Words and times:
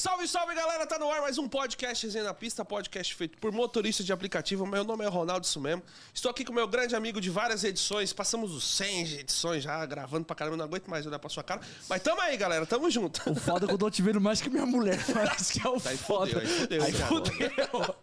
Salve, 0.00 0.26
salve 0.26 0.54
galera, 0.54 0.86
tá 0.86 0.98
no 0.98 1.10
ar 1.10 1.20
mais 1.20 1.36
um 1.36 1.46
podcast 1.46 2.06
Resenha 2.06 2.24
na 2.24 2.32
Pista, 2.32 2.64
podcast 2.64 3.14
feito 3.14 3.36
por 3.36 3.52
motorista 3.52 4.02
de 4.02 4.10
aplicativo. 4.10 4.64
Meu 4.64 4.82
nome 4.82 5.04
é 5.04 5.08
Ronaldo, 5.08 5.44
isso 5.44 5.60
mesmo. 5.60 5.82
Estou 6.14 6.30
aqui 6.30 6.42
com 6.42 6.54
meu 6.54 6.66
grande 6.66 6.96
amigo 6.96 7.20
de 7.20 7.28
várias 7.28 7.64
edições, 7.64 8.10
passamos 8.10 8.54
os 8.54 8.64
100 8.64 9.18
edições 9.18 9.62
já, 9.62 9.84
gravando 9.84 10.24
pra 10.24 10.34
caramba, 10.34 10.56
não 10.56 10.64
aguento 10.64 10.88
mais 10.88 11.04
olhar 11.06 11.18
pra 11.18 11.28
sua 11.28 11.42
cara. 11.42 11.60
Mas 11.86 12.00
tamo 12.02 12.18
aí, 12.22 12.34
galera, 12.38 12.64
tamo 12.64 12.90
junto. 12.90 13.20
O 13.30 13.34
foda 13.34 13.66
é 13.66 13.68
que 13.68 13.74
eu 13.74 13.78
tô 13.78 13.90
te 13.90 14.00
vendo 14.00 14.22
mais 14.22 14.40
que 14.40 14.48
minha 14.48 14.64
mulher, 14.64 14.98
parece 15.12 15.60
que 15.60 15.66
é 15.66 15.70
o 15.70 15.74
Aí 15.84 15.98
foda. 15.98 16.28
fudeu, 16.28 16.40
aí 16.40 16.46
fudeu, 16.48 16.82
Aí 16.82 16.92
cara. 16.94 17.06
fudeu. 17.06 17.96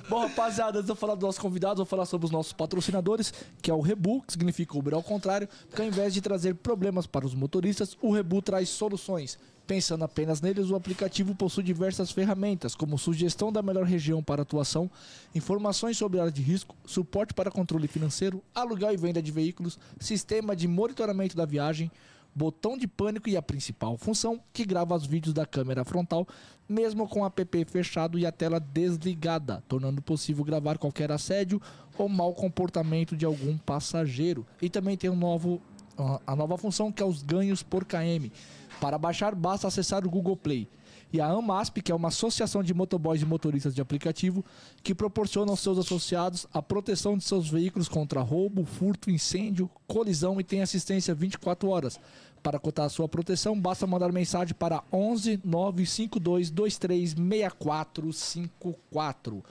Bom, 0.08 0.20
rapaziada, 0.20 0.78
antes 0.78 0.86
de 0.86 0.92
eu 0.92 0.96
falar 0.96 1.16
dos 1.16 1.24
nossos 1.24 1.38
convidados, 1.38 1.76
vou 1.76 1.86
falar 1.86 2.06
sobre 2.06 2.24
os 2.24 2.30
nossos 2.30 2.54
patrocinadores, 2.54 3.30
que 3.60 3.70
é 3.70 3.74
o 3.74 3.82
Rebu, 3.82 4.22
que 4.22 4.32
significa 4.32 4.74
Uber 4.78 4.94
ao 4.94 5.02
contrário, 5.02 5.46
porque 5.68 5.82
ao 5.82 5.88
invés 5.88 6.14
de 6.14 6.22
trazer 6.22 6.54
problemas 6.54 7.06
para 7.06 7.26
os 7.26 7.34
motoristas, 7.34 7.94
o 8.00 8.10
Rebu 8.10 8.40
traz 8.40 8.70
soluções. 8.70 9.38
Pensando 9.68 10.02
apenas 10.02 10.40
neles, 10.40 10.70
o 10.70 10.74
aplicativo 10.76 11.34
possui 11.34 11.62
diversas 11.62 12.10
ferramentas, 12.10 12.74
como 12.74 12.96
sugestão 12.96 13.52
da 13.52 13.60
melhor 13.60 13.84
região 13.84 14.22
para 14.22 14.40
atuação, 14.40 14.90
informações 15.34 15.98
sobre 15.98 16.18
área 16.18 16.32
de 16.32 16.40
risco, 16.40 16.74
suporte 16.86 17.34
para 17.34 17.50
controle 17.50 17.86
financeiro, 17.86 18.42
aluguel 18.54 18.94
e 18.94 18.96
venda 18.96 19.20
de 19.20 19.30
veículos, 19.30 19.78
sistema 20.00 20.56
de 20.56 20.66
monitoramento 20.66 21.36
da 21.36 21.44
viagem, 21.44 21.90
botão 22.34 22.78
de 22.78 22.88
pânico 22.88 23.28
e 23.28 23.36
a 23.36 23.42
principal 23.42 23.98
função, 23.98 24.40
que 24.54 24.64
grava 24.64 24.96
os 24.96 25.04
vídeos 25.04 25.34
da 25.34 25.44
câmera 25.44 25.84
frontal, 25.84 26.26
mesmo 26.66 27.06
com 27.06 27.20
o 27.20 27.26
app 27.26 27.64
fechado 27.66 28.18
e 28.18 28.24
a 28.24 28.32
tela 28.32 28.58
desligada, 28.58 29.62
tornando 29.68 30.00
possível 30.00 30.44
gravar 30.44 30.78
qualquer 30.78 31.12
assédio 31.12 31.60
ou 31.98 32.08
mau 32.08 32.32
comportamento 32.32 33.14
de 33.14 33.26
algum 33.26 33.58
passageiro. 33.58 34.46
E 34.62 34.70
também 34.70 34.96
tem 34.96 35.10
um 35.10 35.16
novo, 35.16 35.60
a- 35.98 36.20
a 36.28 36.34
nova 36.34 36.56
função 36.56 36.90
que 36.90 37.02
é 37.02 37.06
os 37.06 37.22
ganhos 37.22 37.62
por 37.62 37.84
KM. 37.84 38.32
Para 38.80 38.98
baixar, 38.98 39.34
basta 39.34 39.66
acessar 39.66 40.06
o 40.06 40.10
Google 40.10 40.36
Play. 40.36 40.68
E 41.12 41.20
a 41.20 41.26
AMASP, 41.26 41.80
que 41.80 41.90
é 41.90 41.94
uma 41.94 42.08
associação 42.08 42.62
de 42.62 42.74
motoboys 42.74 43.22
e 43.22 43.24
motoristas 43.24 43.74
de 43.74 43.80
aplicativo, 43.80 44.44
que 44.82 44.94
proporciona 44.94 45.50
aos 45.50 45.60
seus 45.60 45.78
associados 45.78 46.46
a 46.52 46.60
proteção 46.60 47.16
de 47.16 47.24
seus 47.24 47.48
veículos 47.48 47.88
contra 47.88 48.20
roubo, 48.20 48.62
furto, 48.64 49.10
incêndio, 49.10 49.70
colisão 49.86 50.38
e 50.38 50.44
tem 50.44 50.60
assistência 50.60 51.14
24 51.14 51.66
horas. 51.68 51.98
Para 52.42 52.58
cotar 52.58 52.84
a 52.86 52.90
sua 52.90 53.08
proteção, 53.08 53.58
basta 53.58 53.86
mandar 53.86 54.12
mensagem 54.12 54.54
para 54.54 54.84
11 54.92 55.40
952 55.44 56.50
23 56.50 57.14
6454. 57.14 59.42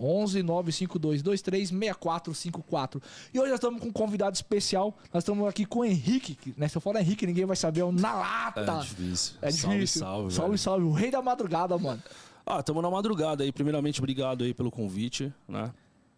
11 0.00 0.42
952 0.42 1.22
23 1.22 1.68
6454. 1.68 3.02
E 3.34 3.38
hoje 3.38 3.50
nós 3.50 3.58
estamos 3.58 3.80
com 3.80 3.88
um 3.88 3.92
convidado 3.92 4.34
especial. 4.34 4.96
Nós 5.12 5.22
estamos 5.22 5.46
aqui 5.48 5.64
com 5.66 5.80
o 5.80 5.84
Henrique. 5.84 6.34
que, 6.34 6.54
Né? 6.56 6.68
Se 6.68 6.76
eu 6.76 6.80
falar 6.80 7.00
Henrique, 7.00 7.26
ninguém 7.26 7.44
vai 7.44 7.56
saber. 7.56 7.80
É 7.80 7.84
o 7.84 7.92
Na 7.92 8.14
Lata. 8.14 8.60
É 8.60 8.80
difícil. 8.80 9.34
É 9.42 9.50
Salve, 9.50 9.76
difícil. 9.76 10.00
salve, 10.00 10.32
salve, 10.34 10.48
velho. 10.50 10.58
salve. 10.58 10.84
O 10.86 10.92
rei 10.92 11.10
da 11.10 11.20
madrugada, 11.20 11.76
mano. 11.78 12.02
Ah, 12.46 12.60
estamos 12.60 12.82
na 12.82 12.90
madrugada 12.90 13.44
aí. 13.44 13.52
Primeiramente, 13.52 14.00
obrigado 14.00 14.42
aí 14.44 14.54
pelo 14.54 14.70
convite, 14.70 15.32
né? 15.46 15.72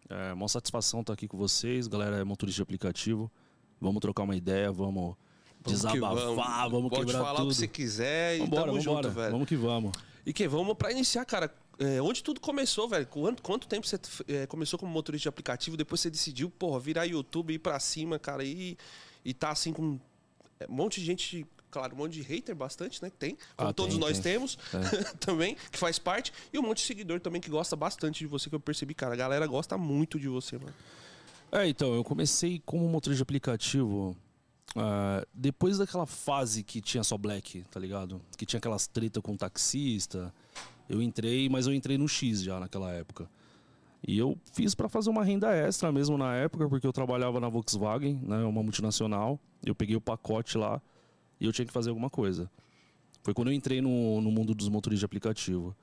É 0.09 0.33
uma 0.33 0.49
satisfação 0.49 1.01
estar 1.01 1.13
aqui 1.15 1.27
com 1.27 1.37
vocês, 1.39 1.87
galera 1.87 2.17
é 2.19 2.25
motorista 2.25 2.57
de 2.59 2.63
aplicativo. 2.63 3.31
Vamos 3.81 4.01
trocar 4.01 4.23
uma 4.25 4.37
ideia, 4.37 4.71
vamos, 4.71 5.15
desabafar, 5.67 6.69
vamos, 6.71 6.91
Pode 6.91 7.07
quebrar 7.07 7.19
falar 7.25 7.37
tudo. 7.41 7.47
o 7.47 7.49
que 7.51 7.55
você 7.57 7.67
quiser 7.69 8.37
e 8.37 8.41
Vambora, 8.41 8.63
tamo 8.67 8.79
vambora. 8.81 9.03
junto, 9.09 9.11
velho. 9.15 9.33
Vamos 9.33 9.49
que 9.49 9.57
vamos. 9.57 9.93
E 10.25 10.33
que 10.33 10.47
vamos 10.47 10.75
pra 10.77 10.93
iniciar, 10.93 11.25
cara. 11.25 11.53
É, 11.83 12.01
onde 12.01 12.23
tudo 12.23 12.41
começou, 12.41 12.89
velho? 12.89 13.07
Quanto, 13.07 13.43
quanto 13.43 13.67
tempo 13.67 13.87
você 13.87 13.99
é, 14.29 14.47
começou 14.47 14.79
como 14.79 14.93
motorista 14.93 15.25
de 15.25 15.29
aplicativo? 15.29 15.77
Depois 15.77 16.01
você 16.01 16.09
decidiu, 16.11 16.49
porra, 16.49 16.79
virar 16.79 17.05
YouTube, 17.05 17.53
ir 17.53 17.59
pra 17.59 17.79
cima, 17.81 18.19
cara, 18.19 18.45
e, 18.45 18.77
e 19.25 19.35
tá 19.35 19.51
assim 19.51 19.73
com 19.73 19.99
é, 20.61 20.67
um 20.69 20.73
monte 20.75 21.01
de 21.01 21.07
gente, 21.07 21.47
claro, 21.71 21.95
um 21.95 21.99
monte 21.99 22.13
de 22.13 22.23
hater 22.23 22.55
bastante, 22.55 23.03
né? 23.03 23.11
Que 23.11 23.17
tem, 23.17 23.37
como 23.57 23.71
Ah, 23.71 23.73
todos 23.73 23.95
tem, 23.95 24.01
nós 24.01 24.19
tem. 24.21 24.33
temos 24.35 24.57
também, 25.19 25.57
que 25.71 25.79
faz 25.79 25.99
parte. 25.99 26.33
E 26.53 26.59
um 26.59 26.63
monte 26.63 26.79
de 26.79 26.85
seguidor 26.85 27.21
também 27.21 27.41
que 27.41 27.51
gosta 27.51 27.75
bastante 27.75 28.21
de 28.21 28.27
você, 28.27 28.49
que 28.49 28.55
eu 28.55 28.61
percebi, 28.61 28.95
cara. 28.95 29.15
A 29.15 29.17
galera 29.17 29.47
gosta 29.47 29.77
muito 29.77 30.21
de 30.21 30.29
você, 30.29 30.59
mano. 30.59 30.75
É, 31.51 31.67
então, 31.69 31.95
eu 31.95 32.05
comecei 32.05 32.63
como 32.65 32.89
motorista 32.89 33.19
de 33.19 33.23
aplicativo 33.23 34.17
ah, 34.77 35.27
depois 35.35 35.79
daquela 35.79 36.07
fase 36.07 36.63
que 36.63 36.81
tinha 36.81 37.03
só 37.05 37.19
black, 37.19 37.63
tá 37.71 37.79
ligado? 37.79 38.21
Que 38.37 38.47
tinha 38.47 38.59
aquelas 38.59 38.87
treta 38.87 39.21
com 39.21 39.37
taxista. 39.37 40.33
Eu 40.89 41.01
entrei, 41.01 41.49
mas 41.49 41.67
eu 41.67 41.75
entrei 41.75 41.97
no 41.97 42.09
X 42.09 42.43
já 42.43 42.59
naquela 42.61 42.91
época. 42.93 43.29
E 44.07 44.19
eu 44.19 44.37
fiz 44.53 44.75
pra 44.75 44.89
fazer 44.89 45.11
uma 45.11 45.25
renda 45.25 45.55
extra 45.55 45.93
mesmo 45.93 46.19
na 46.19 46.35
época, 46.35 46.69
porque 46.69 46.87
eu 46.87 46.93
trabalhava 46.93 47.39
na 47.39 47.49
Volkswagen, 47.49 48.21
né, 48.23 48.43
uma 48.43 48.63
multinacional. 48.63 49.39
Eu 49.65 49.75
peguei 49.75 49.95
o 49.95 50.01
pacote 50.01 50.59
lá 50.59 50.83
e 51.41 51.47
eu 51.47 51.53
tinha 51.53 51.65
que 51.65 51.73
fazer 51.73 51.91
alguma 51.91 52.11
coisa. 52.11 52.51
Foi 53.23 53.33
quando 53.33 53.49
eu 53.49 53.55
entrei 53.55 53.81
no, 53.81 54.21
no 54.21 54.31
mundo 54.33 54.55
dos 54.55 54.69
motoristas 54.69 55.01
de 55.01 55.05
aplicativo. 55.05 55.77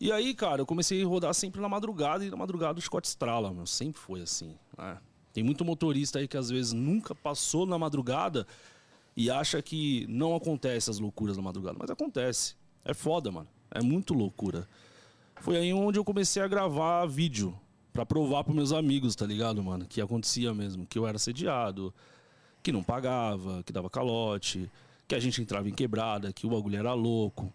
E 0.00 0.12
aí, 0.12 0.34
cara, 0.34 0.62
eu 0.62 0.66
comecei 0.66 1.02
a 1.02 1.06
rodar 1.06 1.34
sempre 1.34 1.60
na 1.60 1.68
madrugada 1.68 2.24
e 2.24 2.30
na 2.30 2.36
madrugada 2.36 2.78
o 2.78 2.82
Scott 2.82 3.06
estrala, 3.06 3.52
meu. 3.52 3.66
Sempre 3.66 4.00
foi 4.00 4.22
assim, 4.22 4.56
né? 4.78 4.98
Tem 5.32 5.42
muito 5.42 5.64
motorista 5.64 6.20
aí 6.20 6.28
que 6.28 6.36
às 6.36 6.48
vezes 6.48 6.72
nunca 6.72 7.12
passou 7.12 7.66
na 7.66 7.76
madrugada 7.76 8.46
e 9.16 9.28
acha 9.28 9.60
que 9.60 10.06
não 10.08 10.36
acontece 10.36 10.90
as 10.90 11.00
loucuras 11.00 11.36
na 11.36 11.42
madrugada. 11.42 11.76
Mas 11.76 11.90
acontece. 11.90 12.54
É 12.84 12.94
foda, 12.94 13.32
mano. 13.32 13.48
É 13.70 13.82
muito 13.82 14.14
loucura. 14.14 14.68
Foi 15.36 15.56
aí 15.56 15.72
onde 15.72 15.98
eu 15.98 16.04
comecei 16.04 16.42
a 16.42 16.48
gravar 16.48 17.06
vídeo 17.06 17.54
pra 17.92 18.06
provar 18.06 18.44
pros 18.44 18.56
meus 18.56 18.72
amigos, 18.72 19.14
tá 19.14 19.26
ligado, 19.26 19.62
mano? 19.62 19.86
Que 19.86 20.00
acontecia 20.00 20.52
mesmo, 20.54 20.86
que 20.86 20.98
eu 20.98 21.06
era 21.06 21.16
assediado, 21.16 21.92
que 22.62 22.72
não 22.72 22.82
pagava, 22.82 23.62
que 23.62 23.72
dava 23.72 23.90
calote, 23.90 24.70
que 25.06 25.14
a 25.14 25.20
gente 25.20 25.40
entrava 25.42 25.68
em 25.68 25.74
quebrada, 25.74 26.32
que 26.32 26.46
o 26.46 26.50
bagulho 26.50 26.78
era 26.78 26.92
louco. 26.94 27.52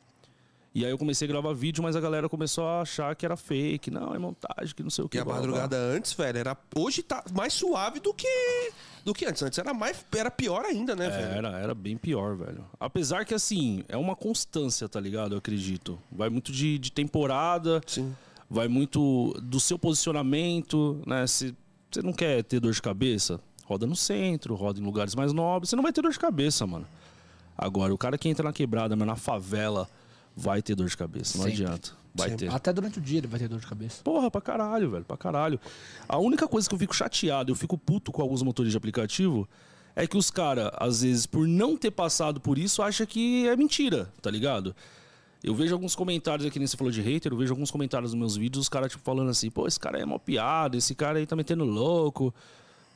E 0.73 0.85
aí 0.85 0.91
eu 0.91 0.97
comecei 0.97 1.27
a 1.27 1.31
gravar 1.31 1.51
vídeo, 1.53 1.81
mas 1.81 1.95
a 1.95 1.99
galera 1.99 2.29
começou 2.29 2.65
a 2.67 2.81
achar 2.81 3.15
que 3.15 3.25
era 3.25 3.35
fake, 3.35 3.89
não, 3.89 4.13
é 4.13 4.19
montagem, 4.19 4.75
que 4.75 4.83
não 4.83 4.89
sei 4.91 5.03
o 5.03 5.09
que. 5.09 5.17
E 5.17 5.19
a 5.19 5.25
blá, 5.25 5.33
blá, 5.33 5.41
blá. 5.41 5.51
madrugada 5.51 5.77
antes, 5.77 6.13
velho, 6.13 6.37
era. 6.37 6.57
Hoje 6.75 7.01
tá 7.01 7.23
mais 7.33 7.53
suave 7.53 7.99
do 7.99 8.13
que. 8.13 8.71
Do 9.03 9.13
que 9.13 9.25
antes. 9.25 9.41
Antes 9.41 9.57
era 9.57 9.73
mais. 9.73 10.05
Era 10.15 10.29
pior 10.29 10.65
ainda, 10.65 10.95
né, 10.95 11.09
velho? 11.09 11.37
Era, 11.37 11.59
era 11.59 11.73
bem 11.73 11.97
pior, 11.97 12.35
velho. 12.35 12.63
Apesar 12.79 13.25
que, 13.25 13.33
assim, 13.33 13.83
é 13.89 13.97
uma 13.97 14.15
constância, 14.15 14.87
tá 14.87 14.99
ligado? 14.99 15.33
Eu 15.33 15.39
acredito. 15.39 15.97
Vai 16.11 16.29
muito 16.29 16.51
de, 16.51 16.77
de 16.77 16.91
temporada, 16.91 17.81
Sim. 17.87 18.15
vai 18.47 18.67
muito 18.67 19.33
do 19.41 19.59
seu 19.59 19.79
posicionamento, 19.79 21.01
né? 21.07 21.25
Se 21.25 21.55
você 21.89 22.03
não 22.03 22.13
quer 22.13 22.43
ter 22.43 22.59
dor 22.59 22.73
de 22.73 22.81
cabeça, 22.81 23.39
roda 23.65 23.87
no 23.87 23.95
centro, 23.95 24.53
roda 24.53 24.79
em 24.79 24.83
lugares 24.83 25.15
mais 25.15 25.33
nobres, 25.33 25.71
você 25.71 25.75
não 25.75 25.83
vai 25.83 25.91
ter 25.91 26.03
dor 26.03 26.11
de 26.11 26.19
cabeça, 26.19 26.67
mano. 26.67 26.85
Agora, 27.57 27.93
o 27.93 27.97
cara 27.97 28.17
que 28.17 28.29
entra 28.29 28.43
na 28.43 28.53
quebrada, 28.53 28.95
mas 28.95 29.07
na 29.07 29.15
favela, 29.15 29.89
vai 30.39 30.61
ter 30.61 30.75
dor 30.75 30.87
de 30.87 30.95
cabeça. 30.95 31.37
Não 31.37 31.45
Sempre. 31.45 31.63
adianta. 31.63 31.91
Vai 32.15 32.29
Sempre. 32.29 32.47
ter. 32.47 32.53
Até 32.55 32.73
durante 32.73 32.97
o 32.97 33.01
dia 33.01 33.19
ele 33.19 33.27
vai 33.27 33.39
ter 33.39 33.47
dor 33.47 33.59
de 33.59 33.67
cabeça. 33.67 34.01
Porra, 34.03 34.31
pra 34.31 34.41
caralho, 34.41 34.89
velho, 34.89 35.05
pra 35.05 35.17
caralho. 35.17 35.59
A 36.07 36.17
única 36.17 36.47
coisa 36.47 36.67
que 36.67 36.73
eu 36.73 36.79
fico 36.79 36.95
chateado, 36.95 37.51
eu 37.51 37.55
fico 37.55 37.77
puto 37.77 38.11
com 38.11 38.21
alguns 38.21 38.41
motores 38.41 38.71
de 38.71 38.77
aplicativo, 38.77 39.47
é 39.95 40.07
que 40.07 40.17
os 40.17 40.31
caras, 40.31 40.71
às 40.77 41.01
vezes, 41.01 41.25
por 41.25 41.47
não 41.47 41.75
ter 41.75 41.91
passado 41.91 42.39
por 42.39 42.57
isso, 42.57 42.81
acham 42.81 43.05
que 43.05 43.47
é 43.47 43.55
mentira, 43.55 44.11
tá 44.21 44.31
ligado? 44.31 44.75
Eu 45.43 45.55
vejo 45.55 45.73
alguns 45.73 45.95
comentários 45.95 46.45
aqui, 46.45 46.59
nem 46.59 46.67
você 46.67 46.75
falou 46.75 46.91
de 46.91 47.01
hater, 47.01 47.31
eu 47.31 47.37
vejo 47.37 47.53
alguns 47.53 47.71
comentários 47.71 48.11
nos 48.11 48.19
meus 48.19 48.35
vídeos, 48.35 48.63
os 48.63 48.69
caras, 48.69 48.91
tipo, 48.91 49.03
falando 49.03 49.29
assim, 49.29 49.49
pô, 49.49 49.67
esse 49.67 49.79
cara 49.79 49.99
é 49.99 50.05
mó 50.05 50.17
piada, 50.17 50.77
esse 50.77 50.93
cara 50.95 51.19
aí 51.19 51.25
tá 51.25 51.35
metendo 51.35 51.63
louco. 51.63 52.33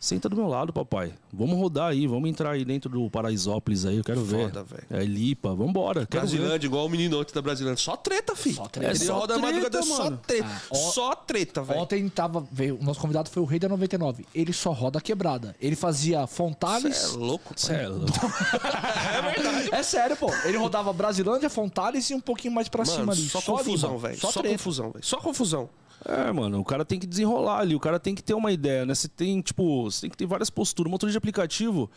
Senta 0.04 0.28
do 0.28 0.36
meu 0.36 0.48
lado, 0.50 0.74
papai. 0.74 1.14
Vamos 1.32 1.58
rodar 1.58 1.92
aí, 1.92 2.06
vamos 2.08 2.30
entrar 2.30 2.52
aí 2.52 2.66
dentro 2.66 2.90
do 2.90 3.10
Paraisópolis 3.10 3.86
aí, 3.86 3.96
eu 3.96 4.04
quero 4.04 4.20
Foda, 4.26 4.62
ver. 4.62 4.86
velho. 4.90 5.02
É 5.02 5.06
Lipa, 5.06 5.56
vambora. 5.56 6.06
Quero 6.06 6.28
ver. 6.28 6.38
Brasilândia, 6.38 6.68
igual 6.68 6.86
o 6.86 6.90
menino 6.90 7.22
ontem 7.22 7.34
da 7.34 7.42
Brasilândia. 7.42 7.82
Só 7.82 7.96
treta, 7.96 8.36
filho. 8.36 8.58
Só 8.58 8.66
treta. 8.68 8.92
Ele 8.92 9.02
É 9.02 9.06
só 9.08 9.14
roda 9.20 9.36
treta, 9.36 9.48
madrugada, 9.48 9.82
só 9.82 10.04
mano. 10.04 10.20
treta. 10.28 10.46
Ah, 10.46 10.62
ó- 10.72 10.76
Só 10.76 11.16
treta, 11.16 11.62
velho. 11.64 11.80
Ontem 11.80 12.10
tava, 12.10 12.46
veio, 12.52 12.78
o 12.82 12.84
nosso 12.84 13.00
convidado 13.00 13.30
foi 13.30 13.42
o 13.42 13.46
Rei 13.46 13.60
da 13.60 13.70
99. 13.70 14.26
Ele 14.36 14.52
só 14.52 14.74
roda 14.74 15.00
quebrada. 15.00 15.56
Ele 15.62 15.76
fazia 15.78 16.28
Fontales. 16.28 16.98
Cê 16.98 17.14
é 17.16 17.18
louco, 17.18 17.54
Cê 17.56 17.74
é 17.74 17.88
louco. 17.88 18.12
É 19.72 19.82
sério, 19.84 20.16
pô. 20.18 20.30
Ele 20.46 20.58
rodava 20.58 20.92
Brasilândia, 20.94 21.50
Fontales 21.50 22.10
e 22.10 22.14
um 22.14 22.20
pouquinho 22.20 22.54
mais 22.54 22.68
pra 22.68 22.84
Mano, 22.86 22.98
cima 23.00 23.14
ali. 23.14 23.22
só, 23.30 23.42
confusão, 23.42 23.98
velho. 23.98 24.20
Só, 24.20 24.32
Só, 24.32 24.44
confusão, 24.44 24.92
velho. 24.92 25.06
Só 25.06 25.18
confusão. 25.18 25.70
É, 26.06 26.32
mano, 26.32 26.60
o 26.60 26.66
cara 26.66 26.84
tem 26.84 27.00
que 27.00 27.08
desenrolar 27.08 27.60
ali, 27.60 27.76
o 27.76 27.80
cara 27.80 28.00
tem 28.00 28.14
que 28.14 28.24
ter 28.24 28.34
uma 28.34 28.52
ideia, 28.52 28.86
né? 28.86 28.94
Você 28.94 29.08
tem, 29.08 29.40
tipo, 29.42 29.84
você 29.84 30.02
tem 30.02 30.10
que 30.10 30.18
ter 30.18 30.26
várias 30.26 30.50
posturas. 30.50 30.90
O 30.90 30.92
motorista 30.92 31.14
de 31.14 31.18
aplicativo, 31.18 31.90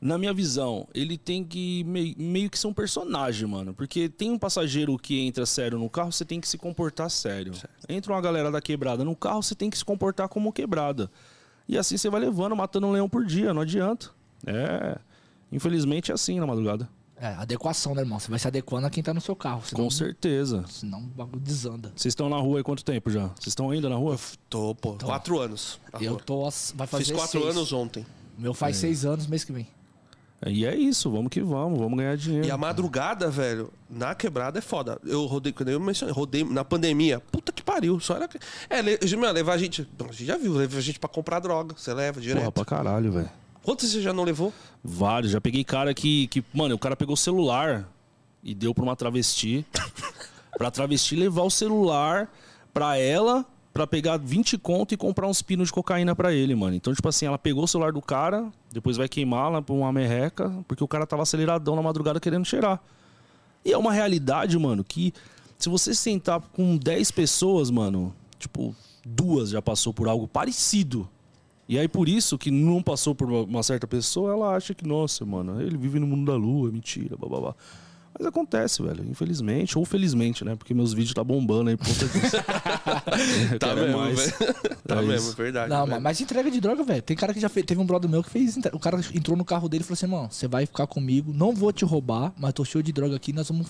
na 0.00 0.16
minha 0.16 0.32
visão, 0.32 0.88
ele 0.94 1.18
tem 1.18 1.44
que 1.44 1.84
mei- 1.84 2.14
meio 2.18 2.48
que 2.48 2.58
ser 2.58 2.66
um 2.66 2.72
personagem, 2.72 3.46
mano. 3.46 3.74
Porque 3.74 4.08
tem 4.08 4.30
um 4.30 4.38
passageiro 4.38 4.96
que 4.98 5.20
entra 5.20 5.44
sério 5.44 5.78
no 5.78 5.90
carro, 5.90 6.10
você 6.12 6.24
tem 6.24 6.40
que 6.40 6.48
se 6.48 6.56
comportar 6.56 7.10
sério. 7.10 7.52
Entra 7.88 8.12
uma 8.12 8.20
galera 8.20 8.50
da 8.50 8.60
quebrada 8.60 9.04
no 9.04 9.14
carro, 9.14 9.42
você 9.42 9.54
tem 9.54 9.68
que 9.68 9.76
se 9.76 9.84
comportar 9.84 10.28
como 10.28 10.52
quebrada. 10.52 11.10
E 11.68 11.76
assim 11.78 11.96
você 11.96 12.08
vai 12.10 12.20
levando, 12.20 12.54
matando 12.56 12.86
um 12.86 12.92
leão 12.92 13.08
por 13.08 13.24
dia, 13.24 13.52
não 13.54 13.62
adianta. 13.62 14.10
É. 14.46 14.98
Infelizmente 15.52 16.10
é 16.10 16.14
assim 16.14 16.40
na 16.40 16.46
madrugada. 16.46 16.88
É, 17.24 17.28
adequação, 17.40 17.94
né, 17.94 18.02
irmão? 18.02 18.18
Você 18.20 18.28
vai 18.28 18.38
se 18.38 18.46
adequando 18.46 18.86
a 18.86 18.90
quem 18.90 19.02
tá 19.02 19.14
no 19.14 19.20
seu 19.20 19.34
carro. 19.34 19.62
Senão, 19.64 19.84
Com 19.84 19.90
certeza. 19.90 20.62
senão 20.68 20.98
o 20.98 21.02
bagulho 21.06 21.40
desanda. 21.40 21.90
Vocês 21.96 22.12
estão 22.12 22.28
na 22.28 22.36
rua 22.36 22.60
há 22.60 22.62
quanto 22.62 22.84
tempo 22.84 23.10
já? 23.10 23.28
Vocês 23.28 23.46
estão 23.48 23.70
ainda 23.70 23.88
na 23.88 23.96
rua? 23.96 24.18
Tô, 24.50 24.74
pô. 24.74 24.92
Quatro 25.02 25.40
anos. 25.40 25.80
Eu 26.00 26.12
rua. 26.12 26.22
tô. 26.24 26.50
Vai 26.74 26.86
fazer 26.86 27.04
Fiz 27.04 27.14
quatro 27.16 27.40
seis. 27.40 27.56
anos 27.56 27.72
ontem. 27.72 28.04
Meu 28.36 28.52
faz 28.52 28.76
seis 28.76 29.06
anos 29.06 29.26
mês 29.26 29.42
que 29.42 29.52
vem. 29.52 29.66
E 30.46 30.66
é 30.66 30.76
isso, 30.76 31.10
vamos 31.10 31.30
que 31.30 31.40
vamos, 31.40 31.78
vamos 31.78 31.96
ganhar 31.96 32.14
dinheiro. 32.18 32.46
E 32.46 32.50
a 32.50 32.58
madrugada, 32.58 33.30
velho, 33.30 33.72
na 33.88 34.14
quebrada 34.14 34.58
é 34.58 34.60
foda. 34.60 35.00
Eu 35.02 35.24
rodei, 35.24 35.54
quando 35.54 35.70
eu 35.70 35.80
mencionei, 35.80 36.14
rodei 36.14 36.44
na 36.44 36.62
pandemia. 36.62 37.18
Puta 37.18 37.50
que 37.50 37.62
pariu. 37.62 37.98
Só 38.00 38.16
era. 38.16 38.28
É, 38.68 38.82
le- 38.82 38.98
meu, 39.16 39.32
levar 39.32 39.54
a 39.54 39.56
gente. 39.58 39.88
A 39.98 40.12
gente 40.12 40.26
já 40.26 40.36
viu, 40.36 40.52
leva 40.52 40.76
a 40.76 40.80
gente 40.82 40.98
pra 41.00 41.08
comprar 41.08 41.40
droga. 41.40 41.74
Você 41.78 41.94
leva 41.94 42.20
direto. 42.20 42.40
Porra, 42.40 42.52
pra 42.52 42.64
caralho, 42.66 43.10
velho. 43.12 43.30
Quantos 43.64 43.90
você 43.90 44.02
já 44.02 44.12
não 44.12 44.22
levou? 44.22 44.52
Vários. 44.82 45.32
Já 45.32 45.40
peguei 45.40 45.64
cara 45.64 45.92
que, 45.94 46.28
que. 46.28 46.44
Mano, 46.52 46.74
o 46.74 46.78
cara 46.78 46.94
pegou 46.94 47.14
o 47.14 47.16
celular 47.16 47.88
e 48.42 48.54
deu 48.54 48.74
pra 48.74 48.84
uma 48.84 48.94
travesti. 48.94 49.64
pra 50.56 50.70
travesti 50.70 51.16
levar 51.16 51.42
o 51.42 51.50
celular 51.50 52.30
pra 52.72 52.98
ela, 52.98 53.44
pra 53.72 53.86
pegar 53.86 54.18
20 54.18 54.58
conto 54.58 54.92
e 54.92 54.96
comprar 54.96 55.26
uns 55.26 55.40
pinos 55.40 55.68
de 55.68 55.72
cocaína 55.72 56.14
pra 56.14 56.32
ele, 56.32 56.54
mano. 56.54 56.76
Então, 56.76 56.94
tipo 56.94 57.08
assim, 57.08 57.26
ela 57.26 57.38
pegou 57.38 57.64
o 57.64 57.68
celular 57.68 57.92
do 57.92 58.02
cara, 58.02 58.46
depois 58.70 58.96
vai 58.96 59.08
queimar 59.08 59.50
lá 59.50 59.62
pra 59.62 59.74
uma 59.74 59.92
merreca, 59.92 60.52
porque 60.68 60.84
o 60.84 60.88
cara 60.88 61.06
tava 61.06 61.22
aceleradão 61.22 61.74
na 61.74 61.82
madrugada 61.82 62.20
querendo 62.20 62.44
cheirar. 62.44 62.80
E 63.64 63.72
é 63.72 63.78
uma 63.78 63.92
realidade, 63.92 64.58
mano, 64.58 64.84
que 64.84 65.14
se 65.58 65.68
você 65.68 65.94
sentar 65.94 66.40
com 66.40 66.76
10 66.76 67.10
pessoas, 67.12 67.70
mano, 67.70 68.14
tipo, 68.38 68.76
duas 69.04 69.50
já 69.50 69.62
passou 69.62 69.94
por 69.94 70.06
algo 70.06 70.28
parecido. 70.28 71.08
E 71.68 71.78
aí, 71.78 71.88
por 71.88 72.08
isso 72.08 72.36
que 72.36 72.50
não 72.50 72.82
passou 72.82 73.14
por 73.14 73.30
uma- 73.30 73.62
certa 73.62 73.86
pessoa, 73.86 74.32
ela 74.32 74.54
acha 74.54 74.74
que, 74.74 74.86
nossa, 74.86 75.24
mano, 75.24 75.60
ele 75.62 75.76
vive 75.78 75.98
no 75.98 76.06
mundo 76.06 76.30
da 76.30 76.36
lua, 76.36 76.70
mentira, 76.70 77.16
babá. 77.16 77.54
Mas 78.16 78.28
acontece, 78.28 78.80
velho, 78.80 79.04
infelizmente, 79.10 79.76
ou 79.76 79.84
felizmente, 79.84 80.44
né? 80.44 80.54
Porque 80.54 80.72
meus 80.72 80.92
vídeos 80.92 81.14
tá 81.14 81.24
bombando 81.24 81.70
aí 81.70 81.76
por 81.76 81.84
conta 81.88 82.06
disso. 82.06 82.36
Eu 83.52 83.58
Tá 83.58 83.74
mesmo, 83.74 83.98
mais. 83.98 84.16
velho. 84.30 84.54
Tá 84.86 84.96
É 84.96 85.02
mesmo, 85.02 85.28
isso. 85.28 85.36
verdade. 85.36 85.68
Não, 85.70 85.86
velho. 85.86 86.00
mas, 86.00 86.20
entrega 86.20 86.48
de 86.50 86.60
droga, 86.60 86.84
velho. 86.84 87.02
Tem 87.02 87.16
cara 87.16 87.34
que 87.34 87.40
já 87.40 87.48
fez. 87.48 87.66
Teve 87.66 87.80
um 87.80 87.86
brother 87.86 88.08
meu 88.08 88.22
que 88.22 88.30
fez. 88.30 88.56
O 88.72 88.78
cara 88.78 89.00
entrou 89.14 89.36
no 89.36 89.44
carro 89.44 89.68
dele 89.68 89.82
e 89.82 89.84
falou 89.86 89.94
assim: 89.94 90.06
mano, 90.06 90.28
você 90.30 90.46
vai 90.46 90.64
ficar 90.66 90.86
comigo, 90.86 91.32
não 91.34 91.52
vou 91.54 91.72
te 91.72 91.84
roubar, 91.84 92.32
mas 92.38 92.52
tô 92.52 92.64
cheio 92.64 92.84
de 92.84 92.92
droga 92.92 93.16
aqui, 93.16 93.32
nós 93.32 93.48
vamos 93.48 93.68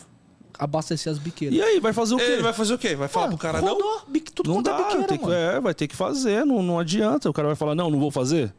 abastecer 0.59 1.13
as 1.13 1.19
biqueiras. 1.19 1.57
E 1.59 1.63
aí, 1.63 1.81
vai 1.81 1.93
fazer 1.93 2.15
o 2.15 2.19
quê? 2.19 2.25
Ele 2.25 2.43
vai 2.43 2.53
fazer 2.53 2.75
o 2.75 2.79
quê? 2.79 2.95
Vai 2.95 3.09
falar 3.09 3.27
Mano, 3.27 3.39
pro 3.39 3.47
cara 3.49 3.61
não? 3.61 3.69
rodou, 3.75 4.03
bique- 4.09 4.33
tudo 4.33 4.51
Não 4.53 4.61
é 4.61 4.63
dá, 4.63 4.77
biqueira, 4.79 5.05
tem 5.07 5.19
que, 5.19 5.25
mano. 5.25 5.37
é, 5.37 5.61
vai 5.61 5.75
ter 5.75 5.89
que 5.89 5.97
fazer, 5.97 6.45
não, 6.47 6.63
não 6.63 6.79
adianta. 6.79 7.29
O 7.29 7.33
cara 7.33 7.49
vai 7.49 7.57
falar, 7.57 7.75
não, 7.75 7.91
não 7.91 7.99
vou 7.99 8.11
fazer. 8.11 8.53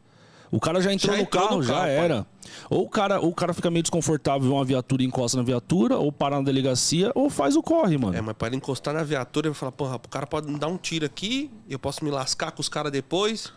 O 0.50 0.60
cara 0.60 0.80
já 0.80 0.92
entrou 0.92 1.12
Já 1.12 1.16
no 1.18 1.24
entrou 1.26 1.42
carro, 1.42 1.56
no 1.56 1.62
já 1.64 1.72
carro, 1.74 1.86
pai. 1.86 1.96
era. 1.96 2.26
Ou 2.70 2.84
o, 2.84 2.88
cara, 2.88 3.18
ou 3.20 3.30
o 3.30 3.34
cara 3.34 3.52
fica 3.52 3.68
meio 3.68 3.82
desconfortável, 3.82 4.42
vê 4.48 4.54
uma 4.54 4.64
viatura 4.64 5.02
e 5.02 5.06
encosta 5.06 5.36
na 5.36 5.42
viatura, 5.42 5.96
ou 5.98 6.12
para 6.12 6.36
na 6.36 6.42
delegacia, 6.42 7.10
ou 7.16 7.28
faz 7.28 7.56
o 7.56 7.62
corre, 7.62 7.98
mano. 7.98 8.16
É, 8.16 8.20
mas 8.20 8.36
para 8.36 8.46
ele 8.48 8.56
encostar 8.56 8.94
na 8.94 9.02
viatura, 9.02 9.48
ele 9.48 9.52
vai 9.54 9.58
falar, 9.58 9.72
porra, 9.72 9.96
o 9.96 10.08
cara 10.08 10.24
pode 10.26 10.46
me 10.50 10.56
dar 10.56 10.68
um 10.68 10.76
tiro 10.76 11.04
aqui, 11.04 11.50
eu 11.68 11.78
posso 11.80 12.04
me 12.04 12.10
lascar 12.12 12.52
com 12.52 12.60
os 12.60 12.68
caras 12.68 12.92
depois. 12.92 13.52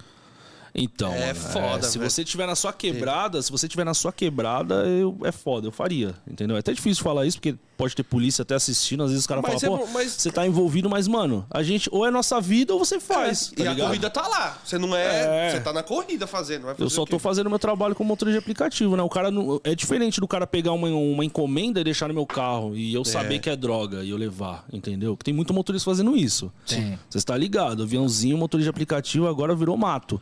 Então, 0.74 1.12
É 1.14 1.34
mano, 1.34 1.50
foda, 1.50 1.84
se 1.84 1.98
velho. 1.98 2.10
você 2.10 2.24
tiver 2.24 2.46
na 2.48 2.56
sua 2.56 2.72
quebrada, 2.72 3.42
se 3.42 3.52
você 3.52 3.68
tiver 3.68 3.84
na 3.84 3.94
sua 3.94 4.12
quebrada, 4.14 4.86
eu, 4.86 5.18
é 5.24 5.32
foda, 5.32 5.68
eu 5.68 5.72
faria, 5.72 6.14
entendeu? 6.30 6.56
É 6.56 6.60
até 6.60 6.72
difícil 6.74 7.04
falar 7.04 7.26
isso, 7.26 7.38
porque 7.38 7.56
pode 7.78 7.96
ter 7.96 8.04
polícia 8.04 8.42
até 8.42 8.56
assistindo, 8.56 9.04
às 9.04 9.10
vezes 9.10 9.24
os 9.24 9.28
caras 9.28 9.42
Mas 9.48 9.62
falam, 9.62 9.78
é 9.78 9.80
pô, 9.80 9.88
mas- 9.94 10.12
você 10.12 10.32
tá 10.32 10.46
envolvido, 10.46 10.90
mas, 10.90 11.08
mano, 11.08 11.46
a 11.50 11.64
gente, 11.64 11.90
ou 11.92 12.06
é 12.06 12.12
nossa 12.12 12.40
vida 12.42 12.74
ou 12.74 12.80
você 12.80 13.00
faz, 13.00 13.52
É, 13.54 13.56
tá 13.56 13.64
e 13.64 13.68
a 13.68 13.72
ligado? 13.72 13.88
corrida 13.88 14.10
tá 14.10 14.28
lá. 14.28 14.58
Você 14.64 14.78
não 14.78 14.96
é. 14.96 15.48
É. 15.48 15.52
Você 15.52 15.62
tá 15.62 15.72
na 15.74 15.82
corrida 15.84 16.28
fazendo. 16.28 16.68
Eu 16.78 16.90
só 16.90 17.06
tô 17.06 17.18
fazendo 17.18 17.50
meu 17.50 17.60
trabalho 17.60 17.96
como 17.96 18.08
motorista 18.10 18.40
de 18.40 18.44
aplicativo, 18.44 18.96
né? 18.96 19.04
O 19.04 19.10
cara 19.10 19.32
não, 19.32 19.60
é 19.64 19.74
diferente 19.74 20.20
do 20.20 20.28
cara 20.28 20.46
pegar 20.46 20.74
uma, 20.74 20.88
uma 20.90 21.24
encomenda 21.26 21.80
e 21.80 21.84
deixar 21.84 22.08
no 22.08 22.14
meu 22.14 22.26
carro 22.26 22.76
e 22.76 22.94
eu 22.94 23.04
saber 23.06 23.40
que 23.40 23.50
é 23.50 23.56
droga 23.56 24.04
e 24.04 24.10
eu 24.10 24.18
levar, 24.18 24.66
entendeu? 24.72 25.16
Que 25.18 25.24
tem 25.24 25.34
muito 25.34 25.54
motorista 25.54 25.90
fazendo 25.90 26.16
isso. 26.18 26.52
Tem. 26.68 27.00
Você 27.10 27.18
está 27.18 27.36
ligado? 27.38 27.84
Aviãozinho, 27.84 28.38
motorista 28.38 28.66
de 28.66 28.70
aplicativo 28.70 29.28
agora 29.28 29.56
virou 29.56 29.76
mato. 29.78 30.22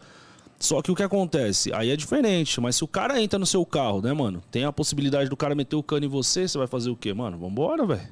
Só 0.60 0.82
que 0.82 0.92
o 0.92 0.96
que 0.96 1.04
acontece? 1.04 1.72
Aí 1.74 1.92
é 1.92 1.96
diferente, 1.96 2.60
mas 2.60 2.76
se 2.76 2.84
o 2.84 2.88
cara 2.88 3.22
entra 3.22 3.38
no 3.38 3.46
seu 3.46 3.64
carro, 3.66 4.02
né, 4.02 4.12
mano? 4.14 4.42
Tem 4.50 4.64
a 4.66 4.72
possibilidade 4.74 5.30
do 5.30 5.38
cara 5.38 5.54
meter 5.54 5.76
o 5.76 5.84
cano 5.84 6.06
em 6.06 6.10
você, 6.10 6.48
você 6.48 6.58
vai 6.58 6.68
fazer 6.68 6.90
o 6.90 6.96
quê, 6.96 7.14
mano? 7.14 7.38
Vambora, 7.38 7.86
velho. 7.86 8.08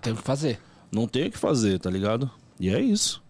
Tem 0.00 0.12
o 0.12 0.16
que 0.16 0.22
fazer. 0.22 0.58
Não 0.90 1.06
tem 1.06 1.26
o 1.26 1.30
que 1.30 1.36
fazer, 1.38 1.78
tá 1.78 1.90
ligado? 1.90 2.30
E 2.58 2.70
é 2.70 2.80
isso. 2.80 3.22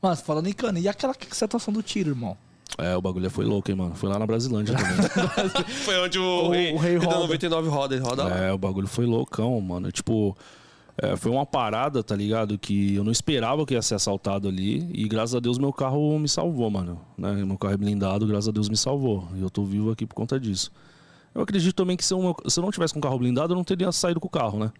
Mano, 0.00 0.16
falando 0.16 0.46
em 0.48 0.52
cana, 0.52 0.80
e 0.80 0.88
aquela 0.88 1.14
situação 1.30 1.72
do 1.72 1.82
tiro, 1.82 2.10
irmão? 2.10 2.36
É, 2.78 2.96
o 2.96 3.02
bagulho 3.02 3.28
foi 3.30 3.44
louco, 3.44 3.70
hein, 3.70 3.76
mano? 3.76 3.94
Foi 3.94 4.08
lá 4.08 4.18
na 4.18 4.26
Brasilândia 4.26 4.74
também. 4.74 4.96
Foi 5.84 5.98
onde 6.00 6.18
o, 6.18 6.46
O- 6.46 6.48
rei, 6.50 6.72
o 6.72 6.78
rei 6.78 6.96
roda. 6.96 7.18
99 7.18 7.68
roda, 7.68 7.94
ele 7.94 8.02
roda 8.02 8.24
lá. 8.24 8.38
É, 8.38 8.50
o 8.52 8.56
bagulho 8.56 8.86
foi 8.88 9.04
loucão, 9.04 9.60
mano. 9.60 9.92
Tipo, 9.92 10.34
é, 10.98 11.16
foi 11.16 11.30
uma 11.30 11.46
parada, 11.46 12.02
tá 12.02 12.14
ligado? 12.14 12.58
Que 12.58 12.94
eu 12.96 13.04
não 13.04 13.10
esperava 13.12 13.64
que 13.64 13.74
ia 13.74 13.82
ser 13.82 13.94
assaltado 13.94 14.48
ali. 14.48 14.90
E 14.92 15.08
graças 15.08 15.34
a 15.34 15.40
Deus 15.40 15.58
meu 15.58 15.72
carro 15.72 16.18
me 16.18 16.28
salvou, 16.28 16.70
mano. 16.70 17.00
Né? 17.16 17.32
Meu 17.44 17.56
carro 17.58 17.74
é 17.74 17.76
blindado, 17.76 18.26
graças 18.26 18.48
a 18.48 18.52
Deus 18.52 18.68
me 18.68 18.76
salvou. 18.76 19.28
E 19.34 19.40
eu 19.40 19.48
tô 19.50 19.64
vivo 19.64 19.90
aqui 19.90 20.04
por 20.06 20.14
conta 20.14 20.38
disso. 20.38 20.70
Eu 21.34 21.40
acredito 21.42 21.74
também 21.74 21.96
que 21.96 22.04
se 22.04 22.12
eu, 22.12 22.36
se 22.46 22.58
eu 22.60 22.62
não 22.62 22.70
tivesse 22.70 22.92
com 22.92 22.98
o 22.98 23.02
carro 23.02 23.18
blindado, 23.18 23.52
eu 23.52 23.56
não 23.56 23.64
teria 23.64 23.90
saído 23.90 24.20
com 24.20 24.26
o 24.26 24.30
carro, 24.30 24.58
né? 24.58 24.70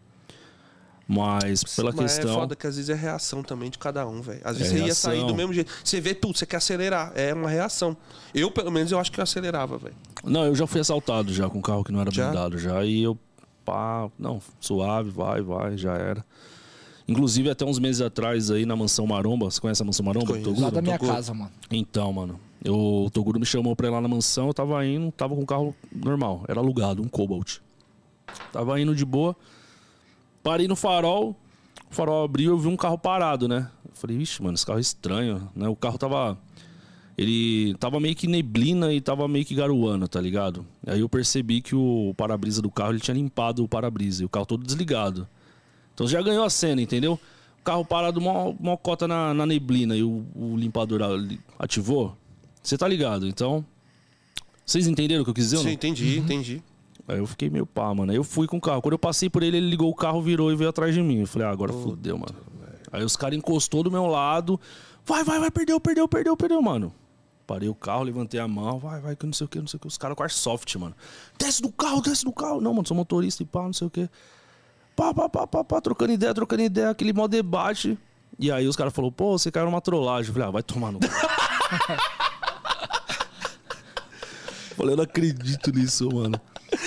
Mas 1.08 1.62
pela 1.64 1.92
Mas 1.92 2.14
questão. 2.16 2.30
é 2.30 2.34
foda 2.34 2.56
que 2.56 2.66
às 2.66 2.76
vezes 2.76 2.88
é 2.88 2.94
reação 2.94 3.42
também 3.42 3.68
de 3.68 3.78
cada 3.78 4.06
um, 4.06 4.20
velho. 4.22 4.40
Às 4.44 4.56
vezes 4.56 4.72
É 4.72 4.74
você 4.74 4.78
ia 4.80 4.84
reação. 4.86 5.10
sair 5.10 5.26
do 5.26 5.34
mesmo 5.34 5.52
jeito. 5.52 5.70
Você 5.84 6.00
vê, 6.00 6.14
putz, 6.14 6.38
você 6.38 6.46
quer 6.46 6.56
acelerar. 6.58 7.12
É 7.14 7.34
uma 7.34 7.50
reação. 7.50 7.96
Eu, 8.34 8.50
pelo 8.50 8.70
menos, 8.70 8.92
eu 8.92 8.98
acho 8.98 9.10
que 9.10 9.18
eu 9.18 9.22
acelerava, 9.24 9.76
velho. 9.76 9.96
Não, 10.24 10.44
eu 10.46 10.54
já 10.54 10.66
fui 10.66 10.80
assaltado 10.80 11.32
já 11.34 11.48
com 11.50 11.58
um 11.58 11.62
carro 11.62 11.82
que 11.84 11.90
não 11.92 12.00
era 12.00 12.10
Já? 12.10 12.26
blindado 12.30 12.56
já. 12.58 12.84
E 12.84 13.02
eu, 13.02 13.18
pá, 13.64 14.08
não, 14.18 14.40
suave, 14.60 15.10
vai, 15.10 15.40
vai, 15.42 15.76
já 15.76 15.94
era. 15.94 16.24
Inclusive, 17.06 17.50
até 17.50 17.64
uns 17.64 17.78
meses 17.78 18.00
atrás 18.00 18.50
aí 18.50 18.64
na 18.64 18.76
Mansão 18.76 19.06
Maromba, 19.06 19.50
você 19.50 19.60
conhece 19.60 19.82
a 19.82 19.84
Mansão 19.84 20.06
Maromba? 20.06 20.26
Conheço. 20.26 20.44
Toguro? 20.44 20.64
Lá 20.64 20.70
da 20.70 20.80
minha 20.82 20.98
Toguro. 20.98 21.16
casa, 21.16 21.34
mano. 21.34 21.50
Então, 21.70 22.12
mano, 22.12 22.38
eu, 22.64 23.04
o 23.06 23.10
Toguro 23.10 23.40
me 23.40 23.46
chamou 23.46 23.74
pra 23.74 23.88
ir 23.88 23.90
lá 23.90 24.00
na 24.00 24.08
mansão, 24.08 24.46
eu 24.46 24.54
tava 24.54 24.84
indo, 24.86 25.10
tava 25.12 25.34
com 25.34 25.42
um 25.42 25.46
carro 25.46 25.74
normal, 25.94 26.44
era 26.48 26.60
alugado, 26.60 27.02
um 27.02 27.08
Cobalt. 27.08 27.58
Tava 28.52 28.80
indo 28.80 28.94
de 28.94 29.04
boa, 29.04 29.36
parei 30.42 30.68
no 30.68 30.76
farol, 30.76 31.36
o 31.90 31.94
farol 31.94 32.24
abriu, 32.24 32.52
eu 32.52 32.58
vi 32.58 32.68
um 32.68 32.76
carro 32.76 32.96
parado, 32.96 33.48
né? 33.48 33.68
Eu 33.84 33.90
falei, 33.94 34.16
vixe, 34.16 34.42
mano, 34.42 34.54
esse 34.54 34.64
carro 34.64 34.78
é 34.78 34.80
estranho, 34.80 35.50
né? 35.54 35.68
O 35.68 35.76
carro 35.76 35.98
tava. 35.98 36.38
Ele 37.16 37.74
tava 37.74 38.00
meio 38.00 38.14
que 38.14 38.26
neblina 38.26 38.92
e 38.92 39.00
tava 39.00 39.28
meio 39.28 39.44
que 39.44 39.54
garoando, 39.54 40.08
tá 40.08 40.20
ligado? 40.20 40.64
Aí 40.86 41.00
eu 41.00 41.08
percebi 41.08 41.60
que 41.60 41.74
o 41.74 42.14
para-brisa 42.16 42.62
do 42.62 42.70
carro 42.70 42.92
ele 42.92 43.00
tinha 43.00 43.14
limpado 43.14 43.62
o 43.62 43.68
para-brisa 43.68 44.22
e 44.22 44.26
o 44.26 44.28
carro 44.28 44.46
todo 44.46 44.64
desligado. 44.64 45.28
Então 45.94 46.06
já 46.06 46.22
ganhou 46.22 46.44
a 46.44 46.50
cena, 46.50 46.80
entendeu? 46.80 47.20
O 47.60 47.62
carro 47.62 47.84
parado, 47.84 48.20
mó, 48.20 48.54
mó 48.58 48.76
cota 48.76 49.06
na, 49.06 49.34
na 49.34 49.44
neblina 49.44 49.94
e 49.94 50.02
o, 50.02 50.24
o 50.34 50.56
limpador 50.56 51.00
ativou. 51.58 52.16
Você 52.62 52.78
tá 52.78 52.88
ligado? 52.88 53.26
Então. 53.26 53.64
Vocês 54.64 54.86
entenderam 54.86 55.22
o 55.22 55.24
que 55.24 55.30
eu 55.30 55.34
quis 55.34 55.44
dizer? 55.44 55.58
Sim, 55.58 55.64
não? 55.64 55.72
entendi, 55.72 56.18
entendi. 56.18 56.62
Aí 57.06 57.18
eu 57.18 57.26
fiquei 57.26 57.50
meio 57.50 57.66
pá, 57.66 57.92
mano. 57.92 58.12
Aí 58.12 58.16
eu 58.16 58.24
fui 58.24 58.46
com 58.46 58.56
o 58.56 58.60
carro. 58.60 58.80
Quando 58.80 58.92
eu 58.92 58.98
passei 58.98 59.28
por 59.28 59.42
ele, 59.42 59.56
ele 59.56 59.68
ligou 59.68 59.90
o 59.90 59.94
carro, 59.94 60.22
virou 60.22 60.52
e 60.52 60.56
veio 60.56 60.70
atrás 60.70 60.94
de 60.94 61.02
mim. 61.02 61.20
Eu 61.20 61.26
falei, 61.26 61.48
ah, 61.48 61.50
agora 61.50 61.72
fudeu, 61.72 62.16
mano. 62.16 62.34
Aí 62.92 63.04
os 63.04 63.16
caras 63.16 63.36
encostou 63.36 63.82
do 63.82 63.90
meu 63.90 64.06
lado. 64.06 64.60
Vai, 65.04 65.24
vai, 65.24 65.40
vai, 65.40 65.50
perdeu, 65.50 65.80
perdeu, 65.80 66.06
perdeu, 66.06 66.36
perdeu, 66.36 66.62
mano. 66.62 66.92
Parei 67.46 67.68
o 67.68 67.74
carro, 67.74 68.04
levantei 68.04 68.38
a 68.38 68.46
mão, 68.46 68.78
vai, 68.78 69.00
vai, 69.00 69.16
que 69.16 69.26
não 69.26 69.32
sei 69.32 69.44
o 69.44 69.48
que, 69.48 69.58
não 69.58 69.66
sei 69.66 69.76
o 69.76 69.80
que. 69.80 69.86
Os 69.86 69.98
caras 69.98 70.16
com 70.16 70.22
airsoft, 70.22 70.74
mano. 70.76 70.94
Desce 71.38 71.60
do 71.60 71.70
carro, 71.70 72.00
desce 72.00 72.24
do 72.24 72.32
carro. 72.32 72.60
Não, 72.60 72.72
mano, 72.72 72.86
sou 72.86 72.96
motorista 72.96 73.42
e 73.42 73.46
pá, 73.46 73.62
não 73.62 73.72
sei 73.72 73.86
o 73.86 73.90
que. 73.90 74.08
Pá, 74.94 75.12
pá, 75.12 75.28
pá, 75.28 75.46
pá, 75.46 75.64
pá, 75.64 75.80
trocando 75.80 76.12
ideia, 76.12 76.32
trocando 76.32 76.62
ideia, 76.62 76.90
aquele 76.90 77.12
mó 77.12 77.26
debate. 77.26 77.98
E 78.38 78.50
aí 78.50 78.66
os 78.66 78.76
caras 78.76 78.92
falaram, 78.92 79.12
pô, 79.12 79.38
você 79.38 79.50
caiu 79.50 79.66
numa 79.66 79.80
trollagem. 79.80 80.28
Eu 80.28 80.34
falei, 80.34 80.48
ah, 80.48 80.52
vai 80.52 80.62
tomar 80.62 80.92
no. 80.92 81.00
cu. 81.00 81.06
Falei, 84.76 84.94
eu 84.94 84.96
não 84.96 85.04
acredito 85.04 85.70
nisso, 85.70 86.08
mano. 86.10 86.40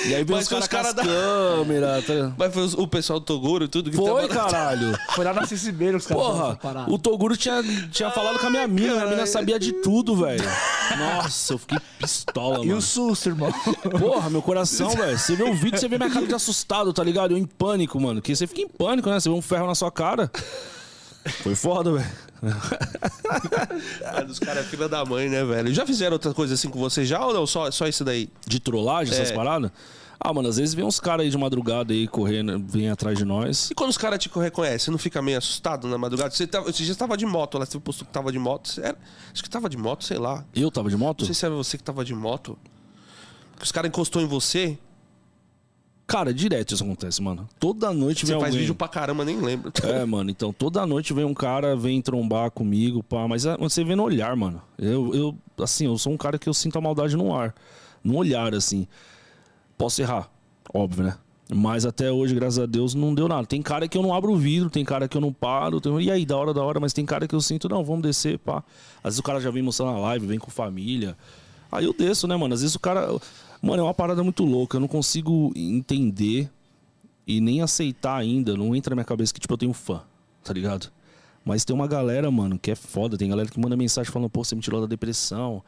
E 0.07 0.15
aí 0.15 0.23
veio 0.23 0.39
os 0.39 0.47
foi 0.47 0.59
os 0.59 0.67
caras 0.67 0.67
cara 0.67 0.93
da- 0.93 1.03
câmeras. 1.03 2.05
Tá... 2.05 2.33
Mas 2.37 2.53
foi 2.53 2.83
o 2.83 2.87
pessoal 2.87 3.19
do 3.19 3.25
Toguro 3.25 3.65
e 3.65 3.67
tudo 3.67 3.89
que 3.91 3.95
Foi, 3.97 4.27
tava- 4.27 4.49
caralho. 4.49 4.97
Foi 5.15 5.23
lá 5.25 5.33
na 5.33 5.45
Cicibeira 5.45 5.97
os 5.97 6.05
caras 6.05 6.23
Porra, 6.23 6.57
o 6.89 6.97
Toguro 6.97 7.37
tinha, 7.37 7.61
tinha 7.91 8.09
falado 8.11 8.39
com 8.39 8.47
a 8.47 8.49
minha 8.49 8.67
mina, 8.67 8.93
minha 8.93 9.07
mina 9.07 9.25
sabia 9.25 9.59
de 9.59 9.71
tudo, 9.73 10.15
velho. 10.15 10.43
Nossa, 10.97 11.53
eu 11.53 11.57
fiquei 11.57 11.77
pistola, 11.99 12.63
E 12.63 12.67
mano. 12.67 12.77
o 12.77 12.81
susto, 12.81 13.29
irmão. 13.29 13.51
Porra, 13.99 14.29
meu 14.29 14.41
coração, 14.41 14.89
velho. 14.89 15.17
Você 15.17 15.35
vê 15.35 15.43
o 15.43 15.53
vídeo, 15.53 15.79
você 15.79 15.87
vê 15.87 15.97
minha 15.97 16.09
cara 16.09 16.25
de 16.25 16.33
assustado, 16.35 16.91
tá 16.93 17.03
ligado? 17.03 17.31
Eu 17.31 17.37
em 17.37 17.45
pânico, 17.45 17.99
mano. 17.99 18.21
Que 18.21 18.35
você 18.35 18.47
fica 18.47 18.61
em 18.61 18.67
pânico, 18.67 19.09
né? 19.09 19.19
Você 19.19 19.29
vê 19.29 19.35
um 19.35 19.41
ferro 19.41 19.67
na 19.67 19.75
sua 19.75 19.91
cara. 19.91 20.31
Foi 21.41 21.55
foda, 21.55 21.91
velho. 21.93 22.11
Mano, 24.13 24.31
os 24.31 24.39
caras 24.39 24.65
é 24.65 24.69
filha 24.69 24.87
da 24.87 25.03
mãe, 25.05 25.29
né, 25.29 25.43
velho? 25.43 25.73
Já 25.73 25.85
fizeram 25.85 26.13
outra 26.13 26.33
coisa 26.33 26.53
assim 26.53 26.69
com 26.69 26.79
você 26.79 27.05
já 27.05 27.25
ou 27.25 27.33
não? 27.33 27.47
Só, 27.47 27.69
só 27.71 27.87
isso 27.87 28.03
daí? 28.03 28.29
De 28.45 28.59
trollagem, 28.59 29.13
essas 29.13 29.31
É. 29.31 29.33
paradas? 29.35 29.71
Ah, 30.19 30.33
mano, 30.33 30.47
às 30.47 30.57
vezes 30.57 30.73
vem 30.73 30.85
uns 30.85 30.99
caras 30.99 31.25
aí 31.25 31.29
de 31.29 31.37
madrugada 31.37 31.93
aí 31.93 32.07
correndo, 32.07 32.57
vem 32.67 32.89
atrás 32.89 33.17
de 33.17 33.25
nós. 33.25 33.69
E 33.69 33.75
quando 33.75 33.89
os 33.89 33.97
caras 33.97 34.17
te 34.17 34.29
reconhecem, 34.33 34.79
você 34.79 34.91
não 34.91 34.97
fica 34.97 35.21
meio 35.21 35.37
assustado 35.37 35.87
na 35.87 35.97
madrugada? 35.97 36.31
Você, 36.31 36.47
tava, 36.47 36.71
você 36.71 36.83
já 36.83 36.93
estava 36.93 37.17
de 37.17 37.25
moto 37.25 37.57
lá, 37.57 37.65
você 37.65 37.79
postou 37.79 38.07
que 38.07 38.13
tava 38.13 38.31
de 38.31 38.39
moto. 38.39 38.71
Era- 38.81 38.97
acho 39.33 39.43
que 39.43 39.49
tava 39.49 39.69
de 39.69 39.77
moto, 39.77 40.03
sei 40.05 40.17
lá. 40.17 40.43
Eu 40.55 40.71
tava 40.71 40.89
de 40.89 40.95
moto? 40.97 41.19
Não 41.21 41.25
sei 41.25 41.35
se 41.35 41.45
era 41.45 41.53
você 41.53 41.77
que 41.77 41.83
tava 41.83 42.03
de 42.05 42.13
moto. 42.15 42.57
Os 43.61 43.71
caras 43.71 43.89
encostou 43.89 44.21
em 44.21 44.25
você. 44.25 44.77
Cara, 46.07 46.31
direto 46.33 46.73
isso 46.75 46.83
acontece, 46.83 47.19
mano. 47.21 47.49
Toda 47.59 47.91
noite 47.91 48.25
Você 48.27 48.33
vem 48.33 48.39
faz 48.39 48.49
alguém. 48.53 48.59
vídeo 48.61 48.75
pra 48.75 48.87
caramba, 48.87 49.25
nem 49.25 49.39
lembro. 49.41 49.71
É, 49.83 50.03
mano, 50.05 50.29
então 50.29 50.53
toda 50.53 50.85
noite 50.85 51.13
vem 51.13 51.25
um 51.25 51.33
cara, 51.33 51.75
vem 51.75 51.99
trombar 52.01 52.51
comigo, 52.51 53.01
pá, 53.01 53.27
mas 53.27 53.45
é- 53.45 53.57
você 53.57 53.83
vê 53.83 53.95
no 53.95 54.03
olhar, 54.03 54.35
mano. 54.35 54.61
Eu, 54.77 55.13
eu, 55.15 55.35
assim, 55.63 55.85
eu 55.85 55.97
sou 55.97 56.13
um 56.13 56.17
cara 56.17 56.37
que 56.37 56.47
eu 56.47 56.53
sinto 56.53 56.77
a 56.77 56.81
maldade 56.81 57.17
no 57.17 57.35
ar. 57.35 57.55
No 58.03 58.17
olhar, 58.17 58.53
assim. 58.53 58.87
Posso 59.77 59.99
errar, 60.01 60.29
óbvio, 60.71 61.05
né? 61.05 61.17
Mas 61.53 61.85
até 61.85 62.11
hoje, 62.11 62.33
graças 62.33 62.59
a 62.59 62.65
Deus, 62.65 62.95
não 62.95 63.13
deu 63.13 63.27
nada. 63.27 63.45
Tem 63.45 63.61
cara 63.61 63.87
que 63.87 63.97
eu 63.97 64.01
não 64.01 64.13
abro 64.13 64.31
o 64.31 64.37
vidro, 64.37 64.69
tem 64.69 64.83
cara 64.85 65.07
que 65.07 65.15
eu 65.17 65.21
não 65.21 65.31
paro. 65.33 65.79
Tem... 65.81 65.99
E 66.01 66.09
aí, 66.09 66.25
da 66.25 66.35
hora, 66.37 66.53
da 66.53 66.63
hora, 66.63 66.79
mas 66.79 66.91
tem 66.93 67.05
cara 67.05 67.27
que 67.27 67.35
eu 67.35 67.41
sinto, 67.41 67.67
não, 67.69 67.83
vamos 67.83 68.01
descer, 68.03 68.39
pá. 68.39 68.63
Às 68.97 69.13
vezes 69.13 69.19
o 69.19 69.23
cara 69.23 69.39
já 69.39 69.51
vem 69.51 69.61
mostrando 69.61 69.91
na 69.93 69.99
live, 69.99 70.25
vem 70.25 70.39
com 70.39 70.49
família. 70.49 71.15
Aí 71.71 71.85
eu 71.85 71.93
desço, 71.93 72.27
né, 72.27 72.35
mano? 72.35 72.53
Às 72.53 72.61
vezes 72.61 72.75
o 72.75 72.79
cara. 72.79 73.07
Mano, 73.65 73.81
é 73.81 73.83
uma 73.83 73.95
parada 73.95 74.23
muito 74.23 74.45
louca. 74.45 74.77
Eu 74.77 74.81
não 74.81 74.87
consigo 74.87 75.51
entender 75.55 76.51
e 77.25 77.41
nem 77.41 77.63
aceitar 77.63 78.15
ainda. 78.15 78.55
Não 78.55 78.75
entra 78.75 78.91
na 78.91 78.97
minha 78.97 79.05
cabeça 79.05 79.33
que, 79.33 79.39
tipo, 79.39 79.51
eu 79.51 79.57
tenho 79.57 79.73
fã, 79.73 80.03
tá 80.43 80.53
ligado? 80.53 80.91
Mas 81.43 81.65
tem 81.65 81.75
uma 81.75 81.87
galera, 81.87 82.29
mano, 82.29 82.59
que 82.59 82.69
é 82.69 82.75
foda. 82.75 83.17
Tem 83.17 83.27
galera 83.27 83.49
que 83.49 83.59
manda 83.59 83.75
mensagem 83.75 84.11
falando, 84.11 84.29
pô, 84.29 84.43
você 84.43 84.53
me 84.53 84.61
tirou 84.61 84.81
da 84.81 84.85
depressão. 84.85 85.63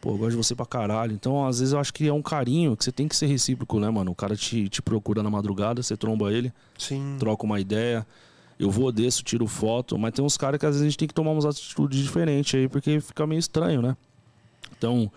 Pô, 0.00 0.10
eu 0.10 0.18
gosto 0.18 0.30
de 0.32 0.36
você 0.36 0.52
pra 0.56 0.66
caralho. 0.66 1.12
Então, 1.12 1.46
às 1.46 1.60
vezes, 1.60 1.72
eu 1.72 1.78
acho 1.78 1.94
que 1.94 2.08
é 2.08 2.12
um 2.12 2.22
carinho 2.22 2.76
que 2.76 2.82
você 2.82 2.90
tem 2.90 3.06
que 3.06 3.14
ser 3.14 3.26
recíproco, 3.26 3.78
né, 3.78 3.88
mano? 3.88 4.10
O 4.10 4.16
cara 4.16 4.34
te, 4.34 4.68
te 4.68 4.82
procura 4.82 5.22
na 5.22 5.30
madrugada, 5.30 5.80
você 5.80 5.96
tromba 5.96 6.32
ele, 6.32 6.52
Sim. 6.76 7.18
troca 7.20 7.44
uma 7.46 7.60
ideia. 7.60 8.04
Eu 8.58 8.68
vou, 8.68 8.90
desço, 8.90 9.22
tiro 9.22 9.46
foto. 9.46 9.96
Mas 9.96 10.12
tem 10.12 10.24
uns 10.24 10.36
caras 10.36 10.58
que 10.58 10.66
às 10.66 10.72
vezes 10.72 10.82
a 10.82 10.90
gente 10.90 10.98
tem 10.98 11.06
que 11.06 11.14
tomar 11.14 11.30
umas 11.30 11.44
atitudes 11.44 12.02
diferentes 12.02 12.52
aí, 12.58 12.68
porque 12.68 12.98
fica 12.98 13.24
meio 13.28 13.38
estranho, 13.38 13.80
né? 13.80 13.96
Então, 14.76 15.08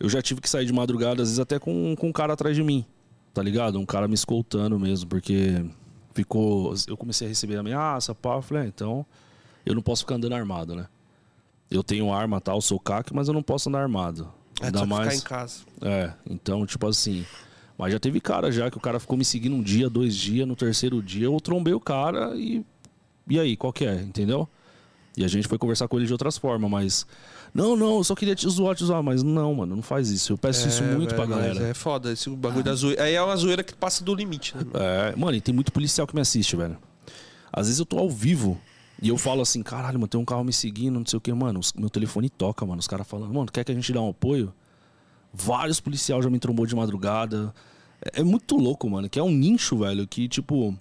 eu 0.00 0.08
já 0.08 0.22
tive 0.22 0.40
que 0.40 0.48
sair 0.48 0.64
de 0.64 0.72
madrugada, 0.72 1.22
às 1.22 1.28
vezes 1.28 1.38
até 1.38 1.58
com, 1.58 1.94
com 1.94 2.08
um 2.08 2.12
cara 2.12 2.32
atrás 2.32 2.56
de 2.56 2.62
mim, 2.62 2.84
tá 3.34 3.42
ligado? 3.42 3.78
Um 3.78 3.86
cara 3.86 4.08
me 4.08 4.14
escoltando 4.14 4.78
mesmo, 4.78 5.08
porque 5.08 5.62
ficou. 6.14 6.74
Eu 6.88 6.96
comecei 6.96 7.26
a 7.26 7.28
receber 7.28 7.58
ameaça, 7.58 8.14
pá. 8.14 8.36
Eu 8.36 8.42
falei, 8.42 8.64
ah, 8.64 8.66
então 8.66 9.04
eu 9.64 9.74
não 9.74 9.82
posso 9.82 10.02
ficar 10.02 10.14
andando 10.14 10.34
armado, 10.34 10.74
né? 10.74 10.86
Eu 11.70 11.84
tenho 11.84 12.12
arma 12.12 12.40
tal, 12.40 12.60
sou 12.60 12.80
CAC, 12.80 13.14
mas 13.14 13.28
eu 13.28 13.34
não 13.34 13.42
posso 13.42 13.68
andar 13.68 13.82
armado. 13.82 14.32
É 14.60 14.66
Ainda 14.66 14.84
mais. 14.84 15.20
ficar 15.20 15.36
em 15.36 15.38
casa. 15.38 15.60
É, 15.82 16.12
então, 16.28 16.66
tipo 16.66 16.86
assim. 16.86 17.24
Mas 17.78 17.92
já 17.92 17.98
teve 17.98 18.20
cara 18.20 18.52
já 18.52 18.70
que 18.70 18.76
o 18.76 18.80
cara 18.80 19.00
ficou 19.00 19.16
me 19.16 19.24
seguindo 19.24 19.54
um 19.54 19.62
dia, 19.62 19.88
dois 19.88 20.14
dias, 20.14 20.46
no 20.46 20.54
terceiro 20.54 21.02
dia 21.02 21.26
eu 21.26 21.40
trombei 21.40 21.72
o 21.72 21.80
cara 21.80 22.34
e. 22.36 22.64
E 23.28 23.38
aí, 23.38 23.56
qual 23.56 23.72
que 23.72 23.84
é? 23.84 23.94
Entendeu? 23.94 24.48
E 25.16 25.24
a 25.24 25.28
gente 25.28 25.46
foi 25.46 25.58
conversar 25.58 25.86
com 25.86 25.96
ele 25.96 26.06
de 26.06 26.12
outras 26.12 26.36
formas, 26.36 26.70
mas. 26.70 27.06
Não, 27.52 27.74
não, 27.76 27.96
eu 27.98 28.04
só 28.04 28.14
queria 28.14 28.34
te 28.34 28.48
zoar, 28.48 28.74
te 28.76 28.84
zoar. 28.84 29.02
Mas 29.02 29.22
não, 29.22 29.54
mano, 29.54 29.76
não 29.76 29.82
faz 29.82 30.10
isso. 30.10 30.32
Eu 30.32 30.38
peço 30.38 30.68
isso 30.68 30.82
muito 30.84 31.14
pra 31.14 31.24
velho, 31.24 31.36
mas 31.36 31.46
galera. 31.54 31.68
É 31.70 31.74
foda 31.74 32.12
esse 32.12 32.28
bagulho 32.30 32.64
da 32.64 32.74
zoeira. 32.74 33.02
Aí 33.04 33.14
é 33.14 33.22
uma 33.22 33.36
zoeira 33.36 33.62
que 33.62 33.74
passa 33.74 34.04
do 34.04 34.14
limite, 34.14 34.56
né? 34.56 34.62
mano? 34.72 34.84
É, 34.84 35.16
mano, 35.16 35.36
e 35.36 35.40
tem 35.40 35.54
muito 35.54 35.72
policial 35.72 36.06
que 36.06 36.14
me 36.14 36.20
assiste, 36.20 36.54
velho. 36.56 36.76
Às 37.52 37.66
vezes 37.66 37.78
eu 37.80 37.86
tô 37.86 37.98
ao 37.98 38.08
vivo 38.08 38.60
e 39.02 39.08
eu 39.08 39.16
falo 39.18 39.40
assim, 39.42 39.62
caralho, 39.62 39.98
mano, 39.98 40.06
tem 40.08 40.20
um 40.20 40.24
carro 40.24 40.44
me 40.44 40.52
seguindo, 40.52 40.98
não 40.98 41.06
sei 41.06 41.16
o 41.16 41.20
que, 41.20 41.32
mano. 41.32 41.58
os- 41.58 41.72
meu 41.72 41.90
telefone 41.90 42.28
toca, 42.30 42.64
mano. 42.64 42.78
Os 42.78 42.86
caras 42.86 43.06
falando, 43.06 43.32
mano, 43.34 43.50
quer 43.50 43.64
que 43.64 43.72
a 43.72 43.74
gente 43.74 43.92
dê 43.92 43.98
um 43.98 44.10
apoio? 44.10 44.52
Vários 45.32 45.80
policiais 45.80 46.22
já 46.24 46.30
me 46.30 46.38
trombou 46.38 46.66
de 46.66 46.74
madrugada. 46.74 47.52
É, 48.14 48.20
é 48.20 48.22
muito 48.24 48.56
louco, 48.56 48.88
mano. 48.88 49.08
Que 49.08 49.18
é 49.18 49.22
um 49.22 49.30
nicho, 49.30 49.78
velho, 49.78 50.06
que, 50.06 50.28
tipo, 50.28 50.76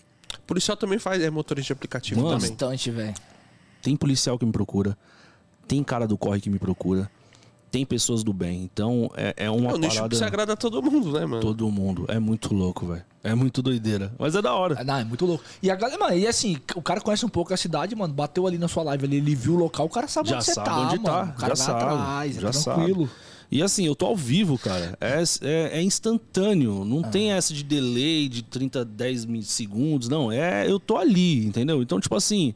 Policial 0.45 0.77
também 0.77 0.97
faz, 0.99 1.21
é 1.21 1.29
motorista 1.29 1.67
de 1.67 1.73
aplicativo 1.73 2.21
Mano, 2.21 2.35
também. 2.35 2.49
Bastante, 2.51 2.89
velho. 2.91 3.13
tem 3.81 3.95
policial 3.95 4.37
que 4.37 4.45
me 4.45 4.51
procura, 4.51 4.97
tem 5.69 5.83
cara 5.83 6.05
do 6.05 6.17
corre 6.17 6.41
que 6.41 6.49
me 6.49 6.57
procura, 6.59 7.09
tem 7.71 7.85
pessoas 7.85 8.23
do 8.23 8.33
bem. 8.33 8.63
Então 8.73 9.09
é, 9.15 9.33
é 9.37 9.49
uma 9.49 9.69
É 9.71 9.73
um 9.75 9.77
nicho 9.77 9.93
parada. 9.95 10.09
que 10.09 10.15
se 10.17 10.23
agrada 10.23 10.53
a 10.53 10.55
todo 10.57 10.81
mundo, 10.81 11.11
né, 11.13 11.23
mano? 11.25 11.39
Todo 11.41 11.69
mundo. 11.69 12.05
É 12.07 12.17
muito 12.19 12.53
louco, 12.53 12.87
velho. 12.87 13.03
É 13.23 13.35
muito 13.35 13.61
doideira. 13.61 14.11
Mas 14.17 14.33
é 14.35 14.41
da 14.41 14.53
hora. 14.53 14.77
Ah, 14.79 14.83
Não, 14.83 14.95
é 14.97 15.03
muito 15.03 15.25
louco. 15.25 15.43
E 15.61 15.69
a 15.69 15.75
galera, 15.75 15.99
mano, 15.99 16.17
e 16.17 16.25
assim, 16.25 16.57
o 16.73 16.81
cara 16.81 16.99
conhece 16.99 17.23
um 17.25 17.29
pouco 17.29 17.53
a 17.53 17.57
cidade, 17.57 17.95
mano. 17.95 18.11
Bateu 18.13 18.47
ali 18.47 18.57
na 18.57 18.67
sua 18.67 18.81
live 18.83 19.05
ali, 19.05 19.17
ele 19.17 19.35
viu 19.35 19.53
o 19.53 19.57
local, 19.57 19.85
o 19.85 19.89
cara 19.89 20.07
sabe 20.07 20.29
Já 20.29 20.37
onde 20.37 20.45
você 20.45 20.53
sabe 20.55 20.67
tá, 20.69 20.77
onde 20.79 20.99
tá, 20.99 21.11
mano. 21.11 21.31
O 21.31 21.39
cara 21.39 21.55
já 21.55 21.63
vai 21.65 21.81
sabe, 21.81 21.93
atrás, 21.93 22.37
é 22.37 22.41
já 22.41 22.49
tranquilo. 22.51 23.09
E 23.51 23.61
assim, 23.63 23.85
eu 23.85 23.95
tô 23.95 24.05
ao 24.05 24.15
vivo, 24.15 24.57
cara. 24.57 24.97
É, 25.01 25.23
é, 25.41 25.79
é 25.79 25.81
instantâneo. 25.83 26.85
Não 26.85 27.01
tem 27.03 27.31
essa 27.33 27.53
de 27.53 27.63
delay 27.63 28.29
de 28.29 28.41
30, 28.43 28.85
10 28.85 29.25
mi- 29.25 29.43
segundos. 29.43 30.07
Não, 30.07 30.31
é. 30.31 30.69
Eu 30.69 30.79
tô 30.79 30.97
ali, 30.97 31.45
entendeu? 31.45 31.81
Então, 31.81 31.99
tipo 31.99 32.15
assim, 32.15 32.53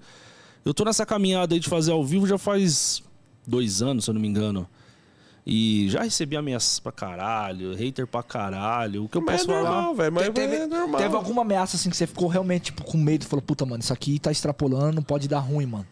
eu 0.66 0.74
tô 0.74 0.84
nessa 0.86 1.06
caminhada 1.06 1.54
aí 1.54 1.60
de 1.60 1.70
fazer 1.70 1.92
ao 1.92 2.04
vivo 2.04 2.28
já 2.28 2.38
faz 2.38 3.04
dois 3.46 3.82
anos, 3.82 4.06
se 4.06 4.10
eu 4.10 4.14
não 4.14 4.22
me 4.22 4.28
engano. 4.28 4.68
E 5.46 5.90
já 5.90 6.04
recebi 6.04 6.38
ameaças 6.38 6.80
pra 6.80 6.92
caralho, 6.92 7.76
hater 7.76 8.08
pra 8.08 8.24
caralho. 8.24 9.04
O 9.04 9.10
que 9.10 9.18
eu 9.18 9.22
Mas 9.22 9.42
posso 9.42 9.52
é 9.52 9.56
falar? 9.56 9.72
normal, 9.76 9.96
velho. 9.96 10.14
Mas 10.14 10.30
teve, 10.30 10.56
é 10.56 10.68
normal. 10.68 11.02
teve 11.02 11.16
alguma 11.16 11.42
ameaça 11.42 11.76
assim 11.76 11.90
que 11.90 11.98
você 11.98 12.08
ficou 12.08 12.30
realmente 12.30 12.66
tipo, 12.66 12.84
com 12.86 12.98
medo 12.98 13.24
e 13.24 13.26
falou, 13.26 13.42
puta, 13.44 13.66
mano, 13.66 13.82
isso 13.82 13.92
aqui 13.92 14.20
tá 14.20 14.32
extrapolando, 14.32 15.02
pode 15.02 15.28
dar 15.28 15.40
ruim, 15.40 15.66
mano. 15.66 15.86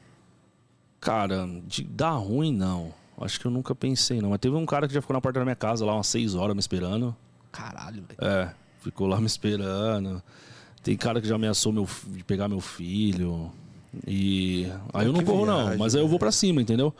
Cara, 1.02 1.50
de 1.68 1.84
dar 1.84 2.12
ruim, 2.12 2.54
não. 2.54 2.94
Acho 3.20 3.40
que 3.40 3.46
eu 3.46 3.52
nunca 3.52 3.76
pensei, 3.76 4.22
não. 4.22 4.30
Mas 4.30 4.40
teve 4.40 4.56
um 4.56 4.66
cara 4.66 4.88
que 4.88 4.94
já 4.94 5.02
ficou 5.02 5.14
na 5.14 5.22
porta 5.22 5.40
da 5.40 5.46
minha 5.46 5.56
casa 5.56 5.86
lá 5.86 5.94
umas 5.94 6.08
seis 6.08 6.34
horas 6.34 6.56
me 6.56 6.60
esperando. 6.60 7.14
Caralho, 7.52 8.04
velho. 8.08 8.20
É, 8.22 8.54
ficou 8.82 9.06
lá 9.06 9.20
me 9.20 9.28
esperando. 9.28 10.24
Tem 10.82 10.96
cara 10.96 11.20
que 11.20 11.28
já 11.28 11.36
ameaçou 11.36 11.74
meu, 11.74 11.88
de 12.08 12.24
pegar 12.24 12.48
meu 12.48 12.62
filho. 12.62 13.52
E. 14.08 14.68
Aí 14.94 15.06
eu 15.06 15.14
não 15.14 15.24
corro, 15.24 15.46
não. 15.46 15.78
Mas 15.78 15.96
aí 15.96 16.02
eu 16.02 16.08
vou 16.08 16.20
pra 16.20 16.32
cima, 16.32 16.62
entendeu? 16.62 16.94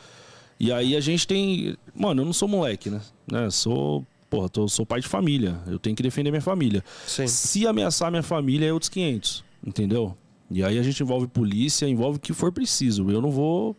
E 0.60 0.72
aí 0.72 0.96
a 0.96 1.00
gente 1.00 1.28
tem. 1.28 1.76
Mano, 1.96 2.22
eu 2.22 2.26
não 2.26 2.34
sou 2.34 2.48
moleque, 2.48 2.90
né? 2.90 3.02
né? 3.32 3.50
Sou. 3.50 4.06
Porra, 4.30 4.48
tô, 4.48 4.68
sou 4.68 4.86
pai 4.86 5.02
de 5.02 5.08
família. 5.08 5.60
Eu 5.68 5.78
tenho 5.78 5.96
que 5.96 6.04
defender 6.04 6.32
minha 6.32 6.42
família. 6.42 6.84
Sim. 7.06 7.28
Se 7.28 7.68
ameaçar 7.68 8.10
minha 8.10 8.24
família, 8.24 8.68
é 8.68 8.74
outros 8.74 8.88
500. 8.90 9.44
Entendeu? 9.66 10.16
E 10.50 10.64
aí 10.64 10.80
a 10.80 10.84
gente 10.84 11.02
envolve 11.04 11.28
polícia, 11.28 11.88
envolve 11.88 12.18
o 12.18 12.20
que 12.22 12.34
for 12.34 12.52
preciso. 12.52 13.10
Eu 13.10 13.22
não 13.22 13.32
vou. 13.32 13.76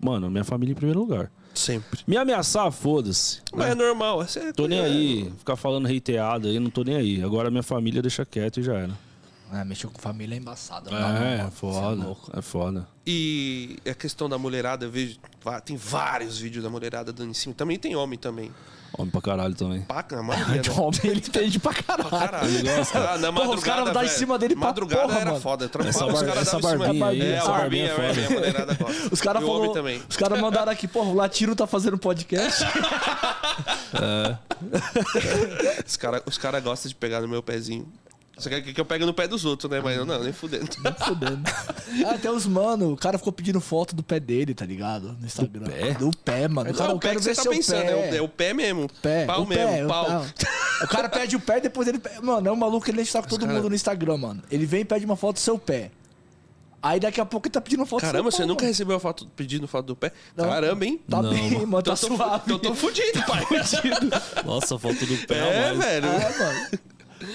Mano, 0.00 0.30
minha 0.30 0.44
família 0.44 0.72
em 0.72 0.76
primeiro 0.76 1.00
lugar. 1.00 1.30
Sempre. 1.54 2.00
Me 2.06 2.16
ameaçar, 2.16 2.70
foda-se. 2.70 3.40
Mas 3.52 3.70
é 3.70 3.74
normal. 3.74 4.22
É 4.22 4.52
Tô 4.52 4.68
nem 4.68 4.78
é- 4.78 4.84
aí. 4.84 5.32
Ficar 5.38 5.56
falando 5.56 5.86
reiteado 5.86 6.46
aí, 6.46 6.60
não 6.60 6.70
tô 6.70 6.84
nem 6.84 6.94
aí. 6.94 7.22
Agora 7.22 7.50
minha 7.50 7.62
família 7.62 8.00
deixa 8.00 8.24
quieto 8.24 8.60
e 8.60 8.62
já 8.62 8.74
era. 8.74 9.07
É, 9.52 9.64
mexeu 9.64 9.90
com 9.90 9.98
família 10.00 10.34
é 10.34 10.38
embaçado. 10.38 10.90
não, 10.90 10.98
É, 10.98 11.00
não, 11.00 11.22
é. 11.26 11.44
Cê 11.44 11.50
foda. 11.52 12.02
louco. 12.04 12.30
É 12.36 12.42
foda. 12.42 12.86
E 13.06 13.78
a 13.88 13.94
questão 13.94 14.28
da 14.28 14.36
mulherada, 14.38 14.84
eu 14.86 14.90
vejo. 14.90 15.18
Tem 15.64 15.76
vários 15.76 16.38
vídeos 16.38 16.62
da 16.62 16.68
mulherada 16.70 17.12
dando 17.12 17.30
em 17.30 17.34
cima. 17.34 17.54
Também 17.54 17.78
tem 17.78 17.96
homem 17.96 18.18
também. 18.18 18.50
Homem 18.96 19.10
pra 19.10 19.20
caralho 19.20 19.54
também. 19.54 19.82
Paca, 19.82 20.18
a 20.18 20.22
maioria, 20.24 20.62
né? 20.62 20.70
Homem, 20.78 21.00
ele 21.04 21.18
entende 21.20 21.58
pra 21.58 21.72
caralho. 21.74 22.08
Caralho, 22.10 22.50
ah, 22.94 23.18
na 23.18 23.32
Porra, 23.32 23.50
os 23.54 23.62
caras 23.62 23.92
dão 23.92 24.02
em 24.02 24.08
cima 24.08 24.38
dele 24.38 24.54
pra 24.56 24.66
Madrugada 24.66 25.02
porra, 25.02 25.18
era 25.20 25.30
mano. 25.30 25.40
foda. 25.42 25.68
Trampava, 25.68 25.88
Essa 25.90 26.06
os 26.06 26.12
bar- 26.14 26.24
caras 26.26 26.42
essa 26.48 26.58
davam 26.60 26.70
em 26.70 26.92
cima. 26.92 27.04
barbinha 27.06 27.06
aí, 27.26 27.32
É, 27.32 27.36
essa 27.36 27.48
barbinha 27.50 27.84
é 27.84 27.88
é, 27.88 27.94
foda. 27.94 28.26
a 28.26 28.30
mulherada 28.30 28.74
gosta. 28.74 29.08
Os 29.14 29.20
caras 29.20 29.42
falou, 29.42 29.72
também. 29.72 30.02
os 30.08 30.16
caras 30.16 30.40
mandaram 30.40 30.72
aqui, 30.72 30.88
pô, 30.88 31.02
o 31.02 31.14
Latino 31.14 31.54
tá 31.56 31.66
fazendo 31.66 31.96
podcast. 31.98 32.64
Os 35.86 35.96
caras 35.96 36.22
os 36.26 36.38
cara 36.38 36.60
gostam 36.60 36.88
de 36.88 36.94
pegar 36.94 37.20
no 37.20 37.28
meu 37.28 37.42
pezinho. 37.42 37.86
Você 38.38 38.48
quer 38.48 38.60
que 38.62 38.80
eu 38.80 38.84
pegue 38.84 39.04
no 39.04 39.12
pé 39.12 39.26
dos 39.26 39.44
outros, 39.44 39.70
né? 39.70 39.80
Mas 39.82 39.96
eu 39.96 40.06
não, 40.06 40.22
nem 40.22 40.32
fudendo. 40.32 40.66
Fudendo. 41.04 41.40
Ah, 42.06 42.16
tem 42.16 42.30
uns 42.30 42.46
mano, 42.46 42.92
o 42.92 42.96
cara 42.96 43.18
ficou 43.18 43.32
pedindo 43.32 43.60
foto 43.60 43.94
do 43.96 44.02
pé 44.02 44.20
dele, 44.20 44.54
tá 44.54 44.64
ligado? 44.64 45.16
No 45.20 45.26
Instagram. 45.26 45.64
Do 45.64 45.70
pé? 45.70 45.94
Do 45.94 46.10
pé, 46.24 46.48
mano. 46.48 46.70
O 46.70 46.74
cara, 46.74 46.88
Não, 46.90 46.96
o 46.96 47.00
pé 47.00 47.14
que 47.14 47.20
você 47.22 47.34
tá 47.34 47.42
pensando, 47.50 47.82
pé. 47.84 47.90
é 47.90 47.96
o, 48.12 48.14
é 48.16 48.22
o 48.22 48.28
pé 48.28 48.54
mesmo. 48.54 48.88
pé, 49.02 49.26
Pau 49.26 49.42
o 49.42 49.46
mesmo, 49.46 49.66
pé, 49.66 49.84
o 49.84 49.88
pau. 49.88 50.04
pau. 50.06 50.26
O 50.84 50.86
cara 50.88 51.08
pede 51.08 51.34
o 51.34 51.40
pé, 51.40 51.60
depois 51.60 51.88
ele. 51.88 52.00
Mano, 52.22 52.48
é 52.48 52.52
um 52.52 52.56
maluco 52.56 52.84
que 52.84 52.90
ele 52.92 53.02
está 53.02 53.20
com 53.20 53.28
todo 53.28 53.40
cara- 53.40 53.52
mundo 53.54 53.68
no 53.68 53.74
Instagram, 53.74 54.16
mano. 54.16 54.42
Ele 54.50 54.64
vem 54.66 54.82
e 54.82 54.84
pede 54.84 55.04
uma 55.04 55.16
foto 55.16 55.34
do 55.36 55.40
seu 55.40 55.58
pé. 55.58 55.90
Aí 56.80 57.00
daqui 57.00 57.20
a 57.20 57.24
pouco 57.26 57.48
ele 57.48 57.52
tá 57.52 57.60
pedindo 57.60 57.84
foto 57.84 58.02
Caramba, 58.02 58.28
do 58.28 58.30
seu 58.30 58.36
você 58.36 58.42
pau, 58.42 58.46
nunca 58.46 58.62
mano. 58.62 58.70
recebeu 58.70 58.96
a 58.96 59.00
foto 59.00 59.26
pedindo 59.34 59.66
foto 59.66 59.86
do 59.86 59.96
pé? 59.96 60.12
Não. 60.36 60.48
Caramba, 60.48 60.84
hein? 60.84 61.00
Tá 61.10 61.20
Não, 61.20 61.30
bem, 61.30 61.66
mano. 61.66 61.82
tá 61.82 61.96
tô, 61.96 62.06
suave. 62.06 62.52
eu 62.52 62.58
tô 62.60 62.72
fudido, 62.72 63.20
pai. 63.26 63.44
Nossa, 64.46 64.78
foto 64.78 65.04
do 65.04 65.16
pé. 65.26 65.38
É, 65.38 65.72
mas- 65.74 65.84
velho. 65.84 66.06
É, 66.06 66.38
mano. 66.38 66.68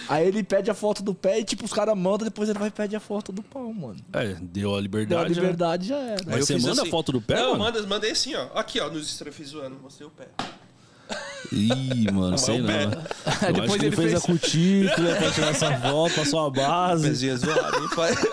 Aí 0.08 0.28
ele 0.28 0.44
pede 0.44 0.70
a 0.70 0.74
foto 0.74 1.02
do 1.04 1.14
pé 1.14 1.40
e, 1.40 1.44
tipo, 1.44 1.66
os 1.66 1.74
caras 1.74 1.98
mandam, 1.98 2.26
depois 2.26 2.50
ele 2.50 2.60
vai 2.60 2.68
e 2.68 2.72
pede 2.72 2.96
a 2.96 3.00
foto 3.00 3.32
do 3.32 3.42
pau, 3.44 3.74
mano. 3.74 3.98
É, 4.14 4.36
deu 4.36 4.36
a 4.36 4.42
Deu 4.42 4.74
a 4.76 4.82
liberdade. 4.82 5.30
né? 5.30 5.36
liberdade 5.36 5.88
já 5.88 5.98
era. 5.98 6.24
Mas 6.26 6.34
Aí 6.36 6.40
eu 6.42 6.46
você 6.46 6.58
manda 6.58 6.82
assim. 6.82 6.92
foto 6.92 7.12
do 7.12 7.22
pé, 7.22 7.36
Não, 7.36 7.52
mano? 7.58 7.64
manda, 7.64 7.88
mandei 7.88 8.12
assim, 8.12 8.34
ó. 8.36 8.48
Aqui, 8.56 8.80
ó, 8.80 8.90
nos 8.90 9.08
extras 9.10 9.36
fiz 9.36 9.50
zoando, 9.50 9.76
mostrei 9.82 10.08
o 10.08 10.12
pé. 10.12 10.28
Ih, 11.52 12.12
mano, 12.12 12.38
sei 12.38 12.60
o 12.60 12.64
não. 12.64 12.68
pé. 12.68 12.84
Eu 13.48 13.54
Depois 13.54 13.70
acho 13.72 13.80
que 13.80 13.86
ele 13.86 13.88
ele 13.88 13.96
fez, 13.96 14.12
fez- 14.12 14.24
a 14.24 14.28
cutícula 14.28 15.16
pra 15.16 15.32
tirar 15.32 15.50
essa 15.52 15.78
foto, 15.78 16.16
passou 16.16 16.46
a 16.48 16.50
base. 16.50 17.08
Pezinho 17.10 17.38
zoado, 17.38 17.78
hein, 17.78 17.90
pai? 17.96 18.12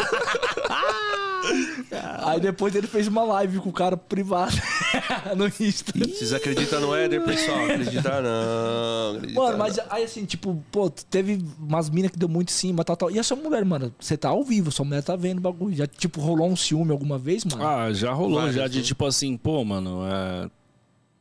Aí 2.23 2.39
depois 2.41 2.75
ele 2.75 2.87
fez 2.87 3.09
uma 3.09 3.25
live 3.25 3.59
com 3.59 3.71
o 3.71 3.73
cara 3.73 3.97
privado 3.97 4.55
no 5.37 5.47
Insta. 5.47 5.93
Vocês 5.99 6.33
acreditam 6.33 6.81
no 6.81 6.95
Éder, 6.95 7.23
pessoal? 7.25 7.65
Acredita 7.65 8.21
não. 8.23 9.17
Acredita 9.17 9.41
Mano, 9.41 9.59
mas 9.59 9.77
não. 9.77 9.85
aí 9.91 10.05
assim, 10.05 10.25
tipo, 10.25 10.63
pô, 10.71 10.89
teve 10.91 11.43
umas 11.59 11.89
minas 11.91 12.11
que 12.11 12.19
deu 12.19 12.29
muito 12.29 12.51
em 12.51 12.53
cima, 12.53 12.85
tal, 12.85 12.97
tal. 12.97 13.11
E 13.11 13.19
a 13.19 13.23
sua 13.23 13.37
mulher, 13.37 13.65
mano, 13.65 13.93
você 13.99 14.17
tá 14.17 14.29
ao 14.29 14.45
vivo, 14.45 14.71
sua 14.71 14.85
mulher 14.85 15.03
tá 15.03 15.17
vendo 15.17 15.39
o 15.39 15.41
bagulho. 15.41 15.75
Já, 15.75 15.87
tipo, 15.87 16.21
rolou 16.21 16.49
um 16.49 16.57
ciúme 16.57 16.93
alguma 16.93 17.19
vez, 17.19 17.45
mano? 17.45 17.67
Ah, 17.67 17.93
já 17.93 18.13
rolou, 18.13 18.39
Várias, 18.41 18.55
já 18.57 18.69
de 18.69 18.83
tipo 18.83 19.05
assim, 19.07 19.37
pô, 19.37 19.65
mano, 19.65 20.03
é... 20.07 20.51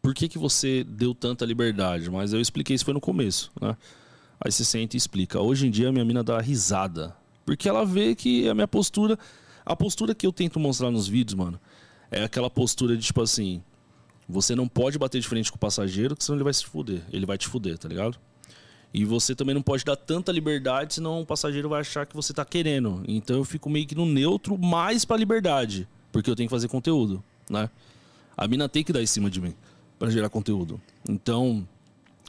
por 0.01 0.13
que 0.13 0.27
que 0.27 0.37
você 0.37 0.83
deu 0.83 1.13
tanta 1.13 1.45
liberdade? 1.45 2.09
Mas 2.09 2.33
eu 2.33 2.39
expliquei 2.39 2.75
isso 2.75 2.85
foi 2.85 2.93
no 2.93 3.01
começo, 3.01 3.51
né? 3.59 3.75
Aí 4.43 4.51
você 4.51 4.63
sente 4.63 4.95
e 4.95 4.97
explica. 4.97 5.39
Hoje 5.39 5.67
em 5.67 5.71
dia 5.71 5.89
a 5.89 5.91
minha 5.91 6.05
mina 6.05 6.23
dá 6.23 6.39
risada. 6.39 7.15
Porque 7.45 7.67
ela 7.67 7.85
vê 7.85 8.15
que 8.15 8.47
a 8.47 8.53
minha 8.53 8.67
postura, 8.67 9.19
a 9.65 9.75
postura 9.75 10.15
que 10.15 10.25
eu 10.25 10.31
tento 10.31 10.59
mostrar 10.59 10.89
nos 10.89 11.07
vídeos, 11.07 11.33
mano, 11.33 11.59
é 12.09 12.23
aquela 12.23 12.49
postura 12.49 12.95
de 12.95 13.03
tipo 13.03 13.21
assim, 13.21 13.61
você 14.27 14.55
não 14.55 14.67
pode 14.67 14.97
bater 14.97 15.19
de 15.19 15.27
frente 15.27 15.51
com 15.51 15.57
o 15.57 15.59
passageiro, 15.59 16.15
senão 16.17 16.37
ele 16.37 16.43
vai 16.43 16.53
se 16.53 16.65
fuder. 16.65 17.01
Ele 17.11 17.25
vai 17.25 17.37
te 17.37 17.47
fuder, 17.47 17.77
tá 17.77 17.89
ligado? 17.89 18.17
E 18.93 19.03
você 19.03 19.35
também 19.35 19.53
não 19.53 19.61
pode 19.61 19.83
dar 19.83 19.97
tanta 19.97 20.31
liberdade, 20.31 20.95
senão 20.95 21.21
o 21.21 21.25
passageiro 21.25 21.67
vai 21.67 21.81
achar 21.81 22.05
que 22.05 22.15
você 22.15 22.33
tá 22.33 22.45
querendo. 22.45 23.03
Então 23.07 23.35
eu 23.35 23.43
fico 23.43 23.69
meio 23.69 23.85
que 23.85 23.95
no 23.95 24.05
neutro, 24.05 24.57
mais 24.57 25.03
pra 25.03 25.17
liberdade. 25.17 25.87
Porque 26.11 26.29
eu 26.29 26.35
tenho 26.35 26.47
que 26.47 26.55
fazer 26.55 26.69
conteúdo, 26.69 27.21
né? 27.49 27.69
A 28.37 28.47
mina 28.47 28.69
tem 28.69 28.83
que 28.83 28.93
dar 28.93 29.01
em 29.01 29.05
cima 29.05 29.29
de 29.29 29.41
mim 29.41 29.53
pra 29.99 30.09
gerar 30.09 30.29
conteúdo. 30.29 30.79
Então, 31.07 31.67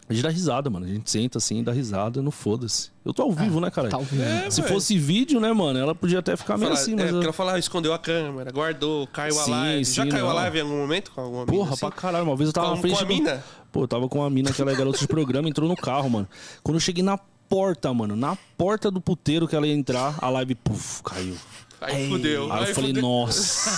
a 0.09 0.13
gente 0.13 0.23
dá 0.25 0.29
risada, 0.29 0.69
mano. 0.69 0.87
A 0.87 0.89
gente 0.89 1.09
senta 1.09 1.39
assim, 1.39 1.63
dá 1.63 1.71
risada, 1.73 2.21
não 2.21 2.33
foda-se. 2.33 2.91
Eu 3.05 3.15
tô 3.15 3.23
ao 3.23 3.31
vivo, 3.33 3.61
né, 3.61 3.71
cara? 3.71 3.89
Tá 3.89 3.97
ouvindo. 3.99 4.23
É, 4.25 4.51
Se 4.51 4.61
fosse 4.63 4.99
vídeo, 4.99 5.39
né, 5.39 5.53
mano? 5.53 5.79
Ela 5.79 5.95
podia 5.95 6.19
até 6.19 6.37
ficar 6.37 6.59
meio 6.59 6.69
Fala- 6.71 6.81
assim, 6.81 6.93
é, 6.95 6.97
mas. 6.97 7.05
eu- 7.07 7.13
porque 7.13 7.27
ela 7.27 7.33
falava, 7.33 7.59
escondeu 7.61 7.95
a 7.95 7.99
câmera, 7.99 8.51
guardou, 8.51 9.07
caiu 9.07 9.33
Sim, 9.35 9.41
a 9.41 9.47
live. 9.57 9.85
Já 9.85 10.03
sim, 10.03 10.09
caiu 10.09 10.27
a 10.27 10.29
não. 10.31 10.37
live 10.37 10.59
em 10.59 10.61
algum 10.63 10.77
momento 10.77 11.11
com 11.13 11.21
alguma 11.21 11.45
mina 11.47 11.57
Porra, 11.57 11.71
assim? 11.75 11.81
pra 11.81 11.91
caralho. 11.93 12.25
Uma 12.25 12.37
vez 12.37 12.49
eu 12.49 12.53
tava 12.53 12.69
Com- 12.71 12.75
na 12.75 12.81
frente 12.81 12.95
com 12.97 13.01
a 13.01 13.05
do- 13.05 13.15
mina? 13.15 13.45
Pô, 13.71 13.83
eu 13.85 13.89
tava 13.89 14.09
com 14.09 14.19
uma 14.19 14.29
mina 14.31 14.53
que 14.53 14.61
ela 14.61 14.73
é 14.73 14.75
garota 14.75 14.99
de 14.99 15.07
programa, 15.07 15.49
entrou 15.49 15.69
no 15.69 15.77
carro, 15.77 16.11
mano. 16.11 16.29
Quando 16.63 16.75
eu 16.77 16.81
cheguei 16.81 17.05
na 17.05 17.17
porta, 17.49 17.95
mano, 17.95 18.17
na 18.17 18.37
porta 18.59 18.91
do 18.91 19.01
puteiro 19.01 19.47
que 19.47 19.55
ela 19.55 19.67
ia 19.67 19.75
entrar, 19.75 20.17
a 20.21 20.29
live, 20.29 20.57
puf, 20.57 21.03
caiu. 21.05 21.37
Aí 21.81 22.09
fudeu. 22.09 22.53
Aí 22.53 22.69
eu 22.69 22.75
falei, 22.75 22.91
fudeu. 22.91 23.03
nossa. 23.03 23.71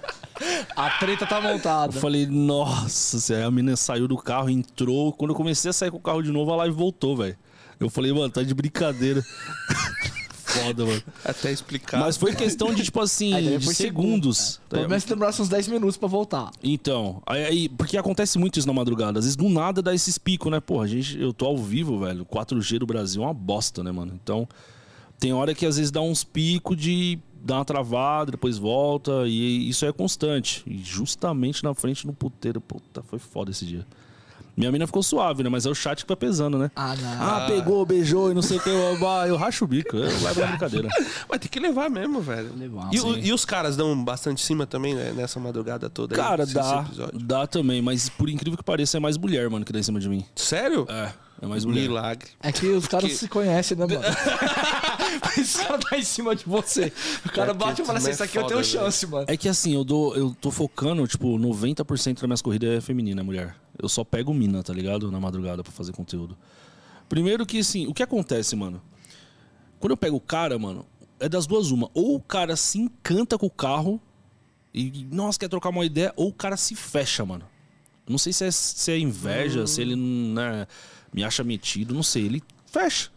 A 0.74 0.90
treta 0.98 1.26
tá 1.26 1.36
Eu 1.36 1.42
montada. 1.42 1.92
falei, 1.92 2.26
nossa. 2.26 3.44
a 3.46 3.50
menina 3.50 3.76
saiu 3.76 4.06
do 4.08 4.16
carro, 4.16 4.50
entrou. 4.50 5.12
Quando 5.12 5.30
eu 5.30 5.34
comecei 5.36 5.70
a 5.70 5.72
sair 5.72 5.90
com 5.90 5.96
o 5.96 6.00
carro 6.00 6.22
de 6.22 6.30
novo, 6.30 6.52
a 6.52 6.56
live 6.56 6.74
voltou, 6.74 7.16
velho. 7.16 7.36
Eu 7.78 7.90
falei, 7.90 8.12
mano, 8.12 8.30
tá 8.30 8.42
de 8.42 8.54
brincadeira. 8.54 9.22
Foda, 10.46 10.86
mano. 10.86 11.02
Até 11.24 11.50
explicar. 11.52 11.98
Mas 12.00 12.16
foi 12.16 12.34
questão 12.34 12.72
de, 12.72 12.82
tipo 12.84 13.00
assim, 13.00 13.30
de 13.58 13.74
segundos. 13.74 13.76
segundo, 13.76 14.32
tá 14.68 14.76
Pelo 14.76 14.88
menos 14.88 15.02
se 15.02 15.08
demorasse 15.08 15.42
uns 15.42 15.48
10 15.48 15.68
minutos 15.68 15.96
pra 15.96 16.08
voltar. 16.08 16.50
Então, 16.62 17.20
aí, 17.26 17.44
aí- 17.44 17.68
porque 17.68 17.98
acontece 17.98 18.38
muito 18.38 18.58
isso 18.58 18.66
na 18.66 18.72
madrugada. 18.72 19.18
Às 19.18 19.24
vezes 19.26 19.36
do 19.36 19.48
nada 19.48 19.82
dá 19.82 19.94
esses 19.94 20.16
picos, 20.16 20.50
né? 20.50 20.60
Porra, 20.60 20.84
a 20.84 20.88
gente, 20.88 21.20
eu 21.20 21.32
tô 21.32 21.46
ao 21.46 21.58
vivo, 21.58 21.98
velho. 21.98 22.24
4G 22.24 22.78
do 22.78 22.86
Brasil 22.86 23.22
é 23.22 23.26
uma 23.26 23.34
bosta, 23.34 23.82
né, 23.82 23.90
mano? 23.92 24.18
Então, 24.22 24.48
tem 25.18 25.32
hora 25.32 25.54
que 25.54 25.66
às 25.66 25.76
vezes 25.76 25.90
dá 25.90 26.00
uns 26.00 26.24
picos 26.24 26.76
de 26.76 27.18
dar 27.46 27.56
uma 27.56 27.64
travada, 27.64 28.32
depois 28.32 28.58
volta, 28.58 29.22
e 29.26 29.68
isso 29.68 29.86
é 29.86 29.92
constante. 29.92 30.62
E 30.66 30.78
justamente 30.78 31.62
na 31.64 31.72
frente 31.74 32.06
no 32.06 32.12
puteiro, 32.12 32.60
puta, 32.60 33.02
foi 33.04 33.18
foda 33.18 33.50
esse 33.50 33.64
dia. 33.64 33.86
Minha 34.56 34.72
mina 34.72 34.86
ficou 34.86 35.02
suave, 35.02 35.42
né? 35.42 35.50
Mas 35.50 35.66
é 35.66 35.68
o 35.68 35.74
chat 35.74 36.00
que 36.02 36.08
vai 36.08 36.16
pesando, 36.16 36.56
né? 36.56 36.70
Ah, 36.74 36.94
não. 36.96 37.10
Ah, 37.22 37.44
pegou, 37.46 37.84
beijou 37.84 38.30
e 38.30 38.34
não 38.34 38.40
sei 38.40 38.56
o 38.56 38.60
que. 38.62 38.70
Eu, 38.70 38.96
eu 39.28 39.36
racho 39.36 39.66
o 39.66 39.68
bico. 39.68 39.94
Eu 39.94 40.04
levo 40.22 40.40
na 40.40 40.46
brincadeira. 40.46 40.88
Mas 41.28 41.40
tem 41.40 41.50
que 41.50 41.60
levar 41.60 41.90
mesmo, 41.90 42.22
velho. 42.22 42.50
Levar, 42.56 42.88
e, 42.90 42.98
o- 42.98 43.18
e 43.18 43.34
os 43.34 43.44
caras 43.44 43.76
dão 43.76 44.02
bastante 44.02 44.40
cima 44.42 44.66
também, 44.66 44.94
né? 44.94 45.12
Nessa 45.14 45.38
madrugada 45.38 45.90
toda 45.90 46.14
aí, 46.14 46.18
Cara, 46.18 46.44
esse 46.44 46.54
dá. 46.54 46.84
episódio. 46.86 47.18
Dá 47.20 47.46
também, 47.46 47.82
mas 47.82 48.08
por 48.08 48.30
incrível 48.30 48.56
que 48.56 48.64
pareça, 48.64 48.96
é 48.96 49.00
mais 49.00 49.18
mulher, 49.18 49.50
mano, 49.50 49.62
que 49.62 49.74
dá 49.74 49.78
em 49.78 49.82
cima 49.82 50.00
de 50.00 50.08
mim. 50.08 50.24
Sério? 50.34 50.86
É, 50.88 51.12
é 51.42 51.46
mais 51.46 51.66
mulher. 51.66 51.82
Milagre. 51.82 52.30
É 52.42 52.50
que 52.50 52.66
os 52.68 52.88
caras 52.88 53.10
Que- 53.10 53.14
se 53.18 53.28
conhecem, 53.28 53.76
né, 53.76 53.84
mano? 53.86 54.00
Esse 55.38 55.58
cara 55.58 55.78
tá 55.78 55.98
em 55.98 56.02
cima 56.02 56.34
de 56.34 56.44
você. 56.44 56.92
O 57.24 57.30
cara 57.30 57.50
É, 57.50 57.54
bate 57.54 57.82
e 57.82 57.84
fala 57.84 57.98
assim: 57.98 58.10
Isso 58.10 58.22
é 58.22 58.26
aqui 58.26 58.38
eu 58.38 58.46
tenho 58.46 58.64
chance, 58.64 59.06
mano. 59.06 59.26
É 59.28 59.36
que 59.36 59.48
assim, 59.48 59.74
eu, 59.74 59.84
dou, 59.84 60.16
eu 60.16 60.36
tô 60.40 60.50
focando, 60.50 61.06
tipo, 61.06 61.38
90% 61.38 62.14
das 62.14 62.22
minhas 62.22 62.42
corridas 62.42 62.70
é 62.70 62.80
feminina, 62.80 63.20
é 63.20 63.24
mulher. 63.24 63.56
Eu 63.80 63.88
só 63.88 64.04
pego 64.04 64.32
mina, 64.32 64.62
tá 64.62 64.72
ligado? 64.72 65.10
Na 65.10 65.20
madrugada 65.20 65.62
pra 65.62 65.72
fazer 65.72 65.92
conteúdo. 65.92 66.36
Primeiro 67.08 67.46
que, 67.46 67.58
assim, 67.58 67.86
o 67.86 67.94
que 67.94 68.02
acontece, 68.02 68.56
mano? 68.56 68.82
Quando 69.78 69.92
eu 69.92 69.96
pego 69.96 70.16
o 70.16 70.20
cara, 70.20 70.58
mano, 70.58 70.84
é 71.20 71.28
das 71.28 71.46
duas 71.46 71.70
uma. 71.70 71.90
Ou 71.94 72.16
o 72.16 72.20
cara 72.20 72.56
se 72.56 72.78
encanta 72.78 73.38
com 73.38 73.46
o 73.46 73.50
carro 73.50 74.00
e, 74.72 75.06
nossa, 75.10 75.38
quer 75.38 75.48
trocar 75.48 75.68
uma 75.70 75.84
ideia, 75.84 76.12
ou 76.16 76.28
o 76.28 76.32
cara 76.32 76.56
se 76.56 76.74
fecha, 76.74 77.24
mano. 77.24 77.44
Não 78.08 78.18
sei 78.18 78.32
se 78.32 78.44
é, 78.44 78.50
se 78.50 78.92
é 78.92 78.98
inveja, 78.98 79.66
se 79.66 79.80
ele 79.80 79.96
né, 79.96 80.66
me 81.12 81.24
acha 81.24 81.42
metido, 81.42 81.94
não 81.94 82.02
sei. 82.02 82.26
Ele 82.26 82.42
fecha. 82.66 83.10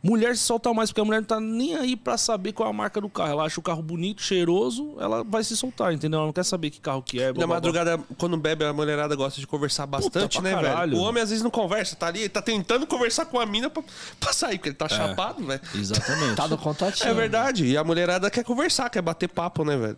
Mulher 0.00 0.36
se 0.36 0.44
solta 0.44 0.72
mais, 0.72 0.90
porque 0.90 1.00
a 1.00 1.04
mulher 1.04 1.18
não 1.18 1.26
tá 1.26 1.40
nem 1.40 1.74
aí 1.74 1.96
pra 1.96 2.16
saber 2.16 2.52
qual 2.52 2.68
é 2.68 2.70
a 2.70 2.72
marca 2.72 3.00
do 3.00 3.08
carro. 3.08 3.30
Ela 3.32 3.44
acha 3.44 3.58
o 3.58 3.62
carro 3.62 3.82
bonito, 3.82 4.22
cheiroso, 4.22 4.94
ela 5.00 5.24
vai 5.24 5.42
se 5.42 5.56
soltar, 5.56 5.92
entendeu? 5.92 6.18
Ela 6.18 6.26
não 6.26 6.32
quer 6.32 6.44
saber 6.44 6.70
que 6.70 6.80
carro 6.80 7.02
que 7.02 7.20
é. 7.20 7.32
blá, 7.32 7.40
Na 7.40 7.46
blá, 7.46 7.46
blá. 7.46 7.54
madrugada, 7.56 8.04
quando 8.16 8.36
bebe, 8.36 8.64
a 8.64 8.72
mulherada 8.72 9.16
gosta 9.16 9.40
de 9.40 9.46
conversar 9.46 9.86
bastante, 9.86 10.40
pra 10.40 10.50
né, 10.50 10.54
caralho. 10.54 10.92
velho? 10.92 11.02
O 11.02 11.04
homem 11.04 11.20
às 11.22 11.30
vezes 11.30 11.42
não 11.42 11.50
conversa, 11.50 11.96
tá 11.96 12.06
ali, 12.06 12.28
tá 12.28 12.40
tentando 12.40 12.86
conversar 12.86 13.26
com 13.26 13.40
a 13.40 13.44
mina 13.46 13.68
pra, 13.68 13.82
pra 14.20 14.32
sair, 14.32 14.58
porque 14.58 14.68
ele 14.68 14.76
tá 14.76 14.88
chapado, 14.88 15.44
velho. 15.44 15.60
Exatamente. 15.74 16.36
Tá 16.36 16.46
no 16.46 16.56
contatinho. 16.56 17.10
É 17.10 17.14
verdade. 17.14 17.66
E 17.66 17.76
a 17.76 17.82
mulherada 17.82 18.30
quer 18.30 18.44
conversar, 18.44 18.88
quer 18.90 19.02
bater 19.02 19.28
papo, 19.28 19.64
né, 19.64 19.76
velho? 19.76 19.96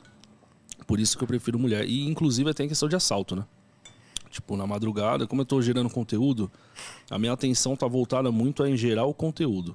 Por 0.87 0.99
isso 0.99 1.17
que 1.19 1.23
eu 1.23 1.29
prefiro 1.29 1.59
mulher. 1.59 1.85
E 1.85 2.09
inclusive 2.09 2.53
tem 2.55 2.67
questão 2.67 2.89
de 2.89 2.97
assalto, 2.97 3.37
né? 3.37 3.45
Tipo, 4.31 4.57
na 4.57 4.66
madrugada, 4.66 5.27
como 5.27 5.43
eu 5.43 5.47
tô 5.47 5.61
gerando 5.61 5.90
conteúdo, 5.90 6.51
a 7.11 7.19
minha 7.19 7.33
atenção 7.33 7.75
tá 7.75 7.87
voltada 7.88 8.31
muito 8.31 8.62
a 8.62 8.71
em 8.71 8.77
gerar 8.77 9.05
o 9.05 9.12
conteúdo. 9.12 9.75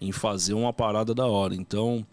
Em 0.00 0.12
fazer 0.12 0.54
uma 0.54 0.72
parada 0.72 1.12
da 1.14 1.26
hora. 1.26 1.54
Então, 1.54 2.06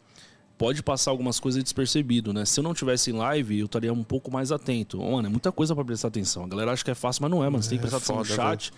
pode 0.58 0.82
passar 0.82 1.12
algumas 1.12 1.40
coisas 1.40 1.64
despercebido, 1.64 2.34
né? 2.34 2.46
Se 2.46 2.60
eu 2.60 2.64
não 2.64 2.74
tivesse 2.74 3.12
em 3.12 3.14
live, 3.14 3.60
eu 3.60 3.66
estaria 3.68 3.94
um 3.94 4.04
pouco 4.04 4.32
mais 4.32 4.52
atento. 4.52 4.98
Mano, 5.00 5.28
é 5.28 5.30
muita 5.30 5.52
coisa 5.52 5.76
pra 5.76 5.86
prestar 5.86 6.08
atenção. 6.08 6.44
A 6.46 6.48
galera 6.48 6.72
acha 6.72 6.84
que 6.84 6.92
é 6.92 6.96
fácil, 6.96 7.22
mas 7.24 7.32
não 7.32 7.44
é, 7.44 7.50
mano. 7.50 7.62
Você 7.62 7.70
tem 7.70 7.78
que 7.78 7.82
prestar 7.82 7.98
atenção 7.98 8.18
no 8.18 8.26
foda, 8.26 8.36
chat, 8.36 8.72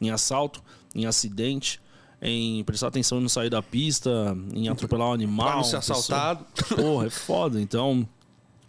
em 0.00 0.10
assalto, 0.10 0.62
em 0.94 1.04
acidente, 1.06 1.80
em 2.20 2.62
prestar 2.64 2.86
atenção 2.88 3.18
em 3.18 3.22
não 3.22 3.28
sair 3.28 3.50
da 3.50 3.62
pista, 3.62 4.36
em 4.54 4.68
atropelar 4.68 5.08
um 5.08 5.12
animal. 5.12 5.46
Pra 5.48 5.56
não 5.56 5.64
ser 5.64 5.76
pessoa- 5.76 5.98
assaltado. 5.98 6.46
Porra, 6.76 7.06
é 7.06 7.10
foda. 7.10 7.60
Então, 7.60 8.08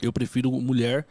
eu 0.01 0.11
prefiro 0.11 0.51
mulher, 0.51 1.05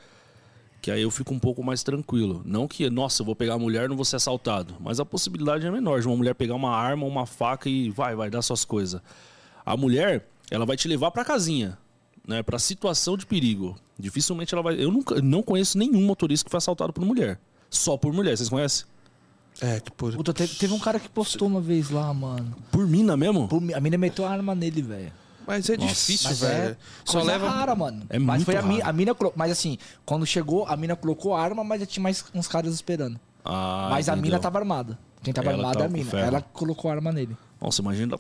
que 0.83 0.91
aí 0.91 1.01
eu 1.01 1.11
fico 1.13 1.33
um 1.33 1.39
pouco 1.39 1.63
mais 1.63 1.85
tranquilo. 1.85 2.43
Não 2.45 2.67
que, 2.67 2.91
nossa, 2.91 3.23
eu 3.23 3.27
vou 3.27 3.37
pegar 3.37 3.55
a 3.55 3.59
mulher 3.59 3.85
e 3.85 3.89
não 3.89 3.95
vou 3.95 4.05
ser 4.05 4.17
assaltado. 4.17 4.75
Mas 4.81 4.99
a 4.99 5.05
possibilidade 5.05 5.65
é 5.65 5.71
menor 5.71 6.01
de 6.01 6.09
uma 6.09 6.17
mulher 6.17 6.35
pegar 6.35 6.57
uma 6.57 6.77
arma, 6.77 7.07
uma 7.07 7.25
faca 7.25 7.69
e 7.71 7.89
vai, 7.89 8.17
vai 8.17 8.29
dar 8.29 8.43
suas 8.43 8.65
coisas. 8.65 9.01
A 9.65 9.77
mulher, 9.77 10.27
ela 10.51 10.67
vai 10.67 10.77
te 10.77 10.89
levar 10.89 11.13
pra 11.13 11.25
casinha, 11.25 11.79
né? 12.27 12.43
Pra 12.43 12.59
situação 12.59 13.17
de 13.17 13.25
perigo. 13.25 13.77
Dificilmente 13.97 14.53
ela 14.53 14.63
vai. 14.63 14.75
Eu 14.75 14.91
nunca, 14.91 15.23
não 15.23 15.41
conheço 15.41 15.79
nenhum 15.79 16.03
motorista 16.03 16.45
que 16.45 16.51
foi 16.51 16.59
assaltado 16.59 16.93
por 16.93 17.05
mulher. 17.05 17.39
Só 17.71 17.97
por 17.97 18.13
mulher, 18.13 18.37
vocês 18.37 18.49
conhecem? 18.49 18.85
É, 19.61 19.79
tipo. 19.79 20.11
Puta, 20.11 20.35
teve, 20.35 20.57
teve 20.57 20.75
um 20.75 20.81
cara 20.81 20.99
que 20.99 21.09
postou 21.09 21.47
uma 21.47 21.61
vez 21.61 21.91
lá, 21.91 22.13
mano. 22.13 22.57
Por 22.73 22.89
mina 22.89 23.17
mesmo? 23.17 23.47
Pô, 23.47 23.63
A 23.73 23.81
mina 23.81 23.97
meteu 23.97 24.27
a 24.27 24.31
arma 24.31 24.53
nele, 24.53 24.83
velho. 24.83 25.13
Mas 25.47 25.69
é 25.69 25.77
Nossa. 25.77 25.89
difícil, 25.89 26.29
Mas 26.31 26.41
velho. 26.41 26.71
é 26.73 26.77
Só 27.05 27.13
coisa 27.19 27.33
leva. 27.33 27.49
rara, 27.49 27.75
mano. 27.75 28.03
É 28.09 28.19
mas 28.19 28.37
muito 28.39 28.45
foi 28.47 28.57
a, 28.57 28.63
mi- 28.63 28.79
raro. 28.79 28.91
a 28.91 28.93
mina 28.93 29.15
colocou. 29.15 29.39
Mas 29.39 29.53
assim, 29.53 29.79
quando 30.05 30.25
chegou, 30.27 30.67
a 30.67 30.77
mina 30.77 30.95
colocou 30.97 31.35
a 31.35 31.43
arma, 31.43 31.63
mas 31.65 31.81
já 31.81 31.87
tinha 31.87 32.03
mais 32.03 32.25
uns 32.35 32.47
caras 32.49 32.75
esperando. 32.75 33.19
Ah, 33.45 33.89
mas 33.91 34.09
a 34.09 34.13
entendeu. 34.13 34.31
mina 34.31 34.39
tava 34.39 34.59
armada. 34.59 34.99
Quem 35.23 35.33
tava 35.33 35.51
Ela 35.51 35.59
armada 35.59 35.83
é 35.83 35.87
a 35.87 35.89
mina. 35.89 36.11
ferro. 36.11 36.27
Ela 36.27 36.41
colocou 36.41 36.91
a 36.91 36.95
arma 36.95 37.13
nele. 37.13 37.37
Nossa, 37.61 37.81
imagina. 37.83 38.17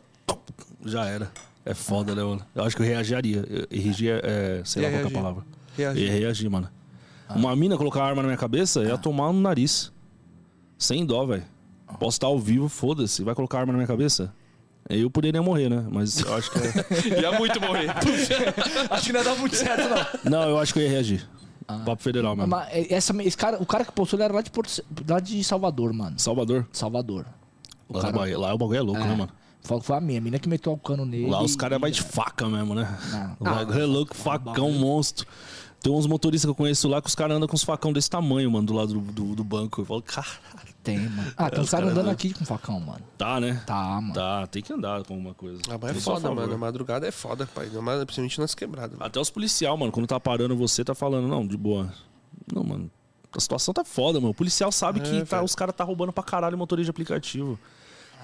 Já 0.84 1.04
era. 1.06 1.30
É 1.64 1.74
foda, 1.74 2.14
né, 2.14 2.22
mano? 2.24 2.44
Eu 2.54 2.64
acho 2.64 2.74
que 2.76 2.82
eu 2.82 2.86
reagiria. 2.86 3.44
Eu- 3.48 3.66
é. 4.24 4.62
Sei 4.64 4.82
lá 4.82 4.90
qual 4.90 5.02
é 5.02 5.06
a 5.06 5.10
palavra. 5.10 5.44
Reagir. 5.76 6.02
Ia 6.06 6.12
reagir, 6.12 6.50
mano. 6.50 6.68
Ah. 7.28 7.34
Uma 7.34 7.54
mina 7.54 7.76
colocar 7.76 8.02
a 8.02 8.06
arma 8.06 8.20
na 8.22 8.28
minha 8.28 8.36
cabeça 8.38 8.82
ia 8.82 8.98
tomar 8.98 9.32
no 9.32 9.40
nariz. 9.40 9.92
Sem 10.76 11.06
dó, 11.06 11.24
velho. 11.24 11.44
Posso 12.00 12.16
estar 12.16 12.26
ao 12.26 12.38
vivo, 12.38 12.68
foda-se. 12.68 13.22
Vai 13.22 13.34
colocar 13.34 13.58
a 13.58 13.60
arma 13.60 13.72
na 13.72 13.76
minha 13.78 13.86
cabeça? 13.86 14.32
Eu 14.88 15.10
poderia 15.10 15.40
morrer, 15.42 15.68
né? 15.70 15.86
Mas 15.90 16.18
eu 16.20 16.34
acho 16.34 16.50
que. 16.50 16.58
é- 16.58 17.20
Ia 17.22 17.38
muito 17.38 17.60
morrer. 17.60 17.88
Acho 18.90 19.06
que 19.06 19.12
não 19.12 19.20
ia 19.20 19.24
dar 19.24 19.36
muito 19.36 19.56
certo, 19.56 19.88
não. 19.88 20.30
Não, 20.30 20.48
eu 20.50 20.58
acho 20.58 20.72
que 20.74 20.80
eu 20.80 20.82
ia 20.84 20.90
reagir. 20.90 21.26
Papo 21.66 22.02
federal 22.02 22.34
mesmo. 22.36 22.50
Mas 22.50 22.68
é, 22.70 22.92
essa, 22.92 23.14
esse 23.22 23.36
cara, 23.36 23.56
o 23.62 23.64
cara 23.64 23.84
que 23.84 23.92
postou 23.92 24.16
ele 24.18 24.24
era 24.24 24.34
lá 24.34 24.42
de, 24.42 24.50
Porto, 24.50 24.82
lá 25.08 25.20
de 25.20 25.42
Salvador, 25.44 25.92
mano. 25.92 26.18
Salvador. 26.18 26.66
Salvador. 26.72 27.24
O 27.88 27.94
Lá, 27.96 28.02
cara- 28.02 28.14
o 28.14 28.18
bagulho- 28.18 28.40
lá 28.40 28.54
o 28.54 28.58
bagulho 28.58 28.76
é 28.78 28.82
louco, 28.82 29.00
É. 29.00 29.04
né, 29.04 29.14
mano? 29.14 29.30
Falou 29.62 29.80
que 29.80 29.86
foi 29.86 29.96
a 29.96 30.00
minha, 30.00 30.18
a 30.18 30.20
mina 30.22 30.38
que 30.38 30.48
meteu 30.48 30.72
o 30.72 30.76
cano 30.78 31.06
nele. 31.06 31.30
Lá 31.30 31.40
os 31.42 31.54
caras 31.56 31.78
e- 31.78 31.80
vai 31.80 31.90
de 31.90 32.02
faca 32.02 32.46
mesmo, 32.48 32.74
né? 32.74 32.98
Não. 33.12 33.36
O 33.40 33.44
bagulho 33.54 33.80
é 33.80 33.86
louco, 33.86 34.14
facão, 34.14 34.70
monstro. 34.72 35.26
Tem 35.80 35.92
uns 35.92 36.06
motoristas 36.06 36.46
que 36.46 36.50
eu 36.50 36.54
conheço 36.54 36.88
lá 36.88 37.00
que 37.00 37.08
os 37.08 37.14
caras 37.14 37.36
andam 37.36 37.48
com 37.48 37.56
os 37.56 37.62
facão 37.64 37.92
desse 37.92 38.10
tamanho, 38.10 38.50
mano, 38.50 38.66
do 38.66 38.72
lado 38.74 38.92
do, 38.94 39.00
do, 39.12 39.34
do 39.36 39.44
banco. 39.44 39.80
Eu 39.80 39.84
falo, 39.84 40.02
caralho, 40.02 40.71
Tem, 40.82 40.98
mano. 40.98 41.32
Ah, 41.36 41.48
tem 41.48 41.58
É, 41.58 41.60
uns 41.60 41.64
os 41.66 41.70
caras 41.70 41.90
andando 41.90 42.10
aqui 42.10 42.34
com 42.34 42.44
facão, 42.44 42.80
mano. 42.80 43.00
tá, 43.16 43.38
né? 43.38 43.62
Tá, 43.66 44.00
mano. 44.00 44.12
Tá, 44.14 44.46
tem 44.48 44.62
que 44.62 44.72
andar 44.72 45.04
com 45.04 45.14
alguma 45.14 45.32
coisa. 45.34 45.60
Ah, 45.70 45.78
mas 45.80 45.96
é 45.96 46.00
foda, 46.00 46.30
mano. 46.34 46.52
A 46.54 46.58
madrugada 46.58 47.06
é 47.06 47.10
foda, 47.12 47.46
pai. 47.46 47.66
Principalmente 47.68 48.40
nas 48.40 48.54
quebradas. 48.54 48.96
Até 49.00 49.20
os 49.20 49.30
policial, 49.30 49.76
mano, 49.76 49.92
quando 49.92 50.06
tá 50.08 50.18
parando 50.18 50.56
você, 50.56 50.84
tá 50.84 50.94
falando, 50.94 51.28
não, 51.28 51.46
de 51.46 51.56
boa. 51.56 51.92
Não, 52.52 52.64
mano, 52.64 52.90
a 53.36 53.38
situação 53.40 53.72
tá 53.72 53.84
foda, 53.84 54.18
mano. 54.18 54.32
O 54.32 54.34
policial 54.34 54.72
sabe 54.72 54.98
É, 55.00 55.02
que 55.04 55.24
tá- 55.24 55.42
os 55.42 55.54
caras 55.54 55.74
tá 55.74 55.84
roubando 55.84 56.12
pra 56.12 56.24
caralho 56.24 56.58
motorista 56.58 56.86
de 56.86 56.90
aplicativo. 56.90 57.56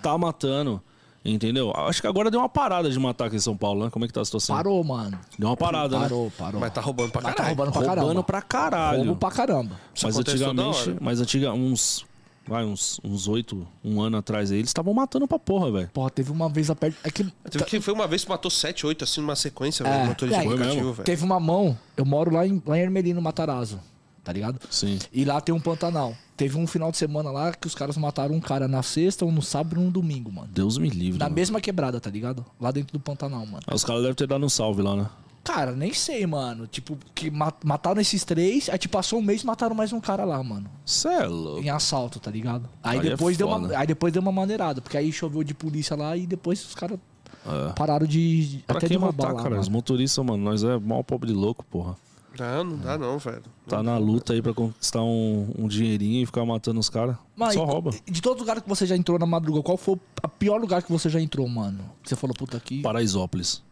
Tá 0.03 0.19
matando. 0.19 0.83
Entendeu? 1.25 1.73
Acho 1.77 2.01
que 2.01 2.07
agora 2.07 2.31
deu 2.31 2.41
uma 2.41 2.49
parada 2.49 2.89
de 2.89 2.99
matar 2.99 3.27
aqui 3.27 3.37
em 3.37 3.41
São 3.41 3.57
Paulo, 3.57 3.85
né? 3.85 3.91
Como 3.91 4.05
é 4.05 4.09
que 4.09 4.15
tá 4.15 4.21
a 4.21 4.25
situação? 4.25 4.57
Parou, 4.57 4.83
mano. 4.85 5.19
Deu 5.39 5.49
uma 5.49 5.57
parada, 5.57 5.97
né? 5.99 6.05
Parou, 6.05 6.31
parou. 6.39 6.61
Mas 6.61 6.73
tá 6.73 6.81
roubando 6.81 7.11
pra 7.11 7.21
Mas 7.21 7.33
tá 7.35 7.37
caralho. 7.43 7.57
roubando 7.57 7.73
pra 7.73 7.81
Roubando 7.81 8.05
caramba. 8.05 8.23
pra 8.25 8.43
caralho. 8.43 8.99
Roubo 8.99 9.17
pra 9.17 9.31
caramba. 9.31 9.81
Isso 9.95 10.07
Mas 10.07 10.17
antigamente, 10.17 10.97
mas 11.01 11.21
antiga, 11.21 11.53
uns, 11.53 12.07
vai, 12.49 12.65
uns, 12.65 13.01
uns 13.05 13.29
oito, 13.29 13.67
um 13.85 14.01
ano 14.01 14.17
atrás 14.17 14.51
aí, 14.51 14.59
eles 14.59 14.71
estavam 14.71 14.93
matando 14.95 15.27
pra 15.29 15.39
porra, 15.39 15.71
velho. 15.71 15.91
Porra, 15.93 16.11
teve 16.11 16.31
uma 16.33 16.49
vez 16.49 16.71
aperto. 16.71 16.99
É 17.05 17.11
que. 17.11 17.25
Teve 17.51 17.65
que 17.65 17.81
foi 17.81 17.95
uma 17.95 18.07
vez 18.07 18.25
que 18.25 18.31
matou 18.31 18.51
7, 18.51 18.87
8 18.87 19.05
assim 19.05 19.21
numa 19.21 19.37
sequência, 19.37 19.85
É, 19.85 19.91
velho. 19.91 20.07
Motorista 20.09 20.41
é, 20.41 20.47
de 20.47 20.55
velho. 20.57 20.95
Teve 21.05 21.25
uma 21.25 21.39
mão. 21.39 21.79
Eu 21.97 22.05
moro 22.05 22.33
lá 22.33 22.47
em, 22.47 22.63
lá 22.67 22.79
em 22.79 22.83
Ermelino, 22.83 23.21
Matarazzo. 23.23 23.81
tá 24.25 24.33
ligado? 24.33 24.59
Sim. 24.71 24.99
E 25.13 25.25
lá 25.25 25.41
tem 25.41 25.55
um 25.55 25.61
Pantanal. 25.61 26.15
Teve 26.37 26.57
um 26.57 26.67
final 26.67 26.93
de 26.93 26.99
semana 26.99 27.31
lá 27.33 27.53
que 27.53 27.67
os 27.67 27.75
caras 27.75 27.97
mataram 27.97 28.35
um 28.35 28.41
cara 28.41 28.69
na 28.69 28.83
sexta, 28.83 29.25
um 29.25 29.33
no 29.33 29.43
sábado 29.43 29.77
e 29.77 29.79
um 29.83 29.87
no 29.87 29.91
domingo, 29.91 30.31
mano. 30.31 30.49
Deus 30.53 30.79
me 30.79 30.89
livre. 30.89 31.19
Na 31.19 31.25
mano. 31.25 31.35
mesma 31.35 31.61
quebrada, 31.61 31.99
tá 32.01 32.09
ligado? 32.09 32.45
Lá 32.61 32.71
dentro 32.71 32.93
do 32.93 33.01
Pantanal, 33.01 33.45
mano. 33.45 33.63
Ah, 33.67 33.75
Os 33.75 33.83
caras 33.85 34.03
devem 34.03 34.15
ter 34.15 34.27
dado 34.29 34.45
um 34.45 34.49
salve 34.49 34.81
lá, 34.83 34.95
né? 34.95 35.07
Cara, 35.49 35.73
nem 35.73 35.95
sei, 35.95 36.27
mano. 36.27 36.67
Tipo, 36.67 36.97
que 37.15 37.31
ma- 37.31 37.53
mataram 37.65 38.01
esses 38.01 38.23
três, 38.23 38.69
aí 38.69 38.77
tipo, 38.79 38.93
passou 38.97 39.19
um 39.19 39.23
mês 39.23 39.43
e 39.43 39.47
mataram 39.47 39.75
mais 39.75 39.93
um 39.95 40.01
cara 40.01 40.25
lá, 40.25 40.43
mano. 40.43 40.69
Cê 40.85 41.09
é 41.09 41.27
louco. 41.27 41.63
Em 41.63 41.71
assalto, 41.71 42.21
tá 42.21 42.31
ligado? 42.31 42.69
Aí, 42.83 42.99
Aí 43.01 43.07
é 43.07 43.11
depois 43.11 43.37
deu 43.37 43.49
uma, 43.49 43.77
aí 43.79 43.87
depois 43.87 44.13
deu 44.13 44.21
uma 44.21 44.31
maneirada, 44.33 44.81
porque 44.83 44.97
aí 44.99 45.11
choveu 45.11 45.43
de 45.43 45.55
polícia 45.55 45.97
lá 45.97 46.15
e 46.17 46.27
depois 46.27 46.63
os 46.65 46.75
caras 46.75 46.99
É. 47.47 47.73
pararam 47.73 48.07
de. 48.07 48.63
Pra 48.67 48.77
até 48.77 48.89
que 48.89 48.93
de 48.95 48.99
roubar 48.99 49.27
matar, 49.29 49.37
lá, 49.37 49.43
cara? 49.43 49.55
Os 49.61 49.69
mano. 49.69 49.79
motoristas, 49.79 50.25
mano, 50.25 50.45
nós 50.45 50.63
é 50.63 50.79
mal 50.79 51.03
pobre 51.03 51.33
louco, 51.33 51.65
porra. 51.65 51.97
Não, 52.39 52.63
não 52.65 52.77
dá 52.77 52.97
não, 52.99 53.19
velho. 53.19 53.43
Tá 53.67 53.83
na 53.83 53.97
luta 53.99 54.33
aí 54.35 54.41
pra 54.43 54.53
conquistar 54.55 55.03
um, 55.03 55.49
um 55.59 55.67
dinheirinho 55.67 56.23
e 56.23 56.27
ficar 56.27 56.45
matando 56.45 56.79
os 56.79 56.89
caras. 56.89 57.17
Mas, 57.35 57.55
Só 57.55 57.65
rouba. 57.65 57.91
De 58.07 58.21
todos 58.23 58.37
os 58.37 58.43
lugares 58.43 58.63
que 58.63 58.69
você 58.69 58.87
já 58.87 58.97
entrou 58.97 59.19
na 59.19 59.27
madruga, 59.27 59.61
qual 59.63 59.77
foi 59.77 59.95
o 59.95 60.29
pior 60.29 60.61
lugar 60.61 60.83
que 60.83 60.93
você 60.93 61.09
já 61.09 61.21
entrou, 61.21 61.49
mano? 61.49 61.81
Que 62.03 62.09
você 62.11 62.15
falou, 62.17 62.37
puta 62.37 62.57
aqui. 62.57 62.81
Paraisópolis. 62.83 63.67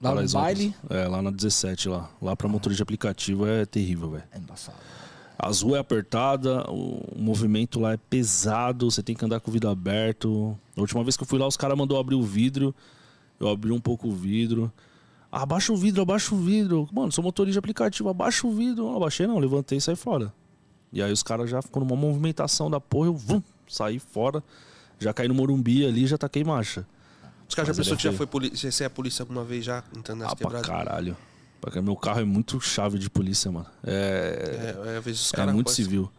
Lá 0.00 0.14
no 0.14 0.28
baile. 0.28 0.74
É, 0.90 1.06
lá 1.06 1.22
na 1.22 1.30
17, 1.30 1.88
lá. 1.88 2.10
Lá 2.20 2.36
pra 2.36 2.48
motorista 2.48 2.78
de 2.78 2.82
aplicativo 2.82 3.46
é 3.46 3.64
terrível, 3.64 4.10
velho. 4.10 4.24
É 4.32 4.38
embaçado. 4.38 4.76
As 5.38 5.62
ruas 5.62 5.76
é 5.76 5.80
apertada, 5.80 6.64
o 6.70 7.02
movimento 7.16 7.80
lá 7.80 7.92
é 7.92 7.96
pesado, 7.96 8.90
você 8.90 9.02
tem 9.02 9.16
que 9.16 9.24
andar 9.24 9.40
com 9.40 9.50
o 9.50 9.52
vidro 9.52 9.68
aberto. 9.68 10.56
A 10.76 10.80
última 10.80 11.02
vez 11.02 11.16
que 11.16 11.22
eu 11.22 11.26
fui 11.26 11.38
lá, 11.38 11.46
os 11.46 11.56
caras 11.56 11.76
mandou 11.76 11.98
abrir 11.98 12.14
o 12.14 12.22
vidro. 12.22 12.74
Eu 13.40 13.48
abri 13.48 13.72
um 13.72 13.80
pouco 13.80 14.08
o 14.08 14.12
vidro. 14.12 14.72
Abaixa 15.30 15.72
o 15.72 15.76
vidro, 15.76 16.02
abaixa 16.02 16.34
o 16.34 16.38
vidro. 16.38 16.88
Mano, 16.92 17.10
sou 17.10 17.24
motorista 17.24 17.54
de 17.54 17.58
aplicativo, 17.58 18.08
abaixa 18.08 18.46
o 18.46 18.52
vidro. 18.52 18.84
Não 18.84 18.96
abaixei 18.96 19.26
não, 19.26 19.38
levantei 19.38 19.78
e 19.78 19.80
saí 19.80 19.96
fora. 19.96 20.32
E 20.92 21.02
aí 21.02 21.10
os 21.10 21.24
caras 21.24 21.50
já 21.50 21.60
ficam 21.60 21.84
numa 21.84 21.96
movimentação 21.96 22.70
da 22.70 22.80
porra, 22.80 23.08
eu 23.08 23.14
vum, 23.16 23.42
saí 23.66 23.98
fora. 23.98 24.42
Já 25.00 25.12
caí 25.12 25.26
no 25.26 25.34
Morumbi 25.34 25.84
ali, 25.84 26.06
já 26.06 26.16
taquei 26.16 26.44
marcha. 26.44 26.86
Os 27.48 27.54
caras 27.54 27.68
já 27.68 27.80
pensou 27.80 27.92
ele 27.92 27.96
que 27.98 28.02
já 28.04 28.10
é 28.10 28.12
foi 28.12 28.26
polícia. 28.26 28.70
Você 28.72 28.84
é 28.84 28.88
polícia 28.88 29.22
alguma 29.22 29.44
vez 29.44 29.64
já 29.64 29.82
entrando 29.96 30.20
nessa 30.20 30.32
Ah, 30.32 30.36
pra 30.36 30.46
quebrada? 30.60 30.66
caralho. 30.68 31.16
Porque 31.60 31.80
meu 31.80 31.96
carro 31.96 32.20
é 32.20 32.24
muito 32.24 32.60
chave 32.60 32.98
de 32.98 33.08
polícia, 33.08 33.50
mano. 33.50 33.66
É, 33.82 34.74
É, 34.86 34.90
é, 34.94 34.96
às 34.98 35.04
vezes 35.04 35.20
os 35.22 35.32
É 35.32 35.36
caras. 35.36 35.54
muito 35.54 35.66
postam- 35.68 35.84
civil. 35.84 36.12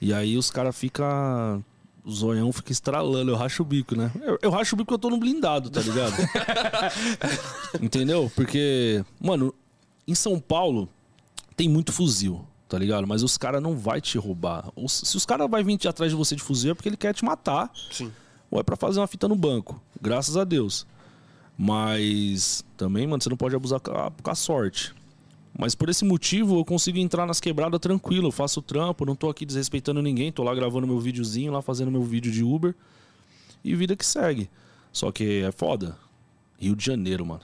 E 0.00 0.12
aí 0.12 0.36
os 0.36 0.50
caras 0.50 0.76
ficam. 0.76 1.64
O 2.02 2.10
zoião 2.10 2.50
fica 2.50 2.72
estralando, 2.72 3.30
eu 3.30 3.36
racho 3.36 3.62
o 3.62 3.66
bico, 3.66 3.94
né? 3.94 4.10
Eu, 4.22 4.38
eu 4.40 4.50
racho 4.50 4.74
o 4.74 4.76
bico 4.78 4.86
porque 4.86 4.94
eu 4.94 4.98
tô 4.98 5.10
no 5.10 5.18
blindado, 5.20 5.68
tá 5.68 5.80
ligado? 5.82 6.14
Entendeu? 7.80 8.30
Porque, 8.34 9.04
mano, 9.20 9.54
em 10.06 10.14
São 10.14 10.38
Paulo 10.40 10.88
tem 11.56 11.68
muito 11.68 11.92
fuzil, 11.92 12.44
tá 12.68 12.78
ligado? 12.78 13.06
Mas 13.06 13.22
os 13.22 13.36
caras 13.36 13.62
não 13.62 13.76
vai 13.76 14.00
te 14.00 14.16
roubar. 14.18 14.70
Se 14.88 15.16
os 15.16 15.26
caras 15.26 15.48
vai 15.50 15.62
vir 15.62 15.78
atrás 15.86 16.10
de 16.10 16.16
você 16.16 16.34
de 16.34 16.42
fuzil 16.42 16.72
é 16.72 16.74
porque 16.74 16.88
ele 16.88 16.96
quer 16.96 17.12
te 17.14 17.24
matar 17.24 17.70
Sim. 17.90 18.10
Ou 18.50 18.60
é 18.60 18.62
pra 18.62 18.76
fazer 18.76 19.00
uma 19.00 19.06
fita 19.06 19.28
no 19.28 19.36
banco. 19.36 19.80
Graças 20.00 20.36
a 20.36 20.44
Deus. 20.44 20.86
Mas 21.56 22.64
também, 22.76 23.06
mano, 23.06 23.22
você 23.22 23.28
não 23.28 23.36
pode 23.36 23.54
abusar 23.54 23.80
com 23.80 23.92
a, 23.92 24.10
com 24.10 24.30
a 24.30 24.34
sorte. 24.34 24.94
Mas 25.58 25.74
por 25.74 25.88
esse 25.88 26.04
motivo 26.04 26.58
eu 26.58 26.64
consigo 26.64 26.98
entrar 26.98 27.26
nas 27.26 27.40
quebradas 27.40 27.78
tranquilo. 27.80 28.28
Eu 28.28 28.32
faço 28.32 28.62
trampo, 28.62 29.04
não 29.04 29.14
tô 29.14 29.28
aqui 29.28 29.44
desrespeitando 29.44 30.00
ninguém. 30.00 30.32
Tô 30.32 30.42
lá 30.42 30.54
gravando 30.54 30.86
meu 30.86 30.98
videozinho, 30.98 31.52
lá 31.52 31.60
fazendo 31.60 31.90
meu 31.90 32.02
vídeo 32.02 32.32
de 32.32 32.42
Uber. 32.42 32.74
E 33.62 33.74
vida 33.74 33.94
que 33.94 34.06
segue. 34.06 34.48
Só 34.92 35.12
que 35.12 35.42
é 35.42 35.52
foda. 35.52 35.96
Rio 36.58 36.74
de 36.74 36.84
Janeiro, 36.84 37.26
mano. 37.26 37.42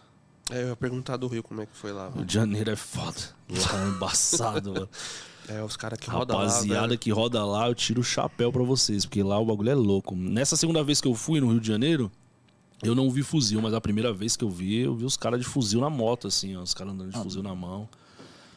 É, 0.50 0.62
eu 0.62 0.68
ia 0.68 0.76
perguntar 0.76 1.16
do 1.16 1.26
Rio 1.26 1.42
como 1.42 1.60
é 1.60 1.66
que 1.66 1.76
foi 1.76 1.92
lá. 1.92 2.08
Rio 2.08 2.24
de 2.24 2.32
Janeiro 2.32 2.70
é 2.70 2.76
foda. 2.76 3.20
Lá 3.50 3.84
é 3.84 3.88
embaçado, 3.88 4.72
mano. 4.74 4.88
É, 5.48 5.62
os 5.62 5.76
caras 5.76 5.98
que 5.98 6.11
rodam 6.11 6.38
lá. 6.38 6.44
Rapaziada 6.46 6.88
velho. 6.88 6.98
que 6.98 7.11
roda 7.11 7.44
lá, 7.44 7.68
eu 7.68 7.74
tiro 7.74 8.00
o 8.00 8.04
chapéu 8.04 8.50
pra 8.52 8.62
vocês, 8.62 9.04
porque 9.04 9.22
lá 9.22 9.38
o 9.38 9.46
bagulho 9.46 9.70
é 9.70 9.74
louco. 9.74 10.14
Nessa 10.16 10.56
segunda 10.56 10.82
vez 10.82 11.00
que 11.00 11.09
eu 11.09 11.14
fui 11.14 11.40
no 11.40 11.50
Rio 11.50 11.61
de 11.61 11.68
Janeiro, 11.68 12.11
eu 12.82 12.94
não 12.94 13.11
vi 13.11 13.22
fuzil, 13.22 13.61
mas 13.62 13.72
a 13.72 13.80
primeira 13.80 14.12
vez 14.12 14.37
que 14.37 14.44
eu 14.44 14.50
vi, 14.50 14.80
eu 14.80 14.94
vi 14.94 15.04
os 15.04 15.16
caras 15.16 15.40
de 15.40 15.46
fuzil 15.46 15.80
na 15.80 15.88
moto, 15.90 16.28
assim, 16.28 16.56
ó, 16.56 16.62
os 16.62 16.74
caras 16.74 16.92
andando 16.92 17.12
de 17.12 17.18
fuzil 17.18 17.42
na 17.42 17.54
mão. 17.54 17.88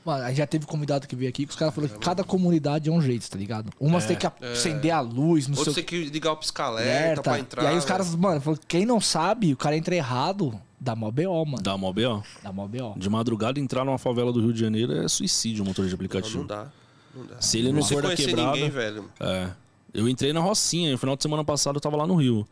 Mano, 0.05 0.33
já 0.33 0.47
teve 0.47 0.65
convidado 0.65 1.07
que 1.07 1.15
veio 1.15 1.29
aqui 1.29 1.45
que 1.45 1.51
os 1.51 1.55
caras 1.57 1.75
falaram 1.75 1.93
que 1.93 1.99
cada 1.99 2.23
comunidade 2.23 2.89
é 2.89 2.91
um 2.91 3.01
jeito, 3.01 3.29
tá 3.29 3.37
ligado? 3.37 3.69
Umas 3.79 4.05
tem 4.05 4.15
que 4.17 4.25
acender 4.45 4.91
a 4.91 5.01
luz, 5.01 5.47
não 5.47 5.55
sei 5.55 5.59
Outros 5.61 5.73
o 5.73 5.75
tem 5.75 5.83
que 5.83 6.03
ligar 6.05 6.31
o 6.31 6.37
pisca-alerta 6.37 6.91
alerta. 7.03 7.21
pra 7.21 7.39
entrar. 7.39 7.63
E 7.63 7.67
aí 7.67 7.77
os 7.77 7.85
caras, 7.85 8.15
mano, 8.15 8.39
falou, 8.41 8.59
quem 8.67 8.85
não 8.85 8.99
sabe, 9.01 9.51
o 9.53 9.57
cara 9.57 9.75
entra 9.75 9.93
errado, 9.95 10.59
dá 10.79 10.95
mó 10.95 11.11
BO, 11.11 11.45
mano. 11.45 11.61
Dá 11.61 11.77
mó 11.77 11.91
B.O. 11.91 12.23
Dá 12.41 12.51
mó 12.51 12.65
BO. 12.67 12.95
De 12.97 13.09
madrugada 13.09 13.59
entrar 13.59 13.83
numa 13.83 13.97
favela 13.97 14.31
do 14.31 14.39
Rio 14.41 14.53
de 14.53 14.59
Janeiro 14.61 14.93
é 14.93 15.07
suicídio, 15.07 15.65
motor 15.65 15.85
de 15.85 15.91
Não, 15.91 15.95
aplicativo. 15.95 16.39
não 16.39 16.47
dá. 16.47 16.67
Não 17.13 17.25
dá. 17.25 17.41
Se 17.41 17.57
ele 17.59 17.71
não 17.73 17.81
Você 17.81 17.93
for 17.93 18.03
da 18.03 18.15
quebrada. 18.15 18.51
ninguém, 18.53 18.69
velho. 18.69 19.05
É. 19.19 19.49
Eu 19.93 20.07
entrei 20.07 20.31
na 20.31 20.39
Rocinha, 20.39 20.91
no 20.91 20.97
final 20.97 21.15
de 21.15 21.23
semana 21.23 21.43
passado 21.43 21.75
eu 21.75 21.81
tava 21.81 21.97
lá 21.97 22.07
no 22.07 22.15
Rio. 22.15 22.47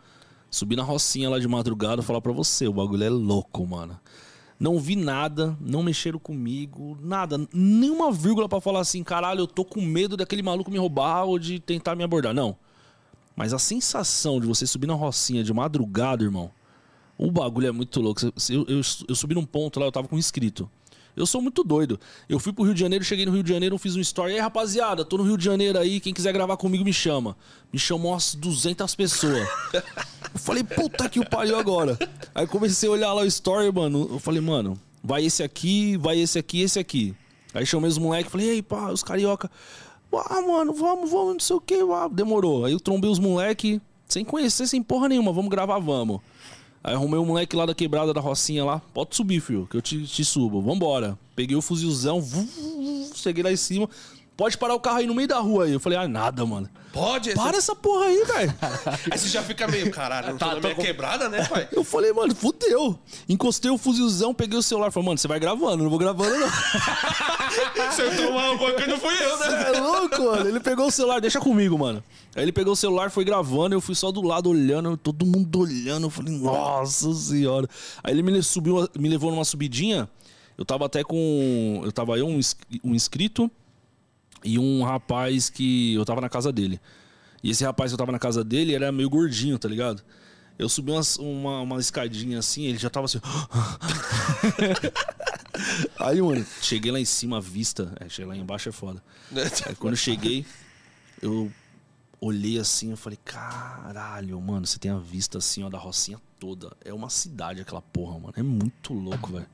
Subi 0.51 0.75
na 0.75 0.83
Rocinha 0.83 1.29
lá 1.29 1.39
de 1.39 1.47
madrugada, 1.47 2.01
falar 2.01 2.19
pra 2.21 2.31
você, 2.31 2.67
o 2.67 2.73
bagulho 2.73 3.03
é 3.03 3.09
louco, 3.09 3.65
mano. 3.65 3.97
Não 4.59 4.79
vi 4.79 4.95
nada, 4.95 5.55
não 5.61 5.83
mexeram 5.83 6.17
comigo, 6.17 6.97
nada, 6.99 7.37
nenhuma 7.53 8.11
vírgula 8.11 8.49
pra 8.49 8.59
falar 8.59 8.79
assim, 8.79 9.03
caralho, 9.03 9.41
eu 9.41 9.47
tô 9.47 9.63
com 9.63 9.81
medo 9.81 10.17
daquele 10.17 10.41
maluco 10.41 10.71
me 10.71 10.79
roubar 10.79 11.25
ou 11.25 11.37
de 11.37 11.59
tentar 11.59 11.95
me 11.95 12.03
abordar. 12.03 12.33
Não. 12.33 12.57
Mas 13.35 13.53
a 13.53 13.59
sensação 13.59 14.41
de 14.41 14.47
você 14.47 14.65
subir 14.65 14.87
na 14.87 14.95
Rocinha 14.95 15.43
de 15.43 15.53
madrugada, 15.53 16.23
irmão, 16.23 16.49
o 17.17 17.31
bagulho 17.31 17.67
é 17.67 17.71
muito 17.71 18.01
louco. 18.01 18.19
Eu, 18.25 18.65
eu, 18.67 18.81
eu 19.07 19.15
subi 19.15 19.35
num 19.35 19.45
ponto 19.45 19.79
lá, 19.79 19.85
eu 19.85 19.91
tava 19.91 20.07
com 20.07 20.15
um 20.15 20.19
inscrito. 20.19 20.67
Eu 21.17 21.25
sou 21.25 21.41
muito 21.41 21.63
doido. 21.63 21.99
Eu 22.29 22.39
fui 22.39 22.53
pro 22.53 22.63
Rio 22.63 22.75
de 22.75 22.79
Janeiro, 22.79 23.03
cheguei 23.03 23.25
no 23.25 23.31
Rio 23.31 23.41
de 23.41 23.51
Janeiro, 23.51 23.75
fiz 23.79 23.95
um 23.95 23.99
story. 23.99 24.33
Ei, 24.33 24.39
rapaziada, 24.39 25.03
tô 25.03 25.17
no 25.17 25.23
Rio 25.23 25.35
de 25.35 25.43
Janeiro 25.43 25.79
aí, 25.79 25.99
quem 25.99 26.13
quiser 26.13 26.31
gravar 26.31 26.55
comigo 26.57 26.85
me 26.85 26.93
chama. 26.93 27.35
Me 27.73 27.79
chamou 27.79 28.11
umas 28.11 28.35
200 28.35 28.93
pessoas. 28.95 29.47
Eu 29.73 30.39
falei, 30.39 30.63
puta 30.63 31.09
que 31.09 31.19
o 31.19 31.27
pariu 31.27 31.57
agora. 31.57 31.97
Aí 32.35 32.45
comecei 32.45 32.87
a 32.87 32.91
olhar 32.91 33.13
lá 33.13 33.23
o 33.23 33.25
story, 33.25 33.71
mano. 33.71 34.07
Eu 34.11 34.19
falei, 34.19 34.39
mano, 34.39 34.79
vai 35.03 35.25
esse 35.25 35.41
aqui, 35.41 35.97
vai 35.97 36.19
esse 36.19 36.37
aqui, 36.37 36.61
esse 36.61 36.77
aqui. 36.77 37.15
Aí 37.53 37.65
chamei 37.65 37.89
os 37.89 37.97
moleques, 37.97 38.31
falei, 38.31 38.49
ei, 38.49 38.61
pá, 38.61 38.91
os 38.91 39.01
carioca. 39.01 39.49
Ah, 40.13 40.41
mano, 40.41 40.73
vamos, 40.73 41.09
vamos, 41.09 41.33
não 41.33 41.39
sei 41.39 41.55
o 41.55 41.61
que. 41.61 41.75
Ah, 41.75 42.07
demorou. 42.07 42.65
Aí 42.65 42.73
eu 42.73 42.79
trombei 42.79 43.09
os 43.09 43.17
moleques, 43.17 43.79
sem 44.07 44.23
conhecer, 44.23 44.67
sem 44.67 44.83
porra 44.83 45.09
nenhuma. 45.09 45.33
Vamos 45.33 45.49
gravar, 45.49 45.79
vamos. 45.79 46.21
Aí 46.87 46.93
arrumei 46.93 47.19
o 47.19 47.25
moleque 47.25 47.53
lá 47.53 47.65
da 47.65 47.75
quebrada 47.75 48.13
da 48.13 48.21
Rocinha 48.21 48.63
lá. 48.63 48.79
Pode 48.93 49.13
subir, 49.13 49.41
filho, 49.41 49.67
que 49.69 49.75
eu 49.75 49.81
te, 49.81 50.01
te 50.05 50.23
subo. 50.23 50.61
Vambora. 50.61 51.19
Peguei 51.35 51.53
o 51.53 51.61
fuzilzão, 51.61 52.21
vu, 52.21 52.47
cheguei 53.13 53.43
lá 53.43 53.51
em 53.51 53.57
cima. 53.57 53.89
Pode 54.37 54.55
parar 54.57 54.75
o 54.75 54.79
carro 54.79 54.97
aí 54.99 55.07
no 55.07 55.15
meio 55.15 55.27
da 55.27 55.39
rua 55.39 55.65
aí. 55.65 55.73
Eu 55.73 55.79
falei, 55.79 55.97
ah, 55.97 56.07
nada, 56.07 56.45
mano. 56.45 56.69
Pode? 56.93 57.33
Para 57.33 57.57
essa 57.57 57.75
porra 57.75 58.05
aí, 58.05 58.23
velho. 58.23 58.53
Aí 59.11 59.17
você 59.19 59.27
já 59.27 59.43
fica 59.43 59.67
meio, 59.67 59.91
caralho, 59.91 60.31
tô 60.33 60.37
Tá, 60.37 60.47
na 60.47 60.59
minha 60.61 60.69
tô 60.69 60.75
com- 60.77 60.81
quebrada, 60.81 61.29
né, 61.29 61.43
pai? 61.45 61.67
Eu 61.71 61.83
falei, 61.83 62.11
mano, 62.11 62.33
fudeu. 62.33 62.97
Encostei 63.29 63.69
o 63.69 63.77
fuzilzão, 63.77 64.33
peguei 64.33 64.57
o 64.57 64.63
celular. 64.63 64.89
Falei, 64.89 65.05
mano, 65.07 65.17
você 65.17 65.27
vai 65.27 65.39
gravando, 65.39 65.83
não 65.83 65.89
vou 65.91 65.99
gravando, 65.99 66.35
não. 66.39 66.49
Se 67.91 68.01
eu 68.01 68.15
tomar 68.27 68.51
um 68.51 68.57
pouco, 68.57 68.81
não 68.87 68.97
fui 68.99 69.13
eu, 69.13 69.37
né? 69.39 69.71
é 69.75 69.79
louco, 69.79 70.23
mano. 70.23 70.49
Ele 70.49 70.59
pegou 70.59 70.87
o 70.87 70.91
celular, 70.91 71.19
deixa 71.19 71.39
comigo, 71.39 71.77
mano. 71.77 72.03
Aí 72.35 72.43
ele 72.43 72.51
pegou 72.51 72.73
o 72.73 72.75
celular, 72.75 73.11
foi 73.11 73.25
gravando, 73.25 73.75
eu 73.75 73.81
fui 73.81 73.93
só 73.93 74.11
do 74.11 74.21
lado 74.21 74.49
olhando, 74.49 74.97
todo 74.97 75.25
mundo 75.25 75.59
olhando. 75.59 76.05
Eu 76.07 76.09
falei, 76.09 76.33
nossa 76.33 77.13
senhora. 77.13 77.67
Aí 78.03 78.13
ele 78.13 78.23
me 78.23 78.41
subiu, 78.41 78.87
me 78.97 79.09
levou 79.09 79.29
numa 79.29 79.45
subidinha. 79.45 80.09
Eu 80.57 80.65
tava 80.65 80.85
até 80.85 81.03
com. 81.03 81.81
Eu 81.83 81.91
tava 81.91 82.17
eu, 82.17 82.27
um, 82.27 82.39
um 82.83 82.95
inscrito 82.95 83.51
e 84.47 84.57
um 84.59 84.83
rapaz 84.83 85.49
que 85.49 85.93
eu 85.93 86.05
tava 86.05 86.21
na 86.21 86.29
casa 86.29 86.51
dele. 86.51 86.79
E 87.43 87.51
esse 87.51 87.63
rapaz 87.63 87.91
que 87.91 87.93
eu 87.93 87.97
tava 87.97 88.11
na 88.11 88.19
casa 88.19 88.43
dele 88.43 88.73
era 88.73 88.91
meio 88.91 89.09
gordinho, 89.09 89.59
tá 89.59 89.67
ligado? 89.67 90.01
Eu 90.57 90.67
subi 90.67 90.91
umas- 90.91 91.17
uma, 91.17 91.61
uma 91.61 91.79
escadinha 91.79 92.39
assim, 92.39 92.63
ele 92.65 92.79
já 92.79 92.89
tava 92.89 93.05
assim. 93.05 93.19
Aí, 95.99 96.21
mano, 96.21 96.45
cheguei 96.61 96.91
lá 96.91 96.99
em 96.99 97.05
cima, 97.05 97.37
a 97.37 97.41
vista. 97.41 97.93
É, 97.99 98.09
cheguei 98.09 98.29
lá 98.29 98.35
embaixo 98.37 98.69
é 98.69 98.71
foda. 98.71 99.01
Aí 99.67 99.75
quando 99.75 99.93
eu 99.93 99.97
cheguei, 99.97 100.45
eu 101.21 101.51
olhei 102.21 102.59
assim, 102.59 102.91
eu 102.91 102.97
falei, 102.97 103.17
caralho, 103.23 104.39
mano, 104.41 104.65
você 104.65 104.79
tem 104.79 104.91
a 104.91 104.97
vista 104.97 105.37
assim, 105.37 105.63
ó, 105.63 105.69
da 105.69 105.77
Rocinha 105.77 106.19
toda. 106.39 106.71
É 106.83 106.93
uma 106.93 107.09
cidade 107.09 107.61
aquela 107.61 107.81
porra, 107.81 108.19
mano. 108.19 108.33
É 108.35 108.43
muito 108.43 108.93
louco, 108.93 109.33
velho. 109.33 109.47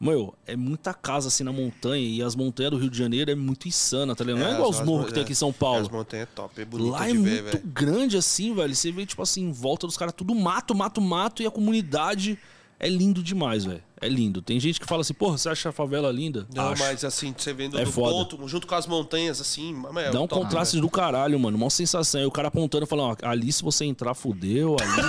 Meu, 0.00 0.32
é 0.46 0.54
muita 0.54 0.94
casa 0.94 1.26
assim 1.26 1.42
na 1.42 1.52
montanha 1.52 2.06
e 2.06 2.22
as 2.22 2.36
montanhas 2.36 2.70
do 2.70 2.78
Rio 2.78 2.88
de 2.88 2.96
Janeiro 2.96 3.30
é 3.32 3.34
muito 3.34 3.66
insana, 3.66 4.14
tá 4.14 4.22
ligado? 4.22 4.40
Não 4.40 4.48
é, 4.48 4.54
igual 4.54 4.70
os 4.70 4.80
morros 4.80 5.06
que 5.06 5.14
tem 5.14 5.24
aqui 5.24 5.32
em 5.32 5.34
São 5.34 5.52
Paulo. 5.52 5.80
As 5.80 5.88
montanhas 5.88 6.28
é 6.28 6.34
top, 6.34 6.60
é 6.60 6.64
bonito 6.64 6.90
Lá 6.90 7.08
é 7.08 7.12
ver, 7.12 7.18
muito 7.18 7.44
velho. 7.44 7.62
grande 7.66 8.16
assim, 8.16 8.54
velho. 8.54 8.74
Você 8.74 8.92
vê, 8.92 9.04
tipo 9.04 9.20
assim, 9.22 9.48
em 9.48 9.52
volta 9.52 9.88
dos 9.88 9.96
caras, 9.96 10.14
tudo 10.16 10.34
mato, 10.36 10.72
mato, 10.72 11.00
mato, 11.00 11.42
e 11.42 11.46
a 11.46 11.50
comunidade 11.50 12.38
é 12.78 12.88
lindo 12.88 13.22
demais, 13.24 13.64
velho. 13.64 13.82
É 14.00 14.08
lindo. 14.08 14.40
Tem 14.40 14.60
gente 14.60 14.78
que 14.78 14.86
fala 14.86 15.00
assim, 15.00 15.12
porra, 15.14 15.36
você 15.36 15.48
acha 15.48 15.70
a 15.70 15.72
favela 15.72 16.10
linda? 16.12 16.46
Não, 16.54 16.68
Acho. 16.70 16.82
mas 16.82 17.04
assim, 17.04 17.34
você 17.36 17.52
vendo 17.52 17.78
É 17.78 17.84
do 17.84 17.90
foda. 17.90 18.12
ponto, 18.12 18.48
junto 18.48 18.66
com 18.66 18.74
as 18.76 18.86
montanhas, 18.86 19.40
assim, 19.40 19.74
mano, 19.74 19.98
é 19.98 20.10
Dá 20.10 20.20
um 20.20 20.26
top, 20.28 20.42
contraste 20.42 20.80
do 20.80 20.88
caralho, 20.88 21.38
mano. 21.38 21.56
Uma 21.56 21.68
sensação. 21.70 22.20
E 22.20 22.24
o 22.26 22.30
cara 22.30 22.46
apontando 22.48 22.84
e 22.84 22.86
falando, 22.88 23.16
ó, 23.22 23.28
ali 23.28 23.50
se 23.52 23.62
você 23.62 23.84
entrar, 23.84 24.14
fudeu. 24.14 24.76
Ali. 24.80 25.08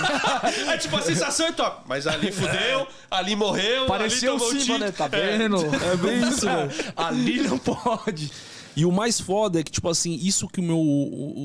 É 0.70 0.76
tipo, 0.76 0.96
a 0.96 1.02
sensação 1.02 1.46
é 1.46 1.52
top. 1.52 1.82
Mas 1.86 2.06
ali 2.06 2.32
fudeu, 2.32 2.86
ali 3.10 3.36
morreu, 3.36 3.86
Parecia 3.86 4.32
ali 4.32 4.58
tiro. 4.58 4.78
né? 4.78 4.90
Tá 4.90 5.08
É. 5.12 5.38
vendo? 5.38 5.56
É 5.56 5.96
bem 5.96 6.28
isso, 6.28 6.46
velho. 6.46 6.70
Ali 6.96 7.42
não 7.42 7.58
pode. 7.58 8.30
E 8.76 8.84
o 8.86 8.92
mais 8.92 9.20
foda 9.20 9.58
é 9.60 9.62
que, 9.64 9.70
tipo 9.72 9.88
assim, 9.88 10.14
isso 10.14 10.46
que 10.48 10.60
meu, 10.62 10.80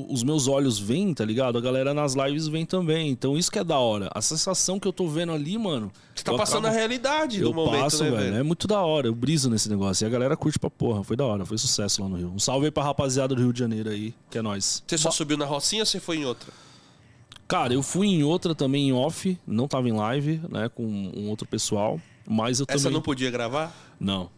os 0.08 0.22
meus 0.22 0.46
olhos 0.46 0.78
veem, 0.78 1.12
tá 1.12 1.24
ligado? 1.24 1.58
A 1.58 1.60
galera 1.60 1.92
nas 1.92 2.14
lives 2.14 2.46
vem 2.46 2.64
também. 2.64 3.10
Então 3.10 3.36
isso 3.36 3.50
que 3.50 3.58
é 3.58 3.64
da 3.64 3.78
hora. 3.78 4.08
A 4.14 4.22
sensação 4.22 4.78
que 4.78 4.86
eu 4.86 4.92
tô 4.92 5.06
vendo 5.08 5.32
ali, 5.32 5.58
mano. 5.58 5.90
Você 6.14 6.22
tá 6.24 6.34
passando 6.34 6.66
a 6.66 6.68
acabo- 6.68 6.78
realidade 6.78 7.40
Eu 7.40 7.48
do 7.50 7.54
momento, 7.54 7.80
passo, 7.80 8.04
né, 8.04 8.10
velho. 8.10 8.36
É 8.36 8.42
muito 8.42 8.66
da 8.68 8.80
hora. 8.80 9.08
Eu 9.08 9.14
briso 9.14 9.50
nesse 9.50 9.68
negócio. 9.68 10.04
E 10.04 10.06
a 10.06 10.08
galera 10.10 10.36
curte 10.36 10.58
pra 10.58 10.70
porra. 10.70 11.02
Foi 11.02 11.16
da 11.16 11.26
hora. 11.26 11.44
Foi 11.44 11.58
sucesso 11.58 12.00
lá 12.02 12.08
no 12.08 12.16
Rio. 12.16 12.32
Um 12.34 12.38
salve 12.38 12.66
aí 12.66 12.70
pra 12.70 12.84
rapaziada 12.84 13.34
do 13.34 13.42
Rio 13.42 13.52
de 13.52 13.58
Janeiro 13.58 13.90
aí, 13.90 14.14
que 14.30 14.38
é 14.38 14.42
nós. 14.42 14.82
Você 14.86 14.96
só 14.96 15.10
subiu 15.10 15.36
na 15.36 15.44
Rocinha 15.44 15.82
ou 15.82 15.86
você 15.86 15.98
foi 16.00 16.18
em 16.18 16.24
outra? 16.24 16.52
Cara, 17.48 17.72
eu 17.74 17.82
fui 17.82 18.06
em 18.08 18.22
outra 18.22 18.54
também 18.54 18.88
em 18.88 18.92
off. 18.92 19.38
Não 19.46 19.68
tava 19.68 19.88
em 19.88 19.92
live, 19.92 20.40
né? 20.50 20.68
Com 20.68 20.84
um 20.84 21.28
outro 21.28 21.46
pessoal. 21.46 22.00
Mas 22.26 22.60
eu 22.60 22.66
Essa 22.68 22.84
também. 22.84 22.94
não 22.94 23.02
podia 23.02 23.30
gravar? 23.30 23.74
Não. 24.00 24.30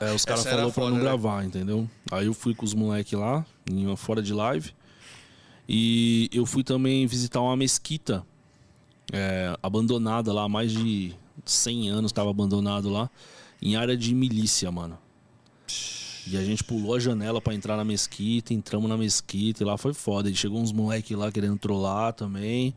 É, 0.00 0.12
os 0.12 0.24
caras 0.24 0.40
Essa 0.46 0.50
falaram 0.50 0.70
pra 0.70 0.84
não 0.84 0.96
né? 0.96 1.00
gravar, 1.00 1.44
entendeu? 1.44 1.88
Aí 2.10 2.26
eu 2.26 2.34
fui 2.34 2.54
com 2.54 2.64
os 2.64 2.74
moleques 2.74 3.18
lá, 3.18 3.44
em 3.68 3.94
fora 3.96 4.22
de 4.22 4.32
live. 4.32 4.72
E 5.68 6.28
eu 6.32 6.46
fui 6.46 6.62
também 6.62 7.06
visitar 7.06 7.40
uma 7.40 7.56
mesquita 7.56 8.24
é, 9.12 9.56
abandonada 9.62 10.32
lá, 10.32 10.44
há 10.44 10.48
mais 10.48 10.72
de 10.72 11.14
100 11.44 11.90
anos 11.90 12.10
estava 12.10 12.30
abandonado 12.30 12.88
lá, 12.88 13.10
em 13.60 13.76
área 13.76 13.96
de 13.96 14.14
milícia, 14.14 14.70
mano. 14.70 14.98
E 16.26 16.36
a 16.36 16.44
gente 16.44 16.62
pulou 16.62 16.94
a 16.94 17.00
janela 17.00 17.40
pra 17.40 17.52
entrar 17.54 17.76
na 17.76 17.84
mesquita, 17.84 18.54
entramos 18.54 18.88
na 18.88 18.96
mesquita 18.96 19.62
e 19.62 19.66
lá 19.66 19.76
foi 19.76 19.92
foda. 19.92 20.30
E 20.30 20.34
chegou 20.36 20.60
uns 20.60 20.70
moleques 20.70 21.16
lá 21.16 21.32
querendo 21.32 21.58
trollar 21.58 22.12
também. 22.12 22.72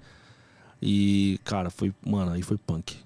E, 0.81 1.39
cara, 1.43 1.69
foi. 1.69 1.93
Mano, 2.03 2.31
aí 2.31 2.41
foi 2.41 2.57
punk. 2.57 2.97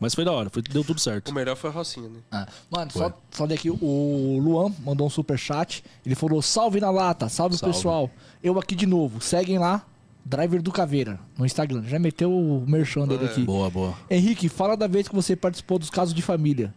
Mas 0.00 0.14
foi 0.14 0.24
da 0.24 0.32
hora, 0.32 0.48
foi, 0.48 0.62
deu 0.62 0.82
tudo 0.82 0.98
certo. 0.98 1.28
O 1.28 1.34
melhor 1.34 1.54
foi 1.56 1.68
a 1.68 1.72
Rocinha, 1.72 2.08
né? 2.08 2.20
Ah, 2.32 2.48
Mano, 2.70 2.90
só, 2.90 3.12
só 3.30 3.46
daqui 3.46 3.68
o 3.70 4.38
Luan 4.42 4.72
mandou 4.82 5.06
um 5.06 5.10
super 5.10 5.38
chat. 5.38 5.84
Ele 6.04 6.14
falou: 6.14 6.40
salve 6.40 6.80
na 6.80 6.90
lata, 6.90 7.28
salve, 7.28 7.56
Salve. 7.58 7.74
pessoal. 7.74 8.10
Eu 8.42 8.58
aqui 8.58 8.74
de 8.74 8.86
novo. 8.86 9.20
Seguem 9.20 9.58
lá, 9.58 9.84
Driver 10.24 10.62
do 10.62 10.72
Caveira, 10.72 11.20
no 11.36 11.44
Instagram. 11.44 11.84
Já 11.86 11.98
meteu 11.98 12.32
o 12.32 12.64
merchan 12.66 13.06
dele 13.06 13.26
aqui. 13.26 13.42
Boa, 13.44 13.68
boa. 13.68 13.94
Henrique, 14.10 14.48
fala 14.48 14.74
da 14.74 14.86
vez 14.86 15.06
que 15.06 15.14
você 15.14 15.36
participou 15.36 15.78
dos 15.78 15.90
casos 15.90 16.14
de 16.14 16.22
família. 16.22 16.74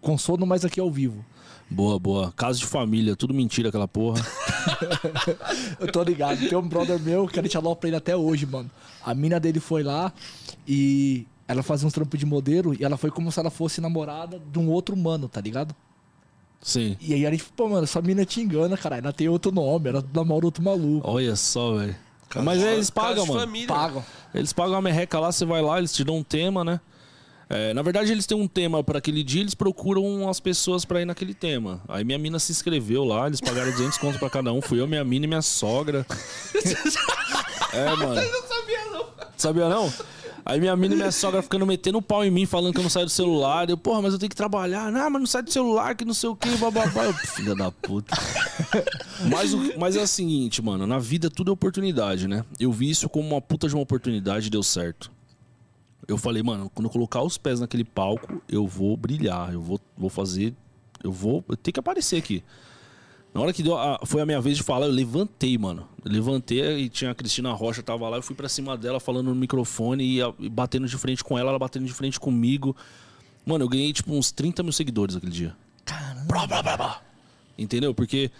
Com 0.00 0.18
sono, 0.18 0.44
mas 0.44 0.64
aqui 0.64 0.80
ao 0.80 0.90
vivo. 0.90 1.24
Boa, 1.70 1.98
boa. 1.98 2.32
Caso 2.36 2.58
de 2.60 2.66
família, 2.66 3.16
tudo 3.16 3.32
mentira 3.34 3.68
aquela 3.68 3.88
porra. 3.88 4.20
Eu 5.80 5.90
tô 5.90 6.02
ligado. 6.02 6.38
Tem 6.48 6.56
um 6.56 6.66
brother 6.66 6.98
meu 7.00 7.26
que 7.26 7.38
a 7.38 7.42
gente 7.42 7.56
alopra 7.56 7.88
ele 7.88 7.96
até 7.96 8.16
hoje, 8.16 8.46
mano. 8.46 8.70
A 9.04 9.14
mina 9.14 9.38
dele 9.40 9.60
foi 9.60 9.82
lá 9.82 10.12
e 10.66 11.26
ela 11.48 11.62
fazia 11.62 11.86
uns 11.86 11.92
trampos 11.92 12.18
de 12.18 12.26
modelo 12.26 12.74
e 12.74 12.84
ela 12.84 12.96
foi 12.96 13.10
como 13.10 13.30
se 13.30 13.38
ela 13.38 13.50
fosse 13.50 13.80
namorada 13.80 14.38
de 14.38 14.58
um 14.58 14.68
outro 14.70 14.96
mano, 14.96 15.28
tá 15.28 15.40
ligado? 15.40 15.74
Sim. 16.60 16.96
E 17.00 17.14
aí 17.14 17.26
a 17.26 17.30
gente, 17.30 17.44
pô, 17.56 17.68
mano, 17.68 17.84
essa 17.84 18.02
mina 18.02 18.24
te 18.24 18.40
engana, 18.40 18.76
caralho. 18.76 19.04
Ela 19.04 19.12
tem 19.12 19.28
outro 19.28 19.52
nome, 19.52 19.88
ela 19.88 20.04
namora 20.12 20.46
outro 20.46 20.62
maluco. 20.62 21.08
Olha 21.08 21.36
só, 21.36 21.76
velho. 21.76 21.96
Mas 22.42 22.62
é, 22.62 22.74
eles 22.74 22.90
pagam, 22.90 23.24
de 23.24 23.30
mano. 23.30 23.40
família. 23.40 23.68
Pagam. 23.68 24.04
Eles 24.34 24.52
pagam 24.52 24.74
a 24.76 24.82
merreca 24.82 25.18
lá, 25.20 25.30
você 25.30 25.44
vai 25.44 25.62
lá, 25.62 25.78
eles 25.78 25.92
te 25.92 26.02
dão 26.02 26.16
um 26.16 26.24
tema, 26.24 26.64
né? 26.64 26.80
É, 27.48 27.72
na 27.72 27.80
verdade, 27.82 28.10
eles 28.10 28.26
têm 28.26 28.36
um 28.36 28.48
tema 28.48 28.82
pra 28.82 28.98
aquele 28.98 29.22
dia, 29.22 29.40
eles 29.40 29.54
procuram 29.54 30.28
as 30.28 30.40
pessoas 30.40 30.84
pra 30.84 31.00
ir 31.00 31.04
naquele 31.04 31.32
tema. 31.32 31.80
Aí 31.86 32.02
minha 32.02 32.18
mina 32.18 32.40
se 32.40 32.50
inscreveu 32.50 33.04
lá, 33.04 33.28
eles 33.28 33.40
pagaram 33.40 33.70
200 33.70 33.96
contos 33.98 34.18
pra 34.18 34.28
cada 34.28 34.52
um. 34.52 34.60
Fui 34.60 34.80
eu, 34.80 34.88
minha 34.88 35.04
mina 35.04 35.26
e 35.26 35.28
minha 35.28 35.42
sogra. 35.42 36.04
É, 37.72 37.94
mano. 37.94 38.18
Eu 38.18 38.32
não 38.32 38.48
sabia, 38.48 38.84
não. 38.90 39.06
Sabia 39.36 39.68
não? 39.68 39.92
Aí 40.48 40.60
minha 40.60 40.76
mina 40.76 40.94
e 40.94 40.96
minha 40.96 41.10
sogra 41.10 41.42
ficando 41.42 41.66
metendo 41.66 41.98
um 41.98 42.02
pau 42.02 42.24
em 42.24 42.30
mim, 42.30 42.46
falando 42.46 42.72
que 42.72 42.78
eu 42.78 42.82
não 42.84 42.88
saio 42.88 43.06
do 43.06 43.10
celular. 43.10 43.68
Eu, 43.68 43.76
porra, 43.76 44.00
mas 44.00 44.12
eu 44.12 44.18
tenho 44.20 44.30
que 44.30 44.36
trabalhar. 44.36 44.92
Não, 44.92 45.10
mas 45.10 45.20
não 45.20 45.26
sai 45.26 45.42
do 45.42 45.50
celular, 45.52 45.96
que 45.96 46.04
não 46.04 46.14
sei 46.14 46.28
o 46.30 46.36
que, 46.36 46.48
bababá. 46.56 47.04
Eu, 47.04 47.12
filha 47.12 47.52
da 47.56 47.72
puta. 47.72 48.14
Mas, 49.30 49.52
o- 49.54 49.78
mas 49.78 49.96
é 49.96 50.02
o 50.02 50.06
seguinte, 50.06 50.60
mano, 50.62 50.86
na 50.86 50.98
vida 50.98 51.30
tudo 51.30 51.50
é 51.50 51.52
oportunidade, 51.54 52.28
né? 52.28 52.44
Eu 52.60 52.70
vi 52.70 52.90
isso 52.90 53.08
como 53.08 53.26
uma 53.28 53.40
puta 53.40 53.66
de 53.66 53.74
uma 53.74 53.82
oportunidade 53.82 54.46
e 54.46 54.50
deu 54.50 54.62
certo. 54.62 55.10
Eu 56.06 56.18
falei, 56.18 56.42
mano, 56.42 56.70
quando 56.74 56.86
eu 56.86 56.90
colocar 56.90 57.22
os 57.22 57.36
pés 57.38 57.58
naquele 57.58 57.82
palco, 57.84 58.40
eu 58.48 58.66
vou 58.66 58.96
brilhar, 58.96 59.52
eu 59.52 59.60
vou, 59.60 59.80
vou 59.96 60.10
fazer. 60.10 60.54
Eu 61.02 61.10
vou. 61.10 61.42
Eu 61.48 61.56
tenho 61.56 61.72
que 61.72 61.80
aparecer 61.80 62.16
aqui. 62.16 62.44
Na 63.36 63.42
hora 63.42 63.52
que 63.52 63.62
deu 63.62 63.76
a- 63.76 64.00
foi 64.06 64.22
a 64.22 64.26
minha 64.26 64.40
vez 64.40 64.56
de 64.56 64.62
falar, 64.62 64.86
eu 64.86 64.92
levantei, 64.92 65.58
mano. 65.58 65.86
Eu 66.02 66.10
levantei 66.10 66.78
e 66.78 66.88
tinha 66.88 67.10
a 67.10 67.14
Cristina 67.14 67.52
Rocha, 67.52 67.82
tava 67.82 68.08
lá, 68.08 68.16
eu 68.16 68.22
fui 68.22 68.34
pra 68.34 68.48
cima 68.48 68.76
dela 68.78 68.98
falando 68.98 69.26
no 69.26 69.34
microfone 69.34 70.02
e, 70.04 70.22
a- 70.22 70.32
e 70.38 70.48
batendo 70.48 70.86
de 70.88 70.96
frente 70.96 71.22
com 71.22 71.38
ela, 71.38 71.50
ela 71.50 71.58
batendo 71.58 71.84
de 71.84 71.92
frente 71.92 72.18
comigo. 72.18 72.74
Mano, 73.44 73.64
eu 73.64 73.68
ganhei 73.68 73.92
tipo 73.92 74.14
uns 74.14 74.30
30 74.32 74.62
mil 74.62 74.72
seguidores 74.72 75.16
aquele 75.16 75.32
dia. 75.32 75.54
Caramba! 75.84 77.02
Entendeu? 77.58 77.92
Porque 77.94 78.30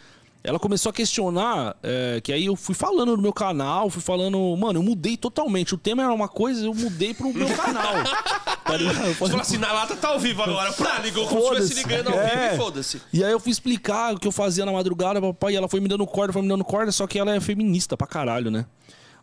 ela 0.47 0.61
começou 0.61 0.91
a 0.91 0.93
questionar, 0.93 1.77
é, 1.83 2.21
que 2.23 2.33
aí 2.33 2.47
eu 2.47 2.55
fui 2.55 2.73
falando 2.73 3.17
no 3.17 3.23
meu 3.23 3.33
canal, 3.33 3.91
fui 3.91 4.01
falando, 4.01 4.39
mano, 4.57 4.79
eu 4.79 4.83
mudei 4.83 5.17
totalmente. 5.17 5.75
O 5.75 5.79
tema 5.79 6.05
era 6.05 6.13
uma 6.13 6.29
coisa, 6.29 6.65
eu 6.65 6.73
mudei 6.73 7.13
pro 7.13 7.33
meu 7.35 7.49
canal. 7.57 7.95
tá 8.65 8.77
ligado? 8.77 8.95
Você 8.95 9.03
falei, 9.03 9.15
falou 9.15 9.41
assim, 9.41 9.59
na 9.59 9.73
lata 9.73 9.97
tá 9.97 10.09
ao 10.09 10.21
vivo 10.21 10.41
agora. 10.45 10.73
Pra, 10.73 11.01
ligou 11.01 11.27
como 11.27 11.43
se 11.57 11.63
estivesse 11.63 11.83
ligando 11.83 12.09
ao 12.11 12.25
vivo 12.25 12.41
É. 12.41 12.55
e 12.55 12.57
foda-se. 12.57 13.03
E 13.13 13.25
aí 13.25 13.33
eu 13.33 13.41
fui 13.41 13.51
explicar 13.51 14.15
o 14.15 14.21
que 14.21 14.29
eu 14.29 14.33
fazia 14.33 14.65
na 14.65 14.71
madrugada, 14.71 15.21
papai, 15.21 15.55
e 15.55 15.57
ela 15.57 15.69
foi 15.69 15.81
me 15.81 15.89
dando 15.89 16.07
corda, 16.07 16.33
foi 16.33 16.43
me 16.43 16.49
dando 16.49 16.65
corda, 16.65 16.93
só 16.93 17.09
que 17.09 17.19
ela 17.19 17.35
é 17.35 17.41
feminista 17.41 17.97
pra 17.97 18.07
caralho, 18.07 18.49
né? 18.49 18.67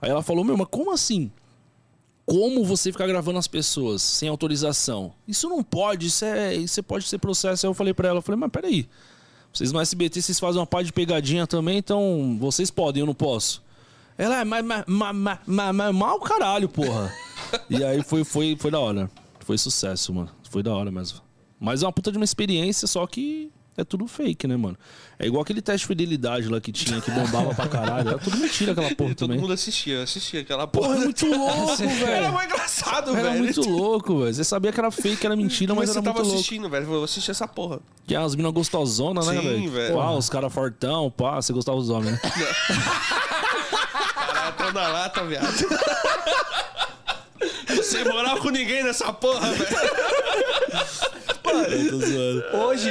Aí 0.01 0.09
ela 0.09 0.21
falou, 0.21 0.43
meu, 0.43 0.57
mas 0.57 0.67
como 0.69 0.91
assim? 0.91 1.31
Como 2.25 2.65
você 2.65 2.91
ficar 2.91 3.07
gravando 3.07 3.39
as 3.39 3.47
pessoas 3.47 4.01
sem 4.01 4.27
autorização? 4.27 5.13
Isso 5.25 5.47
não 5.47 5.63
pode, 5.63 6.07
isso 6.07 6.25
é. 6.25 6.53
Isso 6.53 6.83
pode 6.83 7.07
ser 7.07 7.17
processo. 7.17 7.65
Aí 7.65 7.69
eu 7.69 7.73
falei 7.73 7.93
pra 7.93 8.09
ela, 8.09 8.17
eu 8.17 8.21
falei, 8.21 8.39
mas 8.39 8.51
peraí. 8.51 8.89
Vocês 9.53 9.71
no 9.71 9.79
SBT, 9.79 10.21
vocês 10.21 10.39
fazem 10.39 10.59
uma 10.59 10.65
parte 10.65 10.87
de 10.87 10.93
pegadinha 10.93 11.45
também, 11.45 11.77
então 11.77 12.37
vocês 12.39 12.71
podem, 12.71 13.01
eu 13.01 13.05
não 13.05 13.13
posso. 13.13 13.61
Ela 14.17 14.41
é, 14.41 14.43
mas, 14.43 14.65
mas, 14.65 14.83
mas, 14.87 15.39
mas, 15.45 15.75
mas, 15.75 15.95
mal 15.95 16.19
caralho, 16.19 16.67
porra. 16.67 17.13
e 17.69 17.83
aí 17.83 18.01
foi, 18.03 18.23
foi, 18.23 18.55
foi 18.59 18.71
da 18.71 18.79
hora. 18.79 19.11
Foi 19.41 19.57
sucesso, 19.57 20.13
mano. 20.13 20.29
Foi 20.49 20.63
da 20.63 20.73
hora 20.73 20.91
mesmo. 20.91 21.19
Mas 21.59 21.83
é 21.83 21.85
uma 21.85 21.93
puta 21.93 22.11
de 22.11 22.17
uma 22.17 22.25
experiência, 22.25 22.87
só 22.87 23.05
que 23.05 23.51
é 23.77 23.83
tudo 23.83 24.07
fake, 24.07 24.47
né, 24.47 24.55
mano? 24.55 24.77
É 25.17 25.25
igual 25.25 25.41
aquele 25.41 25.61
teste 25.61 25.79
de 25.81 25.87
fidelidade 25.87 26.47
lá 26.49 26.59
que 26.61 26.71
tinha, 26.71 26.99
que 27.01 27.09
bombava 27.11 27.53
pra 27.55 27.67
caralho. 27.67 28.09
Era 28.09 28.19
tudo 28.19 28.37
mentira 28.37 28.71
aquela 28.73 28.89
porra 28.95 29.11
E 29.11 29.15
todo 29.15 29.27
também. 29.29 29.41
mundo 29.41 29.53
assistia, 29.53 30.03
assistia 30.03 30.41
aquela 30.41 30.67
Porra, 30.67 30.87
porra. 30.89 30.99
é 31.01 31.03
muito 31.05 31.25
louco, 31.35 31.71
Era 31.83 31.87
velho. 32.21 32.33
muito 32.33 32.45
engraçado, 32.45 33.15
Era 33.17 33.29
velho. 33.31 33.43
muito 33.43 33.61
louco, 33.69 34.19
velho. 34.19 34.33
Você 34.33 34.43
sabia 34.43 34.71
que 34.71 34.79
era 34.79 34.91
fake, 34.91 35.25
era 35.25 35.35
mentira, 35.35 35.73
mas 35.73 35.81
Mas 35.87 35.89
você 35.91 35.97
era 35.99 36.03
tava 36.05 36.13
muito 36.15 36.25
louco. 36.27 36.39
assistindo, 36.39 36.69
velho. 36.69 36.93
Eu 36.93 37.03
assisti 37.03 37.31
essa 37.31 37.47
porra. 37.47 37.79
Que 38.05 38.15
é 38.15 38.17
as 38.17 38.35
minas 38.35 38.51
gostosonas, 38.53 39.27
né, 39.27 39.35
Sim, 39.41 39.47
velho? 39.47 39.71
velho. 39.71 39.95
Pá, 39.95 40.11
os 40.11 40.29
caras 40.29 40.53
fortão, 40.53 41.09
pá, 41.11 41.35
você 41.41 41.53
gostava 41.53 41.77
dos 41.77 41.89
homens, 41.89 42.11
né? 42.13 42.19
Caralho, 44.15 44.53
tô 44.57 44.71
na 44.71 44.87
lata, 44.87 45.23
viado. 45.25 45.53
Sem 47.83 48.03
moral 48.05 48.37
com 48.39 48.49
ninguém 48.49 48.83
nessa 48.83 49.11
porra, 49.13 49.51
velho. 49.51 49.77
Eu. 51.45 52.67
Hoje, 52.67 52.89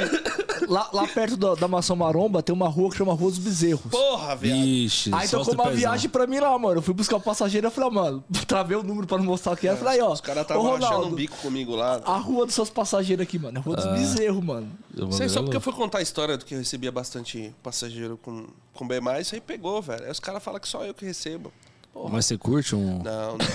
lá, 0.67 0.89
lá 0.93 1.07
perto 1.07 1.35
da, 1.35 1.55
da 1.55 1.67
Maçã 1.67 1.95
Maromba, 1.95 2.43
tem 2.43 2.53
uma 2.53 2.67
rua 2.67 2.89
que 2.89 2.97
chama 2.97 3.13
Rua 3.13 3.29
dos 3.29 3.39
Bezerros. 3.39 3.91
Porra, 3.91 4.35
viado. 4.35 4.59
Vixe, 4.59 5.11
Aí 5.13 5.27
só 5.27 5.39
tocou 5.39 5.53
uma 5.55 5.71
viagem 5.71 6.09
pra 6.09 6.27
mim 6.27 6.39
lá, 6.39 6.57
mano. 6.57 6.77
Eu 6.77 6.81
fui 6.81 6.93
buscar 6.93 7.17
o 7.17 7.21
passageiro 7.21 7.67
e 7.67 7.71
falei, 7.71 7.89
ah, 7.89 7.93
mano, 7.93 8.23
travei 8.47 8.77
o 8.77 8.83
número 8.83 9.07
pra 9.07 9.17
não 9.17 9.25
mostrar 9.25 9.53
o 9.53 9.57
que 9.57 9.67
era. 9.67 9.75
Eu 9.75 9.79
falei, 9.79 9.99
aí, 9.99 10.01
ó. 10.01 10.11
Os 10.11 10.21
caras 10.21 10.41
ô, 10.41 10.43
estavam 10.43 10.67
achando 10.75 10.83
um 10.83 10.89
Ronaldo, 10.95 11.15
bico 11.15 11.37
comigo 11.37 11.75
lá. 11.75 12.01
a 12.05 12.17
rua 12.17 12.45
dos 12.45 12.55
seus 12.55 12.69
passageiros 12.69 13.23
aqui, 13.23 13.39
mano. 13.39 13.57
É 13.57 13.61
Rua 13.61 13.75
dos 13.75 13.85
Bezerros, 13.85 14.43
mano. 14.43 14.71
Eu 14.95 15.11
Sei, 15.11 15.27
só 15.29 15.41
porque 15.41 15.57
eu 15.57 15.61
fui 15.61 15.73
contar 15.73 15.99
a 15.99 16.01
história 16.01 16.37
do 16.37 16.45
que 16.45 16.53
eu 16.53 16.59
recebia 16.59 16.91
bastante 16.91 17.53
passageiro 17.63 18.17
com, 18.21 18.45
com 18.73 18.87
B+, 18.87 18.99
aí 19.09 19.41
pegou, 19.41 19.81
velho. 19.81 20.05
Aí 20.05 20.11
os 20.11 20.19
caras 20.19 20.43
falam 20.43 20.59
que 20.59 20.67
só 20.67 20.83
eu 20.85 20.93
que 20.93 21.05
recebo. 21.05 21.51
Mas 22.11 22.25
você 22.25 22.37
curte 22.37 22.75
um... 22.75 23.01
Não, 23.03 23.37
não. 23.37 23.37
não. 23.37 23.45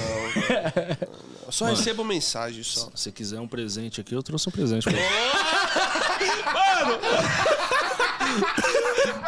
Eu 1.47 1.53
só 1.53 1.65
recebo 1.67 2.05
mensagem 2.05 2.63
só. 2.63 2.91
Se 2.95 3.03
você 3.05 3.13
quiser 3.13 3.41
um 3.41 3.49
presente 3.49 4.01
aqui, 4.01 4.15
eu 4.15 4.23
trouxe 4.23 4.49
um 4.49 4.53
presente 4.53 4.85
pra 4.85 4.93
você. 4.93 5.03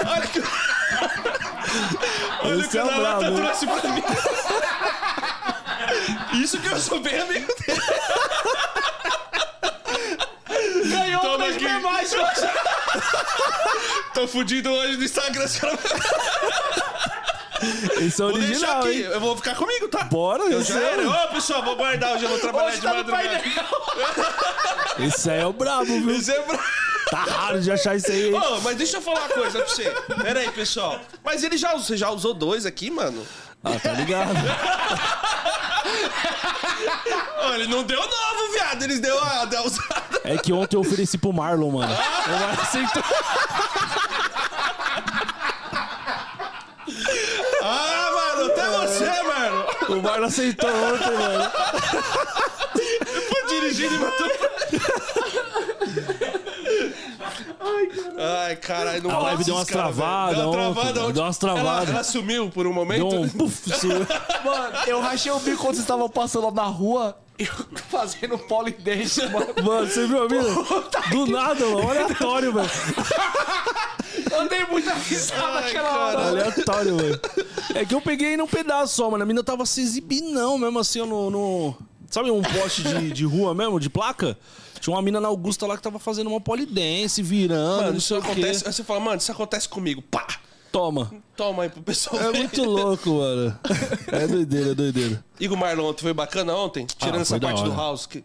Olha 0.06 0.26
que... 0.26 0.40
Olha 2.42 2.56
o 2.56 2.60
Esse 2.60 2.68
que 2.68 2.78
é 2.78 2.84
o 2.84 2.86
o 2.86 3.24
hein? 3.24 3.34
trouxe 3.36 3.66
pra 3.66 3.90
mim. 3.90 4.02
Isso 6.42 6.60
que 6.60 6.68
eu 6.68 6.78
sou 6.78 7.00
bem 7.00 7.18
amigo 7.20 7.46
dele. 7.66 7.80
Ganhou 10.90 11.22
Toma. 11.22 11.46
B 11.52 11.78
mais, 11.80 12.10
Tô 14.14 14.28
fudido 14.28 14.70
hoje 14.70 14.96
no 14.96 15.04
Instagram. 15.04 15.44
os 15.44 15.58
Esse 18.00 18.22
é 18.22 18.24
Vou 18.24 18.34
original, 18.34 18.80
aqui. 18.80 19.00
Eu 19.00 19.20
vou 19.20 19.36
ficar 19.36 19.54
comigo, 19.54 19.88
tá? 19.88 20.04
Bora, 20.04 20.44
Eu 20.44 20.62
já 20.62 20.78
é, 20.80 20.92
era. 20.94 21.08
Ô, 21.08 21.28
pessoal, 21.28 21.62
vou 21.62 21.76
guardar. 21.76 22.14
Hoje 22.14 22.24
eu 22.24 22.30
vou 22.30 22.38
trabalhar 22.38 22.68
Hoje 22.68 22.76
de 22.76 22.82
tá 22.82 22.90
no 22.90 22.96
madrugada. 22.96 23.42
esse 25.04 25.30
aí 25.30 25.40
é 25.40 25.46
o 25.46 25.52
brabo, 25.52 25.84
viu? 25.84 26.10
Isso 26.16 26.30
é 26.30 26.42
bra- 26.42 26.58
Tá 27.10 27.24
raro 27.24 27.60
de 27.60 27.70
achar 27.72 27.96
isso 27.96 28.10
aí. 28.10 28.28
hein? 28.28 28.34
Ô, 28.34 28.60
mas 28.60 28.76
deixa 28.76 28.98
eu 28.98 29.02
falar 29.02 29.20
uma 29.20 29.28
coisa 29.30 29.58
pra 29.58 29.68
você. 29.68 29.90
Pera 30.22 30.40
aí, 30.40 30.50
pessoal. 30.52 31.00
Mas 31.24 31.42
ele 31.42 31.56
já, 31.56 31.72
você 31.74 31.96
já 31.96 32.08
usou 32.10 32.32
dois 32.32 32.64
aqui, 32.64 32.90
mano? 32.90 33.26
Ah, 33.64 33.78
tá 33.82 33.92
ligado. 33.92 34.30
Ô, 37.48 37.54
ele 37.54 37.66
não 37.66 37.82
deu 37.82 38.00
novo, 38.00 38.52
viado. 38.52 38.82
Eles 38.82 39.00
deu 39.00 39.18
a, 39.22 39.42
a 39.42 39.62
usada. 39.62 40.20
É 40.24 40.36
que 40.38 40.52
ontem 40.52 40.76
eu 40.76 40.80
ofereci 40.80 41.18
pro 41.18 41.32
Marlon, 41.32 41.70
mano. 41.70 41.92
O 41.92 42.30
Marlon 42.30 42.62
aceitou. 42.62 43.02
O 49.98 50.02
Marlon 50.02 50.26
aceitou 50.26 50.68
ontem, 50.70 51.12
mano. 51.16 51.50
Foi 53.28 53.46
dirigindo 53.48 53.94
e 53.94 53.98
matou. 53.98 54.28
Ai, 58.18 58.56
caralho, 58.56 59.02
não 59.02 59.10
A 59.10 59.18
live 59.18 59.44
deu 59.44 59.54
umas 59.54 59.66
travadas 59.66 60.36
Deu 60.36 60.50
uma 60.50 60.52
travada 60.74 61.00
ontem. 61.02 61.12
Deu 61.14 61.22
umas 61.22 61.38
travadas. 61.38 61.88
Ela, 61.88 61.96
ela 61.98 62.04
sumiu 62.04 62.50
por 62.50 62.66
um 62.66 62.72
momento. 62.72 63.08
Deu 63.08 63.20
um 63.22 63.28
puff, 63.28 63.70
su- 63.78 63.88
Mano, 63.88 64.76
eu 64.86 65.00
rachei 65.00 65.32
o 65.32 65.38
bico 65.40 65.58
quando 65.58 65.74
vocês 65.74 65.80
estavam 65.80 66.08
passando 66.08 66.44
lá 66.46 66.50
na 66.52 66.64
rua, 66.64 67.16
eu 67.72 67.78
fazendo 67.88 68.38
polidense, 68.38 69.26
mano. 69.28 69.54
Mano, 69.62 69.86
você 69.86 70.06
viu 70.06 70.22
a 70.22 70.28
mina? 70.28 70.42
Do 71.10 71.26
nada, 71.26 71.64
mano. 71.66 71.88
Aleatório, 71.90 72.52
velho. 72.52 72.70
Eu 74.30 74.48
dei 74.48 74.64
muita 74.66 74.92
risada 74.94 75.58
Ai, 75.58 75.62
naquela 75.64 75.98
hora. 76.06 76.28
Aleatório, 76.28 76.96
velho. 76.96 77.20
É 77.74 77.84
que 77.84 77.94
eu 77.94 78.00
peguei 78.00 78.36
num 78.36 78.46
pedaço 78.46 78.94
só, 78.96 79.10
mano. 79.10 79.22
A 79.22 79.26
mina 79.26 79.42
tava 79.42 79.64
se 79.66 79.80
exibindo, 79.80 80.58
mesmo 80.58 80.78
assim, 80.78 81.00
ó, 81.00 81.06
no. 81.06 81.30
no- 81.30 81.76
Sabe 82.10 82.28
um 82.30 82.42
poste 82.42 82.82
de, 82.82 83.10
de 83.12 83.24
rua 83.24 83.54
mesmo, 83.54 83.78
de 83.78 83.88
placa? 83.88 84.36
Tinha 84.80 84.94
uma 84.96 85.02
mina 85.02 85.20
na 85.20 85.28
Augusta 85.28 85.64
lá 85.66 85.76
que 85.76 85.82
tava 85.82 85.98
fazendo 86.00 86.28
uma 86.28 86.40
polidense, 86.40 87.22
virando, 87.22 87.76
Mano, 87.82 87.90
não 87.92 87.98
isso 87.98 88.08
sei 88.08 88.16
o 88.16 88.20
acontece. 88.20 88.62
quê. 88.62 88.68
Aí 88.68 88.72
você 88.74 88.82
fala, 88.82 88.98
mano, 89.00 89.18
isso 89.18 89.30
acontece 89.30 89.68
comigo. 89.68 90.02
Pá! 90.02 90.26
Toma. 90.72 91.10
Toma 91.36 91.64
aí 91.64 91.68
pro 91.68 91.82
pessoal. 91.82 92.22
É 92.22 92.30
ver. 92.32 92.38
muito 92.38 92.62
louco, 92.64 93.10
mano. 93.14 93.58
É 94.12 94.26
doideira, 94.26 94.70
é 94.70 94.74
doideira. 94.74 95.24
Igor 95.40 95.58
Marlon 95.58 95.90
ontem 95.90 96.02
foi 96.02 96.12
bacana 96.14 96.54
ontem? 96.54 96.86
Tirando 96.86 97.16
Ah, 97.16 97.20
essa 97.22 97.40
parte 97.40 97.64
do 97.64 97.74
house. 97.74 98.06
Que... 98.06 98.22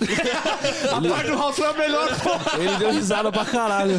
A 0.92 1.00
parte 1.00 1.30
do 1.30 1.36
House 1.36 1.56
foi 1.56 1.66
a 1.66 1.72
melhor. 1.72 2.08
Ele 2.60 2.76
deu 2.76 2.92
risada 2.92 3.32
pra 3.32 3.44
caralho. 3.44 3.94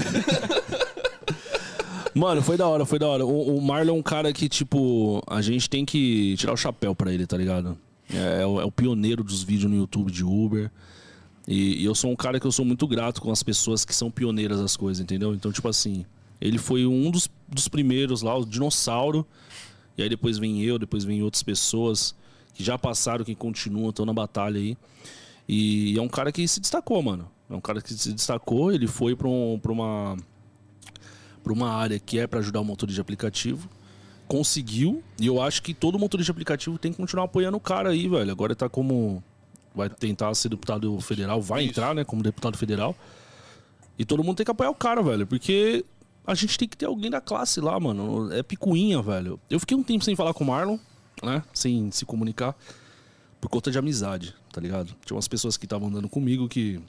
Mano, 2.16 2.42
foi 2.42 2.58
da 2.58 2.68
hora, 2.68 2.86
foi 2.86 3.00
da 3.00 3.08
hora. 3.08 3.26
O, 3.26 3.58
o 3.58 3.62
Marlon 3.62 3.96
é 3.96 4.00
um 4.00 4.02
cara 4.04 4.34
que, 4.34 4.50
tipo, 4.50 5.22
a 5.28 5.42
gente 5.42 5.70
tem 5.70 5.86
que 5.86 6.36
tirar 6.38 6.54
o 6.54 6.58
chapéu 6.58 6.96
pra 6.96 7.14
ele, 7.14 7.26
tá 7.28 7.38
ligado? 7.38 7.78
É, 8.14 8.42
é 8.42 8.46
o, 8.46 8.60
é 8.62 8.66
o 8.66 8.72
pioneiro 8.72 9.24
dos 9.24 9.44
vídeos 9.44 9.70
no 9.72 9.78
YouTube 9.78 10.12
de 10.12 10.24
Uber. 10.24 10.72
E, 11.48 11.82
e 11.82 11.86
eu 11.86 11.94
sou 11.96 12.12
um 12.12 12.16
cara 12.16 12.40
que 12.40 12.46
eu 12.48 12.52
sou 12.52 12.66
muito 12.66 12.88
grato 12.88 13.22
com 13.22 13.32
as 13.32 13.44
pessoas 13.44 13.86
que 13.86 13.94
são 13.96 14.10
pioneiras 14.12 14.60
das 14.60 14.76
coisas, 14.76 15.02
entendeu? 15.02 15.34
Então, 15.34 15.52
tipo 15.52 15.68
assim, 15.68 16.06
ele 16.40 16.58
foi 16.58 16.86
um 16.86 17.12
dos, 17.12 17.30
dos 17.48 17.68
primeiros 17.68 18.22
lá, 18.22 18.36
o 18.36 18.46
dinossauro. 18.46 19.26
E 19.98 20.04
aí 20.04 20.10
depois 20.10 20.38
vem 20.38 20.62
eu, 20.62 20.80
depois 20.80 21.04
vem 21.04 21.22
outras 21.22 21.44
pessoas 21.44 22.16
que 22.54 22.64
já 22.64 22.78
passaram, 22.78 23.26
que 23.26 23.36
continuam, 23.36 23.90
estão 23.90 24.06
na 24.06 24.14
batalha 24.14 24.60
aí. 24.60 24.78
E 25.48 25.98
é 25.98 26.02
um 26.02 26.08
cara 26.08 26.32
que 26.32 26.48
se 26.48 26.60
destacou, 26.60 27.02
mano. 27.02 27.30
É 27.50 27.56
um 27.56 27.62
cara 27.62 27.82
que 27.82 27.94
se 27.94 28.14
destacou, 28.14 28.72
ele 28.72 28.88
foi 28.88 29.16
pra, 29.16 29.28
um, 29.28 29.60
uma 29.70 30.18
para 31.44 31.54
uma 31.54 31.72
área 31.72 31.98
que 32.00 32.20
é 32.20 32.28
para 32.28 32.40
ajudar 32.40 32.62
o 32.62 32.66
motorista 32.66 32.96
de 32.96 33.02
aplicativo. 33.02 33.68
Conseguiu, 34.28 35.04
e 35.20 35.26
eu 35.26 35.42
acho 35.42 35.64
que 35.64 35.74
todo 35.74 35.98
motorista 35.98 36.26
de 36.26 36.32
aplicativo 36.32 36.78
tem 36.78 36.92
que 36.92 36.98
continuar 36.98 37.26
apoiando 37.26 37.58
o 37.58 37.60
cara 37.60 37.90
aí, 37.90 38.08
velho. 38.08 38.32
Agora 38.32 38.52
ele 38.52 38.58
tá 38.58 38.70
como 38.70 39.24
vai 39.74 39.90
tentar 39.90 40.34
ser 40.36 40.50
deputado 40.50 41.00
federal, 41.02 41.42
vai 41.42 41.64
Isso. 41.64 41.72
entrar, 41.72 41.96
né, 41.96 42.04
como 42.04 42.22
deputado 42.22 42.58
federal. 42.58 42.96
E 43.98 44.06
todo 44.06 44.24
mundo 44.24 44.38
tem 44.38 44.46
que 44.46 44.52
apoiar 44.52 44.70
o 44.70 44.76
cara, 44.76 45.02
velho, 45.02 45.26
porque 45.26 45.84
a 46.26 46.36
gente 46.36 46.58
tem 46.58 46.68
que 46.68 46.78
ter 46.78 46.86
alguém 46.86 47.10
da 47.10 47.22
classe 47.22 47.60
lá, 47.60 47.80
mano. 47.80 48.32
É 48.32 48.44
picuinha, 48.44 49.02
velho. 49.02 49.40
Eu 49.50 49.60
fiquei 49.60 49.76
um 49.76 49.84
tempo 49.84 50.04
sem 50.04 50.16
falar 50.16 50.34
com 50.34 50.44
o 50.44 50.48
Marlon, 50.48 50.78
né, 51.24 51.44
sem 51.54 51.92
se 51.92 52.06
comunicar 52.06 52.56
por 53.42 53.50
conta 53.50 53.72
de 53.72 53.78
amizade, 53.78 54.36
tá 54.52 54.60
ligado? 54.60 54.96
Tinha 55.06 55.16
umas 55.16 55.28
pessoas 55.28 55.58
que 55.58 55.66
estavam 55.66 55.88
andando 55.88 56.10
comigo 56.10 56.48
que 56.48 56.82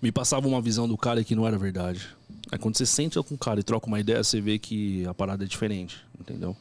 me 0.00 0.10
passavam 0.10 0.50
uma 0.50 0.60
visão 0.60 0.88
do 0.88 0.96
cara 0.96 1.22
que 1.22 1.34
não 1.34 1.46
era 1.46 1.58
verdade. 1.58 2.08
Aí 2.50 2.58
quando 2.58 2.76
você 2.76 2.86
senta 2.86 3.22
com 3.22 3.34
o 3.34 3.38
cara 3.38 3.60
e 3.60 3.62
troca 3.62 3.86
uma 3.86 4.00
ideia, 4.00 4.22
você 4.22 4.40
vê 4.40 4.58
que 4.58 5.06
a 5.06 5.14
parada 5.14 5.44
é 5.44 5.46
diferente, 5.46 6.04
entendeu? 6.18 6.56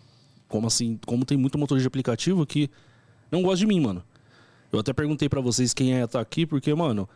Como 0.47 0.67
assim, 0.67 0.99
como 1.05 1.25
tem 1.25 1.37
muito 1.37 1.57
motorista 1.57 1.83
de 1.83 1.87
aplicativo 1.87 2.45
que 2.45 2.69
não 3.31 3.41
gosta 3.41 3.57
de 3.57 3.65
mim, 3.65 3.79
mano. 3.79 4.03
Eu 4.71 4.79
até 4.79 4.93
perguntei 4.93 5.27
pra 5.27 5.41
vocês 5.41 5.73
quem 5.73 5.93
é 5.93 6.05
tá 6.05 6.19
aqui, 6.19 6.45
porque, 6.45 6.73
mano, 6.73 7.07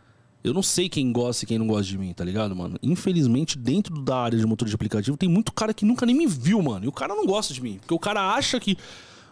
eu 0.46 0.54
não 0.54 0.62
sei 0.62 0.88
quem 0.88 1.10
gosta 1.10 1.44
e 1.44 1.48
quem 1.48 1.58
não 1.58 1.66
gosta 1.66 1.82
de 1.82 1.98
mim, 1.98 2.12
tá 2.12 2.24
ligado, 2.24 2.54
mano? 2.54 2.78
Infelizmente, 2.80 3.58
dentro 3.58 4.00
da 4.00 4.16
área 4.16 4.38
de 4.38 4.46
motor 4.46 4.68
de 4.68 4.74
aplicativo, 4.76 5.16
tem 5.16 5.28
muito 5.28 5.52
cara 5.52 5.74
que 5.74 5.84
nunca 5.84 6.06
nem 6.06 6.14
me 6.14 6.24
viu, 6.24 6.62
mano. 6.62 6.84
E 6.84 6.88
o 6.88 6.92
cara 6.92 7.16
não 7.16 7.26
gosta 7.26 7.52
de 7.52 7.60
mim. 7.60 7.78
Porque 7.80 7.92
o 7.92 7.98
cara 7.98 8.32
acha 8.32 8.60
que. 8.60 8.78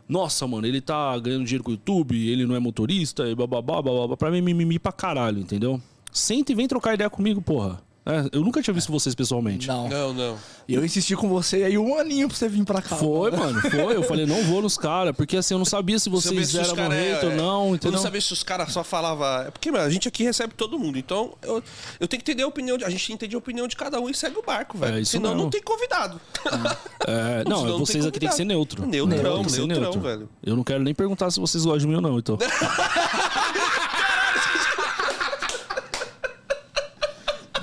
Nossa, 0.09 0.44
mano, 0.48 0.66
ele 0.66 0.81
tá 0.81 1.16
ganhando 1.20 1.44
dinheiro 1.44 1.62
com 1.62 1.70
o 1.70 1.74
YouTube, 1.74 2.29
ele 2.29 2.44
não 2.44 2.57
é 2.57 2.59
motorista, 2.59 3.29
e 3.29 3.35
bababá, 3.35 3.81
bababá. 3.81 4.16
Pra 4.16 4.29
mim, 4.29 4.40
mimimi 4.40 4.77
pra 4.77 4.90
caralho, 4.90 5.38
entendeu? 5.38 5.81
Senta 6.12 6.50
e 6.50 6.55
vem 6.57 6.66
trocar 6.66 6.94
ideia 6.94 7.09
comigo, 7.09 7.40
porra. 7.40 7.81
É, 8.07 8.29
eu 8.33 8.43
nunca 8.43 8.61
tinha 8.61 8.75
visto 8.75 8.93
vocês 8.93 9.14
pessoalmente. 9.14 9.67
Não. 9.67 9.88
Não, 9.88 10.12
não. 10.12 10.37
E 10.69 10.75
eu 10.75 10.85
insisti 10.85 11.17
com 11.17 11.27
você 11.29 11.64
aí 11.64 11.79
um 11.79 11.99
aninho 11.99 12.29
pra 12.29 12.37
você 12.37 12.49
vir 12.49 12.62
pra 12.64 12.83
cá. 12.83 12.97
Foi, 12.97 13.31
mano, 13.31 13.61
foi. 13.62 13.97
Eu 13.97 14.03
falei, 14.03 14.27
não 14.27 14.43
vou 14.45 14.61
nos 14.61 14.77
caras, 14.77 15.17
porque 15.17 15.38
assim, 15.38 15.55
eu 15.55 15.59
não 15.59 15.64
sabia 15.64 15.99
se 15.99 16.11
vocês 16.11 16.49
se 16.51 16.59
eram 16.59 16.75
cara 16.77 16.95
é- 16.95 17.25
ou 17.25 17.35
não, 17.35 17.69
Eu 17.69 17.75
entendeu? 17.77 17.93
não 17.97 18.03
sabia 18.03 18.21
se 18.21 18.33
os 18.33 18.43
caras 18.43 18.73
só 18.73 18.85
falavam. 18.85 19.47
É 19.47 19.51
porque, 19.51 19.71
mano, 19.71 19.85
a 19.85 19.90
gente 19.90 20.07
aqui 20.07 20.23
recebe 20.23 20.52
todo 20.55 20.79
mundo. 20.79 20.98
Então, 20.98 21.33
eu, 21.42 21.63
eu 21.98 22.07
tenho 22.07 22.23
que 22.23 22.31
entender 22.31 22.42
a 22.42 22.46
opinião. 22.46 22.77
De, 22.77 22.85
a 22.85 22.90
gente 22.90 23.11
entende 23.13 23.35
a 23.35 23.38
opinião 23.38 23.67
de 23.67 23.75
cada 23.77 23.98
um 24.00 24.09
e 24.11 24.15
segue 24.15 24.38
o 24.38 24.42
barco, 24.42 24.77
velho. 24.77 24.96
É 24.96 25.00
isso 25.00 25.13
Senão 25.13 25.31
mesmo. 25.31 25.44
não 25.44 25.50
tem 25.50 25.63
convidado. 25.63 26.21
É, 27.07 27.44
não, 27.46 27.59
Senão 27.59 27.73
não 27.73 27.79
vocês 27.81 28.02
tem 28.02 28.09
aqui 28.09 28.21
tem 28.21 28.29
que 28.31 28.35
ser 28.35 28.44
neutro. 28.44 28.87
Neutrão, 28.87 29.35
Tem 29.37 29.44
que 29.44 29.52
ser 29.52 29.67
neutrão, 29.67 30.00
velho. 30.00 30.29
Eu 30.42 30.57
não 30.57 30.65
quero 30.65 30.83
nem 30.83 30.94
perguntar 30.94 31.31
se 31.31 31.38
vocês 31.38 31.63
gostam 31.63 31.81
de 31.81 31.87
mim 31.87 31.96
ou 31.96 32.00
não, 32.00 32.19
então. 32.19 32.38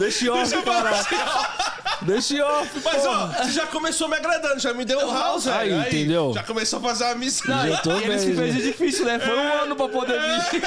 Deixa 0.01 0.61
cara. 0.63 1.51
Deixa 2.01 2.33
em 2.33 2.41
off, 2.41 2.81
Mas, 2.83 3.05
ó, 3.05 3.27
você 3.27 3.51
já 3.51 3.67
começou 3.67 4.07
me 4.07 4.15
agradando, 4.15 4.59
já 4.59 4.73
me 4.73 4.83
deu 4.83 5.07
um 5.07 5.13
house, 5.13 5.45
Aí, 5.47 5.69
velho. 5.69 5.81
entendeu? 5.87 6.31
Já 6.33 6.41
começou 6.43 6.79
a 6.79 6.81
fazer 6.81 7.03
uma 7.03 7.15
missão. 7.15 7.67
Já 7.67 7.77
tô 7.77 7.91
eles 7.91 8.23
que 8.23 8.31
bem, 8.31 8.35
fez 8.37 8.55
né? 8.55 8.61
difícil, 8.61 9.05
né? 9.05 9.19
Foi 9.19 9.37
um 9.37 9.53
ano 9.63 9.75
pra 9.75 9.87
poder 9.87 10.19
vir. 10.19 10.61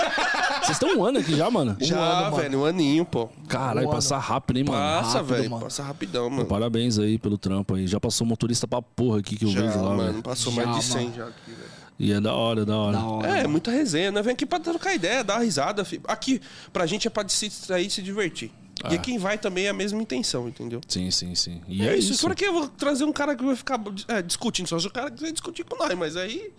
Vocês 0.62 0.70
estão 0.70 0.97
um 0.97 1.05
ano 1.05 1.18
aqui 1.18 1.35
já, 1.37 1.51
mano? 1.51 1.76
Já, 1.80 1.97
ano, 1.99 2.22
mano. 2.30 2.37
velho, 2.37 2.61
um 2.61 2.64
aninho, 2.64 3.05
pô. 3.05 3.28
Caralho, 3.49 3.89
Um 3.89 3.91
passa 3.91 4.16
rápido, 4.16 4.59
hein, 4.59 4.64
mano? 4.68 4.78
Passa, 5.03 5.18
rápido, 5.18 5.35
velho. 5.37 5.51
mano. 5.51 5.62
Passa 5.64 5.82
rapidão, 5.82 6.30
mano. 6.30 6.47
Parabéns 6.47 6.99
aí 7.01 7.18
pelo 7.18 7.37
trampo 7.37 7.74
aí. 7.74 7.89
Já 7.89 7.99
passou 7.99 8.24
motorista 8.24 8.68
pra 8.68 8.80
porra 8.80 9.18
aqui 9.18 9.35
que 9.37 9.45
eu 9.45 9.49
Já, 9.51 9.62
vejo 9.62 9.82
lá, 9.82 9.91
mano. 9.91 10.11
velho. 10.12 10.22
Passou 10.22 10.53
Já, 10.53 10.64
mais 10.66 10.78
de 10.78 10.85
100 10.85 11.03
mano. 11.05 11.16
já 11.16 11.24
aqui, 11.24 11.51
velho. 11.51 11.70
E 11.99 12.12
é 12.12 12.20
da 12.20 12.32
hora, 12.32 12.62
é 12.62 12.64
da 12.64 12.76
hora. 12.76 12.97
Da 12.97 13.05
hora. 13.05 13.28
É, 13.41 13.47
muita 13.49 13.72
resenha, 13.72 14.12
né? 14.12 14.22
Vem 14.22 14.32
aqui 14.35 14.47
pra 14.47 14.61
trocar 14.61 14.95
ideia, 14.95 15.24
dar 15.24 15.35
uma 15.35 15.43
risada. 15.45 15.85
fi. 15.85 16.01
Aqui, 16.07 16.41
pra 16.72 16.87
gente 16.87 17.09
é 17.09 17.11
pra 17.11 17.28
se 17.28 17.49
distrair 17.49 17.87
e 17.87 17.91
se 17.91 18.01
divertir. 18.03 18.53
E 18.91 18.97
Ah. 18.97 18.99
quem 18.99 19.18
vai 19.18 19.39
também 19.39 19.66
é 19.66 19.68
a 19.70 19.72
mesma 19.72 20.03
intenção, 20.03 20.49
entendeu? 20.49 20.81
Sim, 20.89 21.11
sim, 21.11 21.35
sim. 21.35 21.61
E 21.68 21.83
é, 21.87 21.95
é, 21.95 21.97
isso. 21.97 22.12
isso. 22.12 22.20
Por 22.27 22.35
que 22.35 22.45
eu 22.45 22.53
vou 22.53 22.68
trazer 22.68 23.05
um 23.05 23.12
cara 23.12 23.35
que 23.37 23.45
vai 23.45 23.55
ficar 23.57 23.81
é, 24.09 24.20
discutindo? 24.20 24.66
Só 24.66 24.79
se 24.79 24.87
o 24.87 24.91
cara 24.91 25.11
quiser 25.11 25.33
discutir 25.33 25.64
com 25.64 25.77
nós, 25.77 25.97
mas 25.97 26.16
aí 26.16 26.53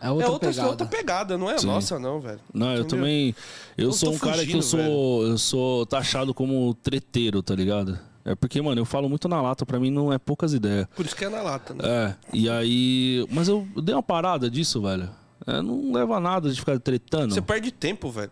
É 0.00 0.10
outra 0.10 0.26
é 0.26 0.30
outra 0.30 0.48
pegada. 0.50 0.68
outra 0.68 0.86
pegada, 0.86 1.38
não 1.38 1.50
é 1.50 1.54
a 1.54 1.58
Sim. 1.58 1.66
nossa, 1.66 1.98
não, 1.98 2.20
velho. 2.20 2.40
Não, 2.52 2.66
eu 2.68 2.80
Entendeu? 2.82 2.88
também. 2.98 3.34
Eu 3.76 3.86
Não 3.86 3.92
sou 3.92 4.12
um 4.12 4.18
cara 4.18 4.44
que 4.44 4.52
eu 4.52 4.62
sou. 4.62 5.22
Eu 5.26 5.38
sou 5.38 5.86
taxado 5.86 6.34
como 6.34 6.74
treteiro, 6.74 7.42
tá 7.42 7.54
ligado? 7.54 7.98
É 8.24 8.34
porque, 8.34 8.60
mano, 8.60 8.80
eu 8.80 8.84
falo 8.84 9.08
muito 9.08 9.28
na 9.28 9.40
lata, 9.40 9.64
pra 9.64 9.78
mim 9.78 9.90
não 9.90 10.12
é 10.12 10.18
poucas 10.18 10.52
ideias. 10.52 10.86
Por 10.96 11.06
isso 11.06 11.14
que 11.14 11.24
é 11.24 11.28
na 11.28 11.40
lata, 11.42 11.72
né? 11.74 11.82
É, 11.84 12.14
e 12.32 12.50
aí. 12.50 13.24
Mas 13.30 13.46
eu 13.48 13.66
dei 13.82 13.94
uma 13.94 14.02
parada 14.02 14.50
disso, 14.50 14.82
velho. 14.82 15.08
É, 15.46 15.62
não 15.62 15.92
leva 15.92 16.16
a 16.16 16.20
nada 16.20 16.50
de 16.50 16.58
ficar 16.58 16.78
tretando. 16.80 17.32
Você 17.32 17.40
perde 17.40 17.70
tempo, 17.70 18.10
velho. 18.10 18.30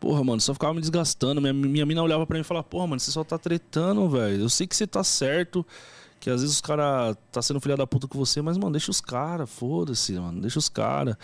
Porra, 0.00 0.22
mano, 0.22 0.40
só 0.40 0.52
ficava 0.54 0.72
me 0.74 0.80
desgastando. 0.80 1.40
Minha, 1.40 1.52
minha 1.52 1.86
mina 1.86 2.02
olhava 2.02 2.24
pra 2.26 2.34
mim 2.36 2.42
e 2.42 2.44
falava, 2.44 2.64
porra, 2.64 2.86
mano, 2.86 3.00
você 3.00 3.10
só 3.10 3.24
tá 3.24 3.36
tretando, 3.38 4.08
velho. 4.08 4.42
Eu 4.42 4.48
sei 4.48 4.66
que 4.66 4.76
você 4.76 4.86
tá 4.86 5.02
certo, 5.02 5.66
que 6.20 6.30
às 6.30 6.40
vezes 6.40 6.54
os 6.56 6.60
caras 6.60 7.16
tá 7.32 7.42
sendo 7.42 7.60
filha 7.60 7.76
da 7.76 7.86
puta 7.86 8.06
com 8.06 8.16
você, 8.18 8.40
mas, 8.40 8.56
mano, 8.56 8.72
deixa 8.72 8.90
os 8.90 9.00
caras, 9.00 9.50
foda-se, 9.50 10.12
mano, 10.12 10.40
deixa 10.40 10.58
os 10.58 10.68
caras. 10.68 11.16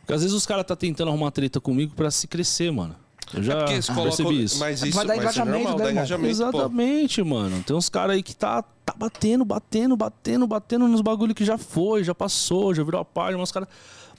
Porque 0.00 0.12
às 0.12 0.20
vezes 0.22 0.36
os 0.36 0.44
caras 0.46 0.66
tá 0.66 0.76
tentando 0.76 1.08
arrumar 1.08 1.30
treta 1.30 1.60
comigo 1.60 1.94
pra 1.94 2.10
se 2.10 2.26
crescer, 2.26 2.70
mano. 2.70 2.94
Eu 3.34 3.42
já 3.42 3.52
É 3.52 3.56
porque 3.58 3.72
eles 3.74 3.86
colocam. 3.86 4.04
percebi 4.04 4.42
isso. 4.44 4.58
Mas 4.58 4.80
Vai 4.80 4.88
isso 4.88 4.98
dar 4.98 5.06
mas 5.06 5.16
é 5.18 5.20
engajamento, 5.20 5.58
normal, 5.68 5.78
né, 5.78 5.90
engajamento. 5.92 6.24
pô. 6.24 6.30
Exatamente, 6.30 7.22
mano. 7.22 7.62
Tem 7.62 7.76
uns 7.76 7.88
caras 7.90 8.16
aí 8.16 8.22
que 8.22 8.34
tá, 8.34 8.62
tá 8.62 8.94
batendo, 8.96 9.44
batendo, 9.44 9.96
batendo, 9.96 10.46
batendo 10.46 10.88
nos 10.88 11.00
bagulho 11.02 11.34
que 11.34 11.44
já 11.44 11.58
foi, 11.58 12.04
já 12.04 12.14
passou, 12.14 12.74
já 12.74 12.82
virou 12.82 13.00
a 13.00 13.04
página, 13.04 13.36
mas 13.38 13.50
os 13.50 13.52
caras 13.52 13.68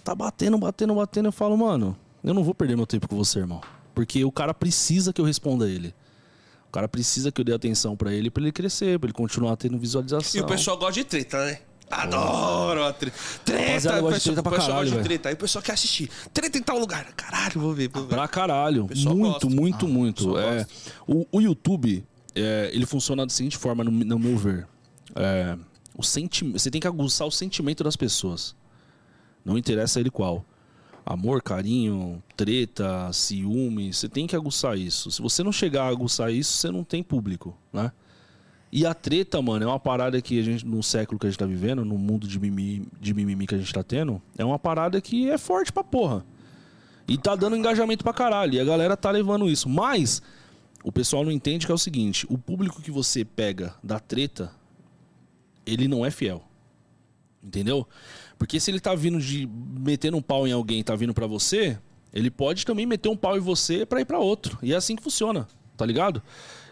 tá 0.03 0.13
batendo, 0.13 0.57
batendo, 0.59 0.93
batendo. 0.93 1.27
Eu 1.27 1.31
falo, 1.31 1.57
mano, 1.57 1.95
eu 2.23 2.33
não 2.35 2.43
vou 2.43 2.53
perder 2.53 2.75
meu 2.77 2.85
tempo 2.85 3.07
com 3.07 3.15
você, 3.15 3.39
irmão. 3.39 3.61
Porque 3.93 4.23
o 4.23 4.31
cara 4.31 4.53
precisa 4.53 5.11
que 5.11 5.19
eu 5.19 5.25
responda 5.25 5.69
ele. 5.69 5.93
O 6.67 6.71
cara 6.71 6.87
precisa 6.87 7.31
que 7.31 7.41
eu 7.41 7.45
dê 7.45 7.53
atenção 7.53 7.97
pra 7.97 8.13
ele, 8.13 8.29
pra 8.29 8.43
ele 8.43 8.51
crescer, 8.51 8.99
pra 8.99 9.07
ele 9.07 9.13
continuar 9.13 9.55
tendo 9.57 9.77
visualização. 9.77 10.39
E 10.39 10.43
o 10.43 10.47
pessoal 10.47 10.77
gosta 10.77 10.93
de 10.93 11.03
treta, 11.03 11.43
né? 11.45 11.59
Adoro 11.89 12.83
a 12.83 12.93
treta. 12.93 13.17
Treta, 13.43 13.97
o 13.97 14.01
gosta 14.01 14.01
de 14.01 14.13
pessoal, 14.13 14.19
treta 14.21 14.43
pra 14.43 14.51
o 14.51 14.55
pessoal 14.55 14.67
caralho, 14.67 14.75
gosta 14.75 14.85
de 14.85 14.91
velho. 14.91 15.03
treta. 15.03 15.29
Aí 15.29 15.33
o 15.33 15.37
pessoal 15.37 15.63
quer 15.63 15.71
assistir. 15.71 16.09
Treta 16.31 16.57
em 16.59 16.61
tal 16.61 16.77
lugar. 16.77 17.11
Caralho, 17.15 17.59
vou 17.59 17.73
ver, 17.73 17.89
vou 17.89 18.03
ver. 18.03 18.09
Pra 18.09 18.27
caralho. 18.27 18.87
Muito, 18.95 19.17
gosta. 19.17 19.49
muito, 19.49 19.87
muito. 19.87 20.23
pessoal 20.25 20.39
É, 20.39 20.67
o, 21.07 21.25
o 21.31 21.41
YouTube, 21.41 22.05
é, 22.35 22.69
ele 22.71 22.85
funciona 22.85 23.25
da 23.25 23.33
seguinte 23.33 23.57
forma, 23.57 23.83
no, 23.83 23.89
no 23.89 24.19
meu 24.19 24.37
ver. 24.37 24.67
É, 25.15 25.57
o 25.97 26.03
senti 26.03 26.45
você 26.45 26.69
tem 26.69 26.79
que 26.79 26.87
aguçar 26.87 27.27
o 27.27 27.31
sentimento 27.31 27.83
das 27.83 27.95
pessoas. 27.95 28.55
Não 29.43 29.57
interessa 29.57 29.99
ele 29.99 30.11
qual. 30.11 30.45
Amor, 31.05 31.41
carinho, 31.41 32.21
treta, 32.35 33.11
ciúme. 33.11 33.93
Você 33.93 34.07
tem 34.07 34.27
que 34.27 34.35
aguçar 34.35 34.77
isso. 34.77 35.09
Se 35.09 35.21
você 35.21 35.43
não 35.43 35.51
chegar 35.51 35.83
a 35.83 35.89
aguçar 35.89 36.31
isso, 36.31 36.51
você 36.53 36.71
não 36.71 36.83
tem 36.83 37.01
público, 37.01 37.57
né? 37.73 37.91
E 38.71 38.85
a 38.85 38.93
treta, 38.93 39.41
mano, 39.41 39.65
é 39.65 39.67
uma 39.67 39.79
parada 39.79 40.21
que 40.21 40.39
a 40.39 40.43
gente, 40.43 40.65
no 40.65 40.83
século 40.83 41.19
que 41.19 41.25
a 41.25 41.29
gente 41.29 41.39
tá 41.39 41.45
vivendo, 41.45 41.83
no 41.83 41.97
mundo 41.97 42.27
de 42.27 42.39
mimimi, 42.39 42.87
de 42.99 43.13
mimimi 43.13 43.47
que 43.47 43.55
a 43.55 43.57
gente 43.57 43.73
tá 43.73 43.81
tendo, 43.81 44.21
é 44.37 44.45
uma 44.45 44.59
parada 44.59 45.01
que 45.01 45.29
é 45.29 45.37
forte 45.39 45.71
pra 45.73 45.83
porra. 45.83 46.23
E 47.07 47.17
tá 47.17 47.35
dando 47.35 47.55
engajamento 47.55 48.03
pra 48.03 48.13
caralho. 48.13 48.53
E 48.53 48.59
a 48.59 48.63
galera 48.63 48.95
tá 48.95 49.09
levando 49.09 49.49
isso. 49.49 49.67
Mas 49.67 50.21
o 50.83 50.91
pessoal 50.91 51.25
não 51.25 51.31
entende 51.31 51.65
que 51.65 51.71
é 51.71 51.75
o 51.75 51.79
seguinte: 51.79 52.27
o 52.29 52.37
público 52.37 52.81
que 52.83 52.91
você 52.91 53.25
pega 53.25 53.73
da 53.83 53.99
treta, 53.99 54.51
ele 55.65 55.87
não 55.87 56.05
é 56.05 56.11
fiel. 56.11 56.43
Entendeu? 57.43 57.87
Porque 58.39 58.59
se 58.59 58.71
ele 58.71 58.79
tá 58.79 58.95
vindo 58.95 59.19
de 59.19 59.47
metendo 59.79 60.17
um 60.17 60.21
pau 60.21 60.47
em 60.47 60.51
alguém 60.51 60.79
e 60.79 60.83
tá 60.83 60.95
vindo 60.95 61.13
pra 61.13 61.27
você, 61.27 61.77
ele 62.11 62.31
pode 62.31 62.65
também 62.65 62.85
meter 62.87 63.09
um 63.09 63.15
pau 63.17 63.37
em 63.37 63.41
você 63.41 63.85
pra 63.85 64.01
ir 64.01 64.05
pra 64.05 64.17
outro. 64.17 64.57
E 64.63 64.73
é 64.73 64.75
assim 64.75 64.95
que 64.95 65.03
funciona, 65.03 65.47
tá 65.77 65.85
ligado? 65.85 66.23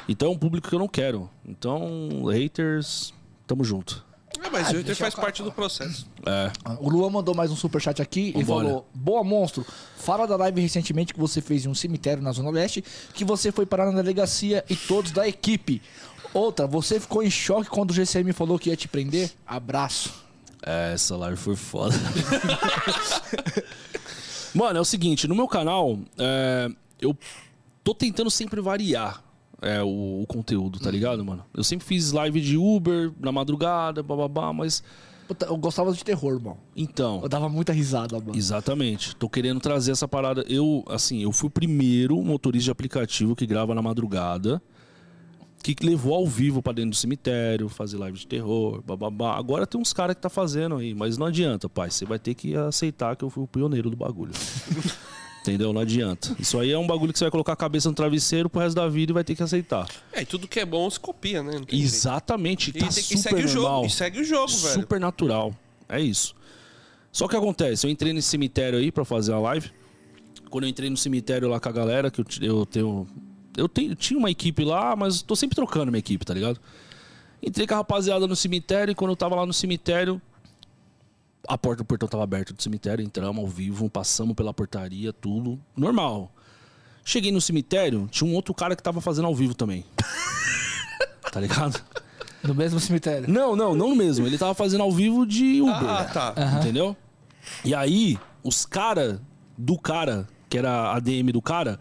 Então 0.09 0.29
é 0.29 0.31
um 0.31 0.37
público 0.37 0.69
que 0.69 0.73
eu 0.73 0.79
não 0.79 0.87
quero. 0.87 1.29
Então, 1.45 2.23
haters, 2.31 3.13
tamo 3.45 3.63
junto. 3.63 4.03
É, 4.41 4.49
mas 4.49 4.67
Ah, 4.67 4.71
o 4.71 4.77
hater 4.77 4.95
faz 4.95 5.13
eu- 5.13 5.19
parte 5.21 5.43
do 5.43 5.51
processo. 5.51 6.07
É. 6.25 6.51
O 6.79 6.89
Luan 6.89 7.09
mandou 7.09 7.35
mais 7.35 7.51
um 7.51 7.55
superchat 7.55 8.01
aqui 8.01 8.31
e 8.35 8.45
falou: 8.45 8.87
Boa, 8.93 9.23
monstro. 9.23 9.65
Fala 9.97 10.25
da 10.27 10.35
live 10.37 10.61
recentemente 10.61 11.13
que 11.13 11.19
você 11.19 11.41
fez 11.41 11.65
em 11.65 11.69
um 11.69 11.75
cemitério 11.75 12.23
na 12.23 12.31
Zona 12.31 12.49
Leste, 12.49 12.83
que 13.13 13.25
você 13.25 13.51
foi 13.51 13.65
parar 13.65 13.91
na 13.91 14.01
delegacia 14.01 14.63
e 14.69 14.75
todos 14.75 15.11
da 15.11 15.27
equipe. 15.27 15.81
Outra, 16.33 16.65
você 16.67 16.99
ficou 16.99 17.23
em 17.23 17.29
choque 17.29 17.69
quando 17.69 17.91
o 17.91 17.93
GCM 17.93 18.31
falou 18.31 18.57
que 18.59 18.69
ia 18.69 18.77
te 18.77 18.87
prender? 18.87 19.31
Abraço. 19.45 20.26
É, 20.67 20.93
essa 20.93 21.15
live 21.15 21.37
foi 21.37 21.55
foda. 21.55 21.95
Mano, 24.53 24.77
é 24.77 24.81
o 24.81 24.85
seguinte, 24.85 25.25
no 25.25 25.33
meu 25.33 25.47
canal, 25.47 25.97
é, 26.17 26.69
eu 26.99 27.17
tô 27.85 27.95
tentando 27.95 28.29
sempre 28.29 28.59
variar 28.59 29.23
é, 29.61 29.81
o, 29.81 30.21
o 30.21 30.25
conteúdo, 30.27 30.77
tá 30.77 30.91
ligado, 30.91 31.23
mano? 31.23 31.45
Eu 31.55 31.63
sempre 31.63 31.87
fiz 31.87 32.11
live 32.11 32.41
de 32.41 32.57
Uber 32.57 33.13
na 33.17 33.31
madrugada, 33.31 34.03
bababá, 34.03 34.51
mas. 34.51 34.83
Puta, 35.25 35.45
eu 35.45 35.57
gostava 35.57 35.93
de 35.93 36.03
terror, 36.03 36.33
irmão. 36.33 36.57
Então. 36.75 37.21
Eu 37.23 37.29
dava 37.29 37.47
muita 37.47 37.71
risada, 37.71 38.19
mano. 38.19 38.35
Exatamente. 38.35 39.15
Tô 39.15 39.29
querendo 39.29 39.61
trazer 39.61 39.91
essa 39.91 40.07
parada. 40.07 40.43
Eu, 40.49 40.83
assim, 40.87 41.23
eu 41.23 41.31
fui 41.31 41.47
o 41.47 41.51
primeiro 41.51 42.21
motorista 42.21 42.65
de 42.65 42.71
aplicativo 42.71 43.35
que 43.35 43.45
grava 43.45 43.73
na 43.73 43.81
madrugada, 43.81 44.61
que 45.75 45.85
levou 45.85 46.13
ao 46.15 46.25
vivo 46.27 46.61
pra 46.61 46.73
dentro 46.73 46.91
do 46.91 46.95
cemitério, 46.95 47.67
fazer 47.69 47.97
live 47.97 48.17
de 48.17 48.27
terror, 48.27 48.81
bababá. 48.81 49.35
Agora 49.37 49.65
tem 49.67 49.79
uns 49.79 49.93
caras 49.93 50.15
que 50.15 50.21
tá 50.21 50.29
fazendo 50.29 50.75
aí, 50.75 50.93
mas 50.93 51.17
não 51.17 51.25
adianta, 51.27 51.67
pai. 51.69 51.89
Você 51.91 52.05
vai 52.05 52.19
ter 52.19 52.33
que 52.35 52.55
aceitar 52.55 53.15
que 53.15 53.23
eu 53.23 53.29
fui 53.29 53.43
o 53.43 53.47
pioneiro 53.47 53.89
do 53.89 53.95
bagulho. 53.97 54.31
Entendeu? 55.41 55.71
Não 55.71 55.79
adianta. 55.79 56.35
Isso 56.37 56.59
aí 56.59 56.71
é 56.71 56.77
um 56.77 56.85
bagulho 56.85 57.13
que 57.13 57.19
você 57.19 57.23
vai 57.25 57.31
colocar 57.31 57.53
a 57.53 57.55
cabeça 57.55 57.87
no 57.87 57.95
travesseiro 57.95 58.49
pro 58.49 58.59
resto 58.59 58.75
da 58.75 58.89
vida 58.89 59.11
e 59.11 59.13
vai 59.13 59.23
ter 59.23 59.33
que 59.33 59.41
aceitar. 59.41 59.87
É, 60.11 60.21
e 60.23 60.25
tudo 60.25 60.45
que 60.45 60.59
é 60.59 60.65
bom 60.65 60.89
se 60.89 60.99
copia, 60.99 61.41
né? 61.41 61.61
Exatamente. 61.71 62.71
E, 62.71 62.73
Tá 62.73 62.87
e 62.87 62.91
super 62.91 63.17
segue 63.17 63.35
o 63.35 63.53
normal. 63.53 63.73
jogo. 63.75 63.85
E 63.85 63.89
segue 63.89 64.19
o 64.19 64.23
jogo, 64.25 64.51
velho. 64.51 64.73
Super 64.81 64.99
natural. 64.99 65.55
É 65.87 66.01
isso. 66.01 66.35
Só 67.13 67.27
que 67.29 67.35
acontece, 67.35 67.87
eu 67.87 67.89
entrei 67.91 68.11
nesse 68.11 68.27
cemitério 68.27 68.77
aí 68.77 68.91
pra 68.91 69.05
fazer 69.05 69.31
a 69.33 69.39
live. 69.39 69.71
Quando 70.49 70.65
eu 70.65 70.69
entrei 70.69 70.89
no 70.89 70.97
cemitério 70.97 71.47
lá 71.47 71.59
com 71.59 71.69
a 71.69 71.71
galera, 71.71 72.11
que 72.11 72.19
eu, 72.21 72.25
eu 72.41 72.65
tenho. 72.65 73.07
Eu 73.57 73.67
tenho, 73.67 73.95
tinha 73.95 74.17
uma 74.17 74.29
equipe 74.29 74.63
lá, 74.63 74.95
mas 74.95 75.21
tô 75.21 75.35
sempre 75.35 75.55
trocando 75.55 75.91
minha 75.91 75.99
equipe, 75.99 76.23
tá 76.23 76.33
ligado? 76.33 76.59
Entrei 77.41 77.67
com 77.67 77.73
a 77.73 77.77
rapaziada 77.77 78.27
no 78.27 78.35
cemitério 78.35 78.91
e 78.91 78.95
quando 78.95 79.11
eu 79.11 79.15
tava 79.15 79.35
lá 79.35 79.45
no 79.45 79.53
cemitério, 79.53 80.21
a 81.47 81.57
porta 81.57 81.83
do 81.83 81.85
portão 81.85 82.07
tava 82.07 82.23
aberta 82.23 82.53
do 82.53 82.61
cemitério, 82.61 83.03
entramos 83.03 83.43
ao 83.43 83.47
vivo, 83.47 83.89
passamos 83.89 84.35
pela 84.35 84.53
portaria, 84.53 85.11
tudo 85.11 85.59
normal. 85.75 86.31
Cheguei 87.03 87.31
no 87.31 87.39
cemitério, 87.41 88.07
tinha 88.11 88.29
um 88.29 88.35
outro 88.35 88.53
cara 88.53 88.75
que 88.75 88.83
tava 88.83 89.01
fazendo 89.01 89.25
ao 89.25 89.35
vivo 89.35 89.53
também. 89.53 89.85
tá 91.31 91.39
ligado? 91.39 91.81
No 92.43 92.53
mesmo 92.53 92.79
cemitério. 92.79 93.29
Não, 93.29 93.55
não, 93.55 93.75
não 93.75 93.95
mesmo. 93.95 94.25
Ele 94.27 94.37
tava 94.37 94.53
fazendo 94.53 94.81
ao 94.81 94.91
vivo 94.91 95.25
de 95.25 95.61
Uber. 95.61 95.89
Ah, 95.89 96.03
tá. 96.05 96.35
Entendeu? 96.59 96.95
E 97.63 97.73
aí, 97.73 98.19
os 98.43 98.65
cara 98.65 99.21
do 99.57 99.77
cara, 99.77 100.27
que 100.49 100.57
era 100.57 100.69
a 100.69 100.97
ADM 100.97 101.31
do 101.31 101.41
cara, 101.41 101.79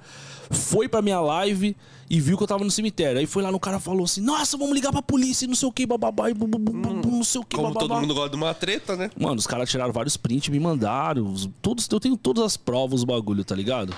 foi 0.51 0.88
pra 0.88 1.03
minha 1.03 1.20
live 1.20 1.76
e 2.09 2.20
viu 2.20 2.36
que 2.36 2.42
eu 2.42 2.47
tava 2.47 2.62
no 2.64 2.70
cemitério. 2.70 3.18
Aí 3.18 3.26
foi 3.26 3.42
lá 3.42 3.51
no 3.51 3.59
cara 3.59 3.78
e 3.78 3.80
falou 3.80 4.05
assim: 4.05 4.20
Nossa, 4.20 4.57
vamos 4.57 4.74
ligar 4.74 4.92
pra 4.92 5.03
polícia, 5.03 5.44
e 5.44 5.49
não 5.49 5.55
sei 5.57 5.68
o 5.68 5.72
que, 5.72 5.86
bababá, 5.86 6.30
e 6.30 6.34
bu, 6.34 6.47
bu, 6.47 6.59
bu, 6.59 6.72
bu, 6.72 7.11
não 7.11 7.24
sei 7.24 7.40
o 7.40 7.44
que, 7.44 7.57
Como 7.57 7.68
bababá. 7.68 7.88
todo 7.94 8.01
mundo 8.01 8.14
gosta 8.14 8.30
de 8.30 8.36
uma 8.36 8.55
treta, 8.55 8.94
né? 8.97 9.11
Mano, 9.18 9.36
os 9.36 9.47
caras 9.47 9.68
tiraram 9.68 9.92
vários 9.92 10.16
prints, 10.16 10.49
me 10.49 10.61
mandaram. 10.61 11.32
os- 11.32 11.49
Todos, 11.61 11.88
eu 11.90 11.99
tenho 12.01 12.16
todas 12.16 12.44
as 12.44 12.57
provas 12.57 13.01
do 13.01 13.07
bagulho, 13.07 13.44
tá 13.44 13.55
ligado? 13.55 13.94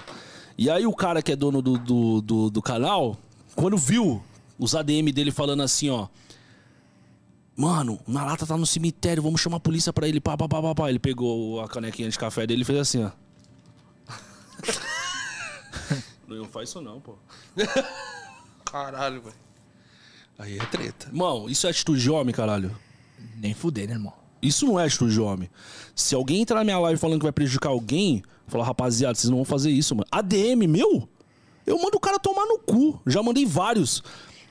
E 0.57 0.68
aí 0.70 0.86
o 0.86 0.92
cara 0.94 1.22
que 1.22 1.32
é 1.32 1.36
dono 1.36 1.61
do, 1.62 1.78
do, 1.78 2.20
do, 2.20 2.51
do 2.51 2.62
canal, 2.62 3.16
quando 3.55 3.76
viu 3.76 4.22
os 4.59 4.74
ADM 4.74 5.12
dele 5.12 5.30
falando 5.30 5.62
assim, 5.62 5.88
ó. 5.90 6.09
Mano, 7.57 7.99
o 8.07 8.12
Nalata 8.12 8.46
tá 8.46 8.57
no 8.57 8.64
cemitério, 8.66 9.20
vamos 9.22 9.40
chamar 9.40 9.57
a 9.57 9.61
polícia 9.61 9.92
pra 9.92 10.09
ele. 10.09 10.20
Pá, 10.20 10.36
pá, 10.36 10.49
pá, 10.49 10.62
pá, 10.62 10.74
pá. 10.74 10.88
Ele 10.88 10.99
pegou 11.01 11.61
a 11.61 11.68
canequinha 11.68 12.09
de 12.09 12.16
café 12.18 12.46
dele 12.46 12.62
e 12.62 12.64
fez 12.64 12.78
assim, 12.78 13.05
ó. 13.05 13.11
não 16.37 16.45
faz 16.47 16.68
isso 16.68 16.81
não, 16.81 17.01
pô. 17.01 17.14
Caralho, 18.64 19.22
velho. 19.22 19.37
Aí 20.39 20.59
é 20.59 20.64
treta. 20.66 21.09
Mano, 21.12 21.49
isso 21.49 21.66
é 21.66 21.70
atitude 21.70 22.01
de 22.01 22.11
homem, 22.11 22.35
caralho. 22.35 22.76
Nem 23.37 23.55
fuder, 23.55 23.89
né, 23.89 23.95
irmão? 23.95 24.12
Isso 24.41 24.66
não 24.66 24.79
é 24.79 24.85
atitude 24.85 25.14
de 25.14 25.20
homem. 25.20 25.51
Se 25.95 26.14
alguém 26.14 26.43
entrar 26.43 26.59
na 26.59 26.64
minha 26.64 26.79
live 26.79 27.01
falando 27.01 27.18
que 27.18 27.24
vai 27.24 27.33
prejudicar 27.33 27.70
alguém, 27.70 28.22
falar, 28.47 28.64
rapaziada, 28.64 29.14
vocês 29.14 29.31
não 29.31 29.39
vão 29.39 29.45
fazer 29.45 29.70
isso, 29.70 29.95
mano. 29.97 30.07
ADM 30.12 30.68
meu? 30.68 31.09
Eu 31.66 31.79
mando 31.79 31.97
o 31.97 32.01
cara 32.01 32.18
tomar 32.18 32.47
no 32.47 32.59
cu. 32.59 33.01
Já 33.07 33.22
mandei 33.22 33.45
vários. 33.45 34.03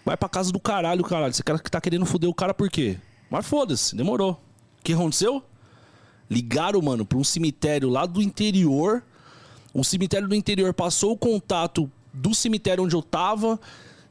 Vai 0.03 0.17
pra 0.17 0.27
casa 0.27 0.51
do 0.51 0.59
caralho, 0.59 1.03
caralho. 1.03 1.33
Você 1.33 1.41
cara 1.41 1.59
que 1.59 1.71
tá 1.71 1.79
querendo 1.79 2.05
foder 2.05 2.29
o 2.29 2.33
cara 2.33 2.53
por 2.53 2.69
quê? 2.69 2.97
Mas 3.29 3.45
foda-se, 3.45 3.95
demorou. 3.95 4.31
O 4.79 4.83
que 4.83 4.93
aconteceu? 4.93 5.43
Ligaram, 6.29 6.81
mano, 6.81 7.05
pra 7.05 7.17
um 7.17 7.23
cemitério 7.23 7.89
lá 7.89 8.05
do 8.05 8.21
interior. 8.21 9.03
O 9.79 9.83
cemitério 9.83 10.27
do 10.27 10.33
interior 10.35 10.73
passou 10.73 11.11
o 11.11 11.17
contato 11.17 11.89
do 12.11 12.33
cemitério 12.33 12.83
onde 12.83 12.95
eu 12.95 13.01
tava. 13.01 13.59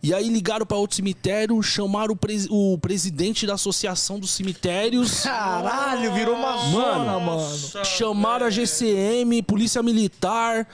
E 0.03 0.15
aí 0.15 0.29
ligaram 0.29 0.65
pra 0.65 0.77
outro 0.77 0.95
cemitério, 0.97 1.61
chamaram 1.63 2.13
o, 2.13 2.17
presi- 2.17 2.47
o 2.51 2.79
presidente 2.79 3.47
da 3.47 3.55
associação 3.55 4.21
dos 4.21 4.31
cemitérios. 4.31 5.23
Caralho, 5.23 6.13
virou 6.15 6.37
uma 6.37 6.57
zona, 6.71 7.19
mano. 7.19 7.59
Chamaram 7.85 8.47
a 8.47 8.51
GCM, 8.51 9.43
polícia 9.43 9.83
militar. 9.83 10.69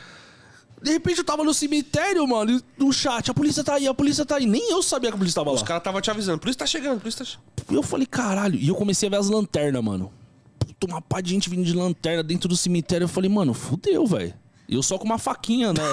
De 0.82 0.90
repente 0.90 1.18
eu 1.18 1.24
tava 1.24 1.44
no 1.44 1.54
cemitério, 1.54 2.26
mano, 2.26 2.50
e 2.50 2.62
no 2.76 2.92
chat, 2.92 3.30
a 3.30 3.34
polícia 3.34 3.62
tá 3.64 3.76
aí, 3.76 3.86
a 3.86 3.94
polícia 3.94 4.26
tá 4.26 4.36
aí. 4.36 4.44
Nem 4.44 4.70
eu 4.72 4.82
sabia 4.82 5.10
que 5.10 5.14
a 5.14 5.18
polícia 5.18 5.40
tava 5.40 5.52
Os 5.54 5.60
lá. 5.62 5.66
caras 5.66 5.82
tava 5.84 6.02
te 6.02 6.10
avisando. 6.10 6.38
Por 6.40 6.48
isso 6.50 6.58
tá 6.58 6.66
chegando, 6.66 7.00
por 7.00 7.08
isso 7.08 7.18
tá 7.18 7.24
chegando. 7.24 7.42
Eu 7.70 7.82
falei, 7.82 8.04
caralho. 8.04 8.58
E 8.58 8.68
eu 8.68 8.74
comecei 8.74 9.06
a 9.06 9.10
ver 9.10 9.16
as 9.16 9.28
lanternas, 9.30 9.82
mano. 9.82 10.12
Puta, 10.58 10.86
uma 10.86 11.00
pá 11.00 11.20
de 11.22 11.30
gente 11.30 11.48
vindo 11.48 11.64
de 11.64 11.72
lanterna 11.72 12.22
dentro 12.22 12.48
do 12.48 12.56
cemitério. 12.56 13.04
Eu 13.04 13.08
falei, 13.08 13.30
mano, 13.30 13.54
fudeu, 13.54 14.04
velho. 14.06 14.34
Eu 14.68 14.82
só 14.82 14.98
com 14.98 15.04
uma 15.04 15.18
faquinha, 15.18 15.72
né? 15.72 15.82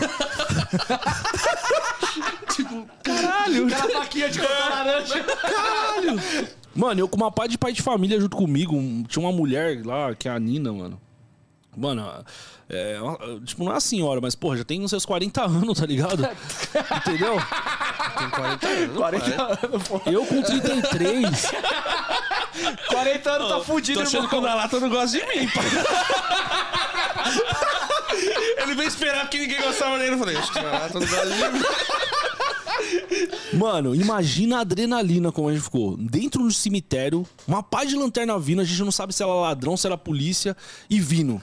Caralho. 3.03 3.67
Aquela 3.67 3.99
faquinha 4.01 4.29
de 4.29 4.39
cortar 4.39 4.69
laranja. 4.69 5.25
Mano, 6.75 6.99
eu 7.01 7.07
com 7.07 7.17
uma 7.17 7.31
pá 7.31 7.47
de 7.47 7.57
pai 7.57 7.71
de 7.73 7.81
família 7.81 8.19
junto 8.19 8.37
comigo. 8.37 8.75
tinha 9.07 9.25
uma 9.25 9.31
mulher 9.35 9.83
lá, 9.85 10.13
que 10.15 10.27
é 10.27 10.31
a 10.31 10.39
Nina, 10.39 10.71
mano. 10.71 10.99
Mano, 11.75 12.25
é, 12.69 12.99
uma- 13.01 13.17
tipo, 13.45 13.63
não 13.63 13.71
é 13.71 13.75
a 13.77 13.79
senhora, 13.79 14.19
mas, 14.21 14.35
porra, 14.35 14.57
já 14.57 14.63
tem 14.63 14.81
uns 14.83 14.89
seus 14.89 15.05
40 15.05 15.43
anos, 15.45 15.79
tá 15.79 15.85
ligado? 15.85 16.27
Entendeu? 17.07 17.35
Tem 18.17 18.29
40 18.29 18.67
anos. 18.67 18.97
40 18.97 19.43
anos, 19.43 19.87
pô. 19.87 20.01
Eu 20.05 20.25
com 20.25 20.41
33. 20.41 21.51
40 22.87 23.31
anos 23.31 23.47
tá 23.49 23.55
Tô 23.55 23.63
fudido, 23.63 24.01
achando 24.01 24.27
que 24.27 24.35
o 24.35 24.37
irmão. 24.39 24.49
Nalata 24.49 24.79
não 24.79 24.89
gosta 24.89 25.17
de 25.17 25.25
mim, 25.25 25.47
pai. 25.49 25.65
Ele 28.57 28.75
veio 28.75 28.87
esperar 28.87 29.29
que 29.29 29.39
ninguém 29.39 29.61
gostava 29.61 29.97
dele. 29.97 30.13
Eu 30.13 30.19
falei, 30.19 30.37
acho 30.37 30.51
que 30.51 30.59
mim. 30.59 31.63
Mano, 33.53 33.95
imagina 33.95 34.57
a 34.57 34.61
adrenalina 34.61 35.31
como 35.31 35.49
a 35.49 35.53
gente 35.53 35.63
ficou. 35.63 35.97
Dentro 35.97 36.43
do 36.43 36.51
cemitério, 36.51 37.25
uma 37.47 37.61
pá 37.61 37.83
de 37.83 37.95
lanterna 37.95 38.37
vindo, 38.39 38.61
a 38.61 38.65
gente 38.65 38.81
não 38.83 38.91
sabe 38.91 39.13
se 39.13 39.23
era 39.23 39.33
ladrão, 39.33 39.75
se 39.75 39.87
era 39.87 39.97
polícia, 39.97 40.55
e 40.89 40.99
vindo. 40.99 41.41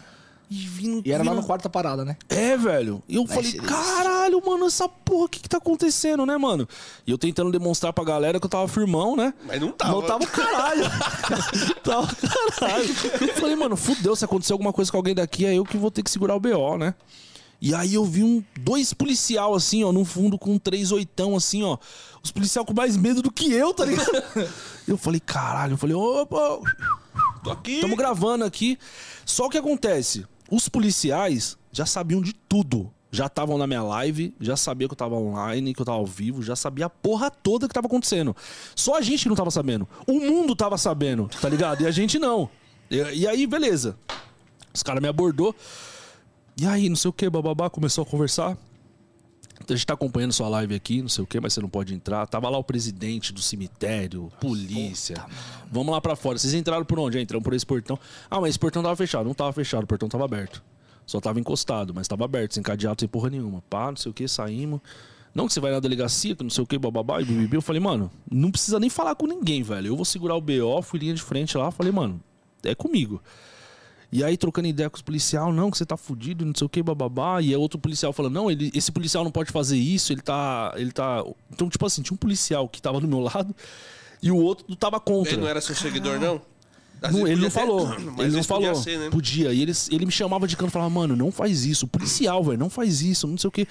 E 0.49 0.55
vindo. 0.55 1.03
E 1.05 1.13
era 1.13 1.25
lá 1.25 1.33
vindo. 1.33 1.41
no 1.41 1.47
quarta 1.47 1.69
parada, 1.69 2.05
né? 2.05 2.17
É, 2.29 2.57
velho. 2.57 3.03
E 3.09 3.17
eu 3.17 3.27
falei, 3.27 3.53
caralho, 3.55 4.41
mano, 4.45 4.67
essa 4.67 4.89
porra, 4.89 5.25
o 5.25 5.29
que 5.29 5.41
que 5.41 5.49
tá 5.49 5.59
acontecendo, 5.59 6.25
né, 6.25 6.37
mano? 6.37 6.69
E 7.07 7.11
eu 7.11 7.19
tentando 7.19 7.51
demonstrar 7.51 7.93
pra 7.93 8.05
galera 8.05 8.39
que 8.39 8.47
eu 8.47 8.51
tava 8.51 8.69
firmão, 8.69 9.17
né? 9.17 9.35
Mas 9.45 9.61
não 9.61 9.73
tava. 9.73 9.93
Não 9.93 10.03
tava 10.03 10.25
o 10.25 10.27
caralho. 10.27 10.85
tava 11.83 12.07
o 12.07 12.17
caralho. 12.17 12.89
Eu 13.21 13.35
falei, 13.35 13.57
mano, 13.57 13.77
fudeu, 13.77 14.15
se 14.15 14.25
acontecer 14.25 14.53
alguma 14.53 14.73
coisa 14.73 14.91
com 14.91 14.97
alguém 14.97 15.15
daqui, 15.15 15.45
é 15.45 15.55
eu 15.55 15.65
que 15.65 15.77
vou 15.77 15.91
ter 15.91 16.03
que 16.03 16.11
segurar 16.11 16.37
o 16.37 16.41
BO, 16.41 16.79
né? 16.79 16.95
E 17.61 17.75
aí 17.75 17.95
eu 17.95 18.05
vi 18.05 18.23
um, 18.23 18.45
dois 18.61 18.93
policial 18.93 19.55
assim, 19.55 19.83
ó, 19.83 19.91
no 19.91 20.05
fundo 20.05 20.39
com 20.39 20.53
um 20.53 20.59
três 20.59 20.93
oitão 20.93 21.35
assim, 21.35 21.63
ó. 21.63 21.79
Os 22.23 22.31
policial 22.31 22.65
com 22.65 22.75
mais 22.75 22.97
medo 22.97 23.23
do 23.23 23.33
que 23.33 23.53
eu, 23.53 23.73
tá 23.73 23.85
ligado? 23.85 24.11
Eu 24.87 24.97
falei, 24.97 25.19
caralho, 25.19 25.73
eu 25.73 25.77
falei, 25.77 25.97
opa, 25.97 26.61
Tô 27.43 27.51
aqui. 27.51 27.75
Estamos 27.75 27.97
gravando 27.97 28.45
aqui. 28.45 28.79
Só 29.25 29.47
o 29.47 29.51
que 29.51 29.59
acontece? 29.59 30.25
Os 30.51 30.69
policiais 30.69 31.57
já 31.73 31.85
sabiam 31.87 32.21
de 32.21 32.33
tudo. 32.33 32.93
já 33.11 33.27
estavam 33.27 33.57
na 33.57 33.67
minha 33.67 33.83
live, 33.83 34.35
já 34.41 34.57
sabia 34.57 34.87
que 34.87 34.93
eu 34.93 34.97
tava 34.97 35.15
online, 35.15 35.73
que 35.73 35.81
eu 35.81 35.87
tava 35.87 35.99
ao 35.99 36.07
vivo, 36.07 36.43
já 36.43 36.55
sabia 36.55 36.87
a 36.87 36.91
porra 36.91 37.31
toda 37.31 37.67
que 37.67 37.73
tava 37.73 37.87
acontecendo. 37.87 38.37
Só 38.75 38.97
a 38.99 39.01
gente 39.01 39.23
que 39.23 39.29
não 39.29 39.37
tava 39.37 39.51
sabendo. 39.51 39.89
O 40.07 40.21
mundo 40.21 40.55
tava 40.55 40.77
sabendo, 40.77 41.29
tá 41.41 41.49
ligado? 41.49 41.83
E 41.83 41.87
a 41.87 41.91
gente 41.91 42.19
não. 42.19 42.51
E, 42.91 42.97
e 42.97 43.27
aí, 43.27 43.47
beleza. 43.47 43.97
Os 44.75 44.83
caras 44.83 45.01
me 45.01 45.09
abordou. 45.09 45.55
E 46.61 46.67
aí, 46.67 46.89
não 46.89 46.97
sei 46.97 47.09
o 47.09 47.13
que, 47.13 47.29
bababá, 47.31 47.71
começou 47.71 48.03
a 48.03 48.07
conversar. 48.07 48.57
A 49.69 49.75
gente 49.75 49.87
tá 49.87 49.95
acompanhando 49.95 50.33
sua 50.33 50.49
live 50.49 50.75
aqui, 50.75 51.03
não 51.03 51.09
sei 51.09 51.25
o 51.25 51.27
que, 51.27 51.41
mas 51.41 51.53
você 51.53 51.61
não 51.61 51.69
pode 51.69 51.95
entrar. 51.95 52.27
Tava 52.27 52.49
lá 52.49 52.59
o 52.59 52.65
presidente 52.65 53.33
do 53.33 53.43
cemitério, 53.43 54.31
polícia. 54.41 55.25
Vamos 55.71 55.93
lá 55.93 56.01
pra 56.01 56.15
fora. 56.15 56.39
Vocês 56.39 56.55
entraram 56.55 56.85
por 56.85 56.99
onde? 56.99 57.21
Entraram 57.21 57.43
por 57.43 57.53
esse 57.53 57.67
portão. 57.67 57.99
Ah, 58.31 58.41
mas 58.41 58.51
esse 58.51 58.59
portão 58.59 58.83
tava 58.83 58.95
fechado. 58.95 59.27
Não 59.27 59.35
tava 59.35 59.53
fechado, 59.53 59.85
o 59.85 59.87
portão 59.87 60.09
tava 60.09 60.25
aberto. 60.25 60.63
Só 61.07 61.21
tava 61.21 61.39
encostado, 61.39 61.95
mas 61.95 62.09
tava 62.09 62.25
aberto, 62.25 62.55
sem 62.55 62.63
cadeado, 62.63 63.01
sem 63.01 63.09
porra 63.09 63.31
nenhuma. 63.31 63.63
Pá, 63.69 63.91
não 63.91 63.97
sei 63.97 64.11
o 64.11 64.15
que, 64.15 64.27
saímos. 64.27 64.81
Não 65.35 65.47
que 65.47 65.53
você 65.53 65.61
vai 65.61 65.71
na 65.71 65.81
delegacia, 65.81 66.35
que 66.35 66.43
não 66.43 66.51
sei 66.51 66.65
o 66.65 66.67
que, 66.67 66.79
bababá, 66.79 67.21
e 67.21 67.25
bibibi. 67.25 67.57
Eu 67.57 67.63
falei, 67.63 67.81
mano, 67.81 68.11
não 68.31 68.51
precisa 68.51 68.81
nem 68.81 68.89
falar 68.89 69.15
com 69.15 69.27
ninguém, 69.27 69.63
velho. 69.63 69.89
Eu 69.89 69.97
vou 69.97 70.05
segurar 70.05 70.35
o 70.35 70.41
BO, 70.41 70.81
fui 70.83 70.99
linha 70.99 71.13
de 71.13 71.23
frente 71.23 71.59
lá, 71.59 71.71
falei, 71.71 71.93
mano, 71.93 72.21
é 72.65 72.75
comigo. 72.75 73.23
E 74.17 74.25
aí, 74.25 74.37
trocando 74.37 74.67
ideia 74.67 74.89
com 74.89 74.97
os 74.97 75.03
policial, 75.03 75.53
não, 75.53 75.71
que 75.71 75.77
você 75.77 75.85
tá 75.85 75.97
fudido, 75.97 76.45
não 76.45 76.55
sei 76.55 76.65
o 76.65 76.71
que, 76.71 76.83
bababá. 76.83 77.43
E 77.43 77.53
é 77.53 77.59
outro 77.59 77.79
policial 77.79 78.13
falando, 78.13 78.33
não, 78.33 78.51
ele, 78.51 78.71
esse 78.75 78.91
policial 78.91 79.23
não 79.23 79.31
pode 79.31 79.53
fazer 79.53 79.77
isso, 79.77 80.13
ele 80.13 80.23
tá. 80.23 80.73
Ele 80.77 80.91
tá. 80.91 81.23
Então, 81.53 81.69
tipo 81.69 81.85
assim, 81.85 82.01
tinha 82.01 82.15
um 82.15 82.19
policial 82.19 82.67
que 82.69 82.81
tava 82.81 82.99
do 83.01 83.07
meu 83.07 83.21
lado 83.21 83.55
e 84.23 84.31
o 84.31 84.37
outro 84.37 84.75
tava 84.77 84.99
contra. 84.99 85.33
Ele 85.33 85.43
não 85.43 85.49
era 85.49 85.61
seu 85.61 85.75
seguidor, 85.75 86.19
não? 86.19 86.41
Não, 87.13 87.27
ele 87.29 87.37
não 87.37 87.43
ter- 87.43 87.51
falou. 87.51 87.87
Mas 87.93 87.99
ele 87.99 88.07
não 88.07 88.17
vezes 88.17 88.47
podia 88.47 88.67
falou. 88.69 88.75
ser, 88.83 88.99
né? 88.99 89.11
Podia. 89.11 89.53
E 89.53 89.61
ele, 89.61 89.73
ele 89.91 90.07
me 90.07 90.11
chamava 90.13 90.49
de 90.49 90.57
canto 90.57 90.71
e 90.71 90.73
falava, 90.73 90.89
mano, 90.91 91.15
não 91.15 91.31
faz 91.31 91.67
isso. 91.67 91.85
O 91.85 91.89
policial, 91.89 92.43
velho, 92.43 92.59
não 92.59 92.71
faz 92.71 93.03
isso, 93.03 93.27
não 93.27 93.37
sei 93.37 93.49
o 93.49 93.51
quê. 93.51 93.69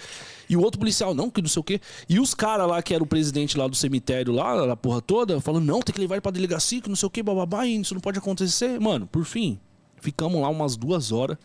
E 0.48 0.56
o 0.56 0.62
outro 0.62 0.80
policial, 0.80 1.16
não, 1.16 1.30
que 1.30 1.42
não 1.42 1.50
sei 1.50 1.60
o 1.60 1.64
quê. 1.64 1.82
E 2.08 2.20
os 2.20 2.36
caras 2.36 2.68
lá, 2.68 2.82
que 2.84 2.94
era 2.94 3.04
o 3.04 3.08
presidente 3.08 3.58
lá 3.58 3.68
do 3.68 3.76
cemitério, 3.76 4.32
lá, 4.32 4.68
da 4.68 4.76
porra 4.76 5.02
toda, 5.02 5.42
falando, 5.42 5.66
não, 5.66 5.82
tem 5.82 5.92
que 5.94 6.00
levar 6.00 6.16
ele 6.16 6.22
pra 6.22 6.32
delegacia, 6.32 6.80
que 6.80 6.88
não 6.88 6.96
sei 6.96 7.08
o 7.08 7.10
quê, 7.10 7.24
bababá, 7.24 7.66
e 7.66 7.76
isso 7.82 7.96
não 7.96 8.02
pode 8.02 8.20
acontecer. 8.20 8.80
Mano, 8.80 9.08
por 9.08 9.26
fim, 9.26 9.60
ficamos 10.06 10.42
lá 10.42 10.50
umas 10.50 10.76
duas 10.78 11.12
horas. 11.12 11.38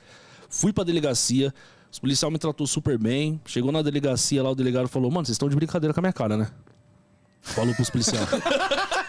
Fui 0.48 0.72
pra 0.72 0.84
delegacia. 0.84 1.52
Os 1.90 1.98
policial 1.98 2.30
me 2.30 2.38
tratou 2.38 2.66
super 2.66 2.98
bem. 2.98 3.40
Chegou 3.46 3.72
na 3.72 3.82
delegacia 3.82 4.42
lá, 4.42 4.50
o 4.50 4.54
delegado 4.54 4.88
falou, 4.88 5.11
mano, 5.11 5.26
vocês 5.26 5.34
estão 5.34 5.48
de 5.48 5.56
brincadeira 5.56 5.92
com 5.94 6.00
a 6.00 6.02
minha 6.02 6.12
cara, 6.12 6.36
né? 6.36 6.48
Falou 7.40 7.74
pros 7.74 7.90
policiais. 7.90 8.28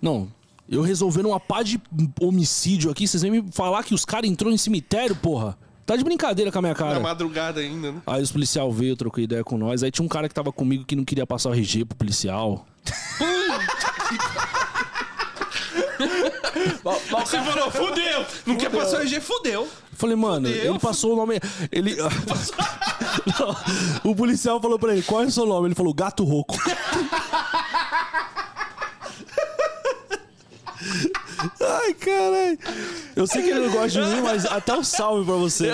Não, 0.00 0.28
eu 0.68 0.82
resolvendo 0.82 1.26
uma 1.26 1.40
pá 1.40 1.62
de 1.62 1.80
homicídio 2.20 2.90
aqui, 2.90 3.06
vocês 3.06 3.22
vêm 3.22 3.30
me 3.30 3.44
falar 3.52 3.82
que 3.82 3.94
os 3.94 4.04
caras 4.04 4.30
entrou 4.30 4.52
em 4.52 4.56
cemitério, 4.56 5.14
porra. 5.14 5.56
Tá 5.84 5.96
de 5.96 6.04
brincadeira 6.04 6.52
com 6.52 6.58
a 6.58 6.62
minha 6.62 6.74
Na 6.74 6.78
cara. 6.78 7.00
madrugada 7.00 7.60
ainda, 7.60 7.92
né? 7.92 8.02
Aí 8.06 8.22
os 8.22 8.30
policial 8.30 8.70
veio, 8.70 8.94
trocou 8.94 9.24
ideia 9.24 9.42
com 9.42 9.56
nós. 9.56 9.82
Aí 9.82 9.90
tinha 9.90 10.04
um 10.04 10.08
cara 10.08 10.28
que 10.28 10.34
tava 10.34 10.52
comigo 10.52 10.84
que 10.84 10.94
não 10.94 11.04
queria 11.04 11.26
passar 11.26 11.48
o 11.50 11.54
RG 11.54 11.86
pro 11.86 11.96
policial. 11.96 12.66
Você 17.10 17.40
falou, 17.40 17.70
fudeu! 17.70 18.26
Não 18.46 18.56
quer 18.56 18.70
passar 18.70 19.00
o 19.00 19.02
EG, 19.02 19.20
fudeu. 19.20 19.68
Falei, 19.92 20.14
mano, 20.14 20.46
Fudeu. 20.48 20.70
ele 20.70 20.78
passou 20.78 21.12
o 21.14 21.16
nome. 21.16 21.40
Ele. 21.72 21.96
Não, 23.26 23.56
o 24.12 24.14
policial 24.14 24.60
falou 24.60 24.78
pra 24.78 24.92
ele: 24.92 25.02
qual 25.02 25.22
é 25.22 25.26
o 25.26 25.30
seu 25.30 25.44
nome? 25.44 25.68
Ele 25.68 25.74
falou: 25.74 25.92
Gato 25.92 26.22
Roco. 26.24 26.56
Ai, 31.60 31.94
caralho. 31.94 32.58
Eu 33.16 33.26
sei 33.26 33.42
que 33.42 33.50
ele 33.50 33.66
não 33.66 33.72
gosta 33.72 34.02
de 34.04 34.14
mim, 34.14 34.20
mas 34.22 34.44
até 34.46 34.74
um 34.76 34.84
salve 34.84 35.24
pra 35.24 35.34
você, 35.34 35.70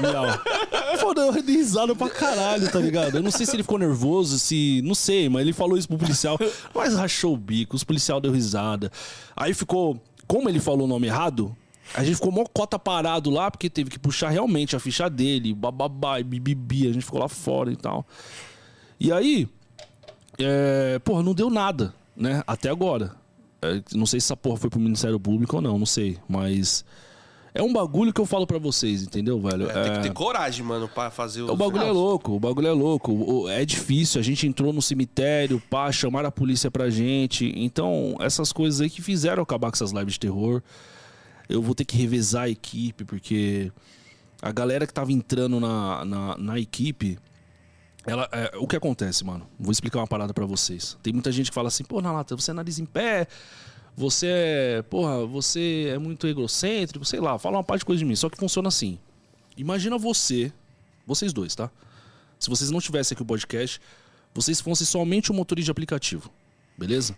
Miau. 0.00 0.98
Foda, 0.98 1.22
eu 1.22 1.42
dei 1.42 1.56
risada 1.56 1.94
pra 1.94 2.08
caralho, 2.10 2.70
tá 2.70 2.78
ligado? 2.78 3.16
Eu 3.16 3.22
não 3.22 3.30
sei 3.30 3.46
se 3.46 3.54
ele 3.54 3.62
ficou 3.62 3.78
nervoso, 3.78 4.38
se. 4.38 4.82
Não 4.84 4.94
sei, 4.94 5.28
mas 5.28 5.42
ele 5.42 5.52
falou 5.52 5.78
isso 5.78 5.88
pro 5.88 5.98
policial. 5.98 6.38
Mas 6.74 6.94
rachou 6.94 7.34
o 7.34 7.36
bico, 7.36 7.76
os 7.76 7.84
policial 7.84 8.20
deu 8.20 8.32
risada. 8.32 8.90
Aí 9.36 9.54
ficou. 9.54 10.00
Como 10.30 10.48
ele 10.48 10.60
falou 10.60 10.84
o 10.84 10.88
nome 10.88 11.08
errado, 11.08 11.56
a 11.92 12.04
gente 12.04 12.14
ficou 12.14 12.30
mó 12.30 12.44
cota 12.44 12.78
parado 12.78 13.30
lá, 13.30 13.50
porque 13.50 13.68
teve 13.68 13.90
que 13.90 13.98
puxar 13.98 14.28
realmente 14.28 14.76
a 14.76 14.78
ficha 14.78 15.10
dele, 15.10 15.52
bababá, 15.52 16.20
e 16.20 16.22
bibibi, 16.22 16.86
a 16.86 16.92
gente 16.92 17.04
ficou 17.04 17.18
lá 17.18 17.26
fora 17.26 17.72
e 17.72 17.74
tal. 17.74 18.06
E 19.00 19.10
aí, 19.10 19.48
é, 20.38 21.00
porra, 21.00 21.24
não 21.24 21.34
deu 21.34 21.50
nada, 21.50 21.92
né? 22.16 22.44
Até 22.46 22.70
agora. 22.70 23.10
É, 23.60 23.82
não 23.92 24.06
sei 24.06 24.20
se 24.20 24.26
essa 24.26 24.36
porra 24.36 24.56
foi 24.56 24.70
pro 24.70 24.78
Ministério 24.78 25.18
Público 25.18 25.56
ou 25.56 25.62
não, 25.62 25.76
não 25.76 25.84
sei. 25.84 26.16
Mas 26.28 26.84
é 27.54 27.62
um 27.62 27.72
bagulho 27.72 28.12
que 28.12 28.20
eu 28.20 28.26
falo 28.26 28.46
pra 28.46 28.58
vocês, 28.58 29.02
entendeu, 29.02 29.40
velho? 29.40 29.68
É, 29.70 29.72
tem 29.82 29.92
É, 29.92 29.96
que 29.96 30.02
ter 30.02 30.12
coragem, 30.12 30.64
mano, 30.64 30.88
pra 30.88 31.10
fazer 31.10 31.42
o. 31.42 31.52
o 31.52 31.56
bagulho 31.56 31.84
é 31.84 31.90
louco, 31.90 32.32
o 32.32 32.40
bagulho 32.40 32.66
é 32.68 32.72
louco. 32.72 33.48
É 33.48 33.64
difícil, 33.64 34.20
a 34.20 34.24
gente 34.24 34.46
entrou 34.46 34.72
no 34.72 34.80
cemitério, 34.82 35.60
pá, 35.70 35.90
chamaram 35.90 36.28
a 36.28 36.32
polícia 36.32 36.70
pra 36.70 36.90
gente. 36.90 37.52
Então, 37.56 38.16
essas 38.20 38.52
coisas 38.52 38.80
aí 38.80 38.88
que 38.90 39.02
fizeram 39.02 39.42
acabar 39.42 39.70
com 39.70 39.76
essas 39.76 39.92
lives 39.92 40.14
de 40.14 40.20
terror. 40.20 40.62
Eu 41.48 41.60
vou 41.60 41.74
ter 41.74 41.84
que 41.84 41.96
revezar 41.96 42.44
a 42.44 42.48
equipe, 42.48 43.04
porque 43.04 43.72
a 44.40 44.52
galera 44.52 44.86
que 44.86 44.94
tava 44.94 45.10
entrando 45.12 45.58
na, 45.58 46.04
na, 46.04 46.36
na 46.38 46.58
equipe. 46.60 47.18
Ela, 48.06 48.26
é, 48.32 48.52
o 48.56 48.66
que 48.66 48.74
acontece, 48.76 49.24
mano? 49.24 49.46
Vou 49.58 49.70
explicar 49.70 49.98
uma 49.98 50.06
parada 50.06 50.32
pra 50.32 50.46
vocês. 50.46 50.96
Tem 51.02 51.12
muita 51.12 51.30
gente 51.30 51.50
que 51.50 51.54
fala 51.54 51.68
assim, 51.68 51.84
pô, 51.84 52.00
Nalata, 52.00 52.34
você 52.34 52.50
é 52.50 52.54
nariz 52.54 52.78
em 52.78 52.86
pé, 52.86 53.26
você 54.00 54.26
é. 54.28 54.82
Porra, 54.82 55.26
você 55.26 55.90
é 55.94 55.98
muito 55.98 56.26
egocêntrico, 56.26 57.04
sei 57.04 57.20
lá, 57.20 57.38
fala 57.38 57.58
uma 57.58 57.64
parte 57.64 57.80
de 57.80 57.84
coisa 57.84 57.98
de 57.98 58.04
mim. 58.06 58.16
Só 58.16 58.30
que 58.30 58.38
funciona 58.38 58.68
assim. 58.68 58.98
Imagina 59.56 59.98
você, 59.98 60.50
vocês 61.06 61.34
dois, 61.34 61.54
tá? 61.54 61.70
Se 62.38 62.48
vocês 62.48 62.70
não 62.70 62.80
tivessem 62.80 63.14
aqui 63.14 63.22
o 63.22 63.26
podcast, 63.26 63.78
vocês 64.34 64.58
fossem 64.60 64.86
somente 64.86 65.30
um 65.30 65.34
motorista 65.34 65.66
de 65.66 65.70
aplicativo, 65.70 66.30
beleza? 66.78 67.14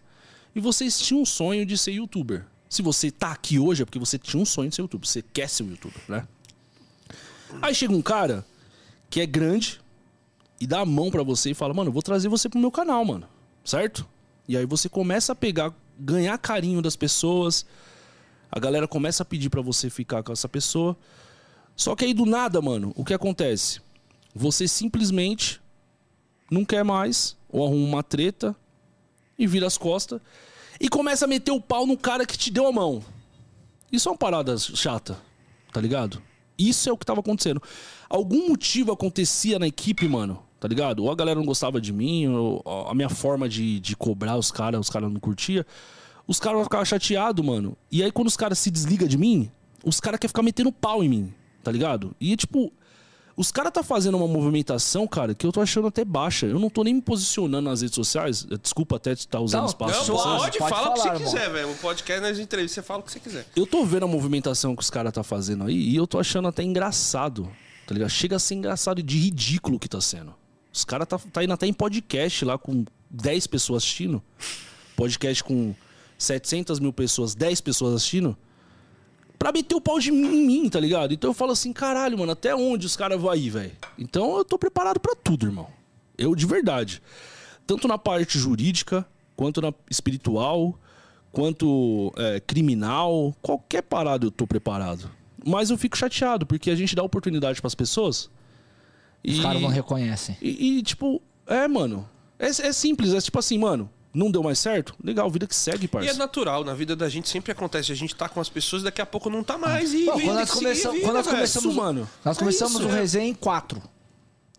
E 0.55 0.61
vocês 0.61 0.99
tinham 0.99 1.22
um 1.22 1.24
sonho 1.24 1.64
de 1.64 1.78
ser 1.78 1.93
youtuber. 1.93 2.45
Se 2.68 2.83
você 2.83 3.12
tá 3.12 3.30
aqui 3.30 3.61
hoje 3.61 3.83
é 3.83 3.85
porque 3.85 3.99
você 3.99 4.18
tinha 4.18 4.43
um 4.43 4.47
sonho 4.47 4.68
de 4.68 4.74
ser 4.74 4.83
youtuber, 4.83 5.07
você 5.07 5.22
quer 5.22 5.49
ser 5.49 5.62
um 5.62 5.70
youtuber, 5.70 6.03
né? 6.09 6.26
Aí 7.61 7.74
chega 7.74 7.93
um 7.93 8.03
cara 8.03 8.45
que 9.09 9.20
é 9.20 9.26
grande 9.26 9.80
e 10.61 10.66
dá 10.66 10.80
a 10.80 10.87
mão 10.87 11.12
pra 11.12 11.22
você 11.22 11.51
e 11.51 11.55
fala: 11.55 11.72
"Mano, 11.72 11.91
eu 11.91 11.93
vou 11.93 12.03
trazer 12.03 12.28
você 12.28 12.49
pro 12.49 12.59
meu 12.59 12.72
canal, 12.72 13.05
mano". 13.05 13.28
Certo? 13.64 14.05
E 14.49 14.57
aí 14.57 14.66
você 14.66 14.89
começa 14.89 15.33
a 15.33 15.37
pegar, 15.37 15.72
ganhar 15.99 16.36
carinho 16.38 16.82
das 16.82 16.97
pessoas. 16.97 17.66
A 18.51 18.59
galera 18.59 18.86
começa 18.86 19.22
a 19.22 19.26
pedir 19.26 19.51
pra 19.51 19.62
você 19.62 19.88
ficar 19.88 20.22
com 20.22 20.32
essa 20.32 20.49
pessoa. 20.49 20.97
Só 21.74 21.97
que 21.97 22.05
aí 22.05 22.14
do 22.14 22.26
nada, 22.26 22.61
mano, 22.61 22.93
o 22.97 23.05
que 23.05 23.14
acontece? 23.14 23.80
Você 24.34 24.68
simplesmente 24.68 25.61
não 26.51 26.64
quer 26.64 26.84
mais, 26.84 27.36
ou 27.49 27.64
arruma 27.64 27.86
uma 27.86 28.03
treta 28.03 28.55
e 29.38 29.47
vira 29.47 29.66
as 29.66 29.78
costas 29.78 30.20
e 30.80 30.88
começa 30.88 31.24
a 31.24 31.28
meter 31.28 31.51
o 31.51 31.61
pau 31.61 31.86
no 31.86 31.97
cara 31.97 32.26
que 32.26 32.36
te 32.36 32.51
deu 32.51 32.66
a 32.66 32.72
mão. 32.72 33.03
Isso 33.90 34.09
é 34.09 34.12
uma 34.12 34.18
parada 34.18 34.57
chata, 34.59 35.18
tá 35.72 35.80
ligado? 35.80 36.22
Isso 36.59 36.88
é 36.88 36.93
o 36.93 36.97
que 36.97 37.07
tava 37.07 37.20
acontecendo. 37.20 37.62
Algum 38.09 38.49
motivo 38.49 38.93
acontecia 38.93 39.59
na 39.59 39.66
equipe, 39.66 40.09
mano, 40.09 40.43
tá 40.62 40.68
ligado? 40.68 41.02
Ou 41.02 41.10
a 41.10 41.14
galera 41.16 41.40
não 41.40 41.44
gostava 41.44 41.80
de 41.80 41.92
mim, 41.92 42.28
ou 42.28 42.62
a 42.88 42.94
minha 42.94 43.08
forma 43.08 43.48
de, 43.48 43.80
de 43.80 43.96
cobrar 43.96 44.36
os 44.36 44.52
caras, 44.52 44.80
os 44.80 44.88
caras 44.88 45.12
não 45.12 45.18
curtia. 45.18 45.66
Os 46.24 46.38
caras 46.38 46.58
vão 46.58 46.64
ficar 46.64 46.84
chateados, 46.84 47.44
mano. 47.44 47.76
E 47.90 48.00
aí 48.00 48.12
quando 48.12 48.28
os 48.28 48.36
caras 48.36 48.60
se 48.60 48.70
desligam 48.70 49.08
de 49.08 49.18
mim, 49.18 49.50
os 49.84 49.98
caras 49.98 50.20
querem 50.20 50.28
ficar 50.28 50.44
metendo 50.44 50.70
pau 50.70 51.02
em 51.02 51.08
mim, 51.08 51.34
tá 51.64 51.72
ligado? 51.72 52.14
E 52.20 52.36
tipo, 52.36 52.72
os 53.36 53.50
caras 53.50 53.72
tá 53.72 53.82
fazendo 53.82 54.16
uma 54.16 54.28
movimentação, 54.28 55.04
cara, 55.04 55.34
que 55.34 55.44
eu 55.44 55.50
tô 55.50 55.60
achando 55.60 55.88
até 55.88 56.04
baixa. 56.04 56.46
Eu 56.46 56.60
não 56.60 56.70
tô 56.70 56.84
nem 56.84 56.94
me 56.94 57.02
posicionando 57.02 57.68
nas 57.68 57.80
redes 57.80 57.96
sociais. 57.96 58.46
Desculpa 58.62 58.94
até 58.94 59.14
estar 59.14 59.40
usando 59.40 59.62
Não, 59.62 59.66
espaço. 59.66 60.12
Não, 60.12 60.16
de 60.16 60.22
pode, 60.22 60.58
pode 60.58 60.70
fala 60.70 60.90
o 60.90 60.94
que 60.94 61.00
você 61.00 61.08
irmão. 61.08 61.22
quiser, 61.24 61.50
velho. 61.50 61.72
O 61.72 61.74
podcast 61.74 62.22
nas 62.22 62.38
entrevistas, 62.38 62.76
você 62.76 62.82
fala 62.86 63.00
o 63.00 63.02
que 63.02 63.10
você 63.10 63.18
quiser. 63.18 63.46
Eu 63.56 63.66
tô 63.66 63.84
vendo 63.84 64.04
a 64.04 64.08
movimentação 64.08 64.76
que 64.76 64.82
os 64.84 64.90
caras 64.90 65.12
tá 65.12 65.24
fazendo 65.24 65.64
aí 65.64 65.74
e 65.74 65.96
eu 65.96 66.06
tô 66.06 66.20
achando 66.20 66.46
até 66.46 66.62
engraçado. 66.62 67.50
Tá 67.84 67.94
ligado? 67.94 68.10
Chega 68.10 68.36
a 68.36 68.38
ser 68.38 68.54
engraçado 68.54 69.00
e 69.00 69.02
de 69.02 69.18
ridículo 69.18 69.76
que 69.76 69.88
tá 69.88 70.00
sendo. 70.00 70.40
Os 70.73 70.85
caras 70.85 71.07
tá, 71.07 71.18
tá 71.18 71.45
indo 71.45 71.53
até 71.53 71.66
em 71.66 71.73
podcast 71.73 72.45
lá 72.45 72.57
com 72.57 72.85
10 73.11 73.47
pessoas 73.47 73.83
assistindo. 73.83 74.23
Podcast 74.97 75.45
com 75.45 75.75
700 76.16 76.81
mil 76.81 76.93
pessoas, 76.93 77.35
10 77.35 77.61
pessoas 77.61 77.95
assistindo. 77.95 78.37
Pra 79.39 79.53
meter 79.53 79.75
o 79.75 79.81
pau 79.81 79.99
de 79.99 80.11
mim 80.12 80.35
em 80.35 80.47
mim, 80.47 80.68
tá 80.68 80.79
ligado? 80.79 81.12
Então 81.12 81.31
eu 81.31 81.35
falo 81.35 81.53
assim, 81.53 81.73
caralho, 81.73 82.16
mano, 82.18 82.33
até 82.33 82.55
onde 82.55 82.87
os 82.87 82.97
caras 82.97 83.20
vão 83.20 83.31
aí, 83.31 83.51
velho? 83.51 83.73
Então 83.99 84.37
eu 84.37 84.45
tô 84.45 84.57
preparado 84.57 85.01
pra 85.01 85.14
tudo, 85.16 85.47
irmão. 85.47 85.68
Eu 86.16 86.35
de 86.35 86.47
verdade. 86.47 87.03
Tanto 87.66 87.89
na 87.89 87.99
parte 87.99 88.39
jurídica, 88.39 89.07
quanto 89.37 89.61
na 89.61 89.75
espiritual, 89.91 90.79
quanto 91.33 92.12
é, 92.16 92.41
criminal, 92.41 93.35
qualquer 93.43 93.83
parada 93.83 94.25
eu 94.25 94.31
tô 94.31 94.47
preparado. 94.47 95.11
Mas 95.45 95.70
eu 95.70 95.77
fico 95.77 95.99
chateado, 95.99 96.47
porque 96.47 96.70
a 96.70 96.77
gente 96.77 96.95
dá 96.95 97.03
oportunidade 97.03 97.61
pras 97.61 97.75
pessoas. 97.75 98.31
Os 99.25 99.39
e- 99.39 99.43
caras 99.43 99.61
não 99.62 99.68
reconhecem. 99.68 100.37
e, 100.41 100.79
e, 100.79 100.83
tipo, 100.83 101.20
é, 101.47 101.66
mano. 101.68 102.09
É, 102.39 102.47
é 102.49 102.73
simples, 102.73 103.12
é 103.14 103.20
tipo 103.20 103.39
assim, 103.39 103.59
mano. 103.59 103.89
Não 104.14 104.31
deu 104.31 104.43
mais 104.43 104.59
certo? 104.59 104.95
Legal, 105.03 105.31
vida 105.31 105.47
que 105.47 105.57
segue, 105.57 105.89
E 106.03 106.07
é 106.09 106.12
natural, 106.12 106.62
na 106.64 106.75
vida 106.75 106.95
da 106.95 107.09
gente 107.09 107.31
sempre 107.31 107.51
acontece. 107.51 107.91
A 107.93 107.95
gente 107.95 108.14
tá 108.14 108.29
com 108.29 108.41
as 108.43 108.49
pessoas, 108.51 108.83
daqui 108.83 109.01
a 109.01 109.07
pouco 109.07 109.31
não 109.31 109.43
tá 109.43 109.57
mais. 109.57 109.95
E 109.95 109.99
vida 109.99 110.12
quando 110.12 110.35
nós 110.35 110.51
começamos- 110.51 110.97
vida, 110.97 111.07
quando 111.09 111.16
nós 111.16 111.27
começamos- 111.27 111.70
Isso, 111.73 111.81
mano. 111.83 112.11
Nós 112.23 112.37
É 112.37 112.39
começamos 112.41 112.75
isso, 112.75 112.87
o 112.87 112.91
é. 112.91 112.95
resenha 113.01 113.27
em 113.29 113.33
quatro. 113.35 113.81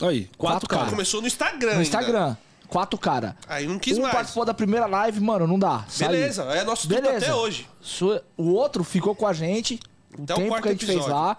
Aí, 0.01 0.23
quatro 0.37 0.61
Quatro 0.61 0.67
caras. 0.69 0.89
Começou 0.89 1.21
no 1.21 1.27
Instagram. 1.27 1.67
No 1.67 1.71
ainda. 1.73 1.83
Instagram. 1.83 2.35
Quatro 2.67 2.97
cara. 2.97 3.37
Aí 3.47 3.67
não 3.67 3.77
quis 3.77 3.95
um 3.99 4.01
mais. 4.01 4.13
participou 4.15 4.43
da 4.43 4.55
primeira 4.55 4.87
live, 4.87 5.19
mano, 5.19 5.45
não 5.45 5.59
dá. 5.59 5.85
saiu. 5.87 6.09
Beleza, 6.09 6.43
é 6.45 6.63
nosso 6.63 6.87
Beleza. 6.87 7.17
até 7.17 7.35
hoje. 7.35 7.67
O 8.35 8.49
outro 8.53 8.83
ficou 8.83 9.13
com 9.13 9.27
a 9.27 9.33
gente. 9.33 9.79
O 10.17 10.23
Até 10.23 10.33
o 10.33 10.37
tempo 10.37 10.47
quarto 10.49 10.63
que 10.63 10.69
a 10.69 10.71
gente 10.71 10.85
fez 10.87 10.97
episódio. 10.97 11.15
lá. 11.15 11.37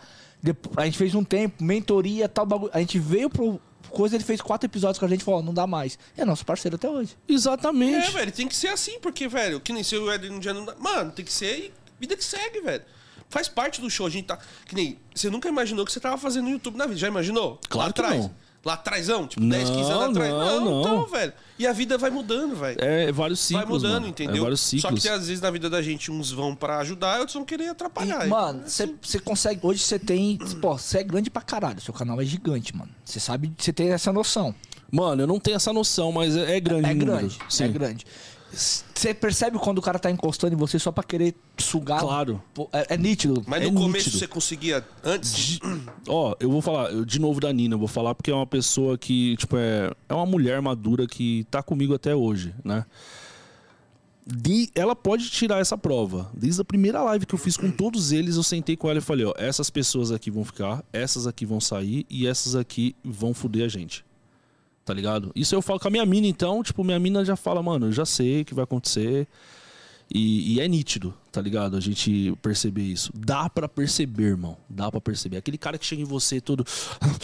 A 0.76 0.84
gente 0.84 0.98
fez 0.98 1.14
um 1.14 1.24
tempo, 1.24 1.62
mentoria, 1.62 2.28
tal 2.28 2.44
bagulho. 2.44 2.70
A 2.74 2.80
gente 2.80 2.98
veio 2.98 3.30
pro 3.30 3.60
coisa, 3.90 4.16
ele 4.16 4.24
fez 4.24 4.40
quatro 4.40 4.66
episódios 4.66 4.98
com 4.98 5.04
a 5.04 5.08
gente 5.08 5.20
e 5.20 5.24
falou, 5.24 5.42
não 5.42 5.54
dá 5.54 5.66
mais. 5.66 5.98
E 6.16 6.20
é 6.20 6.24
nosso 6.24 6.44
parceiro 6.44 6.76
até 6.76 6.88
hoje. 6.88 7.16
Exatamente. 7.28 8.08
É, 8.08 8.10
velho, 8.10 8.32
tem 8.32 8.48
que 8.48 8.56
ser 8.56 8.68
assim, 8.68 8.98
porque, 9.00 9.28
velho, 9.28 9.60
que 9.60 9.72
nem 9.72 9.82
se 9.82 9.96
o 9.96 10.12
Ed 10.12 10.28
no 10.28 10.40
dia 10.40 10.52
não 10.52 10.64
dá. 10.64 10.74
Mano, 10.78 11.12
tem 11.12 11.24
que 11.24 11.32
ser 11.32 11.58
e 11.58 11.72
vida 11.98 12.16
que 12.16 12.24
segue, 12.24 12.60
velho. 12.60 12.82
Faz 13.30 13.48
parte 13.48 13.80
do 13.80 13.88
show, 13.88 14.06
a 14.06 14.10
gente 14.10 14.26
tá. 14.26 14.38
Que 14.66 14.74
nem. 14.74 14.98
Você 15.14 15.30
nunca 15.30 15.48
imaginou 15.48 15.84
que 15.84 15.92
você 15.92 16.00
tava 16.00 16.18
fazendo 16.18 16.44
no 16.44 16.50
YouTube 16.50 16.76
na 16.76 16.86
vida. 16.86 16.98
Já 16.98 17.08
imaginou? 17.08 17.58
Claro 17.68 17.88
lá 17.88 17.92
que 17.92 18.00
atrás. 18.00 18.22
não. 18.22 18.34
Lá 18.64 18.74
atrásão, 18.74 19.26
tipo, 19.26 19.42
Não, 19.42 19.50
10, 19.50 19.68
15 19.70 19.90
anos 19.90 20.16
atrás. 20.16 20.30
não, 20.32 20.60
não. 20.64 20.80
então, 20.80 21.06
velho. 21.06 21.32
E 21.58 21.66
a 21.66 21.72
vida 21.72 21.98
vai 21.98 22.10
mudando, 22.10 22.56
velho. 22.56 22.78
É 22.80 23.12
vários 23.12 23.38
ciclos, 23.40 23.64
vai 23.64 23.72
mudando, 23.72 23.92
mano. 23.94 24.06
entendeu? 24.08 24.36
É 24.36 24.40
vários 24.40 24.60
Só 24.60 24.70
que 24.76 24.80
ciclos. 24.80 25.02
tem, 25.02 25.12
às 25.12 25.26
vezes 25.28 25.40
na 25.42 25.50
vida 25.50 25.68
da 25.68 25.82
gente 25.82 26.10
uns 26.10 26.32
vão 26.32 26.54
pra 26.54 26.78
ajudar 26.78 27.16
e 27.16 27.18
outros 27.20 27.34
vão 27.34 27.44
querer 27.44 27.68
atrapalhar. 27.68 28.26
E, 28.26 28.28
mano, 28.30 28.64
você 28.66 29.18
consegue. 29.22 29.60
Hoje 29.62 29.80
você 29.80 29.98
tem. 29.98 30.38
Pô, 30.60 30.76
você 30.78 30.98
é 30.98 31.02
grande 31.04 31.30
pra 31.30 31.42
caralho. 31.42 31.80
Seu 31.80 31.92
canal 31.94 32.20
é 32.20 32.24
gigante, 32.24 32.74
mano. 32.74 32.90
Você 33.04 33.20
sabe, 33.20 33.52
você 33.58 33.72
tem 33.72 33.90
essa 33.92 34.12
noção. 34.12 34.54
Mano, 34.90 35.22
eu 35.22 35.26
não 35.26 35.38
tenho 35.40 35.56
essa 35.56 35.72
noção, 35.72 36.10
mas 36.12 36.36
é, 36.36 36.56
é 36.56 36.60
grande 36.60 36.88
É 36.88 36.92
em 36.92 36.98
grande. 36.98 37.10
números. 37.12 37.38
Sim. 37.48 37.64
É 37.64 37.68
grande. 37.68 38.06
Você 38.54 39.12
percebe 39.14 39.58
quando 39.58 39.78
o 39.78 39.82
cara 39.82 39.98
tá 39.98 40.10
encostando 40.10 40.54
em 40.54 40.56
você 40.56 40.78
só 40.78 40.90
pra 40.92 41.02
querer 41.04 41.34
sugar? 41.58 42.00
Claro. 42.00 42.42
Pô, 42.54 42.68
É, 42.72 42.94
é 42.94 42.96
nítido. 42.96 43.42
Mas 43.46 43.62
é 43.62 43.66
no 43.70 43.72
começo 43.80 44.06
nítido. 44.06 44.18
você 44.18 44.26
conseguia 44.26 44.84
antes. 45.02 45.58
Ó, 46.08 46.34
eu 46.40 46.50
vou 46.50 46.60
falar 46.62 46.90
eu- 46.92 47.04
de 47.04 47.18
novo 47.20 47.40
da 47.40 47.52
Nina, 47.52 47.74
eu 47.74 47.78
vou 47.78 47.88
falar 47.88 48.14
porque 48.14 48.30
é 48.30 48.34
uma 48.34 48.46
pessoa 48.46 48.96
que, 48.98 49.36
tipo, 49.36 49.56
é, 49.56 49.90
é 50.08 50.14
uma 50.14 50.26
mulher 50.26 50.60
madura 50.62 51.06
que 51.06 51.46
tá 51.50 51.62
comigo 51.62 51.94
até 51.94 52.14
hoje, 52.14 52.54
né? 52.64 52.84
De, 54.26 54.70
ela 54.74 54.96
pode 54.96 55.28
tirar 55.28 55.58
essa 55.60 55.76
prova. 55.76 56.30
Desde 56.32 56.58
a 56.60 56.64
primeira 56.64 57.02
live 57.02 57.26
que 57.26 57.34
eu 57.34 57.38
fiz 57.38 57.56
com 57.58 57.70
todos 57.76 58.10
eles, 58.10 58.36
eu 58.36 58.42
sentei 58.42 58.74
com 58.76 58.88
ela 58.88 58.98
e 58.98 59.02
falei, 59.02 59.26
ó, 59.26 59.34
essas 59.36 59.68
pessoas 59.68 60.10
aqui 60.10 60.30
vão 60.30 60.44
ficar, 60.44 60.82
essas 60.92 61.26
aqui 61.26 61.44
vão 61.44 61.60
sair 61.60 62.06
e 62.08 62.26
essas 62.26 62.54
aqui 62.56 62.96
vão 63.04 63.34
foder 63.34 63.64
a 63.66 63.68
gente. 63.68 64.04
Tá 64.84 64.92
ligado? 64.92 65.32
Isso 65.34 65.54
eu 65.54 65.62
falo 65.62 65.80
com 65.80 65.88
a 65.88 65.90
minha 65.90 66.04
mina, 66.04 66.26
então, 66.26 66.62
tipo, 66.62 66.84
minha 66.84 66.98
mina 66.98 67.24
já 67.24 67.36
fala, 67.36 67.62
mano, 67.62 67.86
eu 67.86 67.92
já 67.92 68.04
sei 68.04 68.42
o 68.42 68.44
que 68.44 68.54
vai 68.54 68.64
acontecer. 68.64 69.26
E, 70.12 70.54
e 70.54 70.60
é 70.60 70.68
nítido, 70.68 71.14
tá 71.32 71.40
ligado? 71.40 71.76
A 71.76 71.80
gente 71.80 72.34
perceber 72.42 72.82
isso. 72.82 73.10
Dá 73.14 73.48
pra 73.48 73.68
perceber, 73.68 74.24
irmão. 74.24 74.56
Dá 74.68 74.90
pra 74.90 75.00
perceber. 75.00 75.38
Aquele 75.38 75.56
cara 75.56 75.78
que 75.78 75.86
chega 75.86 76.02
em 76.02 76.04
você 76.04 76.40
todo. 76.40 76.64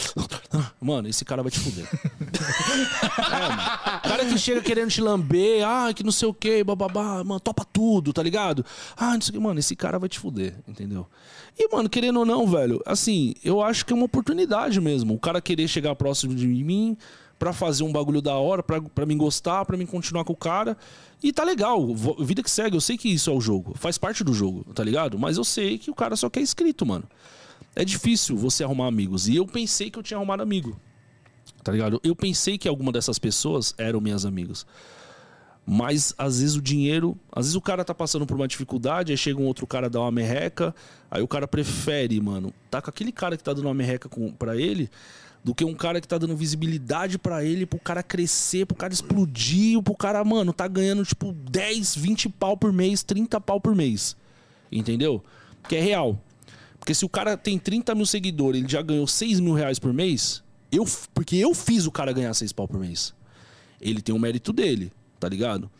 Mano, 0.81 1.07
esse 1.07 1.25
cara 1.25 1.43
vai 1.43 1.53
te 1.53 1.61
fuder. 1.61 1.87
é, 3.31 3.49
mano. 3.49 3.63
O 3.99 4.09
cara 4.09 4.25
que 4.25 4.39
chega 4.39 4.63
querendo 4.63 4.91
te 4.91 5.01
lamber, 5.01 5.63
ah, 5.65 5.93
que 5.93 6.03
não 6.03 6.11
sei 6.11 6.27
o 6.27 6.35
que, 6.35 6.65
bababá, 6.65 7.23
mano, 7.23 7.39
topa 7.39 7.67
tudo, 7.71 8.15
tá 8.15 8.23
ligado? 8.23 8.65
Ah, 8.97 9.13
não 9.13 9.21
sei 9.21 9.31
o 9.31 9.33
que, 9.35 9.39
mano, 9.39 9.61
esse 9.61 9.77
cara 9.77 9.99
vai 9.99 10.09
te 10.09 10.19
fuder, 10.19 10.55
entendeu? 10.67 11.07
E, 11.59 11.69
mano, 11.69 11.89
querendo 11.89 12.21
ou 12.21 12.25
não, 12.25 12.47
velho, 12.47 12.83
assim, 12.87 13.35
eu 13.45 13.63
acho 13.63 13.85
que 13.85 13.93
é 13.93 13.97
uma 13.97 14.07
oportunidade 14.07 14.81
mesmo. 14.81 15.15
O 15.15 15.19
cara 15.19 15.41
querer 15.41 15.69
chegar 15.69 15.95
próximo 15.95 16.35
de 16.35 16.47
mim 16.47 16.97
pra 17.41 17.55
fazer 17.55 17.83
um 17.83 17.91
bagulho 17.91 18.21
da 18.21 18.35
hora, 18.35 18.63
pra 18.63 19.07
mim 19.07 19.17
gostar, 19.17 19.65
pra 19.65 19.75
mim 19.75 19.87
continuar 19.87 20.25
com 20.25 20.35
o 20.35 20.37
cara. 20.37 20.77
E 21.23 21.33
tá 21.33 21.43
legal, 21.43 21.95
vida 22.19 22.43
que 22.43 22.51
segue, 22.51 22.77
eu 22.77 22.81
sei 22.83 22.99
que 22.99 23.09
isso 23.09 23.31
é 23.31 23.33
o 23.33 23.41
jogo, 23.41 23.73
faz 23.77 23.97
parte 23.97 24.23
do 24.23 24.35
jogo, 24.35 24.63
tá 24.75 24.85
ligado? 24.85 25.19
Mas 25.19 25.39
eu 25.39 25.45
sei 25.45 25.79
que 25.79 25.91
o 25.91 25.95
cara 25.95 26.17
só 26.17 26.29
quer 26.29 26.43
inscrito, 26.43 26.85
mano. 26.85 27.05
É 27.75 27.83
difícil 27.83 28.37
você 28.37 28.63
arrumar 28.63 28.89
amigos. 28.89 29.27
E 29.27 29.37
eu 29.37 29.47
pensei 29.47 29.91
que 29.91 29.99
eu 29.99 30.03
tinha 30.03 30.19
arrumado 30.19 30.43
amigo. 30.43 30.79
Tá 31.65 31.73
ligado? 31.73 31.99
Eu 32.05 32.15
pensei 32.15 32.59
que 32.59 32.69
alguma 32.69 32.93
dessas 32.93 33.19
pessoas 33.19 33.75
eram 33.79 34.01
minhas 34.01 34.27
amigas. 34.27 34.67
Mas 35.65 36.13
às 36.19 36.41
vezes 36.41 36.57
o 36.57 36.61
dinheiro. 36.61 37.17
Às 37.33 37.47
vezes 37.47 37.55
o 37.55 37.61
cara 37.61 37.85
tá 37.85 37.95
passando 37.95 38.27
por 38.27 38.35
uma 38.37 38.49
dificuldade, 38.49 39.13
aí 39.13 39.17
chega 39.17 39.41
um 39.41 39.47
outro 39.47 39.67
cara 39.67 39.89
dar 39.89 40.01
uma 40.01 40.11
merreca. 40.11 40.75
Aí 41.11 41.23
o 41.23 41.29
cara 41.29 41.49
prefere, 41.49 42.21
mano, 42.21 42.53
tá 42.71 42.83
com 42.83 42.91
aquele 42.91 43.13
cara 43.13 43.37
que 43.37 43.43
tá 43.43 43.53
dando 43.53 43.67
uma 43.67 43.75
merreca 43.75 44.09
com, 44.09 44.31
pra 44.33 44.57
ele, 44.57 44.91
do 45.43 45.55
que 45.55 45.65
um 45.65 45.75
cara 45.75 46.01
que 46.01 46.09
tá 46.09 46.19
dando 46.19 46.37
visibilidade 46.37 47.19
pra 47.19 47.45
ele, 47.45 47.65
pro 47.65 47.79
cara 47.79 48.03
crescer, 48.03 48.67
pro 48.67 48.77
cara 48.77 48.93
explodir, 48.93 49.81
pro 49.83 49.97
cara, 49.97 50.23
mano, 50.23 50.53
tá 50.53 50.69
ganhando 50.69 51.05
tipo 51.05 51.33
10, 51.33 51.97
20 51.97 52.29
pau 52.29 52.57
por 52.57 52.73
mês, 52.73 53.03
30 53.03 53.41
pau 53.41 53.61
por 53.61 53.75
mês. 53.75 54.17
Entendeu? 54.71 55.25
Que 55.69 55.77
é 55.77 55.81
real. 55.81 56.23
Porque 56.79 56.95
se 56.95 57.05
o 57.05 57.09
cara 57.09 57.37
tem 57.37 57.59
30 57.59 57.95
mil 57.95 58.07
seguidores, 58.07 58.61
ele 58.61 58.71
já 58.71 58.83
ganhou 58.83 59.07
6 59.07 59.41
mil 59.41 59.55
reais 59.55 59.79
por 59.79 59.93
mês, 59.93 60.43
eu, 60.71 60.85
porque 61.13 61.37
eu 61.37 61.55
fiz 61.55 61.87
o 61.87 61.91
cara 61.91 62.13
ganhar 62.13 62.33
6 62.33 62.53
pau 62.53 62.69
por 62.69 62.79
mês. 62.79 63.15
Ele 63.81 64.01
tem 64.03 64.15
o 64.15 64.19
mérito 64.19 64.53
dele, 64.53 64.93
tá 65.19 65.29
ligado? 65.29 65.71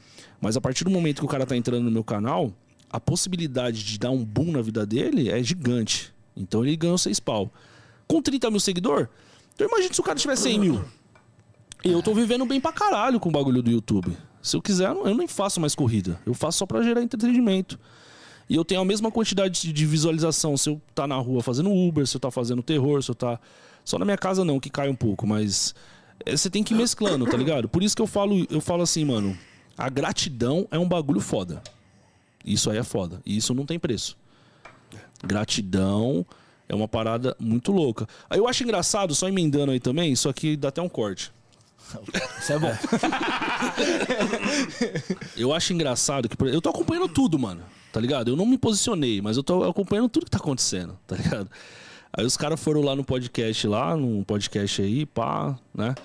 Mas 0.41 0.57
a 0.57 0.61
partir 0.61 0.85
do 0.85 0.91
momento 0.91 1.21
que 1.21 1.25
o 1.25 1.29
cara 1.29 1.45
tá 1.47 1.57
entrando 1.57 1.85
no 1.85 1.91
meu 1.91 2.03
canal, 2.03 2.53
a 2.91 2.99
possibilidade 2.99 3.85
de 3.85 3.99
dar 3.99 4.11
um 4.11 4.25
boom 4.25 4.51
na 4.53 4.63
vida 4.63 4.87
dele 4.87 5.31
é 5.31 5.43
gigante. 5.43 6.13
Então 6.37 6.65
ele 6.65 6.77
ganhou 6.77 6.99
6 6.99 7.21
pau. 7.21 7.53
Com 8.09 8.21
30 8.21 8.51
mil 8.51 8.61
seguidor, 8.61 9.09
então 9.65 9.67
imagina 9.69 9.95
se 9.95 10.01
o 10.01 10.05
cara 10.05 10.19
tiver 10.19 10.37
100 10.37 10.59
mil. 10.59 10.85
Eu 11.85 12.03
tô 12.03 12.13
vivendo 12.15 12.45
bem 12.45 12.61
pra 12.61 12.73
caralho 12.73 13.19
com 13.21 13.29
o 13.29 13.33
bagulho 13.33 13.63
do 13.63 13.71
YouTube. 13.71 14.17
Se 14.43 14.57
eu 14.57 14.63
quiser, 14.63 14.91
eu 14.91 15.15
nem 15.15 15.27
faço 15.29 15.61
mais 15.61 15.75
corrida. 15.75 16.21
Eu 16.27 16.35
faço 16.35 16.59
só 16.59 16.67
pra 16.67 16.83
gerar 16.83 17.03
entretenimento. 17.03 17.79
E 18.49 18.55
eu 18.57 18.65
tenho 18.65 18.81
a 18.81 18.85
mesma 18.85 19.11
quantidade 19.11 19.61
de- 19.63 19.73
de 19.73 19.87
visualização 19.87 20.57
se 20.57 20.69
eu 20.69 20.81
tá 20.95 21.07
na 21.07 21.17
rua 21.17 21.43
fazendo 21.43 21.71
Uber, 21.73 22.07
se 22.07 22.17
eu 22.17 22.21
tá 22.21 22.31
fazendo 22.31 22.63
terror, 22.63 23.03
se 23.03 23.11
eu 23.11 23.15
tá. 23.15 23.39
Só 23.85 23.99
na 23.99 24.05
minha 24.05 24.19
casa 24.19 24.45
não, 24.45 24.59
que 24.61 24.69
cai 24.69 24.89
um 24.89 24.95
pouco, 24.95 25.27
mas. 25.27 25.75
é, 26.27 26.37
Você 26.37 26.51
tem 26.51 26.63
que 26.63 26.75
ir 26.75 26.77
mesclando, 26.77 27.25
tá 27.27 27.37
ligado? 27.37 27.69
Por 27.69 27.83
isso 27.83 27.95
que 27.97 28.03
eu 28.03 28.07
falo, 28.07 28.47
eu 28.51 28.61
falo 28.61 28.83
assim, 28.83 29.05
mano. 29.05 29.37
A 29.79 29.89
gratidão 29.89 30.67
é 30.71 30.79
um 30.79 30.87
bagulho 30.89 31.21
foda. 31.21 31.63
Isso 32.45 32.71
aí 32.71 32.77
é 32.79 32.83
foda. 32.83 33.21
E 33.25 33.37
isso 33.37 33.55
não 33.55 33.65
tem 33.65 33.79
preço. 33.79 34.17
Gratidão 35.23 36.27
é 36.71 36.75
uma 36.75 36.87
parada 36.87 37.37
muito 37.37 37.73
louca. 37.73 38.07
Aí 38.31 38.39
eu 38.39 38.47
acho 38.47 38.63
engraçado, 38.63 39.13
só 39.13 39.29
emendando 39.29 39.73
aí 39.73 39.81
também, 39.81 40.13
isso 40.13 40.29
aqui 40.29 40.57
dá 40.57 40.69
até 40.69 40.81
um 40.81 40.89
corte. 40.89 41.33
Isso 42.41 42.53
é 42.53 42.59
bom. 42.61 42.71
Eu 45.37 45.53
acho 45.53 45.73
engraçado 45.73 46.29
que. 46.29 46.37
Eu 46.45 46.61
tô 46.61 46.69
acompanhando 46.69 47.09
tudo, 47.09 47.37
mano. 47.37 47.61
Tá 47.93 47.99
ligado? 47.99 48.31
Eu 48.31 48.37
não 48.37 48.47
me 48.47 48.57
posicionei, 48.57 49.21
mas 49.21 49.37
eu 49.37 49.43
tô 49.43 49.65
acompanhando 49.65 50.09
tudo 50.09 50.27
que 50.27 50.31
tá 50.31 50.39
acontecendo, 50.39 50.97
tá 51.09 51.17
ligado? 51.17 51.51
Aí 52.13 52.25
os 52.25 52.37
caras 52.37 52.63
foram 52.63 52.83
lá 52.83 52.95
no 52.95 53.03
podcast, 53.03 53.67
lá, 53.67 53.97
num 53.97 54.23
podcast 54.23 54.81
aí, 54.81 55.05
pá, 55.05 55.59
né? 55.75 55.97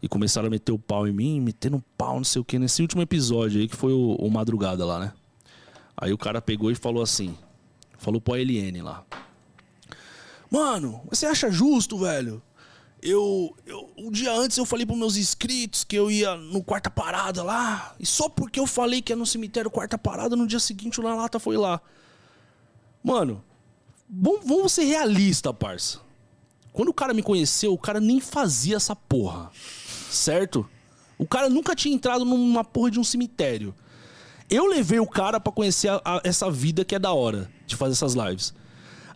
E 0.00 0.06
começaram 0.06 0.46
a 0.46 0.50
meter 0.50 0.70
o 0.70 0.78
pau 0.78 1.08
em 1.08 1.12
mim, 1.12 1.40
metendo 1.40 1.78
um 1.78 1.82
pau, 1.98 2.18
não 2.18 2.24
sei 2.24 2.40
o 2.40 2.44
que, 2.44 2.60
nesse 2.60 2.80
último 2.80 3.02
episódio 3.02 3.60
aí, 3.60 3.66
que 3.66 3.74
foi 3.74 3.92
o, 3.92 4.14
o 4.14 4.30
Madrugada 4.30 4.86
lá, 4.86 5.00
né? 5.00 5.12
Aí 5.96 6.12
o 6.12 6.18
cara 6.18 6.40
pegou 6.40 6.70
e 6.70 6.76
falou 6.76 7.02
assim: 7.02 7.36
falou 7.98 8.20
pro 8.20 8.34
ALN 8.34 8.84
lá. 8.84 9.04
Mano, 10.50 11.02
você 11.10 11.26
acha 11.26 11.50
justo, 11.50 11.98
velho? 11.98 12.42
Eu, 13.02 13.54
eu. 13.66 13.90
Um 13.96 14.10
dia 14.10 14.32
antes 14.32 14.56
eu 14.56 14.64
falei 14.64 14.86
pros 14.86 14.98
meus 14.98 15.16
inscritos 15.16 15.84
que 15.84 15.96
eu 15.96 16.10
ia 16.10 16.34
no 16.36 16.62
quarta 16.62 16.90
parada 16.90 17.42
lá. 17.42 17.94
E 18.00 18.06
só 18.06 18.28
porque 18.28 18.58
eu 18.58 18.66
falei 18.66 19.02
que 19.02 19.12
ia 19.12 19.16
no 19.16 19.26
cemitério 19.26 19.70
quarta 19.70 19.98
parada, 19.98 20.34
no 20.34 20.46
dia 20.46 20.58
seguinte 20.58 21.00
o 21.00 21.02
Na 21.02 21.14
Lata 21.14 21.38
foi 21.38 21.56
lá. 21.56 21.80
Mano, 23.04 23.44
vamos, 24.08 24.40
vamos 24.46 24.72
ser 24.72 24.84
realista, 24.84 25.52
parça. 25.52 26.00
Quando 26.72 26.88
o 26.88 26.94
cara 26.94 27.14
me 27.14 27.22
conheceu, 27.22 27.72
o 27.72 27.78
cara 27.78 28.00
nem 28.00 28.20
fazia 28.20 28.76
essa 28.76 28.94
porra. 28.96 29.50
Certo? 30.10 30.68
O 31.18 31.26
cara 31.26 31.48
nunca 31.48 31.74
tinha 31.74 31.94
entrado 31.94 32.24
numa 32.24 32.64
porra 32.64 32.90
de 32.90 32.98
um 33.00 33.04
cemitério. 33.04 33.74
Eu 34.50 34.66
levei 34.66 35.00
o 35.00 35.06
cara 35.06 35.40
pra 35.40 35.52
conhecer 35.52 35.88
a- 35.88 36.00
a- 36.04 36.20
essa 36.24 36.50
vida 36.50 36.84
que 36.84 36.94
é 36.94 36.98
da 36.98 37.12
hora 37.12 37.50
de 37.66 37.74
fazer 37.76 37.92
essas 37.92 38.14
lives. 38.14 38.54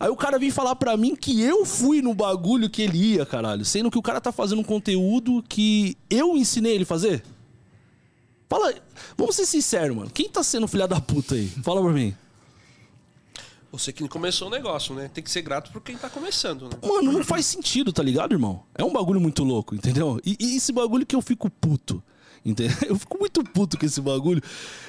Aí 0.01 0.09
o 0.09 0.17
cara 0.17 0.39
vem 0.39 0.51
falar 0.51 0.75
pra 0.77 0.97
mim 0.97 1.15
que 1.15 1.43
eu 1.43 1.67
fui 1.67 2.01
no 2.01 2.15
bagulho 2.15 2.71
que 2.71 2.81
ele 2.81 3.17
ia, 3.17 3.27
caralho. 3.27 3.67
Sendo 3.67 3.91
que 3.91 3.99
o 3.99 4.03
cara 4.03 4.19
tá 4.19 4.33
fazendo 4.33 4.61
um 4.61 4.65
conteúdo 4.65 5.45
que 5.47 5.95
eu 6.09 6.39
ensinei 6.39 6.75
ele 6.75 6.87
fazer. 6.87 7.23
Fala, 8.49 8.75
vamos 9.15 9.37
ser 9.37 9.45
sinceros, 9.45 9.95
mano. 9.95 10.11
Quem 10.11 10.27
tá 10.27 10.43
sendo 10.43 10.67
filha 10.67 10.89
da 10.89 10.99
puta 10.99 11.35
aí? 11.35 11.49
Fala 11.63 11.83
pra 11.83 11.93
mim. 11.93 12.15
Você 13.71 13.93
que 13.93 14.09
começou 14.09 14.49
o 14.49 14.51
negócio, 14.51 14.95
né? 14.95 15.11
Tem 15.13 15.23
que 15.23 15.31
ser 15.31 15.43
grato 15.43 15.71
por 15.71 15.83
quem 15.83 15.99
tá 15.99 16.09
começando, 16.09 16.63
né? 16.63 16.71
Mano, 16.83 17.13
não 17.13 17.23
faz 17.23 17.45
sentido, 17.45 17.93
tá 17.93 18.03
ligado, 18.03 18.33
irmão? 18.33 18.65
É 18.75 18.83
um 18.83 18.93
bagulho 18.93 19.21
muito 19.21 19.45
louco, 19.45 19.75
entendeu? 19.75 20.19
E, 20.25 20.35
e 20.41 20.57
esse 20.57 20.73
bagulho 20.73 21.05
que 21.05 21.15
eu 21.15 21.21
fico 21.21 21.51
puto. 21.51 22.03
Entendeu? 22.45 22.77
Eu 22.89 22.97
fico 22.97 23.19
muito 23.19 23.45
puto 23.45 23.79
com 23.79 23.85
esse 23.85 24.01
bagulho. 24.01 24.43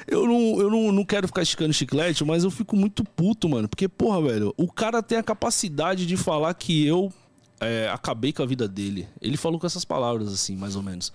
Eu 0.08 0.26
não, 0.26 0.60
eu 0.60 0.70
não, 0.70 0.92
não 0.92 1.06
quero 1.06 1.28
ficar 1.28 1.42
esticando 1.42 1.74
chiclete, 1.74 2.24
mas 2.24 2.44
eu 2.44 2.52
fico 2.52 2.76
muito 2.76 3.04
puto, 3.04 3.48
mano. 3.48 3.68
Porque, 3.68 3.88
porra, 3.88 4.22
velho, 4.22 4.54
o 4.58 4.72
cara 4.72 5.02
tem 5.04 5.18
a 5.18 5.24
capacidade 5.24 6.06
de 6.06 6.18
falar 6.18 6.54
que 6.54 6.86
eu 6.86 7.14
é, 7.60 7.90
acabei 7.90 8.34
com 8.34 8.42
a 8.42 8.46
vida 8.46 8.68
dele. 8.68 9.08
Ele 9.22 9.38
falou 9.38 9.60
com 9.60 9.68
essas 9.68 9.86
palavras, 9.86 10.34
assim, 10.34 10.56
mais 10.56 10.76
ou 10.76 10.82
menos. 10.82 11.14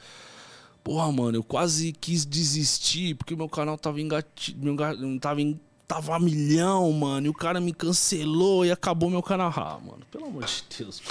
Porra, 0.84 1.10
mano, 1.10 1.38
eu 1.38 1.42
quase 1.42 1.92
quis 1.92 2.24
desistir 2.24 3.16
porque 3.16 3.34
meu 3.34 3.48
canal 3.48 3.76
tava 3.76 4.00
engatido. 4.00 4.64
Meu, 4.64 4.76
tava, 5.18 5.42
em, 5.42 5.58
tava 5.86 6.14
a 6.14 6.20
milhão, 6.20 6.92
mano. 6.92 7.26
E 7.26 7.30
o 7.30 7.34
cara 7.34 7.60
me 7.60 7.72
cancelou 7.72 8.64
e 8.64 8.70
acabou 8.70 9.10
meu 9.10 9.22
canal. 9.22 9.52
Ah, 9.56 9.78
mano, 9.84 10.06
pelo 10.10 10.26
amor 10.26 10.44
de 10.44 10.62
Deus. 10.78 11.02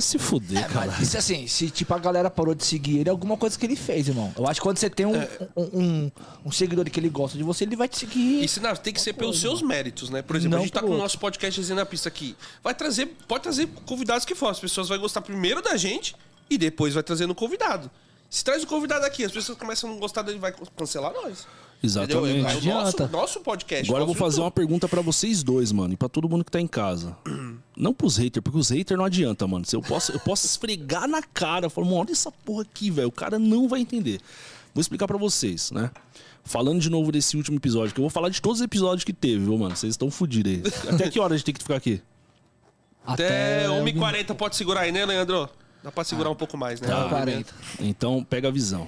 Se 0.00 0.18
fuder, 0.18 0.68
cara. 0.68 0.92
Mas 0.92 1.00
isso 1.08 1.18
assim, 1.18 1.46
se 1.46 1.70
tipo 1.70 1.92
a 1.94 1.98
galera 1.98 2.30
parou 2.30 2.54
de 2.54 2.64
seguir 2.64 3.00
ele, 3.00 3.08
é 3.08 3.12
alguma 3.12 3.36
coisa 3.36 3.58
que 3.58 3.66
ele 3.66 3.76
fez, 3.76 4.08
irmão. 4.08 4.32
Eu 4.36 4.46
acho 4.46 4.60
que 4.60 4.64
quando 4.64 4.78
você 4.78 4.88
tem 4.88 5.06
um, 5.06 5.18
um, 5.56 5.64
um, 5.72 6.12
um 6.46 6.52
seguidor 6.52 6.84
que 6.88 6.98
ele 6.98 7.08
gosta 7.08 7.36
de 7.36 7.44
você, 7.44 7.64
ele 7.64 7.76
vai 7.76 7.88
te 7.88 7.98
seguir. 7.98 8.42
Isso 8.44 8.60
não, 8.60 8.74
tem 8.74 8.92
que 8.92 9.00
ser 9.00 9.12
pelos 9.12 9.40
seus 9.40 9.62
méritos, 9.62 10.10
né? 10.10 10.22
Por 10.22 10.36
exemplo, 10.36 10.56
Não 10.56 10.58
a 10.58 10.62
gente 10.62 10.72
tá 10.72 10.80
com 10.80 10.90
o 10.90 10.98
nosso 10.98 11.18
podcast 11.18 11.60
Resenha 11.60 11.76
na 11.76 11.86
Pista 11.86 12.08
aqui. 12.08 12.36
Vai 12.62 12.74
trazer, 12.74 13.06
pode 13.28 13.42
trazer 13.42 13.68
convidados 13.86 14.24
que 14.24 14.34
for. 14.34 14.48
As 14.48 14.58
pessoas 14.58 14.88
vão 14.88 14.98
gostar 14.98 15.20
primeiro 15.20 15.62
da 15.62 15.76
gente 15.76 16.14
e 16.48 16.56
depois 16.58 16.94
vai 16.94 17.02
trazendo 17.02 17.30
o 17.30 17.34
convidado. 17.34 17.90
Se 18.28 18.44
traz 18.44 18.62
o 18.62 18.66
convidado 18.66 19.04
aqui, 19.04 19.24
as 19.24 19.32
pessoas 19.32 19.58
começam 19.58 19.90
a 19.90 19.92
não 19.92 20.00
gostar 20.00 20.22
dele, 20.22 20.38
vai 20.38 20.54
cancelar 20.76 21.12
nós. 21.12 21.46
Entendeu? 21.82 22.26
Exatamente. 22.26 22.30
É 22.30 22.34
Não 22.36 22.42
nosso, 22.42 22.56
adianta. 22.58 23.08
nosso 23.08 23.40
podcast. 23.40 23.86
Agora 23.88 24.02
eu 24.02 24.06
vou 24.06 24.14
nosso 24.14 24.24
fazer 24.24 24.40
uma 24.40 24.46
YouTube. 24.46 24.54
pergunta 24.56 24.88
pra 24.88 25.00
vocês 25.00 25.42
dois, 25.42 25.72
mano, 25.72 25.94
e 25.94 25.96
pra 25.96 26.08
todo 26.08 26.28
mundo 26.28 26.44
que 26.44 26.50
tá 26.50 26.60
em 26.60 26.66
casa. 26.66 27.16
Não 27.76 27.94
pros 27.94 28.16
haters, 28.18 28.42
porque 28.44 28.58
os 28.58 28.68
haters 28.68 28.98
não 28.98 29.06
adianta, 29.06 29.46
mano. 29.46 29.64
Se 29.64 29.74
Eu 29.74 29.80
posso, 29.80 30.12
eu 30.12 30.20
posso 30.20 30.44
esfregar 30.46 31.08
na 31.08 31.22
cara, 31.22 31.70
falar, 31.70 31.86
mano, 31.86 32.00
olha 32.00 32.12
essa 32.12 32.30
porra 32.30 32.62
aqui, 32.62 32.90
velho. 32.90 33.08
O 33.08 33.12
cara 33.12 33.38
não 33.38 33.66
vai 33.66 33.80
entender. 33.80 34.20
Vou 34.74 34.82
explicar 34.82 35.06
pra 35.06 35.16
vocês, 35.16 35.70
né? 35.70 35.90
Falando 36.44 36.78
de 36.80 36.90
novo 36.90 37.10
desse 37.10 37.36
último 37.38 37.56
episódio, 37.56 37.94
que 37.94 38.00
eu 38.00 38.02
vou 38.02 38.10
falar 38.10 38.28
de 38.28 38.42
todos 38.42 38.60
os 38.60 38.64
episódios 38.64 39.02
que 39.04 39.12
teve, 39.14 39.38
viu, 39.44 39.56
mano? 39.56 39.74
Vocês 39.74 39.94
estão 39.94 40.10
fodidos 40.10 40.52
aí. 40.52 40.62
Até 40.94 41.08
que 41.08 41.18
hora 41.18 41.32
a 41.32 41.36
gente 41.38 41.46
tem 41.46 41.54
que 41.54 41.62
ficar 41.62 41.76
aqui? 41.76 42.02
Até 43.06 43.64
algum- 43.66 43.84
1h40 43.86 44.34
pode 44.34 44.56
segurar 44.56 44.82
aí, 44.82 44.92
né, 44.92 45.04
Leandro? 45.06 45.48
Dá 45.82 45.90
pra 45.90 46.04
segurar 46.04 46.28
um 46.30 46.34
pouco 46.34 46.56
mais, 46.58 46.80
né? 46.80 46.88
Tá. 46.88 47.08
40. 47.08 47.54
Então, 47.80 48.22
pega 48.22 48.48
a 48.48 48.50
visão. 48.50 48.86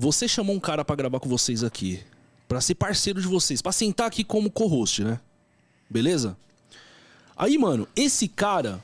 Você 0.00 0.26
chamou 0.26 0.56
um 0.56 0.58
cara 0.58 0.82
pra 0.82 0.96
gravar 0.96 1.20
com 1.20 1.28
vocês 1.28 1.62
aqui, 1.62 2.00
Pra 2.48 2.58
ser 2.62 2.74
parceiro 2.74 3.20
de 3.20 3.28
vocês, 3.28 3.60
pra 3.60 3.70
sentar 3.70 4.06
aqui 4.06 4.24
como 4.24 4.50
co-host, 4.50 5.04
né? 5.04 5.20
Beleza? 5.90 6.38
Aí, 7.36 7.58
mano, 7.58 7.86
esse 7.94 8.26
cara, 8.26 8.82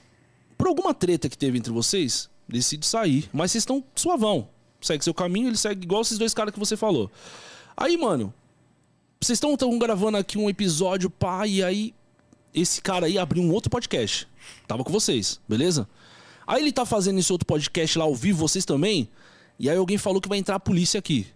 por 0.59 0.67
alguma 0.67 0.93
treta 0.93 1.27
que 1.27 1.39
teve 1.39 1.57
entre 1.57 1.73
vocês, 1.73 2.29
decide 2.47 2.85
sair, 2.85 3.31
mas 3.33 3.51
vocês 3.51 3.62
estão 3.62 3.83
suavão. 3.95 4.47
Segue 4.79 5.03
seu 5.03 5.14
caminho, 5.14 5.49
ele 5.49 5.57
segue 5.57 5.85
igual 5.85 6.03
esses 6.03 6.19
dois 6.19 6.35
caras 6.35 6.53
que 6.53 6.61
você 6.61 6.77
falou. 6.77 7.11
Aí, 7.75 7.97
mano, 7.97 8.33
vocês 9.19 9.39
estão 9.39 9.57
tão 9.57 9.79
gravando 9.79 10.19
aqui 10.19 10.37
um 10.37 10.51
episódio, 10.51 11.09
pá, 11.09 11.47
e 11.47 11.64
aí 11.64 11.95
esse 12.53 12.83
cara 12.83 13.07
aí 13.07 13.19
abriu 13.19 13.43
um 13.43 13.51
outro 13.53 13.71
podcast. 13.71 14.29
Tava 14.69 14.85
com 14.85 14.93
vocês, 14.93 15.41
beleza? 15.49 15.89
Aí 16.47 16.61
ele 16.61 16.73
tá 16.73 16.85
fazendo 16.85 17.19
esse 17.19 17.33
outro 17.33 17.47
podcast 17.47 17.99
lá 17.99 18.05
ao 18.05 18.14
vivo, 18.14 18.47
vocês 18.47 18.67
também. 18.67 19.09
E 19.59 19.70
aí 19.70 19.76
alguém 19.76 19.98
falou 19.98 20.20
que 20.20 20.28
vai 20.28 20.38
entrar 20.38 20.57
a 20.57 20.61
polícia 20.61 20.98
aqui. 20.98 21.26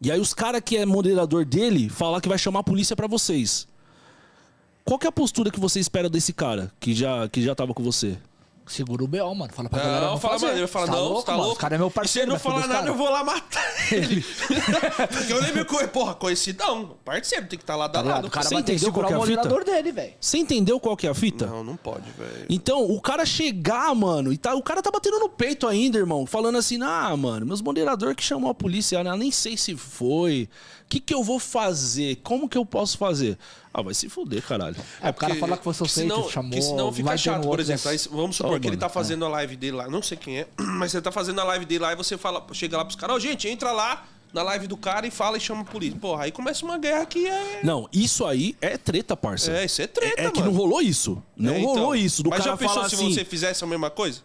E 0.00 0.10
aí 0.10 0.18
os 0.18 0.32
caras 0.32 0.62
que 0.64 0.76
é 0.76 0.86
moderador 0.86 1.44
dele 1.44 1.88
falar 1.88 2.20
que 2.20 2.28
vai 2.28 2.38
chamar 2.38 2.60
a 2.60 2.64
polícia 2.64 2.96
pra 2.96 3.06
vocês. 3.06 3.68
Qual 4.84 4.98
que 4.98 5.06
é 5.06 5.08
a 5.10 5.12
postura 5.12 5.50
que 5.50 5.60
você 5.60 5.78
espera 5.78 6.08
desse 6.08 6.32
cara 6.32 6.72
que 6.80 6.94
já, 6.94 7.28
que 7.28 7.42
já 7.42 7.54
tava 7.54 7.74
com 7.74 7.82
você? 7.82 8.18
Segura 8.66 9.02
o 9.02 9.08
B.O., 9.08 9.34
mano. 9.34 9.52
Fala 9.52 9.68
pra 9.68 9.78
galera 9.80 10.00
Não, 10.06 10.10
não 10.12 10.20
fala, 10.20 10.34
fazer. 10.34 10.46
mano, 10.46 10.58
ele 10.58 10.66
fala, 10.68 10.86
Tá 10.86 10.92
não, 10.92 11.02
louco, 11.04 11.22
tá 11.24 11.32
mano? 11.32 11.42
louco. 11.44 11.54
Esse 11.56 11.60
cara 11.60 11.74
é 11.74 11.78
meu 11.78 11.88
E 11.88 11.90
parceiro, 11.90 12.30
se 12.30 12.32
ele 12.32 12.32
não 12.32 12.38
falar 12.38 12.66
nada, 12.68 12.88
eu 12.88 12.94
vou 12.94 13.10
lá 13.10 13.24
matar 13.24 13.64
ele. 13.92 14.24
Porque 15.08 15.32
eu 15.32 15.40
lembro 15.40 15.64
que, 15.64 15.86
porra, 15.88 16.14
conhecidão. 16.14 16.96
Parceiro, 17.04 17.46
tem 17.48 17.58
que 17.58 17.62
estar 17.64 17.74
lá 17.74 17.88
da 17.88 18.02
Tá 18.02 18.08
lado. 18.08 18.28
O 18.28 18.30
cara 18.30 18.46
Você 18.46 18.54
vai 18.54 18.62
ter 18.62 18.72
que 18.72 18.76
entendeu 18.78 18.92
qual 18.92 19.06
segurar 19.06 19.20
o 19.20 19.24
que 19.24 19.30
é 19.30 19.34
a 19.34 19.36
fita? 19.38 19.48
moderador 19.54 19.64
dele, 19.74 19.92
velho. 19.92 20.12
Você 20.20 20.38
entendeu 20.38 20.78
qual 20.78 20.96
que 20.96 21.06
é 21.06 21.10
a 21.10 21.14
fita? 21.14 21.46
Não, 21.46 21.64
não 21.64 21.76
pode, 21.76 22.10
velho. 22.12 22.46
Então, 22.48 22.84
o 22.84 23.00
cara 23.00 23.26
chegar, 23.26 23.92
mano, 23.94 24.32
e 24.32 24.36
tá, 24.36 24.54
o 24.54 24.62
cara 24.62 24.80
tá 24.80 24.90
batendo 24.90 25.18
no 25.18 25.28
peito 25.28 25.66
ainda, 25.66 25.98
irmão, 25.98 26.24
falando 26.24 26.56
assim: 26.58 26.78
"Ah, 26.82 27.16
mano, 27.16 27.44
meus 27.46 27.60
moderador 27.60 28.14
que 28.14 28.22
chamou 28.22 28.50
a 28.50 28.54
polícia, 28.54 29.02
né? 29.02 29.16
nem 29.16 29.30
sei 29.32 29.56
se 29.56 29.76
foi. 29.76 30.48
O 30.90 30.92
que 30.92 30.98
que 30.98 31.14
eu 31.14 31.22
vou 31.22 31.38
fazer? 31.38 32.16
Como 32.16 32.48
que 32.48 32.58
eu 32.58 32.66
posso 32.66 32.98
fazer?" 32.98 33.38
Ah, 33.72 33.80
vai 33.82 33.94
se 33.94 34.08
fuder, 34.08 34.42
caralho. 34.42 34.74
É, 35.00 35.10
o 35.10 35.14
cara 35.14 35.36
falar 35.36 35.56
que 35.56 35.62
foi 35.62 35.72
seu 35.72 35.86
feito, 35.86 36.28
chamou. 36.28 36.50
que 36.50 36.60
senão 36.60 36.92
fica 36.92 37.16
chato, 37.16 37.46
por 37.46 37.60
exemplo. 37.60 37.88
Aí, 37.88 37.96
vamos 38.10 38.34
supor 38.34 38.56
Ô, 38.56 38.60
que 38.60 38.66
ele 38.66 38.76
tá 38.76 38.88
fazendo 38.88 39.24
a 39.24 39.28
live 39.28 39.54
dele 39.56 39.76
lá. 39.76 39.88
Não 39.88 40.02
sei 40.02 40.16
quem 40.18 40.40
é, 40.40 40.48
mas 40.58 40.92
ele 40.92 41.02
tá 41.02 41.12
fazendo 41.12 41.40
a 41.40 41.44
live 41.44 41.64
dele 41.64 41.78
lá 41.84 41.92
e 41.92 41.96
você 41.96 42.18
fala, 42.18 42.44
chega 42.52 42.76
lá 42.76 42.84
pros 42.84 42.96
caras, 42.96 43.14
ó, 43.14 43.18
gente, 43.20 43.46
entra 43.48 43.70
lá 43.70 44.04
na 44.32 44.42
live 44.42 44.66
do 44.66 44.76
cara 44.76 45.06
e 45.06 45.10
fala 45.12 45.36
e 45.36 45.40
chama 45.40 45.60
a 45.60 45.64
polícia. 45.64 45.96
Porra, 46.00 46.24
aí 46.24 46.32
começa 46.32 46.64
uma 46.64 46.78
guerra 46.78 47.06
que 47.06 47.24
é. 47.28 47.60
Não, 47.62 47.88
isso 47.92 48.26
aí 48.26 48.56
é 48.60 48.76
treta, 48.76 49.16
parça. 49.16 49.52
É, 49.52 49.64
isso 49.64 49.80
é 49.82 49.86
treta, 49.86 50.20
É, 50.20 50.26
é 50.26 50.30
que 50.32 50.42
não 50.42 50.52
rolou 50.52 50.82
isso. 50.82 51.22
Não 51.36 51.54
É, 51.54 51.58
então. 51.60 51.74
rolou 51.74 51.94
isso. 51.94 52.24
Do 52.24 52.30
Mas 52.30 52.40
cara 52.40 52.50
já 52.50 52.56
pensou 52.56 52.74
falar 52.74 52.88
se 52.88 52.96
assim. 52.96 53.12
você 53.14 53.24
fizesse 53.24 53.62
a 53.62 53.66
mesma 53.68 53.88
coisa? 53.90 54.22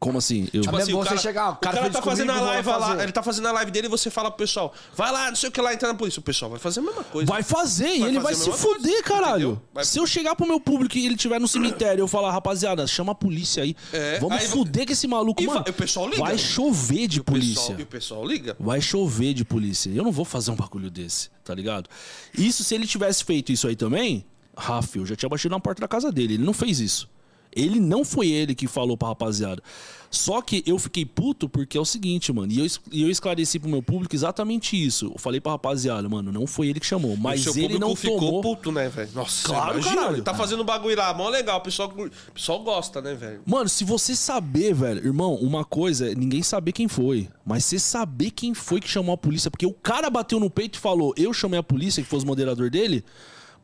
Como 0.00 0.16
assim? 0.16 0.48
Eu... 0.54 0.62
Tipo 0.62 0.72
Mas 0.72 0.84
assim, 0.84 0.92
você 0.92 0.98
o 0.98 1.04
cara, 1.10 1.20
chegar, 1.20 1.48
o 1.50 1.52
o 1.52 1.56
cara 1.56 1.76
cara 1.76 1.82
fez 1.82 1.92
tá 1.92 2.00
fazendo 2.02 2.28
comigo, 2.28 2.44
a 2.46 2.48
live 2.52 2.68
lá, 2.70 3.02
ele 3.02 3.12
tá 3.12 3.22
fazendo 3.22 3.48
a 3.48 3.52
live 3.52 3.70
dele 3.70 3.86
e 3.86 3.90
você 3.90 4.10
fala 4.10 4.30
pro 4.30 4.38
pessoal, 4.38 4.72
vai 4.96 5.12
lá, 5.12 5.28
não 5.28 5.36
sei 5.36 5.50
o 5.50 5.52
que 5.52 5.60
lá, 5.60 5.74
entra 5.74 5.88
na 5.88 5.94
polícia. 5.94 6.20
O 6.20 6.22
pessoal 6.22 6.50
vai 6.50 6.58
fazer 6.58 6.80
a 6.80 6.82
mesma 6.84 7.04
coisa. 7.04 7.30
Vai 7.30 7.42
fazer, 7.42 7.96
e 7.96 7.98
Vai 8.00 8.08
ele 8.08 8.20
fazer 8.20 8.20
vai 8.22 8.34
se 8.34 8.48
mesma 8.48 8.64
coisa, 8.64 8.78
fuder, 8.80 9.02
caralho. 9.04 9.62
Vai- 9.74 9.84
Se 9.84 9.98
eu 9.98 10.06
chegar 10.06 10.34
pro 10.34 10.46
meu 10.46 10.58
público 10.58 10.96
e 10.96 11.04
ele 11.04 11.16
estiver 11.16 11.38
no 11.38 11.46
cemitério 11.46 12.00
e 12.00 12.02
eu 12.02 12.08
falar, 12.08 12.32
rapaziada, 12.32 12.86
chama 12.86 13.12
a 13.12 13.14
polícia 13.14 13.62
aí. 13.62 13.76
É, 13.92 14.18
Vamos 14.18 14.38
aí- 14.38 14.48
fuder 14.48 14.86
com 14.86 14.92
esse 14.92 15.06
maluco, 15.06 15.42
E 15.42 15.46
mano. 15.46 15.60
vai- 15.60 15.70
o 15.70 15.74
pessoal 15.74 16.08
liga. 16.08 16.22
Vai 16.22 16.38
chover 16.38 17.06
de 17.06 17.18
E 17.18 17.20
o 17.20 17.24
pessoal- 17.24 17.40
polícia. 17.40 17.76
e 17.78 17.82
o 17.82 17.86
pessoal 17.86 18.26
liga. 18.26 18.56
Vai 18.58 18.80
chover 18.80 19.34
de 19.34 19.44
polícia. 19.44 19.90
Eu 19.90 20.02
não 20.02 20.12
vou 20.12 20.24
fazer 20.24 20.50
um 20.50 20.56
bagulho 20.56 20.90
desse, 20.90 21.28
tá 21.44 21.54
ligado? 21.54 21.90
Isso, 22.32 22.64
se 22.64 22.74
ele 22.74 22.86
tivesse 22.86 23.22
feito 23.22 23.52
isso 23.52 23.68
aí 23.68 23.76
também, 23.76 24.24
Rafa, 24.56 24.96
eu 24.96 25.04
já 25.04 25.14
tinha 25.14 25.28
batido 25.28 25.54
na 25.54 25.60
porta 25.60 25.82
da 25.82 25.88
casa 25.88 26.10
dele. 26.10 26.34
Ele 26.34 26.44
não 26.44 26.54
fez 26.54 26.80
isso. 26.80 27.06
Ele 27.54 27.80
não 27.80 28.04
foi 28.04 28.28
ele 28.28 28.54
que 28.54 28.66
falou 28.66 28.96
pra 28.96 29.08
rapaziada. 29.08 29.62
Só 30.10 30.42
que 30.42 30.62
eu 30.66 30.76
fiquei 30.76 31.04
puto 31.06 31.48
porque 31.48 31.78
é 31.78 31.80
o 31.80 31.84
seguinte, 31.84 32.32
mano. 32.32 32.50
E 32.50 32.58
eu, 32.58 32.66
e 32.90 33.02
eu 33.02 33.08
esclareci 33.10 33.60
pro 33.60 33.68
meu 33.68 33.80
público 33.80 34.14
exatamente 34.14 34.74
isso. 34.76 35.12
Eu 35.14 35.18
falei 35.18 35.40
pra 35.40 35.52
rapaziada, 35.52 36.08
mano, 36.08 36.32
não 36.32 36.48
foi 36.48 36.66
ele 36.68 36.80
que 36.80 36.86
chamou. 36.86 37.16
Mas 37.16 37.46
o 37.46 37.52
seu 37.52 37.62
ele 37.62 37.78
não 37.78 37.94
ficou 37.94 38.18
tomou. 38.18 38.42
puto, 38.42 38.72
né, 38.72 38.88
velho? 38.88 39.10
Nossa, 39.14 39.46
Claro, 39.46 39.74
imagina, 39.74 39.94
caralho. 39.94 40.16
Ele 40.16 40.22
tá 40.22 40.34
fazendo 40.34 40.64
bagulho 40.64 40.96
lá, 40.96 41.14
mó 41.14 41.28
legal. 41.28 41.58
O 41.58 41.62
pessoal, 41.62 41.88
o 41.96 42.32
pessoal 42.32 42.60
gosta, 42.60 43.00
né, 43.00 43.14
velho? 43.14 43.40
Mano, 43.46 43.68
se 43.68 43.84
você 43.84 44.16
saber, 44.16 44.74
velho, 44.74 45.06
irmão, 45.06 45.36
uma 45.36 45.64
coisa 45.64 46.10
é 46.10 46.14
ninguém 46.14 46.42
saber 46.42 46.72
quem 46.72 46.88
foi. 46.88 47.28
Mas 47.44 47.64
você 47.64 47.78
saber 47.78 48.32
quem 48.32 48.52
foi 48.52 48.80
que 48.80 48.88
chamou 48.88 49.14
a 49.14 49.18
polícia, 49.18 49.48
porque 49.50 49.66
o 49.66 49.72
cara 49.72 50.10
bateu 50.10 50.40
no 50.40 50.50
peito 50.50 50.76
e 50.76 50.80
falou, 50.80 51.14
eu 51.16 51.32
chamei 51.32 51.60
a 51.60 51.62
polícia, 51.62 52.02
que 52.02 52.08
foi 52.08 52.18
o 52.18 52.26
moderador 52.26 52.68
dele. 52.68 53.04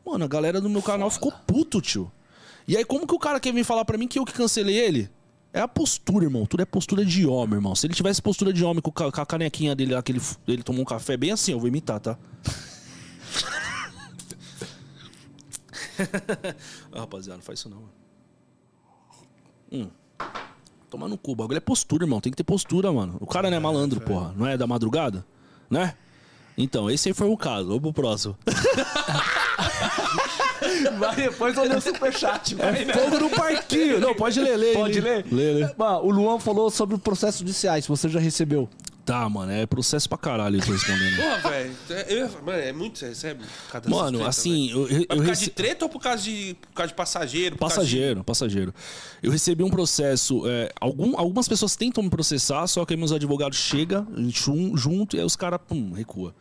Mano, 0.05 0.23
a 0.23 0.27
galera 0.29 0.61
do 0.61 0.69
meu 0.69 0.81
canal 0.81 1.09
ficou 1.09 1.33
puto, 1.45 1.81
tio. 1.81 2.09
E 2.67 2.75
aí, 2.75 2.83
como 2.83 3.07
que 3.07 3.15
o 3.15 3.19
cara 3.19 3.39
quer 3.39 3.53
vir 3.53 3.63
falar 3.63 3.85
pra 3.85 3.97
mim 3.97 4.07
que 4.07 4.19
eu 4.19 4.25
que 4.25 4.33
cancelei 4.33 4.75
ele? 4.77 5.09
É 5.53 5.61
a 5.61 5.67
postura, 5.67 6.25
irmão. 6.25 6.45
Tudo 6.45 6.61
é 6.61 6.65
postura 6.65 7.05
de 7.05 7.25
homem, 7.25 7.55
irmão. 7.55 7.73
Se 7.73 7.87
ele 7.87 7.93
tivesse 7.93 8.21
postura 8.21 8.51
de 8.51 8.63
homem 8.63 8.81
com, 8.81 8.91
a 9.03 9.25
canequinha 9.25 9.73
dele 9.73 9.93
lá, 9.93 10.03
que 10.03 10.11
ele, 10.11 10.21
ele 10.47 10.63
tomou 10.63 10.81
um 10.81 10.85
café 10.85 11.15
bem 11.15 11.31
assim, 11.31 11.53
eu 11.53 11.59
vou 11.59 11.69
imitar, 11.69 11.99
tá? 11.99 12.17
ah, 16.91 16.99
rapaziada, 16.99 17.37
não 17.37 17.43
faz 17.43 17.59
isso 17.59 17.69
não, 17.69 17.77
mano. 17.77 17.93
Hum. 19.71 19.89
Tomar 20.89 21.07
no 21.07 21.17
cu, 21.17 21.31
o 21.31 21.35
bagulho 21.35 21.57
é 21.57 21.61
postura, 21.61 22.03
irmão. 22.03 22.19
Tem 22.19 22.31
que 22.31 22.37
ter 22.37 22.43
postura, 22.43 22.91
mano. 22.91 23.17
O 23.19 23.25
cara 23.25 23.49
não 23.49 23.57
é 23.57 23.59
malandro, 23.59 24.01
porra. 24.01 24.33
Não 24.35 24.45
é 24.45 24.57
da 24.57 24.67
madrugada? 24.67 25.25
Né? 25.69 25.95
Então, 26.57 26.89
esse 26.89 27.09
aí 27.09 27.13
foi 27.13 27.27
o 27.27 27.37
caso. 27.37 27.67
Vamos 27.67 27.81
pro 27.81 27.93
próximo. 27.93 28.37
Vai 30.97 31.15
depois 31.15 31.55
eu 31.57 31.63
leio 31.63 31.77
o 31.77 31.81
superchat, 31.81 32.55
vai, 32.55 32.85
né? 32.85 32.93
Fogo 32.93 33.19
no 33.19 33.29
parquinho. 33.29 33.99
Não, 33.99 34.13
pode 34.13 34.39
ler, 34.39 34.55
lê. 34.57 34.73
Pode 34.73 34.99
ler? 35.01 35.25
Lê, 35.31 35.53
lê. 35.53 35.73
Mano, 35.77 35.99
o 36.05 36.11
Luan 36.11 36.39
falou 36.39 36.69
sobre 36.69 36.95
o 36.95 36.99
processo 36.99 37.39
judiciais, 37.39 37.85
você 37.87 38.07
já 38.09 38.19
recebeu. 38.19 38.69
Tá, 39.05 39.29
mano, 39.29 39.49
é 39.53 39.65
processo 39.65 40.09
pra 40.09 40.17
caralho 40.17 40.57
eu 40.57 40.65
tô 40.65 40.69
respondendo. 40.73 41.15
Porra, 41.15 41.49
velho. 41.49 41.75
é- 41.89 42.27
Mano, 42.45 42.59
é 42.59 42.73
muito. 42.73 42.99
Você 42.99 43.07
recebe 43.07 43.45
cada 43.71 43.89
Mano, 43.89 44.17
treta, 44.17 44.27
assim, 44.29 44.69
eu, 44.69 44.85
eu, 44.85 44.87
Mas 44.89 44.89
por 44.89 44.99
eu 44.99 45.07
causa 45.07 45.23
rece- 45.29 45.43
de 45.45 45.49
treta 45.51 45.85
ou 45.85 45.89
por 45.89 46.01
causa 46.01 46.23
de, 46.23 46.57
por 46.59 46.73
causa 46.73 46.87
de 46.89 46.93
passageiro? 46.93 47.55
por 47.55 47.59
causa 47.61 47.75
de- 47.75 47.79
Passageiro, 47.79 48.23
passageiro. 48.25 48.73
Eu 49.23 49.31
recebi 49.31 49.63
um 49.63 49.69
processo. 49.69 50.43
é, 50.45 50.73
algum- 50.81 51.17
algumas 51.17 51.47
pessoas 51.47 51.77
tentam 51.77 52.03
me 52.03 52.09
processar, 52.09 52.67
só 52.67 52.83
que 52.85 52.93
aí 52.95 52.97
meus 52.99 53.13
advogados 53.13 53.57
chegam 53.57 54.05
jun- 54.27 54.75
junto 54.75 55.15
e 55.15 55.19
aí 55.21 55.25
os 55.25 55.37
caras, 55.37 55.61
pum, 55.65 55.93
recua. 55.93 56.35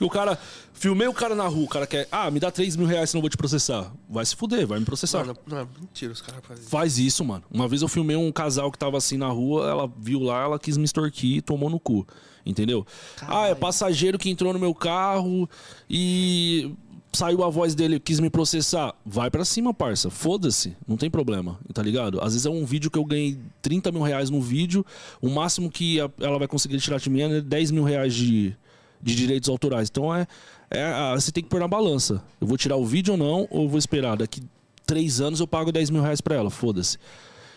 Porque 0.00 0.04
o 0.04 0.08
cara. 0.08 0.38
Filmei 0.72 1.06
o 1.06 1.12
cara 1.12 1.34
na 1.34 1.46
rua, 1.46 1.64
o 1.64 1.68
cara 1.68 1.86
quer. 1.86 2.08
Ah, 2.10 2.30
me 2.30 2.40
dá 2.40 2.50
3 2.50 2.74
mil 2.74 2.86
reais 2.86 3.10
senão 3.10 3.18
eu 3.18 3.22
vou 3.22 3.28
te 3.28 3.36
processar. 3.36 3.92
Vai 4.08 4.24
se 4.24 4.34
fuder, 4.34 4.66
vai 4.66 4.78
me 4.78 4.84
processar. 4.86 5.26
Não, 5.26 5.36
não, 5.46 5.58
não, 5.58 5.68
mentira, 5.78 6.10
os 6.10 6.22
caras 6.22 6.40
fazem. 6.42 6.64
Faz 6.64 6.98
isso, 6.98 7.22
mano. 7.22 7.44
Uma 7.50 7.68
vez 7.68 7.82
eu 7.82 7.88
filmei 7.88 8.16
um 8.16 8.32
casal 8.32 8.72
que 8.72 8.78
tava 8.78 8.96
assim 8.96 9.18
na 9.18 9.28
rua, 9.28 9.68
ela 9.68 9.92
viu 9.98 10.20
lá, 10.20 10.42
ela 10.42 10.58
quis 10.58 10.78
me 10.78 10.84
extorquir 10.84 11.36
e 11.36 11.42
tomou 11.42 11.68
no 11.68 11.78
cu. 11.78 12.06
Entendeu? 12.46 12.86
Ah, 13.20 13.48
é 13.48 13.54
passageiro 13.54 14.18
que 14.18 14.30
entrou 14.30 14.54
no 14.54 14.58
meu 14.58 14.74
carro 14.74 15.46
e 15.88 16.72
saiu 17.12 17.44
a 17.44 17.50
voz 17.50 17.74
dele, 17.74 18.00
quis 18.00 18.18
me 18.18 18.30
processar. 18.30 18.94
Vai 19.04 19.30
pra 19.30 19.44
cima, 19.44 19.74
parça. 19.74 20.08
Foda-se. 20.08 20.74
Não 20.88 20.96
tem 20.96 21.10
problema, 21.10 21.58
tá 21.74 21.82
ligado? 21.82 22.22
Às 22.22 22.32
vezes 22.32 22.46
é 22.46 22.50
um 22.50 22.64
vídeo 22.64 22.90
que 22.90 22.98
eu 22.98 23.04
ganhei 23.04 23.38
30 23.60 23.92
mil 23.92 24.00
reais 24.00 24.30
no 24.30 24.40
vídeo, 24.40 24.84
o 25.20 25.28
máximo 25.28 25.70
que 25.70 25.98
ela 25.98 26.38
vai 26.38 26.48
conseguir 26.48 26.78
tirar 26.78 26.98
de 26.98 27.10
mim 27.10 27.20
é 27.20 27.40
10 27.42 27.70
mil 27.70 27.84
reais 27.84 28.14
de, 28.14 28.56
de 29.02 29.14
direitos 29.14 29.48
autorais. 29.48 29.88
Então 29.90 30.14
é, 30.14 30.26
é. 30.70 30.82
ah, 30.84 31.14
Você 31.14 31.32
tem 31.32 31.42
que 31.42 31.48
pôr 31.50 31.60
na 31.60 31.68
balança. 31.68 32.22
Eu 32.40 32.46
vou 32.46 32.56
tirar 32.56 32.76
o 32.76 32.84
vídeo 32.84 33.12
ou 33.12 33.18
não, 33.18 33.46
ou 33.50 33.68
vou 33.68 33.78
esperar? 33.78 34.16
Daqui 34.16 34.42
três 34.86 35.20
anos 35.20 35.40
eu 35.40 35.46
pago 35.46 35.70
10 35.70 35.90
mil 35.90 36.02
reais 36.02 36.20
pra 36.20 36.34
ela, 36.34 36.50
foda-se. 36.50 36.98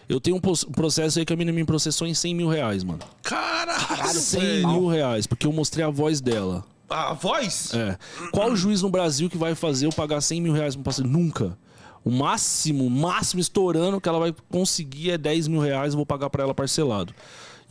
Eu 0.07 0.19
tenho 0.19 0.35
um 0.37 0.39
processo 0.71 1.17
aí 1.17 1.25
que 1.25 1.31
a 1.33 1.35
menina 1.35 1.55
me 1.55 1.63
processou 1.63 2.05
em 2.05 2.13
100 2.13 2.35
mil 2.35 2.47
reais, 2.49 2.83
mano. 2.83 2.99
Caralho, 3.23 4.19
100 4.19 4.39
velho. 4.41 4.67
mil 4.67 4.87
reais, 4.87 5.25
porque 5.25 5.47
eu 5.47 5.53
mostrei 5.53 5.83
a 5.85 5.89
voz 5.89 6.19
dela. 6.21 6.63
A 6.89 7.13
voz? 7.13 7.73
É. 7.73 7.97
Qual 8.31 8.55
juiz 8.55 8.81
no 8.81 8.89
Brasil 8.89 9.29
que 9.29 9.37
vai 9.37 9.55
fazer 9.55 9.85
eu 9.87 9.91
pagar 9.91 10.21
100 10.21 10.41
mil 10.41 10.53
reais 10.53 10.75
pra 10.75 10.81
um 10.81 10.83
paciente? 10.83 11.09
Nunca. 11.09 11.57
O 12.03 12.11
máximo, 12.11 12.89
máximo 12.89 13.39
estourando 13.39 13.99
que 14.01 14.09
ela 14.09 14.19
vai 14.19 14.35
conseguir 14.51 15.11
é 15.11 15.17
10 15.17 15.47
mil 15.47 15.61
reais, 15.61 15.93
eu 15.93 15.97
vou 15.97 16.05
pagar 16.05 16.29
pra 16.29 16.43
ela 16.43 16.53
parcelado. 16.53 17.13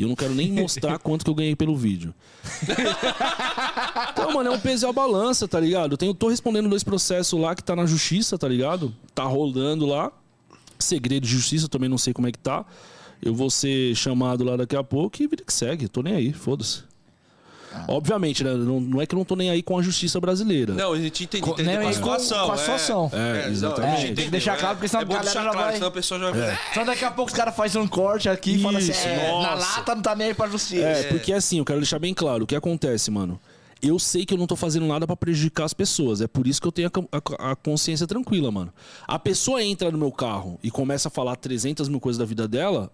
E 0.03 0.05
eu 0.05 0.09
não 0.09 0.17
quero 0.17 0.35
nem 0.35 0.51
mostrar 0.51 0.99
quanto 1.01 1.25
que 1.25 1.31
eu 1.31 1.35
ganhei 1.35 1.55
pelo 1.55 1.77
vídeo. 1.77 2.13
então, 4.11 4.33
mano, 4.33 4.51
é 4.51 4.53
um 4.53 4.59
peso 4.59 4.85
e 4.85 4.89
a 4.89 4.93
balança, 4.93 5.47
tá 5.47 5.61
ligado? 5.61 5.93
Eu 5.93 5.97
tenho, 5.97 6.13
tô 6.13 6.29
respondendo 6.29 6.69
dois 6.69 6.83
processos 6.83 7.39
lá 7.41 7.55
que 7.55 7.63
tá 7.63 7.77
na 7.77 7.87
justiça, 7.87 8.37
tá 8.37 8.49
ligado? 8.49 8.93
Tá 9.15 9.23
rolando 9.23 9.87
lá. 9.87 10.11
Segredo 10.77 11.25
de 11.25 11.31
justiça, 11.31 11.67
eu 11.67 11.69
também 11.69 11.89
não 11.89 11.99
sei 11.99 12.13
como 12.13 12.27
é 12.27 12.33
que 12.33 12.39
tá. 12.39 12.67
Eu 13.23 13.33
vou 13.33 13.49
ser 13.49 13.95
chamado 13.95 14.43
lá 14.43 14.57
daqui 14.57 14.75
a 14.75 14.83
pouco 14.83 15.23
e 15.23 15.29
vida 15.29 15.45
que 15.47 15.53
segue. 15.53 15.87
Tô 15.87 16.03
nem 16.03 16.15
aí, 16.15 16.33
foda-se. 16.33 16.83
Obviamente, 17.89 18.43
né? 18.45 18.53
Não, 18.55 18.81
não 18.81 19.01
é 19.03 19.07
que 19.07 19.15
eu 19.15 19.19
não 19.19 19.25
tô 19.25 19.35
nem 19.37 19.51
aí 19.51 19.63
com 19.63 19.79
a 19.79 19.83
justiça 19.83 20.21
brasileira. 20.21 20.73
Não, 20.75 20.93
a 20.93 20.99
gente 20.99 21.25
entende, 21.25 21.49
entende 21.49 21.63
né, 21.69 21.77
com 21.77 21.83
a 21.83 21.85
com- 21.87 21.93
situação. 21.93 22.47
com 22.47 22.53
a 22.53 22.57
situação. 22.57 23.11
É, 23.13 23.43
não, 23.47 23.53
exatamente. 23.53 23.93
a 23.93 23.97
gente 23.97 24.03
É, 24.03 24.07
tem 24.07 24.07
que 24.07 24.13
entendeu, 24.23 24.31
deixar 24.33 24.57
claro, 24.59 24.77
porque 24.77 24.89
senão 24.89 25.03
é 25.03 25.05
bom 25.05 25.13
a 25.15 25.17
galera 25.19 25.33
já 25.35 25.43
claro, 25.43 25.59
vai- 25.59 25.75
senão 25.75 25.89
a 25.89 25.91
pessoa 25.91 26.21
já 26.21 26.31
vai... 26.31 26.59
Só 26.75 26.85
daqui 26.85 27.05
a 27.05 27.11
pouco 27.11 27.31
os 27.31 27.37
caras 27.37 27.55
fazem 27.57 27.81
um 27.83 27.89
corte 27.89 28.29
aqui 28.29 28.55
e 28.57 28.63
falam 28.63 28.79
assim: 28.79 28.91
Isso, 28.93 29.07
é, 29.07 29.43
na 29.43 29.55
lata 29.55 29.95
não 29.95 30.03
tá 30.03 30.15
nem 30.15 30.29
aí 30.29 30.35
pra 30.35 30.49
justiça. 30.49 30.83
É, 30.85 31.03
porque 31.05 31.33
assim, 31.33 31.59
eu 31.59 31.65
quero 31.65 31.79
deixar 31.81 31.99
bem 31.99 32.15
claro, 32.15 32.45
o 32.45 32.47
que 32.47 32.55
acontece, 32.57 33.11
mano? 33.11 33.39
Eu 33.83 33.99
sei 33.99 34.25
que 34.25 34.33
eu 34.33 34.39
não 34.39 34.47
tô 34.47 34.55
fazendo 34.55 34.87
nada 34.87 35.09
pra 35.09 35.17
prejudicar 35.17 35.65
as 35.65 35.75
pessoas. 35.75 36.21
É 36.21 36.29
por 36.29 36.47
isso 36.47 36.61
que 36.63 36.69
eu 36.69 36.71
tenho 36.73 36.89
a 37.11 37.49
a, 37.49 37.51
a 37.53 37.57
consciência 37.57 38.07
tranquila, 38.07 38.49
mano. 38.49 38.73
A 39.09 39.19
pessoa 39.19 39.61
entra 39.61 39.91
no 39.91 39.99
meu 39.99 40.13
carro 40.13 40.57
e 40.63 40.71
começa 40.71 41.09
a 41.09 41.11
falar 41.11 41.35
300 41.35 41.89
mil 41.89 41.99
coisas 41.99 42.17
da 42.19 42.25
vida 42.25 42.47
dela, 42.47 42.93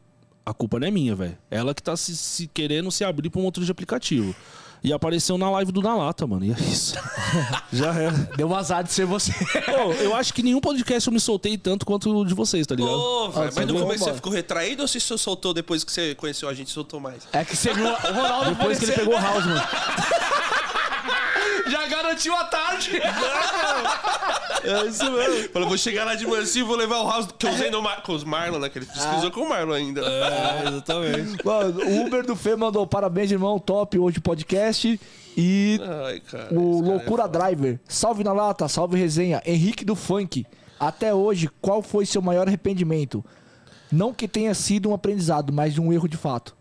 a 0.48 0.54
culpa 0.54 0.80
não 0.80 0.88
é 0.88 0.90
minha, 0.90 1.14
velho. 1.14 1.36
Ela 1.50 1.74
que 1.74 1.82
tá 1.82 1.94
se, 1.94 2.16
se 2.16 2.46
querendo 2.46 2.90
se 2.90 3.04
abrir 3.04 3.28
pra 3.28 3.38
um 3.38 3.44
motor 3.44 3.62
de 3.62 3.70
aplicativo. 3.70 4.34
E 4.82 4.92
apareceu 4.92 5.36
na 5.36 5.50
live 5.50 5.72
do 5.72 5.82
Na 5.82 5.94
Lata, 5.94 6.26
mano. 6.26 6.44
E 6.44 6.52
é 6.52 6.56
isso. 6.60 6.94
Já 7.70 7.92
é. 7.94 8.10
Deu 8.36 8.48
um 8.48 8.54
azar 8.54 8.82
de 8.82 8.92
ser 8.92 9.04
você. 9.04 9.32
Pô, 9.32 9.92
eu 9.94 10.14
acho 10.14 10.32
que 10.32 10.42
nenhum 10.42 10.60
podcast 10.60 11.06
eu 11.06 11.12
me 11.12 11.20
soltei 11.20 11.58
tanto 11.58 11.84
quanto 11.84 12.20
o 12.20 12.24
de 12.24 12.32
vocês, 12.32 12.66
tá 12.66 12.74
ligado? 12.74 12.92
Ô, 12.92 13.28
velho, 13.30 13.52
você 13.52 13.60
mas 13.60 13.68
no 13.68 13.80
começo 13.80 14.04
você 14.04 14.14
ficou 14.14 14.32
retraído 14.32 14.82
ou 14.82 14.88
você 14.88 15.00
só 15.00 15.16
soltou 15.16 15.52
depois 15.52 15.82
que 15.84 15.92
você 15.92 16.14
conheceu 16.14 16.48
a 16.48 16.54
gente, 16.54 16.70
soltou 16.70 17.00
mais? 17.00 17.26
É 17.32 17.44
que 17.44 17.56
você 17.56 17.74
viu 17.74 17.86
o 17.86 17.94
Ronaldo 17.94 18.50
Depois 18.54 18.78
que 18.78 18.84
ele 18.84 18.92
pegou 18.92 19.14
o 19.14 19.20
house, 19.20 19.44
mano. 19.44 19.60
Já 21.68 21.86
garantiu 21.86 22.34
a 22.34 22.44
tarde. 22.44 22.90
É 24.64 24.86
isso 24.86 25.10
mesmo. 25.10 25.48
Falou, 25.50 25.68
vou 25.68 25.78
chegar 25.78 26.04
lá 26.04 26.14
de 26.14 26.26
mansinho 26.26 26.64
e 26.64 26.66
vou 26.66 26.76
levar 26.76 26.98
o 26.98 27.08
house 27.08 27.28
que 27.38 27.46
eu 27.46 27.50
usei 27.50 27.70
no 27.70 27.82
Mar 27.82 28.02
com 28.02 28.12
os 28.12 28.24
Marlon, 28.24 28.58
né? 28.58 28.68
Que 28.68 28.78
ele 28.78 28.86
pesquisou 28.86 29.30
com 29.30 29.42
o 29.42 29.48
Marlon 29.48 29.74
ainda. 29.74 30.00
É, 30.00 30.68
exatamente. 30.68 31.44
Mano, 31.44 31.80
o 31.84 32.06
Uber 32.06 32.26
do 32.26 32.34
Fê 32.34 32.56
mandou 32.56 32.86
parabéns, 32.86 33.30
irmão. 33.30 33.58
Top 33.58 33.98
hoje 33.98 34.18
o 34.18 34.22
podcast. 34.22 35.00
E 35.36 35.80
Ai, 36.04 36.20
cara. 36.20 36.48
o 36.52 36.80
cara 36.82 36.92
Loucura 36.92 37.24
é. 37.24 37.28
Driver. 37.28 37.80
Salve 37.86 38.24
na 38.24 38.32
lata, 38.32 38.66
salve 38.68 38.98
resenha. 38.98 39.40
Henrique 39.46 39.84
do 39.84 39.94
Funk. 39.94 40.44
Até 40.80 41.14
hoje, 41.14 41.48
qual 41.60 41.82
foi 41.82 42.06
seu 42.06 42.22
maior 42.22 42.46
arrependimento? 42.46 43.24
Não 43.90 44.12
que 44.12 44.28
tenha 44.28 44.54
sido 44.54 44.90
um 44.90 44.94
aprendizado, 44.94 45.52
mas 45.52 45.74
de 45.74 45.80
um 45.80 45.92
erro 45.92 46.08
de 46.08 46.16
fato. 46.16 46.56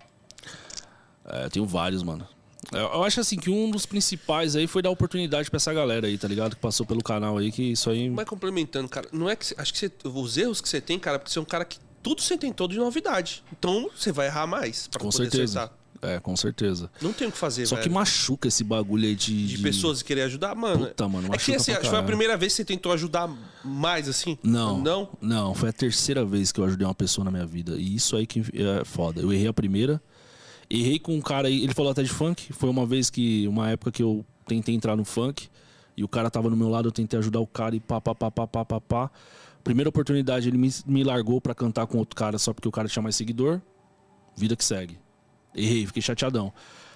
É, 1.25 1.45
eu 1.45 1.49
tenho 1.49 1.65
vários, 1.65 2.03
mano. 2.03 2.27
Eu, 2.71 2.79
eu 2.79 3.03
acho 3.03 3.19
assim 3.19 3.37
que 3.37 3.49
um 3.49 3.71
dos 3.71 3.85
principais 3.85 4.55
aí 4.55 4.67
foi 4.67 4.81
dar 4.81 4.89
oportunidade 4.89 5.49
pra 5.49 5.57
essa 5.57 5.73
galera 5.73 6.07
aí, 6.07 6.17
tá 6.17 6.27
ligado? 6.27 6.55
Que 6.55 6.61
passou 6.61 6.85
pelo 6.85 7.01
canal 7.01 7.37
aí, 7.37 7.51
que 7.51 7.63
isso 7.63 7.89
aí. 7.89 8.09
Mas 8.09 8.25
complementando, 8.25 8.89
cara, 8.89 9.07
não 9.11 9.29
é 9.29 9.35
que. 9.35 9.45
você- 9.45 9.55
acho 9.57 9.73
que 9.73 9.79
você- 9.79 9.91
os 10.03 10.37
erros 10.37 10.59
que 10.61 10.67
você 10.67 10.81
tem, 10.81 10.99
cara, 10.99 11.17
porque 11.19 11.31
você 11.31 11.39
é 11.39 11.41
um 11.41 11.45
cara 11.45 11.63
que 11.65 11.77
tudo 12.03 12.21
você 12.21 12.37
tentou 12.37 12.67
de 12.67 12.77
novidade. 12.77 13.43
Então 13.57 13.89
você 13.95 14.11
vai 14.11 14.27
errar 14.27 14.47
mais 14.47 14.87
pra 14.87 14.99
Com 15.01 15.11
certeza. 15.11 15.59
acertar. 15.61 15.77
É, 15.99 16.19
com 16.19 16.35
certeza. 16.35 16.91
Não 17.01 17.11
tem 17.11 17.27
o 17.27 17.31
que 17.31 17.37
fazer, 17.39 17.65
Só 17.65 17.75
velho. 17.75 17.87
que 17.87 17.93
machuca 17.93 18.47
esse 18.47 18.63
bagulho 18.63 19.05
aí 19.07 19.15
de. 19.15 19.47
De 19.47 19.57
pessoas 19.57 20.01
que 20.03 20.09
querem 20.09 20.23
ajudar, 20.25 20.53
mano. 20.53 20.85
Puta, 20.87 21.07
mano, 21.07 21.25
É 21.25 21.29
que 21.31 21.35
machuca 21.37 21.57
assim, 21.57 21.71
acho 21.71 21.81
que 21.81 21.89
foi 21.89 21.97
a 21.97 22.03
primeira 22.03 22.37
vez 22.37 22.53
que 22.53 22.57
você 22.57 22.65
tentou 22.65 22.91
ajudar 22.91 23.27
mais, 23.65 24.07
assim? 24.07 24.37
Não. 24.43 24.79
Não? 24.79 25.09
Não, 25.19 25.55
foi 25.55 25.69
a 25.69 25.73
terceira 25.73 26.23
vez 26.23 26.51
que 26.51 26.59
eu 26.59 26.65
ajudei 26.65 26.85
uma 26.85 26.93
pessoa 26.93 27.25
na 27.25 27.31
minha 27.31 27.47
vida. 27.47 27.75
E 27.77 27.95
isso 27.95 28.15
aí 28.15 28.27
que 28.27 28.41
é 28.53 28.85
foda. 28.85 29.21
Eu 29.21 29.33
errei 29.33 29.47
a 29.47 29.53
primeira. 29.53 29.99
Errei 30.69 30.99
com 30.99 31.15
um 31.15 31.21
cara 31.21 31.47
aí. 31.47 31.63
Ele 31.63 31.73
falou 31.73 31.91
até 31.91 32.03
de 32.03 32.09
funk. 32.09 32.51
Foi 32.53 32.69
uma 32.69 32.85
vez 32.85 33.09
que. 33.09 33.47
Uma 33.47 33.69
época 33.69 33.91
que 33.91 34.03
eu 34.03 34.25
tentei 34.47 34.75
entrar 34.75 34.95
no 34.95 35.05
funk. 35.05 35.49
E 35.95 36.03
o 36.03 36.07
cara 36.07 36.29
tava 36.29 36.49
no 36.49 36.55
meu 36.55 36.69
lado, 36.69 36.87
eu 36.87 36.91
tentei 36.91 37.17
ajudar 37.17 37.39
o 37.39 37.47
cara 37.47 37.75
e 37.75 37.79
pá, 37.79 37.99
pá, 37.99 38.13
pá, 38.13 38.29
pá, 38.29 38.45
pá, 38.45 38.63
pá, 38.63 38.79
pá. 38.79 39.11
Primeira 39.63 39.89
oportunidade, 39.89 40.47
ele 40.47 40.57
me, 40.57 40.69
me 40.85 41.03
largou 41.03 41.41
pra 41.41 41.55
cantar 41.55 41.87
com 41.87 41.97
outro 41.97 42.15
cara 42.15 42.37
só 42.37 42.53
porque 42.53 42.67
o 42.67 42.71
cara 42.71 42.87
tinha 42.87 43.01
mais 43.01 43.15
seguidor. 43.15 43.59
Vida 44.35 44.55
que 44.55 44.63
segue. 44.63 44.99
Errei, 45.55 45.87
fiquei 45.87 46.01
chateadão. 46.01 46.53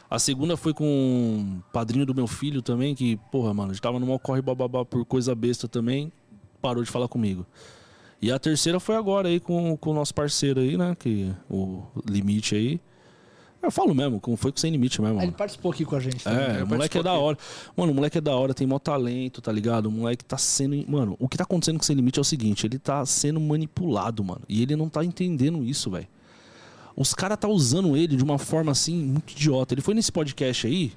A 0.07 0.19
segunda 0.19 0.55
foi 0.55 0.73
com 0.73 0.85
o 0.85 1.71
padrinho 1.71 2.05
do 2.05 2.13
meu 2.13 2.27
filho 2.27 2.61
também, 2.61 2.93
que, 2.93 3.17
porra, 3.31 3.53
mano, 3.53 3.73
tava 3.79 3.99
numa 3.99 4.19
corre 4.19 4.41
bababá 4.41 4.85
por 4.85 5.03
coisa 5.03 5.33
besta 5.33 5.67
também. 5.67 6.11
Parou 6.61 6.83
de 6.83 6.91
falar 6.91 7.07
comigo. 7.07 7.45
E 8.21 8.31
a 8.31 8.37
terceira 8.37 8.79
foi 8.79 8.95
agora 8.95 9.29
aí 9.29 9.39
com, 9.39 9.75
com 9.77 9.89
o 9.89 9.93
nosso 9.93 10.13
parceiro 10.13 10.59
aí, 10.59 10.77
né? 10.77 10.95
Que 10.99 11.33
o 11.49 11.81
Limite 12.07 12.55
aí. 12.55 12.79
Eu 13.61 13.69
falo 13.69 13.93
mesmo, 13.93 14.19
como 14.19 14.35
foi 14.35 14.51
com 14.51 14.57
o 14.57 14.59
Sem 14.59 14.71
Limite 14.71 15.01
mesmo. 15.01 15.17
Ele 15.17 15.27
mano. 15.27 15.37
participou 15.37 15.71
aqui 15.71 15.85
com 15.85 15.95
a 15.95 15.99
gente 15.99 16.23
também. 16.23 16.57
É, 16.57 16.63
o 16.63 16.67
moleque 16.67 16.97
é 16.97 17.03
da 17.03 17.13
hora. 17.13 17.37
Mano, 17.77 17.91
o 17.91 17.95
moleque 17.95 18.17
é 18.17 18.21
da 18.21 18.35
hora, 18.35 18.53
tem 18.53 18.65
mó 18.65 18.79
talento, 18.79 19.41
tá 19.41 19.51
ligado? 19.51 19.85
O 19.85 19.91
moleque 19.91 20.25
tá 20.25 20.37
sendo. 20.37 20.83
Mano, 20.89 21.15
o 21.19 21.29
que 21.29 21.37
tá 21.37 21.43
acontecendo 21.43 21.77
com 21.77 21.83
o 21.83 21.85
Sem 21.85 21.95
Limite 21.95 22.17
é 22.17 22.21
o 22.21 22.25
seguinte: 22.25 22.65
ele 22.65 22.79
tá 22.79 23.05
sendo 23.05 23.39
manipulado, 23.39 24.23
mano. 24.23 24.41
E 24.49 24.61
ele 24.63 24.75
não 24.75 24.89
tá 24.89 25.05
entendendo 25.05 25.63
isso, 25.63 25.91
velho. 25.91 26.07
Os 26.95 27.13
caras 27.13 27.37
tá 27.37 27.47
usando 27.47 27.95
ele 27.95 28.15
de 28.15 28.23
uma 28.23 28.37
forma 28.37 28.71
assim, 28.71 28.95
muito 28.95 29.31
idiota. 29.31 29.73
Ele 29.73 29.81
foi 29.81 29.93
nesse 29.93 30.11
podcast 30.11 30.67
aí. 30.67 30.91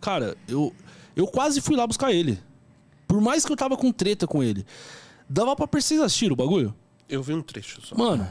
Cara, 0.00 0.36
eu, 0.48 0.74
eu 1.14 1.26
quase 1.26 1.60
fui 1.60 1.76
lá 1.76 1.86
buscar 1.86 2.12
ele. 2.12 2.38
Por 3.06 3.20
mais 3.20 3.44
que 3.44 3.52
eu 3.52 3.56
tava 3.56 3.76
com 3.76 3.92
treta 3.92 4.26
com 4.26 4.42
ele. 4.42 4.64
Dava 5.28 5.54
pra 5.54 5.68
vocês 5.80 6.00
assistir 6.00 6.32
o 6.32 6.36
bagulho? 6.36 6.74
Eu 7.08 7.22
vi 7.22 7.34
um 7.34 7.42
trecho 7.42 7.80
só. 7.84 7.96
Mano, 7.96 8.26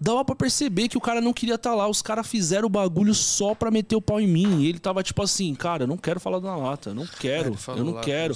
dava 0.00 0.24
pra 0.24 0.34
perceber 0.34 0.88
que 0.88 0.96
o 0.96 1.00
cara 1.00 1.20
não 1.20 1.32
queria 1.32 1.56
estar 1.56 1.74
lá. 1.74 1.88
Os 1.88 2.02
caras 2.02 2.26
fizeram 2.26 2.66
o 2.66 2.70
bagulho 2.70 3.14
só 3.14 3.54
pra 3.54 3.70
meter 3.70 3.96
o 3.96 4.02
pau 4.02 4.20
em 4.20 4.26
mim. 4.26 4.60
E 4.60 4.68
ele 4.68 4.78
tava 4.78 5.02
tipo 5.02 5.22
assim, 5.22 5.54
cara, 5.54 5.84
eu 5.84 5.86
não 5.86 5.96
quero 5.96 6.20
falar 6.20 6.40
na 6.40 6.56
lata, 6.56 6.94
não 6.94 7.06
quero, 7.06 7.54
falou 7.54 7.80
eu 7.80 7.84
não 7.84 8.00
quero. 8.00 8.34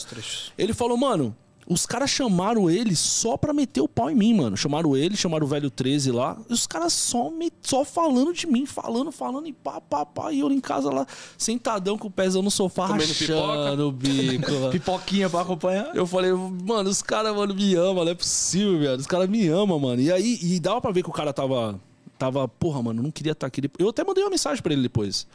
Ele 0.59 0.73
falou, 0.73 0.97
mano, 0.97 1.35
os 1.67 1.87
caras 1.87 2.11
chamaram 2.11 2.69
ele 2.69 2.97
só 2.97 3.37
pra 3.37 3.53
meter 3.53 3.81
o 3.81 3.89
pau 3.89 4.11
em 4.11 4.15
mim, 4.15 4.35
mano. 4.35 4.57
Chamaram 4.57 4.97
ele, 4.97 5.17
chamaram 5.17 5.47
o 5.47 5.49
velho 5.49 5.71
13 5.71 6.11
lá. 6.11 6.37
E 6.49 6.53
os 6.53 6.67
caras 6.67 6.93
só, 6.93 7.31
me, 7.31 7.53
só 7.63 7.85
falando 7.85 8.33
de 8.33 8.47
mim, 8.47 8.67
falando, 8.67 9.13
falando 9.13 9.47
e 9.47 9.53
pá, 9.53 9.81
pá, 9.81 10.05
pá. 10.05 10.33
E 10.33 10.41
eu 10.41 10.51
em 10.51 10.61
casa 10.61 10.91
lá, 10.91 11.07
sentadão 11.39 11.97
com 11.97 12.09
o 12.09 12.11
pezão 12.11 12.43
no 12.43 12.51
sofá, 12.51 12.89
Comendo 12.89 13.07
rachando 13.07 13.89
o 13.89 13.93
bico. 13.93 14.71
Pipoquinha 14.73 15.31
pra 15.31 15.43
acompanhar. 15.43 15.95
Eu 15.95 16.07
falei, 16.07 16.33
mano, 16.33 16.91
os 16.91 17.01
caras, 17.01 17.35
mano, 17.35 17.55
me 17.55 17.75
amam, 17.75 18.05
não 18.05 18.13
é 18.13 18.15
possível, 18.15 18.79
velho. 18.79 18.97
Os 18.97 19.07
caras 19.07 19.29
me 19.29 19.47
amam, 19.47 19.79
mano. 19.79 20.01
E 20.01 20.11
aí, 20.11 20.39
e 20.43 20.59
dava 20.59 20.81
pra 20.81 20.91
ver 20.91 21.03
que 21.03 21.11
o 21.11 21.13
cara 21.13 21.33
tava. 21.33 21.81
Tava, 22.19 22.47
porra, 22.47 22.83
mano, 22.83 23.03
não 23.03 23.11
queria 23.11 23.33
estar 23.33 23.47
aqui. 23.47 23.63
Eu 23.79 23.89
até 23.89 24.05
mandei 24.05 24.23
uma 24.23 24.31
mensagem 24.31 24.63
pra 24.63 24.73
ele 24.73 24.83
depois. 24.83 25.27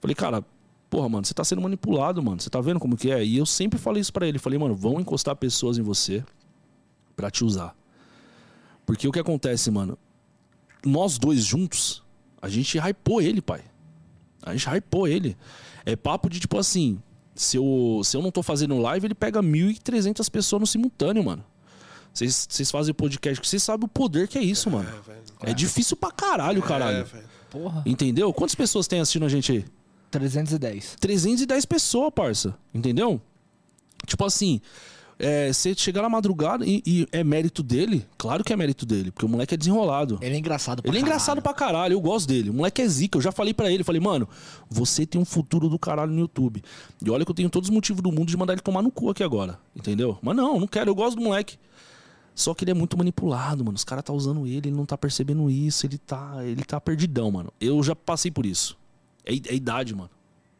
Falei, 0.00 0.14
cara, 0.14 0.44
porra, 0.90 1.08
mano, 1.08 1.24
você 1.26 1.34
tá 1.34 1.44
sendo 1.44 1.60
manipulado, 1.62 2.22
mano. 2.22 2.40
Você 2.40 2.48
tá 2.50 2.60
vendo 2.60 2.80
como 2.80 2.96
que 2.96 3.10
é? 3.10 3.24
E 3.24 3.36
eu 3.36 3.46
sempre 3.46 3.78
falei 3.78 4.00
isso 4.00 4.12
pra 4.12 4.26
ele. 4.26 4.38
Falei, 4.38 4.58
mano, 4.58 4.74
vão 4.74 5.00
encostar 5.00 5.36
pessoas 5.36 5.78
em 5.78 5.82
você 5.82 6.24
pra 7.16 7.30
te 7.30 7.44
usar. 7.44 7.74
Porque 8.86 9.06
o 9.06 9.12
que 9.12 9.18
acontece, 9.18 9.70
mano? 9.70 9.98
Nós 10.84 11.18
dois 11.18 11.44
juntos, 11.44 12.02
a 12.40 12.48
gente 12.48 12.78
hypou 12.78 13.20
ele, 13.20 13.42
pai. 13.42 13.62
A 14.42 14.52
gente 14.54 14.66
hypou 14.68 15.06
ele. 15.08 15.36
É 15.84 15.94
papo 15.96 16.30
de 16.30 16.40
tipo 16.40 16.56
assim: 16.56 16.98
se 17.34 17.56
eu, 17.56 18.00
se 18.04 18.16
eu 18.16 18.22
não 18.22 18.30
tô 18.30 18.42
fazendo 18.42 18.78
live, 18.78 19.06
ele 19.06 19.14
pega 19.14 19.42
1.300 19.42 20.30
pessoas 20.30 20.60
no 20.60 20.66
simultâneo, 20.66 21.22
mano. 21.24 21.44
Vocês 22.14 22.70
fazem 22.70 22.92
podcast, 22.94 23.46
vocês 23.46 23.62
sabem 23.62 23.84
o 23.84 23.88
poder 23.88 24.26
que 24.26 24.38
é 24.38 24.42
isso, 24.42 24.70
mano. 24.70 24.88
É, 24.88 24.92
velho. 24.92 25.22
É 25.42 25.52
difícil 25.54 25.96
pra 25.96 26.10
caralho, 26.10 26.62
É, 26.64 26.66
caralho. 26.66 27.04
velho. 27.04 27.24
Porra. 27.50 27.82
Entendeu? 27.86 28.32
Quantas 28.32 28.54
pessoas 28.54 28.86
tem 28.88 29.00
assistindo 29.00 29.24
a 29.24 29.28
gente 29.28 29.52
aí? 29.52 29.64
310. 30.10 30.96
310 31.00 31.64
pessoas, 31.64 32.12
parça. 32.14 32.54
Entendeu? 32.74 33.20
Tipo 34.06 34.24
assim, 34.24 34.60
é, 35.18 35.52
você 35.52 35.74
chegar 35.74 36.02
na 36.02 36.08
madrugada 36.08 36.64
e, 36.64 36.82
e 36.86 37.08
é 37.10 37.24
mérito 37.24 37.62
dele, 37.62 38.06
claro 38.16 38.44
que 38.44 38.52
é 38.52 38.56
mérito 38.56 38.86
dele, 38.86 39.10
porque 39.10 39.26
o 39.26 39.28
moleque 39.28 39.54
é 39.54 39.56
desenrolado. 39.56 40.18
Ele 40.22 40.36
é 40.36 40.38
engraçado 40.38 40.80
pra 40.80 40.90
Ele 40.90 40.98
é 40.98 41.00
engraçado 41.00 41.42
caralho. 41.42 41.42
pra 41.42 41.52
caralho, 41.54 41.92
eu 41.94 42.00
gosto 42.00 42.28
dele. 42.28 42.50
O 42.50 42.54
moleque 42.54 42.80
é 42.80 42.88
zica. 42.88 43.18
Eu 43.18 43.22
já 43.22 43.32
falei 43.32 43.52
pra 43.52 43.70
ele, 43.70 43.82
falei, 43.82 44.00
mano, 44.00 44.28
você 44.70 45.04
tem 45.04 45.20
um 45.20 45.24
futuro 45.24 45.68
do 45.68 45.78
caralho 45.78 46.12
no 46.12 46.20
YouTube. 46.20 46.62
E 47.04 47.10
olha 47.10 47.24
que 47.24 47.30
eu 47.30 47.34
tenho 47.34 47.50
todos 47.50 47.68
os 47.68 47.74
motivos 47.74 48.00
do 48.00 48.12
mundo 48.12 48.28
de 48.28 48.36
mandar 48.36 48.52
ele 48.52 48.62
tomar 48.62 48.82
no 48.82 48.90
cu 48.90 49.10
aqui 49.10 49.22
agora. 49.24 49.58
Entendeu? 49.74 50.18
Mas 50.22 50.36
não, 50.36 50.60
não 50.60 50.66
quero, 50.66 50.90
eu 50.90 50.94
gosto 50.94 51.16
do 51.16 51.22
moleque. 51.22 51.58
Só 52.34 52.54
que 52.54 52.62
ele 52.62 52.70
é 52.70 52.74
muito 52.74 52.96
manipulado, 52.96 53.64
mano. 53.64 53.74
Os 53.74 53.82
caras 53.82 54.04
tá 54.04 54.12
usando 54.12 54.46
ele, 54.46 54.68
ele 54.68 54.76
não 54.76 54.86
tá 54.86 54.96
percebendo 54.96 55.50
isso, 55.50 55.84
ele 55.84 55.98
tá, 55.98 56.36
ele 56.44 56.62
tá 56.62 56.80
perdidão, 56.80 57.32
mano. 57.32 57.52
Eu 57.60 57.82
já 57.82 57.96
passei 57.96 58.30
por 58.30 58.46
isso. 58.46 58.78
É, 59.28 59.32
é 59.52 59.54
idade, 59.54 59.94
mano. 59.94 60.10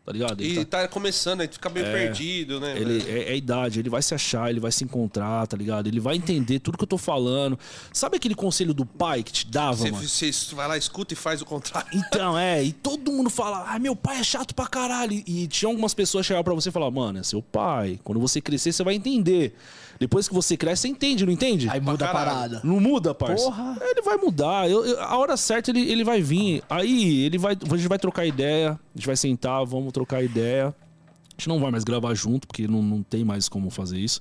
tá 0.04 0.12
ligado? 0.12 0.42
E 0.42 0.64
tá- 0.64 0.80
tá 0.82 0.88
começando, 0.88 1.42
aí 1.42 1.48
tu 1.48 1.54
fica 1.54 1.68
meio 1.68 1.84
perdido, 1.84 2.58
né? 2.58 2.78
Ele 2.80 2.98
velho? 2.98 3.18
é, 3.18 3.22
é 3.32 3.36
idade, 3.36 3.78
ele 3.78 3.90
vai 3.90 4.00
se 4.00 4.14
achar, 4.14 4.48
ele 4.48 4.58
vai 4.58 4.72
se 4.72 4.82
encontrar, 4.82 5.46
tá 5.46 5.54
ligado? 5.54 5.86
Ele 5.86 6.00
vai 6.00 6.16
entender 6.16 6.60
tudo 6.60 6.78
que 6.78 6.84
eu 6.84 6.88
tô 6.88 6.96
falando. 6.96 7.58
Sabe 7.92 8.16
aquele 8.16 8.34
conselho 8.34 8.72
do 8.72 8.86
pai 8.86 9.22
que 9.22 9.30
te 9.30 9.46
dava, 9.46 9.76
Você, 9.76 9.90
mano? 9.90 10.08
você 10.08 10.54
vai 10.54 10.66
lá, 10.66 10.78
escuta 10.78 11.12
e 11.12 11.16
faz 11.16 11.42
o 11.42 11.44
contrário. 11.44 11.90
Então, 11.92 12.38
é, 12.40 12.64
e 12.64 12.72
todo 12.72 13.12
mundo 13.12 13.28
fala, 13.28 13.66
ah, 13.68 13.78
meu 13.78 13.94
pai 13.94 14.18
é 14.18 14.24
chato 14.24 14.54
pra 14.54 14.66
caralho. 14.66 15.12
E, 15.12 15.42
e 15.42 15.46
tinha 15.46 15.68
algumas 15.68 15.92
pessoas 15.92 16.24
que 16.24 16.28
chegavam 16.28 16.44
pra 16.44 16.54
você 16.54 16.70
e 16.70 16.72
falavam, 16.72 17.02
mano, 17.02 17.18
é 17.18 17.22
seu 17.22 17.42
pai. 17.42 18.00
Quando 18.02 18.18
você 18.18 18.40
crescer, 18.40 18.72
você 18.72 18.82
vai 18.82 18.94
entender. 18.94 19.54
Depois 19.98 20.28
que 20.28 20.34
você 20.34 20.56
cresce, 20.56 20.82
você 20.82 20.88
entende, 20.88 21.26
não 21.26 21.32
entende? 21.32 21.68
Aí 21.68 21.80
muda 21.80 22.04
a 22.08 22.12
parada. 22.12 22.60
Não 22.62 22.78
muda, 22.78 23.12
parça? 23.14 23.44
Porra. 23.44 23.76
Ele 23.80 24.00
vai 24.02 24.16
mudar. 24.16 24.70
Eu- 24.70 24.84
eu- 24.86 25.00
a 25.00 25.16
hora 25.18 25.36
certa 25.36 25.70
ele, 25.70 25.80
ele 25.90 26.04
vai 26.04 26.22
vir. 26.22 26.62
Aí 26.70 27.24
ele 27.24 27.36
vai, 27.38 27.54
a 27.60 27.76
gente 27.76 27.88
vai 27.88 27.98
trocar 27.98 28.24
ideia. 28.24 28.72
A 28.72 28.98
gente 28.98 29.06
vai 29.06 29.16
sentar, 29.16 29.64
vamos 29.66 29.92
trocar 29.92 30.22
ideia. 30.22 30.68
A 30.68 31.32
gente 31.32 31.48
não 31.48 31.58
vai 31.60 31.70
mais 31.72 31.82
gravar 31.84 32.14
junto, 32.14 32.46
porque 32.46 32.68
não, 32.68 32.82
não 32.82 33.02
tem 33.02 33.24
mais 33.24 33.48
como 33.48 33.70
fazer 33.70 33.98
isso. 33.98 34.20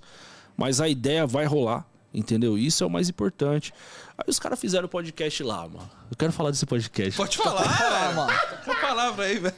Mas 0.56 0.82
a 0.82 0.90
ideia 0.90 1.28
vai 1.28 1.46
rolar, 1.46 1.86
entendeu? 2.14 2.58
Isso 2.58 2.84
é 2.84 2.88
o 2.88 2.90
mais 2.90 3.08
importante. 3.10 3.72
Aí 4.18 4.26
os 4.28 4.40
caras 4.40 4.60
fizeram 4.60 4.86
o 4.86 4.90
podcast 4.90 5.44
lá, 5.44 5.62
mano. 5.68 5.88
Eu 6.10 6.18
quero 6.18 6.32
falar 6.34 6.50
desse 6.50 6.66
podcast. 6.66 7.16
Pode 7.16 7.38
falar, 7.38 7.64
falar, 7.64 8.04
velho. 8.06 8.16
mano. 8.16 8.34
Fica 8.64 8.72
a 8.72 8.76
palavra 8.88 9.26
aí, 9.26 9.38
velho. 9.38 9.56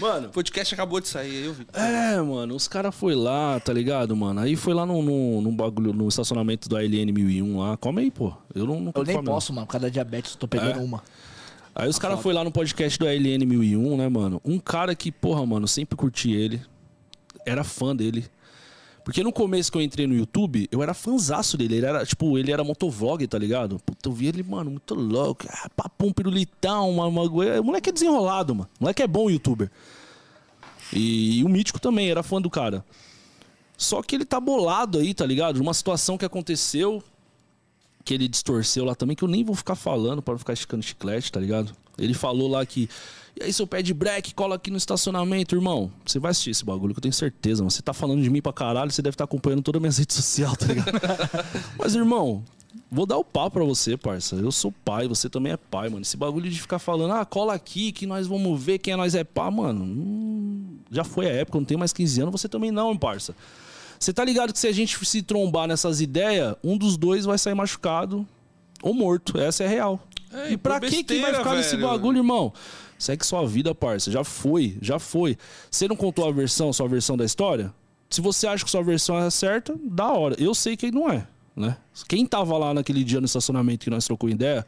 Mano, 0.00 0.28
O 0.28 0.30
podcast 0.30 0.74
acabou 0.74 1.00
de 1.00 1.08
sair, 1.08 1.30
aí 1.30 1.44
eu 1.44 1.52
vi. 1.54 1.66
É, 1.72 2.20
mano, 2.20 2.54
os 2.54 2.66
caras 2.66 2.94
foi 2.94 3.14
lá, 3.14 3.58
tá 3.60 3.72
ligado, 3.72 4.16
mano? 4.16 4.40
Aí 4.40 4.56
foi 4.56 4.74
lá 4.74 4.84
no, 4.84 5.02
no, 5.02 5.40
no 5.40 5.52
bagulho, 5.52 5.92
no 5.92 6.08
estacionamento 6.08 6.68
do 6.68 6.76
ALN 6.76 7.12
1001 7.12 7.58
lá. 7.58 7.76
Come 7.76 8.02
aí, 8.02 8.10
pô. 8.10 8.32
Eu 8.54 8.66
não, 8.66 8.80
não 8.80 8.92
Eu 8.94 9.04
nem 9.04 9.22
posso, 9.22 9.52
mano. 9.52 9.66
Por 9.66 9.72
causa 9.72 9.86
da 9.86 9.90
diabetes, 9.90 10.34
tô 10.34 10.48
pegando 10.48 10.80
É? 10.80 10.82
uma. 10.82 11.02
Aí 11.74 11.88
os 11.88 11.98
caras 11.98 12.20
foi 12.20 12.32
lá 12.32 12.42
no 12.42 12.50
podcast 12.50 12.98
do 12.98 13.06
ALN 13.06 13.46
1001, 13.46 13.96
né, 13.96 14.08
mano? 14.08 14.40
Um 14.44 14.58
cara 14.58 14.94
que, 14.96 15.12
porra, 15.12 15.46
mano, 15.46 15.68
sempre 15.68 15.96
curti 15.96 16.32
ele. 16.32 16.60
Era 17.46 17.62
fã 17.62 17.94
dele. 17.94 18.26
Porque 19.08 19.22
no 19.22 19.32
começo 19.32 19.72
que 19.72 19.78
eu 19.78 19.80
entrei 19.80 20.06
no 20.06 20.14
YouTube, 20.14 20.68
eu 20.70 20.82
era 20.82 20.92
fanzaço 20.92 21.56
dele. 21.56 21.76
Ele 21.76 21.86
era, 21.86 22.04
tipo, 22.04 22.36
ele 22.36 22.52
era 22.52 22.62
motovlog, 22.62 23.26
tá 23.26 23.38
ligado? 23.38 23.78
Puta, 23.78 24.06
eu 24.06 24.12
vi 24.12 24.26
ele, 24.26 24.42
mano, 24.42 24.72
muito 24.72 24.94
louco. 24.94 25.46
Ah, 25.48 25.70
papum, 25.74 26.12
pirulitão, 26.12 26.90
uma, 26.90 27.06
uma... 27.06 27.22
O 27.22 27.64
moleque 27.64 27.88
é 27.88 27.92
desenrolado, 27.92 28.54
mano. 28.54 28.68
O 28.78 28.84
moleque 28.84 29.02
é 29.02 29.06
bom 29.06 29.30
youtuber. 29.30 29.70
E, 30.92 31.42
o 31.42 31.48
Mítico 31.48 31.80
também, 31.80 32.10
era 32.10 32.22
fã 32.22 32.38
do 32.38 32.50
cara. 32.50 32.84
Só 33.78 34.02
que 34.02 34.14
ele 34.14 34.26
tá 34.26 34.38
bolado 34.38 34.98
aí, 34.98 35.14
tá 35.14 35.24
ligado? 35.24 35.56
Numa 35.56 35.72
situação 35.72 36.18
que 36.18 36.26
aconteceu, 36.26 37.02
que 38.04 38.12
ele 38.12 38.28
distorceu 38.28 38.84
lá 38.84 38.94
também, 38.94 39.16
que 39.16 39.24
eu 39.24 39.28
nem 39.28 39.42
vou 39.42 39.54
ficar 39.54 39.74
falando 39.74 40.20
para 40.20 40.34
não 40.34 40.38
ficar 40.38 40.52
esticando 40.52 40.82
chiclete, 40.82 41.32
tá 41.32 41.40
ligado? 41.40 41.74
Ele 41.96 42.12
falou 42.12 42.46
lá 42.46 42.66
que. 42.66 42.90
E 43.40 43.44
aí, 43.44 43.52
seu 43.52 43.68
pé 43.68 43.82
de 43.82 43.94
break, 43.94 44.34
cola 44.34 44.56
aqui 44.56 44.68
no 44.68 44.76
estacionamento, 44.76 45.54
irmão. 45.54 45.92
Você 46.04 46.18
vai 46.18 46.32
assistir 46.32 46.50
esse 46.50 46.64
bagulho, 46.64 46.92
que 46.92 46.98
eu 46.98 47.02
tenho 47.02 47.14
certeza, 47.14 47.62
mano. 47.62 47.70
Você 47.70 47.80
tá 47.80 47.92
falando 47.92 48.20
de 48.20 48.28
mim 48.28 48.42
pra 48.42 48.52
caralho, 48.52 48.90
você 48.90 49.00
deve 49.00 49.14
estar 49.14 49.24
acompanhando 49.24 49.62
toda 49.62 49.78
a 49.78 49.80
minha 49.80 49.92
rede 49.96 50.12
social, 50.12 50.56
tá 50.56 50.66
ligado? 50.66 50.90
Mas, 51.78 51.94
irmão, 51.94 52.42
vou 52.90 53.06
dar 53.06 53.16
o 53.16 53.24
pau 53.24 53.48
pra 53.48 53.62
você, 53.62 53.96
parça. 53.96 54.34
Eu 54.34 54.50
sou 54.50 54.72
pai, 54.84 55.06
você 55.06 55.30
também 55.30 55.52
é 55.52 55.56
pai, 55.56 55.88
mano. 55.88 56.02
Esse 56.02 56.16
bagulho 56.16 56.50
de 56.50 56.60
ficar 56.60 56.80
falando, 56.80 57.12
ah, 57.14 57.24
cola 57.24 57.54
aqui 57.54 57.92
que 57.92 58.06
nós 58.06 58.26
vamos 58.26 58.60
ver 58.60 58.78
quem 58.78 58.92
é 58.92 58.96
nós 58.96 59.14
é 59.14 59.22
pá, 59.22 59.48
mano. 59.52 59.84
hum, 59.84 60.78
já 60.90 61.04
foi 61.04 61.26
a 61.26 61.32
época, 61.32 61.58
eu 61.58 61.60
não 61.60 61.66
tenho 61.66 61.78
mais 61.78 61.92
15 61.92 62.22
anos, 62.22 62.32
você 62.32 62.48
também 62.48 62.72
não, 62.72 62.90
hein, 62.90 62.98
parça. 62.98 63.36
Você 64.00 64.12
tá 64.12 64.24
ligado 64.24 64.52
que 64.52 64.58
se 64.58 64.66
a 64.66 64.72
gente 64.72 65.04
se 65.06 65.22
trombar 65.22 65.68
nessas 65.68 66.00
ideias, 66.00 66.56
um 66.62 66.76
dos 66.76 66.96
dois 66.96 67.24
vai 67.24 67.38
sair 67.38 67.54
machucado 67.54 68.26
ou 68.82 68.92
morto. 68.92 69.38
Essa 69.38 69.62
é 69.62 69.66
a 69.66 69.70
real. 69.70 70.00
É, 70.32 70.52
e 70.52 70.56
pra 70.56 70.80
que 70.80 71.04
que 71.04 71.20
vai 71.20 71.34
ficar 71.34 71.54
nesse 71.54 71.76
velho. 71.76 71.88
bagulho, 71.88 72.18
irmão? 72.18 72.52
Segue 72.98 73.24
sua 73.24 73.46
vida, 73.46 73.74
parça. 73.74 74.10
Já 74.10 74.24
foi, 74.24 74.76
já 74.82 74.98
foi. 74.98 75.38
Você 75.70 75.86
não 75.86 75.96
contou 75.96 76.26
a 76.26 76.32
versão, 76.32 76.72
sua 76.72 76.88
versão 76.88 77.16
da 77.16 77.24
história? 77.24 77.72
Se 78.10 78.20
você 78.20 78.46
acha 78.46 78.64
que 78.64 78.70
sua 78.70 78.82
versão 78.82 79.18
é 79.18 79.30
certa, 79.30 79.78
da 79.82 80.12
hora. 80.12 80.34
Eu 80.38 80.54
sei 80.54 80.76
que 80.76 80.90
não 80.90 81.10
é, 81.10 81.26
né? 81.54 81.76
Quem 82.08 82.26
tava 82.26 82.56
lá 82.58 82.74
naquele 82.74 83.04
dia 83.04 83.20
no 83.20 83.26
estacionamento 83.26 83.84
que 83.84 83.90
nós 83.90 84.04
trocou 84.04 84.28
ideia, 84.28 84.66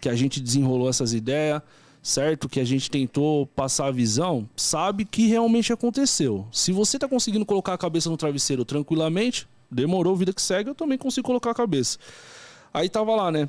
que 0.00 0.08
a 0.08 0.16
gente 0.16 0.40
desenrolou 0.40 0.88
essas 0.88 1.12
ideias, 1.12 1.62
certo? 2.02 2.48
Que 2.48 2.58
a 2.58 2.64
gente 2.64 2.90
tentou 2.90 3.46
passar 3.46 3.86
a 3.86 3.90
visão, 3.90 4.48
sabe 4.56 5.04
que 5.04 5.26
realmente 5.26 5.72
aconteceu. 5.72 6.46
Se 6.50 6.72
você 6.72 6.98
tá 6.98 7.06
conseguindo 7.06 7.44
colocar 7.44 7.74
a 7.74 7.78
cabeça 7.78 8.08
no 8.08 8.16
travesseiro 8.16 8.64
tranquilamente, 8.64 9.46
demorou, 9.70 10.16
vida 10.16 10.32
que 10.32 10.42
segue, 10.42 10.70
eu 10.70 10.74
também 10.74 10.98
consigo 10.98 11.26
colocar 11.26 11.50
a 11.50 11.54
cabeça. 11.54 11.98
Aí 12.72 12.88
tava 12.88 13.14
lá, 13.14 13.30
né? 13.30 13.48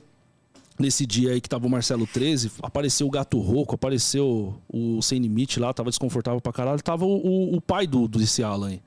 Nesse 0.81 1.05
dia 1.05 1.31
aí 1.31 1.39
que 1.39 1.47
tava 1.47 1.67
o 1.67 1.69
Marcelo 1.69 2.07
13, 2.07 2.53
apareceu 2.63 3.05
o 3.05 3.11
Gato 3.11 3.39
Roco, 3.39 3.75
apareceu 3.75 4.59
o 4.67 4.99
Sem 5.01 5.19
Limite 5.19 5.59
lá, 5.59 5.71
tava 5.71 5.91
desconfortável 5.91 6.41
pra 6.41 6.51
caralho. 6.51 6.81
Tava 6.81 7.05
o, 7.05 7.17
o, 7.17 7.55
o 7.57 7.61
pai 7.61 7.85
do, 7.85 8.07
desse 8.07 8.41
Alan 8.41 8.69
aí. 8.69 8.81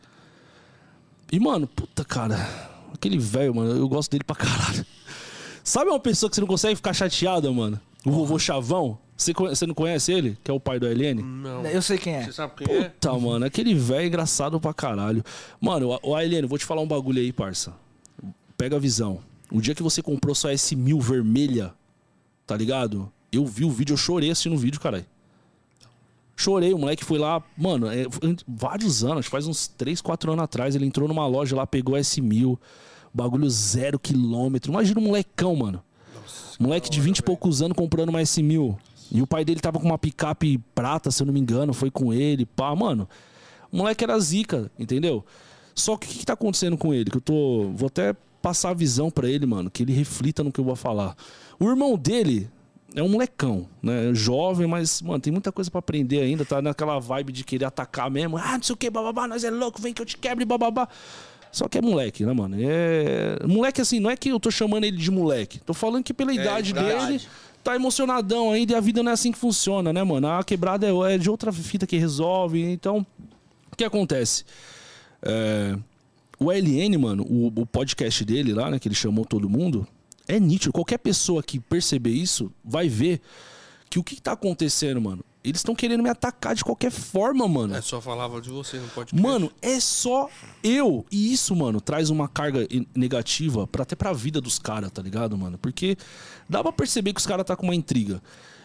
E, 1.31 1.39
mano, 1.39 1.69
puta, 1.69 2.05
cara, 2.05 2.37
aquele 2.93 3.17
velho, 3.17 3.55
mano, 3.55 3.77
eu 3.77 3.89
gosto 3.89 4.11
dele 4.11 4.25
pra 4.25 4.35
caralho. 4.35 4.85
Sabe 5.63 5.89
uma 5.89 6.01
pessoa 6.01 6.29
que 6.29 6.35
você 6.35 6.41
não 6.41 6.49
consegue 6.49 6.75
ficar 6.75 6.93
chateada, 6.93 7.51
mano? 7.53 7.81
O 8.05 8.11
vovô 8.11 8.39
Chavão? 8.41 8.99
Você, 9.17 9.33
você 9.33 9.67
não 9.67 9.75
conhece 9.75 10.13
ele? 10.13 10.37
Que 10.43 10.51
é 10.51 10.55
o 10.55 10.59
pai 10.59 10.81
do 10.81 10.87
LN? 10.87 11.23
Não. 11.23 11.65
Eu 11.65 11.81
sei 11.81 11.97
quem 11.97 12.17
é. 12.17 12.25
Você 12.25 12.33
sabe 12.33 12.55
quem 12.57 12.77
é? 12.77 12.89
Puta, 12.89 13.13
mano, 13.19 13.47
aquele 13.47 13.73
velho 13.73 14.03
é 14.03 14.07
engraçado 14.07 14.61
pra 14.61 14.75
caralho. 14.75 15.23
Mano, 15.61 15.97
o 16.03 16.15
Ailene, 16.17 16.49
vou 16.49 16.59
te 16.59 16.65
falar 16.65 16.83
um 16.83 16.89
bagulho 16.89 17.21
aí, 17.21 17.33
parça. 17.33 17.73
Pega 18.59 18.77
a 18.77 18.81
visão. 18.81 19.21
O 19.51 19.61
dia 19.61 19.75
que 19.75 19.83
você 19.83 20.03
comprou 20.03 20.35
sua 20.35 20.53
S1000 20.53 21.01
vermelha, 21.01 21.73
tá 22.47 22.57
ligado? 22.57 23.11
Eu 23.33 23.47
vi 23.47 23.65
o 23.65 23.71
vídeo, 23.71 23.95
eu 23.95 23.97
chorei 23.97 24.31
assistindo 24.31 24.55
o 24.55 24.59
vídeo, 24.59 24.81
caralho. 24.81 25.07
Chorei, 26.37 26.75
o 26.75 26.79
moleque 26.79 27.05
foi 27.05 27.19
lá, 27.19 27.43
mano, 27.57 27.87
é, 27.87 28.07
vários 28.47 29.05
anos, 29.05 29.27
faz 29.27 29.47
uns 29.47 29.69
3, 29.69 30.01
4 30.01 30.33
anos 30.33 30.45
atrás, 30.45 30.75
ele 30.75 30.85
entrou 30.85 31.07
numa 31.07 31.27
loja 31.27 31.55
lá, 31.55 31.67
pegou 31.67 31.95
a 31.95 32.01
S1000, 32.01 32.59
bagulho 33.13 33.49
zero 33.49 33.99
quilômetro. 33.99 34.73
Imagina 34.73 34.99
um 34.99 35.05
molecão, 35.05 35.55
mano. 35.55 35.83
Moleque 36.59 36.91
de 36.91 37.01
20 37.01 37.19
e 37.19 37.23
poucos 37.23 37.63
anos 37.63 37.77
comprando 37.77 38.09
uma 38.09 38.21
S1000. 38.21 38.77
E 39.13 39.23
o 39.23 39.27
pai 39.27 39.45
dele 39.45 39.61
tava 39.61 39.79
com 39.79 39.87
uma 39.87 39.99
picape 39.99 40.59
prata, 40.75 41.11
se 41.11 41.23
eu 41.23 41.27
não 41.27 41.33
me 41.33 41.39
engano, 41.39 41.73
foi 41.73 41.91
com 41.91 42.13
ele, 42.13 42.45
pá, 42.45 42.75
mano. 42.75 43.09
O 43.71 43.77
moleque 43.77 44.03
era 44.03 44.19
zica, 44.19 44.71
entendeu? 44.79 45.25
Só 45.75 45.97
que 45.97 46.07
o 46.07 46.11
que, 46.11 46.19
que 46.19 46.27
tá 46.27 46.33
acontecendo 46.33 46.77
com 46.77 46.93
ele? 46.95 47.11
Que 47.11 47.17
eu 47.17 47.21
tô. 47.21 47.71
Vou 47.75 47.87
até 47.89 48.15
passar 48.45 48.73
a 48.73 48.75
visão 48.75 49.11
pra 49.11 49.27
ele, 49.27 49.47
mano, 49.47 49.71
que 49.71 49.83
ele 49.83 49.95
reflita 49.95 50.45
no 50.45 50.53
que 50.53 50.61
eu 50.61 50.65
vou 50.65 50.77
falar. 50.77 51.17
O 51.59 51.67
irmão 51.67 51.97
dele 51.97 52.51
é 52.95 53.03
um 53.03 53.09
molecão, 53.09 53.67
né? 53.83 54.13
Jovem, 54.13 54.67
mas, 54.67 55.01
mano, 55.01 55.19
tem 55.19 55.33
muita 55.33 55.51
coisa 55.51 55.71
pra 55.71 55.79
aprender 55.79 56.21
ainda, 56.21 56.45
tá 56.45 56.61
naquela 56.61 56.99
vibe 56.99 57.33
de 57.33 57.43
querer 57.43 57.65
atacar 57.65 58.11
mesmo. 58.11 58.37
Ah, 58.37 58.59
não 58.59 58.63
sei 58.63 58.75
o 58.75 58.77
que, 58.77 58.91
bababá, 58.91 59.27
nós 59.27 59.45
é 59.45 59.51
louco, 59.51 59.81
vem 59.81 59.95
que 59.95 60.03
eu 60.03 60.05
te 60.05 60.19
quebre, 60.19 60.45
bababá. 60.45 60.87
Só 61.51 61.67
que 61.69 61.79
é 61.79 61.81
moleque, 61.81 62.27
né, 62.27 62.35
mano? 62.35 62.55
É. 62.61 63.39
Moleque 63.47 63.81
assim, 63.81 63.99
não 63.99 64.11
é 64.11 64.17
que 64.17 64.29
eu 64.29 64.39
tô 64.39 64.51
chamando 64.51 64.85
ele 64.85 64.99
de 64.99 65.11
moleque. 65.11 65.59
Tô 65.61 65.73
falando 65.73 66.05
que 66.05 66.13
pela 66.13 66.35
idade 66.35 66.73
idade. 66.73 67.07
dele, 67.07 67.23
tá 67.63 67.75
emocionadão 67.75 68.53
ainda 68.53 68.75
e 68.75 68.77
a 68.77 68.81
vida 68.81 69.03
não 69.03 69.11
é 69.11 69.15
assim 69.15 69.33
que 69.33 69.39
funciona, 69.39 69.91
né, 69.91 70.05
mano? 70.05 70.29
A 70.29 70.45
quebrada 70.45 70.87
é 70.87 71.15
é 71.15 71.17
de 71.17 71.31
outra 71.31 71.51
fita 71.51 71.87
que 71.87 71.97
resolve. 71.97 72.61
Então, 72.61 73.07
o 73.73 73.77
que 73.77 73.85
acontece? 73.85 74.45
É, 75.23 75.79
o 76.45 76.53
LN, 76.53 76.97
mano, 76.99 77.25
o, 77.25 77.47
o 77.47 77.67
podcast 77.67 78.25
dele 78.25 78.53
lá, 78.53 78.71
né, 78.71 78.79
que 78.79 78.89
ele 78.89 78.95
chamou 78.95 79.25
todo 79.25 79.49
mundo, 79.49 79.87
é 80.27 80.39
nítido. 80.41 80.73
Qualquer 80.73 80.99
pessoa 80.99 81.43
que 81.43 81.59
perceber 81.59 82.11
isso 82.11 82.53
vai 82.65 82.89
ver 82.89 83.21
que 83.91 83.99
o 83.99 84.03
que, 84.03 84.21
tá 84.21 84.33
acontecendo, 84.33 85.01
mano? 85.01 85.25
Eles 85.43 85.61
estão 85.61 85.75
querendo 85.75 86.03
me 86.03 86.09
atacar 86.09 86.55
de 86.55 86.65
qualquer 86.65 86.91
forma, 86.91 87.47
mano. 87.47 87.77
É, 87.77 87.81
só 87.83 88.01
falava 88.01 88.41
de 88.41 88.49
você, 88.49 88.79
não 88.79 88.89
pode 88.89 89.15
Mano, 89.15 89.53
é 89.61 89.79
só 89.79 90.29
eu. 90.63 91.05
E 91.13 91.33
isso, 91.33 91.55
mano, 91.55 91.81
traz 91.81 92.09
uma 92.09 92.27
carga 92.27 92.67
negativa 92.95 93.67
pra, 93.67 93.83
até 93.83 93.95
pra 93.95 94.13
vida 94.13 94.41
dos 94.41 94.59
caras, 94.59 94.91
tá 94.91 95.03
ligado, 95.03 95.37
mano? 95.37 95.59
Porque 95.59 95.99
dá 96.49 96.63
pra 96.63 96.73
perceber 96.73 97.13
que 97.13 97.21
os 97.21 97.27
caras 97.27 97.45
tá 97.45 97.55
com 97.55 97.65
uma 97.65 97.75
intriga. 97.75 98.23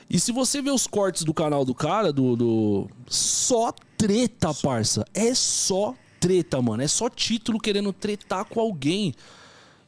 E 0.09 0.19
se 0.19 0.31
você 0.31 0.61
ver 0.61 0.71
os 0.71 0.87
cortes 0.87 1.23
do 1.23 1.33
canal 1.33 1.63
do 1.63 1.75
cara, 1.75 2.11
do. 2.11 2.35
do... 2.35 2.89
Só 3.07 3.71
treta, 3.95 4.53
parça. 4.53 5.05
É 5.13 5.35
só 5.35 5.93
treta, 6.19 6.61
mano. 6.61 6.83
É 6.83 6.87
só 6.87 7.09
título 7.09 7.59
querendo 7.59 7.93
tretar 7.93 8.45
com 8.45 8.59
alguém. 8.59 9.13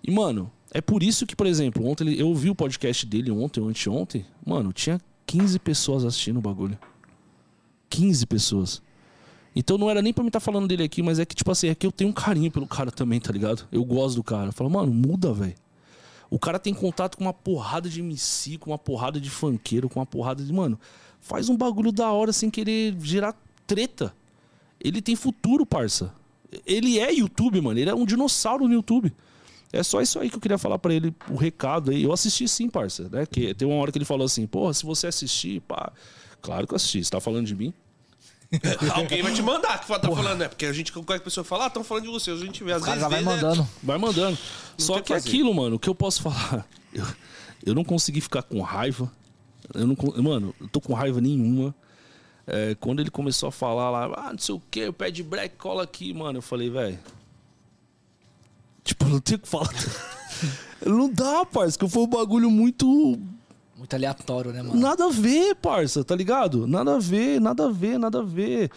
E, 0.04 0.12
mano, 0.12 0.52
é 0.74 0.82
por 0.82 1.04
isso 1.04 1.26
que, 1.26 1.36
por 1.36 1.46
exemplo, 1.46 1.86
ontem 1.86 2.14
eu 2.14 2.28
ouvi 2.28 2.50
o 2.50 2.56
podcast 2.56 3.06
dele 3.06 3.30
ontem 3.32 3.60
ou 3.60 3.70
anteontem. 3.70 4.26
Mano, 4.46 4.72
tinha 4.72 5.00
15 5.26 5.60
pessoas 5.60 6.06
assistindo 6.06 6.38
o 6.38 6.42
bagulho. 6.42 6.78
15 7.90 8.26
pessoas. 8.26 8.82
Então 9.56 9.78
não 9.78 9.90
era 9.90 10.02
nem 10.02 10.14
pra 10.14 10.24
me 10.24 10.30
estar 10.30 10.40
falando 10.40 10.68
dele 10.68 10.84
aqui, 10.84 11.02
mas 11.02 11.20
é 11.20 11.26
que, 11.26 11.36
tipo 11.36 11.52
assim, 11.52 11.68
é 11.68 11.76
que 11.76 11.86
eu 11.86 11.92
tenho 11.92 12.10
um 12.10 12.14
carinho 12.14 12.50
pelo 12.50 12.66
cara 12.66 12.90
também, 12.90 13.20
tá 13.20 13.34
ligado? 13.34 13.68
Eu 13.72 13.84
gosto 13.84 14.16
do 14.16 14.24
cara. 14.24 14.48
Eu 14.48 14.54
falo, 14.54 14.70
mano, 14.70 14.94
muda, 14.94 15.34
velho. 15.34 15.56
O 16.30 16.40
cara 16.40 16.58
tem 16.58 16.74
contato 16.74 17.18
com 17.18 17.26
uma 17.26 17.34
porrada 17.34 17.90
de 17.90 18.00
MC, 18.00 18.58
com 18.58 18.72
uma 18.72 18.78
porrada 18.78 19.20
de 19.20 19.30
funkeiro, 19.30 19.90
com 19.90 20.00
uma 20.00 20.06
porrada 20.06 20.42
de. 20.42 20.54
Mano, 20.54 20.80
faz 21.20 21.50
um 21.50 21.58
bagulho 21.58 21.92
da 21.92 22.10
hora 22.14 22.32
sem 22.32 22.50
querer 22.50 22.96
gerar 23.02 23.36
treta. 23.68 24.16
Ele 24.80 25.02
tem 25.02 25.16
futuro, 25.18 25.66
parça. 25.66 26.14
Ele 26.66 27.00
é 27.00 27.14
YouTube, 27.14 27.62
mano. 27.62 27.80
Ele 27.80 27.90
é 27.90 27.96
um 27.96 28.06
dinossauro 28.06 28.68
no 28.68 28.74
YouTube. 28.74 29.14
É 29.74 29.84
só 29.84 30.02
isso 30.02 30.20
aí 30.20 30.30
que 30.30 30.36
eu 30.36 30.42
queria 30.42 30.58
falar 30.58 30.78
pra 30.78 30.94
ele, 30.94 31.16
o 31.30 31.36
recado 31.36 31.92
aí. 31.92 32.04
Eu 32.04 32.12
assisti 32.12 32.48
sim, 32.48 32.70
parça, 32.70 33.08
né? 33.10 33.26
Que 33.26 33.54
tem 33.54 33.68
uma 33.68 33.78
hora 33.82 33.92
que 33.92 33.98
ele 33.98 34.06
falou 34.06 34.26
assim, 34.26 34.46
porra, 34.46 34.74
se 34.74 34.86
você 34.86 35.08
assistir, 35.08 35.62
pá. 35.62 35.94
Claro 36.42 36.68
que 36.68 36.74
eu 36.74 36.76
assisti. 36.76 37.04
Você 37.04 37.12
tá 37.12 37.22
falando 37.22 37.46
de 37.46 37.56
mim? 37.56 37.74
Alguém 38.94 39.22
vai 39.22 39.34
te 39.34 39.42
mandar 39.42 39.80
que 39.80 39.88
tá 39.88 40.00
falando, 40.00 40.40
né? 40.40 40.50
Porque 40.50 40.66
a 40.66 40.74
gente, 40.74 40.92
qualquer 40.92 41.22
pessoa 41.22 41.44
fala, 41.44 41.66
ah, 41.66 41.68
estão 41.68 41.86
falando 41.86 42.04
de 42.04 42.10
você, 42.10 42.32
a 42.32 42.36
gente 42.36 42.62
vê, 42.64 42.74
às 42.74 42.84
vezes 42.84 43.00
já 43.00 43.08
vai 43.08 43.20
vê, 43.20 43.26
né? 43.26 43.36
mandando. 43.36 43.68
Vai 43.82 43.98
mandando. 43.98 44.38
Só 44.78 44.96
tem 44.96 45.02
o 45.02 45.04
que 45.04 45.08
que 45.08 45.14
fazer. 45.14 45.30
aquilo, 45.30 45.54
mano, 45.54 45.78
o 45.78 45.80
que 45.80 45.88
eu 45.88 45.96
posso 45.96 46.22
falar? 46.22 46.68
Eu, 46.94 47.06
eu 47.68 47.74
não 47.74 47.86
consegui 47.86 48.20
ficar 48.20 48.44
com 48.44 48.60
raiva. 48.60 49.10
Eu 49.74 49.88
não, 49.88 49.96
mano, 50.22 50.54
eu 50.60 50.68
tô 50.68 50.82
com 50.82 50.94
raiva 50.94 51.22
nenhuma. 51.22 51.74
É, 52.48 52.76
quando 52.80 53.00
ele 53.00 53.10
começou 53.12 53.50
a 53.50 53.52
falar 53.52 53.90
lá, 53.90 54.12
ah, 54.18 54.32
não 54.32 54.40
sei 54.40 54.56
o 54.56 54.62
que, 54.72 54.88
o 54.88 54.94
pé 54.94 55.12
de 55.12 55.24
black 55.24 55.56
cola 55.58 55.84
aqui, 55.84 56.14
mano. 56.14 56.40
Eu 56.40 56.42
falei, 56.42 56.70
velho. 56.70 57.00
Tipo, 58.84 59.06
não 59.06 59.20
tenho 59.20 59.38
o 59.38 59.42
que 59.42 59.48
falar. 59.48 59.70
não 60.86 61.10
dá, 61.12 61.46
parça, 61.46 61.78
que 61.78 61.88
foi 61.88 62.04
um 62.04 62.08
bagulho 62.08 62.50
muito 62.50 63.20
Muito 63.78 63.94
aleatório, 63.94 64.52
né, 64.52 64.62
mano? 64.64 64.80
Nada 64.80 65.06
a 65.06 65.10
ver, 65.10 65.56
parça, 65.56 66.04
tá 66.04 66.16
ligado? 66.16 66.66
Nada 66.66 66.96
a 66.96 67.00
ver, 67.00 67.40
nada 67.40 67.66
a 67.68 67.72
ver, 67.72 67.98
nada 68.00 68.20
a 68.20 68.24
ver. 68.24 68.72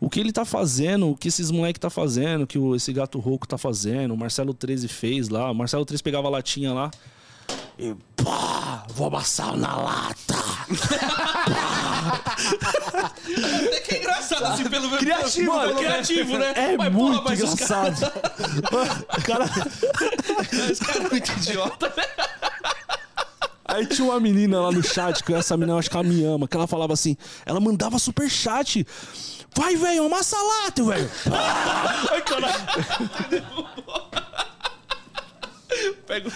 O 0.00 0.08
que 0.08 0.20
ele 0.20 0.30
tá 0.32 0.44
fazendo, 0.44 1.08
o 1.10 1.16
que 1.16 1.26
esses 1.28 1.50
moleque 1.50 1.80
tá 1.80 1.90
fazendo, 1.90 2.46
que 2.46 2.58
o- 2.58 2.76
esse 2.76 2.92
gato 2.92 3.18
rouco 3.18 3.48
tá 3.48 3.58
fazendo, 3.58 4.14
o 4.14 4.16
Marcelo 4.16 4.54
13 4.54 4.86
fez 4.86 5.28
lá. 5.28 5.50
O 5.50 5.54
Marcelo 5.54 5.84
13 5.84 6.02
pegava 6.02 6.28
a 6.28 6.30
latinha 6.30 6.72
lá 6.72 6.90
e 7.78 7.94
pá, 8.22 8.84
vou 8.94 9.06
amassar 9.06 9.56
na 9.56 9.76
lata. 9.76 10.34
Até 13.64 13.80
que 13.86 13.94
é 13.94 13.98
engraçado, 14.00 14.44
assim, 14.46 14.64
pelo 14.68 14.84
menos. 14.86 14.98
Criativo, 14.98 15.52
Mano, 15.54 15.68
pelo 15.68 15.78
criativo, 15.78 16.38
né? 16.38 16.52
É 16.56 16.76
Mas, 16.76 16.92
porra, 16.92 17.08
muito 17.12 17.24
mas 17.24 17.42
os 17.42 17.54
caras- 17.54 17.98
engraçado. 17.98 18.20
O 19.16 19.22
cara... 19.22 19.44
Esse 20.70 20.84
cara 20.84 20.98
é 20.98 21.08
muito 21.08 21.30
idiota, 21.32 21.92
né? 21.96 22.04
Aí 23.64 23.86
tinha 23.86 24.08
uma 24.08 24.18
menina 24.18 24.60
lá 24.60 24.72
no 24.72 24.82
chat, 24.82 25.22
que 25.22 25.32
essa 25.34 25.54
menina 25.56 25.74
eu 25.74 25.78
acho 25.78 25.90
que 25.90 25.96
ela 25.96 26.04
me 26.04 26.24
ama, 26.24 26.48
que 26.48 26.56
ela 26.56 26.66
falava 26.66 26.94
assim, 26.94 27.16
ela 27.44 27.60
mandava 27.60 27.98
super 27.98 28.28
chat. 28.28 28.84
Vai, 29.54 29.76
velho, 29.76 30.06
amassa 30.06 30.36
lata, 30.36 30.82
velho. 30.84 31.10
Ai, 32.10 32.22
caralho. 32.22 32.54
Pega 36.06 36.30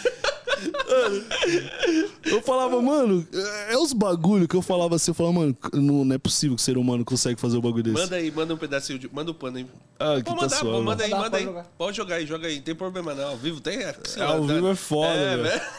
Eu 2.25 2.41
falava, 2.43 2.81
mano, 2.81 3.27
é 3.69 3.77
os 3.77 3.93
bagulho 3.93 4.47
que 4.47 4.55
eu 4.55 4.63
falava 4.63 4.97
assim, 4.97 5.11
eu 5.11 5.15
falava, 5.15 5.35
mano, 5.35 5.57
não, 5.73 6.05
não 6.05 6.15
é 6.15 6.19
possível 6.19 6.57
que 6.57 6.63
o 6.63 6.65
ser 6.65 6.77
humano 6.79 7.05
consegue 7.05 7.41
fazer 7.41 7.57
um 7.57 7.61
bagulho 7.61 7.83
desse. 7.83 7.97
Manda 7.97 8.17
aí, 8.17 8.31
manda 8.31 8.55
um 8.55 8.57
pedacinho 8.57 8.99
de. 8.99 9.13
Manda 9.13 9.31
o 9.31 9.35
pano 9.35 9.59
aí. 9.59 9.67
Ah, 9.99 10.17
que 10.17 10.25
Pode 10.25 10.25
tá 10.25 10.43
mandar, 10.43 10.57
suave. 10.57 10.77
pô, 10.77 10.83
manda 10.83 11.05
aí, 11.05 11.11
manda 11.11 11.37
aí. 11.37 11.45
jogar. 11.45 11.67
Pode 11.77 11.97
jogar 11.97 12.15
aí, 12.17 12.27
joga 12.27 12.47
aí. 12.49 12.57
Não 12.57 12.63
tem 12.63 12.75
problema 12.75 13.15
não. 13.15 13.29
Ao 13.31 13.37
vivo 13.37 13.61
tem. 13.61 13.79
É, 13.79 13.97
É, 14.17 14.23
ao 14.23 14.45
vivo 14.45 14.69
é 14.69 14.75
foda, 14.75 15.13
é, 15.15 15.37
velho. 15.37 15.43
velho. 15.43 15.63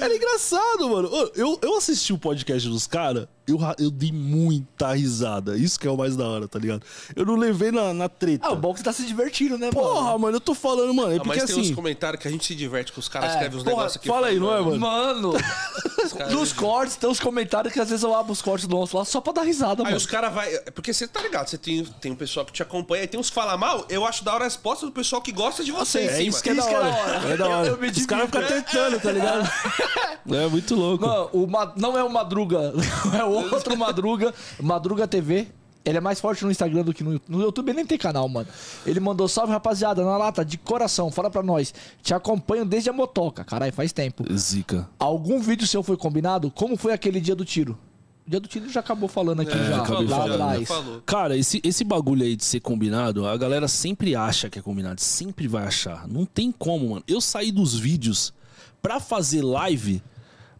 Era 0.00 0.14
engraçado, 0.14 0.88
mano. 0.88 1.08
Eu, 1.34 1.58
eu 1.62 1.76
assisti 1.76 2.12
o 2.12 2.18
podcast 2.18 2.68
dos 2.68 2.86
caras, 2.86 3.26
eu, 3.46 3.58
eu 3.78 3.90
dei 3.90 4.10
muita 4.12 4.92
risada. 4.94 5.56
Isso 5.56 5.78
que 5.78 5.86
é 5.86 5.90
o 5.90 5.96
mais 5.96 6.16
da 6.16 6.26
hora, 6.26 6.48
tá 6.48 6.58
ligado? 6.58 6.82
Eu 7.14 7.24
não 7.26 7.36
levei 7.36 7.70
na, 7.70 7.92
na 7.92 8.08
treta. 8.08 8.46
Ah, 8.48 8.52
o 8.52 8.56
bom 8.56 8.70
é 8.70 8.72
que 8.72 8.78
você 8.80 8.84
tá 8.84 8.92
se 8.92 9.04
divertindo, 9.06 9.58
né, 9.58 9.70
mano? 9.74 9.86
Porra, 9.88 10.18
mano, 10.18 10.36
eu 10.36 10.40
tô 10.40 10.54
falando, 10.54 10.92
mano. 10.94 11.12
É 11.12 11.16
Ah, 11.16 11.20
porque 11.20 11.38
mas 11.40 11.44
tem 11.50 11.56
uns 11.56 11.66
assim. 11.66 11.74
comentários 11.74 12.20
que 12.22 12.28
a 12.28 12.30
gente 12.30 12.44
se 12.44 12.54
diverte 12.54 12.92
com 12.92 13.00
os 13.00 13.08
caras, 13.08 13.30
É, 13.30 13.32
escrevem 13.34 13.58
uns 13.58 13.64
negócios 13.64 13.96
aqui. 13.96 14.08
fala 14.08 14.28
aí, 14.28 14.38
não 14.38 14.54
é, 14.54 14.60
mano? 14.60 14.78
Mano, 14.80 15.32
nos 16.30 16.52
cortes, 16.52 16.96
tem 16.96 17.08
uns 17.08 17.20
comentários 17.20 17.72
que 17.72 17.80
às 17.80 17.88
vezes 17.88 18.02
eu 18.02 18.14
abro 18.14 18.32
os 18.32 18.42
cortes 18.42 18.66
do 18.66 18.76
nosso 18.76 18.96
lá 18.96 19.04
só 19.04 19.20
pra 19.20 19.32
dar 19.32 19.42
risada, 19.42 19.82
Aí 19.82 19.86
mano. 19.86 19.96
os 19.96 20.06
caras 20.06 20.32
vai. 20.32 20.52
é 20.54 20.70
Porque 20.70 20.92
você 20.92 21.06
tá 21.06 21.20
ligado, 21.20 21.48
você 21.48 21.58
tem, 21.58 21.84
tem 22.00 22.12
um 22.12 22.16
pessoal 22.16 22.44
que 22.46 22.52
te 22.52 22.62
acompanha, 22.62 23.04
e 23.04 23.06
tem 23.06 23.18
uns 23.18 23.28
que 23.28 23.34
falam 23.34 23.56
mal. 23.58 23.84
Eu 23.88 24.04
acho 24.06 24.24
da 24.24 24.32
hora 24.34 24.44
a 24.44 24.48
resposta 24.48 24.86
do 24.86 24.92
pessoal 24.92 25.20
que 25.22 25.32
gosta 25.32 25.62
de 25.64 25.72
você. 25.72 26.00
É 26.00 26.08
cima. 26.16 26.22
isso 26.28 26.42
que 26.42 26.50
é 26.50 26.54
da 26.54 26.60
Isso 26.60 26.68
que 26.68 26.74
é 26.74 26.78
da 26.78 26.84
hora. 26.86 26.94
hora. 27.18 27.28
É 27.32 27.36
da 27.36 27.48
hora. 27.48 27.66
Eu- 27.68 27.74
eu 27.74 27.80
me 27.80 27.88
Os 27.90 28.06
caras 28.06 28.26
ficam 28.26 28.42
tentando, 28.46 29.00
tá 29.00 29.12
ligado? 29.12 29.50
É 30.26 30.46
muito 30.48 30.74
louco. 30.74 31.06
Mano, 31.06 31.28
o 31.34 31.46
Ma- 31.46 31.74
não 31.76 31.98
é 31.98 32.02
o 32.02 32.08
Madruga, 32.08 32.72
é 33.14 33.22
o 33.24 33.33
outro 33.34 33.76
Madruga, 33.78 34.32
Madruga 34.60 35.06
TV. 35.08 35.48
Ele 35.84 35.98
é 35.98 36.00
mais 36.00 36.18
forte 36.18 36.42
no 36.46 36.50
Instagram 36.50 36.82
do 36.82 36.94
que 36.94 37.04
no 37.04 37.12
YouTube. 37.12 37.30
No 37.36 37.42
YouTube 37.42 37.68
ele 37.68 37.76
nem 37.76 37.84
tem 37.86 37.98
canal, 37.98 38.26
mano. 38.26 38.48
Ele 38.86 38.98
mandou 39.00 39.28
salve, 39.28 39.52
rapaziada, 39.52 40.02
na 40.02 40.16
lata, 40.16 40.42
de 40.42 40.56
coração, 40.56 41.10
fala 41.10 41.28
pra 41.28 41.42
nós. 41.42 41.74
Te 42.02 42.14
acompanho 42.14 42.64
desde 42.64 42.88
a 42.88 42.92
motoca. 42.92 43.44
Caralho, 43.44 43.70
faz 43.70 43.92
tempo. 43.92 44.24
Zica. 44.34 44.88
Algum 44.98 45.40
vídeo 45.40 45.66
seu 45.66 45.82
foi 45.82 45.98
combinado? 45.98 46.50
Como 46.50 46.74
foi 46.78 46.94
aquele 46.94 47.20
dia 47.20 47.34
do 47.34 47.44
tiro? 47.44 47.76
O 48.26 48.30
dia 48.30 48.40
do 48.40 48.48
tiro 48.48 48.66
já 48.70 48.80
acabou 48.80 49.10
falando 49.10 49.40
aqui 49.42 49.52
É, 49.52 49.64
já, 49.66 49.82
acabei 49.82 50.06
lá 50.08 50.16
falando, 50.16 50.40
atrás. 50.40 50.68
falou. 50.68 51.02
Cara, 51.04 51.36
esse, 51.36 51.60
esse 51.62 51.84
bagulho 51.84 52.24
aí 52.24 52.34
de 52.34 52.44
ser 52.46 52.60
combinado, 52.60 53.26
a 53.26 53.36
galera 53.36 53.68
sempre 53.68 54.16
acha 54.16 54.48
que 54.48 54.58
é 54.58 54.62
combinado, 54.62 55.02
sempre 55.02 55.46
vai 55.46 55.66
achar. 55.66 56.08
Não 56.08 56.24
tem 56.24 56.50
como, 56.50 56.88
mano. 56.92 57.04
Eu 57.06 57.20
saí 57.20 57.52
dos 57.52 57.78
vídeos 57.78 58.32
pra 58.80 58.98
fazer 59.00 59.42
live, 59.42 60.02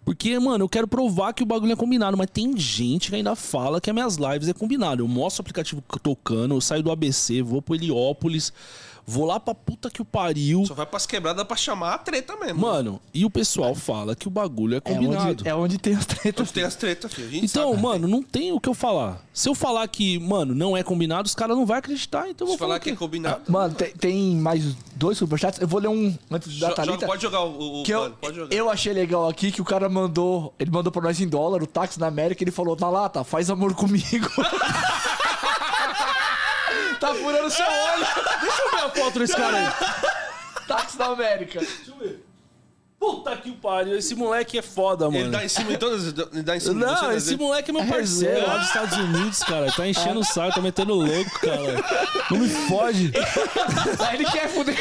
porque, 0.04 0.38
mano, 0.38 0.64
eu 0.64 0.68
quero 0.68 0.86
provar 0.86 1.32
que 1.32 1.42
o 1.42 1.46
bagulho 1.46 1.72
é 1.72 1.76
combinado, 1.76 2.16
mas 2.16 2.28
tem 2.30 2.56
gente 2.56 3.08
que 3.08 3.16
ainda 3.16 3.34
fala 3.34 3.80
que 3.80 3.88
as 3.88 3.94
minhas 3.94 4.16
lives 4.16 4.48
é 4.48 4.52
combinado. 4.52 5.02
Eu 5.02 5.08
mostro 5.08 5.40
o 5.40 5.42
aplicativo 5.42 5.82
tocando, 6.02 6.54
eu 6.54 6.60
saio 6.60 6.82
do 6.82 6.90
ABC, 6.90 7.40
vou 7.40 7.62
pro 7.62 7.74
Heliópolis, 7.74 8.52
vou 9.06 9.24
lá 9.26 9.38
pra 9.40 9.54
puta 9.54 9.90
que 9.90 10.00
o 10.00 10.04
pariu. 10.04 10.64
Só 10.66 10.74
vai 10.74 10.86
pras 10.86 11.06
quebradas 11.06 11.44
pra 11.46 11.56
chamar 11.56 11.94
a 11.94 11.98
treta 11.98 12.36
mesmo. 12.36 12.60
Mano, 12.60 13.00
e 13.12 13.24
o 13.24 13.30
pessoal 13.30 13.74
fala 13.74 14.14
que 14.16 14.26
o 14.26 14.30
bagulho 14.30 14.74
é 14.74 14.78
É 14.78 14.80
combinado. 14.80 15.30
onde, 15.30 15.48
é 15.48 15.54
onde 15.54 15.78
tem 15.78 15.94
as 15.94 16.06
tretas. 16.06 16.50
Tem 16.52 16.64
as 16.64 16.74
tretas, 16.76 17.12
filho. 17.12 17.28
A 17.28 17.30
gente 17.30 17.44
Então, 17.46 17.70
sabe. 17.70 17.82
mano, 17.82 18.08
não 18.08 18.22
tem 18.22 18.52
o 18.52 18.60
que 18.60 18.68
eu 18.68 18.74
falar. 18.74 19.20
Se 19.32 19.48
eu 19.48 19.54
falar 19.54 19.86
que, 19.88 20.18
mano, 20.18 20.54
não 20.54 20.76
é 20.76 20.82
combinado, 20.82 21.26
os 21.26 21.34
caras 21.34 21.56
não 21.56 21.66
vão 21.66 21.76
acreditar, 21.76 22.28
então 22.28 22.46
eu 22.46 22.52
Se 22.52 22.56
vou 22.56 22.58
falar 22.58 22.74
falar 22.74 22.80
que 22.80 22.90
é 22.90 22.96
combinado. 22.96 23.42
Mano, 23.50 23.74
tem, 23.74 23.90
tem 23.92 24.36
mais 24.36 24.74
dois 24.96 25.18
superchats. 25.18 25.60
Eu 25.60 25.66
vou 25.68 25.80
ler 25.80 25.88
um 25.88 26.16
antes 26.30 26.58
da 26.58 26.68
Jo- 26.70 26.74
Thalita. 26.74 26.94
joga- 26.94 27.06
pode 27.06 27.22
jogar 27.22 27.40
o, 27.44 27.80
o 27.80 27.82
Que 27.82 27.92
eu, 27.92 28.00
pano, 28.02 28.16
pode 28.20 28.36
jogar. 28.36 28.54
eu 28.56 28.70
achei 28.70 28.92
legal 28.92 29.28
aqui 29.28 29.50
que 29.52 29.60
o 29.60 29.64
cara 29.64 29.88
mandou. 29.88 30.54
Ele 30.58 30.70
mandou 30.70 30.92
pra 30.92 31.02
nós 31.02 31.20
em 31.20 31.28
dólar, 31.28 31.62
o 31.62 31.66
táxi 31.66 31.98
na 32.00 32.06
América, 32.06 32.42
ele 32.44 32.50
falou, 32.50 32.76
na 32.80 32.88
lata, 32.88 33.24
faz 33.24 33.50
amor 33.50 33.74
comigo. 33.74 34.28
tá 37.04 37.14
furando 37.14 37.50
seu 37.50 37.66
olho. 37.66 38.06
Deixa 38.40 38.62
eu 38.62 38.70
ver 38.70 38.76
a 38.76 38.90
foto 38.90 39.18
desse 39.18 39.36
cara 39.36 39.56
aí. 39.58 40.66
Táxi 40.66 40.96
da 40.96 41.06
América. 41.06 41.60
Deixa 41.60 41.90
eu 41.90 41.96
ver. 41.96 42.24
Puta 42.98 43.36
que 43.36 43.52
pariu, 43.52 43.98
esse 43.98 44.14
moleque 44.14 44.56
é 44.56 44.62
foda, 44.62 45.10
mano. 45.10 45.24
Ele 45.24 45.28
dá 45.28 45.44
em 45.44 45.48
cima 45.48 45.74
em 45.74 45.76
todas. 45.76 46.06
Ele 46.32 46.42
dá 46.42 46.56
em 46.56 46.60
cima 46.60 46.74
de 46.74 46.80
você, 46.80 47.02
Não, 47.02 47.08
né? 47.10 47.16
esse 47.16 47.36
moleque 47.36 47.70
é 47.70 47.72
meu 47.74 47.82
É 47.82 47.86
parceiro 47.86 48.46
lá 48.46 48.56
dos 48.56 48.66
Estados 48.68 48.96
Unidos, 48.96 49.38
cara. 49.40 49.70
Tá 49.70 49.86
enchendo 49.86 50.20
o 50.20 50.24
saco, 50.24 50.54
tá 50.54 50.62
metendo 50.62 50.94
louco, 50.94 51.40
cara. 51.40 51.84
Não 52.30 52.38
me 52.38 52.48
fode. 52.48 53.12
Aí 54.08 54.14
ele 54.16 54.24
quer 54.24 54.48
fuder. 54.48 54.74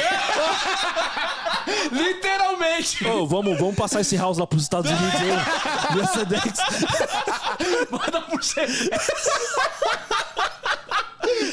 Literalmente. 1.91 3.05
Ô, 3.05 3.27
vamos, 3.27 3.57
vamos 3.57 3.75
passar 3.75 3.99
esse 3.99 4.15
house 4.15 4.37
lá 4.37 4.47
pros 4.47 4.63
Estados 4.63 4.89
Unidos 4.89 5.19
aí. 5.19 6.07
Sedex. 6.13 6.59
Manda 7.91 8.21
por 8.21 8.41
você. 8.41 8.65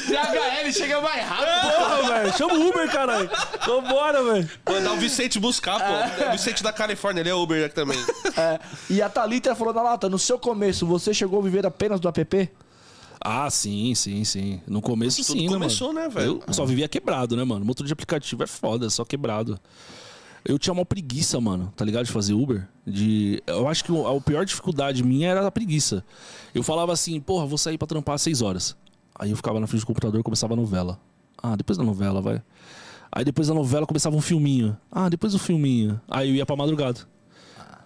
DHL 0.07 0.71
chega 0.71 1.01
mais 1.01 1.23
rápido. 1.25 1.75
Porra, 1.75 2.13
velho. 2.13 2.37
Chama 2.37 2.53
o 2.53 2.69
Uber, 2.69 2.91
caralho. 2.91 3.29
Vambora, 3.65 4.23
velho. 4.23 4.49
Mandar 4.69 4.93
o 4.93 4.97
Vicente 4.97 5.39
buscar, 5.39 5.79
pô. 5.79 6.25
O 6.27 6.31
Vicente 6.31 6.63
da 6.63 6.71
Califórnia, 6.73 7.21
ele 7.21 7.29
é 7.29 7.33
Uber 7.35 7.65
aqui 7.65 7.75
também. 7.75 7.97
É, 8.37 8.59
e 8.89 9.01
a 9.01 9.09
Thalita 9.09 9.55
falou 9.55 9.73
na 9.73 9.81
lata, 9.81 10.09
no 10.09 10.19
seu 10.19 10.37
começo, 10.39 10.85
você 10.85 11.13
chegou 11.13 11.39
a 11.39 11.43
viver 11.43 11.65
apenas 11.65 11.99
do 11.99 12.07
app? 12.07 12.49
Ah, 13.23 13.49
sim, 13.51 13.93
sim, 13.93 14.23
sim. 14.23 14.61
No 14.67 14.81
começo, 14.81 15.23
Tudo 15.23 15.39
sim, 15.39 15.47
começou, 15.47 15.93
né, 15.93 16.01
né, 16.01 16.07
mano? 16.07 16.19
velho? 16.19 16.43
Eu 16.47 16.53
só 16.53 16.65
vivia 16.65 16.87
quebrado, 16.87 17.37
né, 17.37 17.43
mano? 17.43 17.63
Motor 17.63 17.85
de 17.85 17.93
aplicativo 17.93 18.41
é 18.43 18.47
foda, 18.47 18.87
é 18.87 18.89
só 18.89 19.05
quebrado. 19.05 19.59
Eu 20.43 20.57
tinha 20.57 20.73
uma 20.73 20.83
preguiça, 20.83 21.39
mano, 21.39 21.71
tá 21.77 21.85
ligado? 21.85 22.05
De 22.07 22.11
fazer 22.11 22.33
Uber. 22.33 22.67
De... 22.85 23.43
Eu 23.45 23.67
acho 23.67 23.83
que 23.83 23.91
o- 23.91 24.07
a 24.07 24.19
pior 24.19 24.43
dificuldade 24.43 25.03
minha 25.03 25.29
era 25.29 25.45
a 25.45 25.51
preguiça. 25.51 26.03
Eu 26.55 26.63
falava 26.63 26.91
assim, 26.91 27.19
porra, 27.21 27.45
vou 27.45 27.59
sair 27.59 27.77
pra 27.77 27.87
trampar 27.87 28.15
às 28.15 28.23
6 28.23 28.41
horas. 28.41 28.75
Aí 29.21 29.29
eu 29.29 29.37
ficava 29.37 29.59
na 29.59 29.67
frente 29.67 29.81
do 29.81 29.85
computador 29.85 30.23
começava 30.23 30.53
a 30.53 30.57
novela. 30.57 30.99
Ah, 31.37 31.55
depois 31.55 31.77
da 31.77 31.83
novela, 31.83 32.19
vai. 32.19 32.41
Aí 33.11 33.23
depois 33.23 33.49
da 33.49 33.53
novela 33.53 33.85
começava 33.85 34.15
um 34.15 34.21
filminho. 34.21 34.75
Ah, 34.91 35.09
depois 35.09 35.33
do 35.33 35.37
filminho. 35.37 36.01
Aí 36.09 36.29
eu 36.29 36.35
ia 36.35 36.43
pra 36.43 36.55
madrugada. 36.55 37.01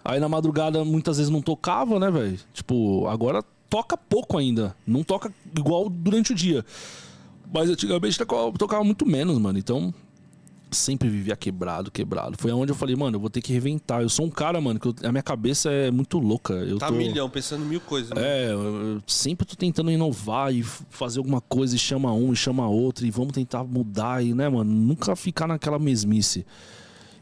Aí 0.02 0.18
na 0.18 0.30
madrugada 0.30 0.82
muitas 0.82 1.18
vezes 1.18 1.30
não 1.30 1.42
tocava, 1.42 2.00
né, 2.00 2.10
velho? 2.10 2.38
Tipo, 2.54 3.06
agora 3.06 3.44
toca 3.68 3.98
pouco 3.98 4.38
ainda. 4.38 4.74
Não 4.86 5.02
toca 5.02 5.30
igual 5.54 5.90
durante 5.90 6.32
o 6.32 6.34
dia. 6.34 6.64
Mas 7.52 7.68
antigamente 7.68 8.16
tocava 8.16 8.82
muito 8.82 9.04
menos, 9.04 9.36
mano. 9.38 9.58
Então, 9.58 9.92
sempre 10.76 11.08
vivia 11.08 11.34
quebrado, 11.36 11.90
quebrado. 11.90 12.36
Foi 12.38 12.52
onde 12.52 12.70
eu 12.72 12.76
falei, 12.76 12.94
mano, 12.94 13.16
eu 13.16 13.20
vou 13.20 13.30
ter 13.30 13.40
que 13.40 13.52
reventar. 13.52 14.02
Eu 14.02 14.08
sou 14.08 14.24
um 14.26 14.30
cara, 14.30 14.60
mano, 14.60 14.78
que 14.78 14.86
eu- 14.88 14.94
a 15.02 15.10
minha 15.10 15.22
cabeça 15.22 15.70
é 15.70 15.90
muito 15.90 16.18
louca. 16.18 16.52
Eu 16.54 16.78
Tá 16.78 16.88
tô... 16.88 16.94
milhão, 16.94 17.28
pensando 17.28 17.64
em 17.64 17.68
mil 17.68 17.80
coisas. 17.80 18.10
né? 18.10 18.20
É, 18.22 18.52
eu 18.52 18.60
eu 18.96 19.02
sempre 19.06 19.46
tô 19.46 19.56
tentando 19.56 19.90
inovar 19.90 20.54
e 20.54 20.62
fazer 20.62 21.18
alguma 21.18 21.40
coisa 21.40 21.74
e 21.74 21.78
chama 21.78 22.12
um 22.12 22.32
e 22.32 22.36
chama 22.36 22.68
outro 22.68 23.04
e 23.06 23.10
vamos 23.10 23.32
tentar 23.32 23.64
mudar 23.64 24.24
e, 24.24 24.32
né, 24.34 24.48
mano, 24.48 24.70
nunca 24.72 25.16
ficar 25.16 25.46
naquela 25.46 25.78
mesmice. 25.78 26.44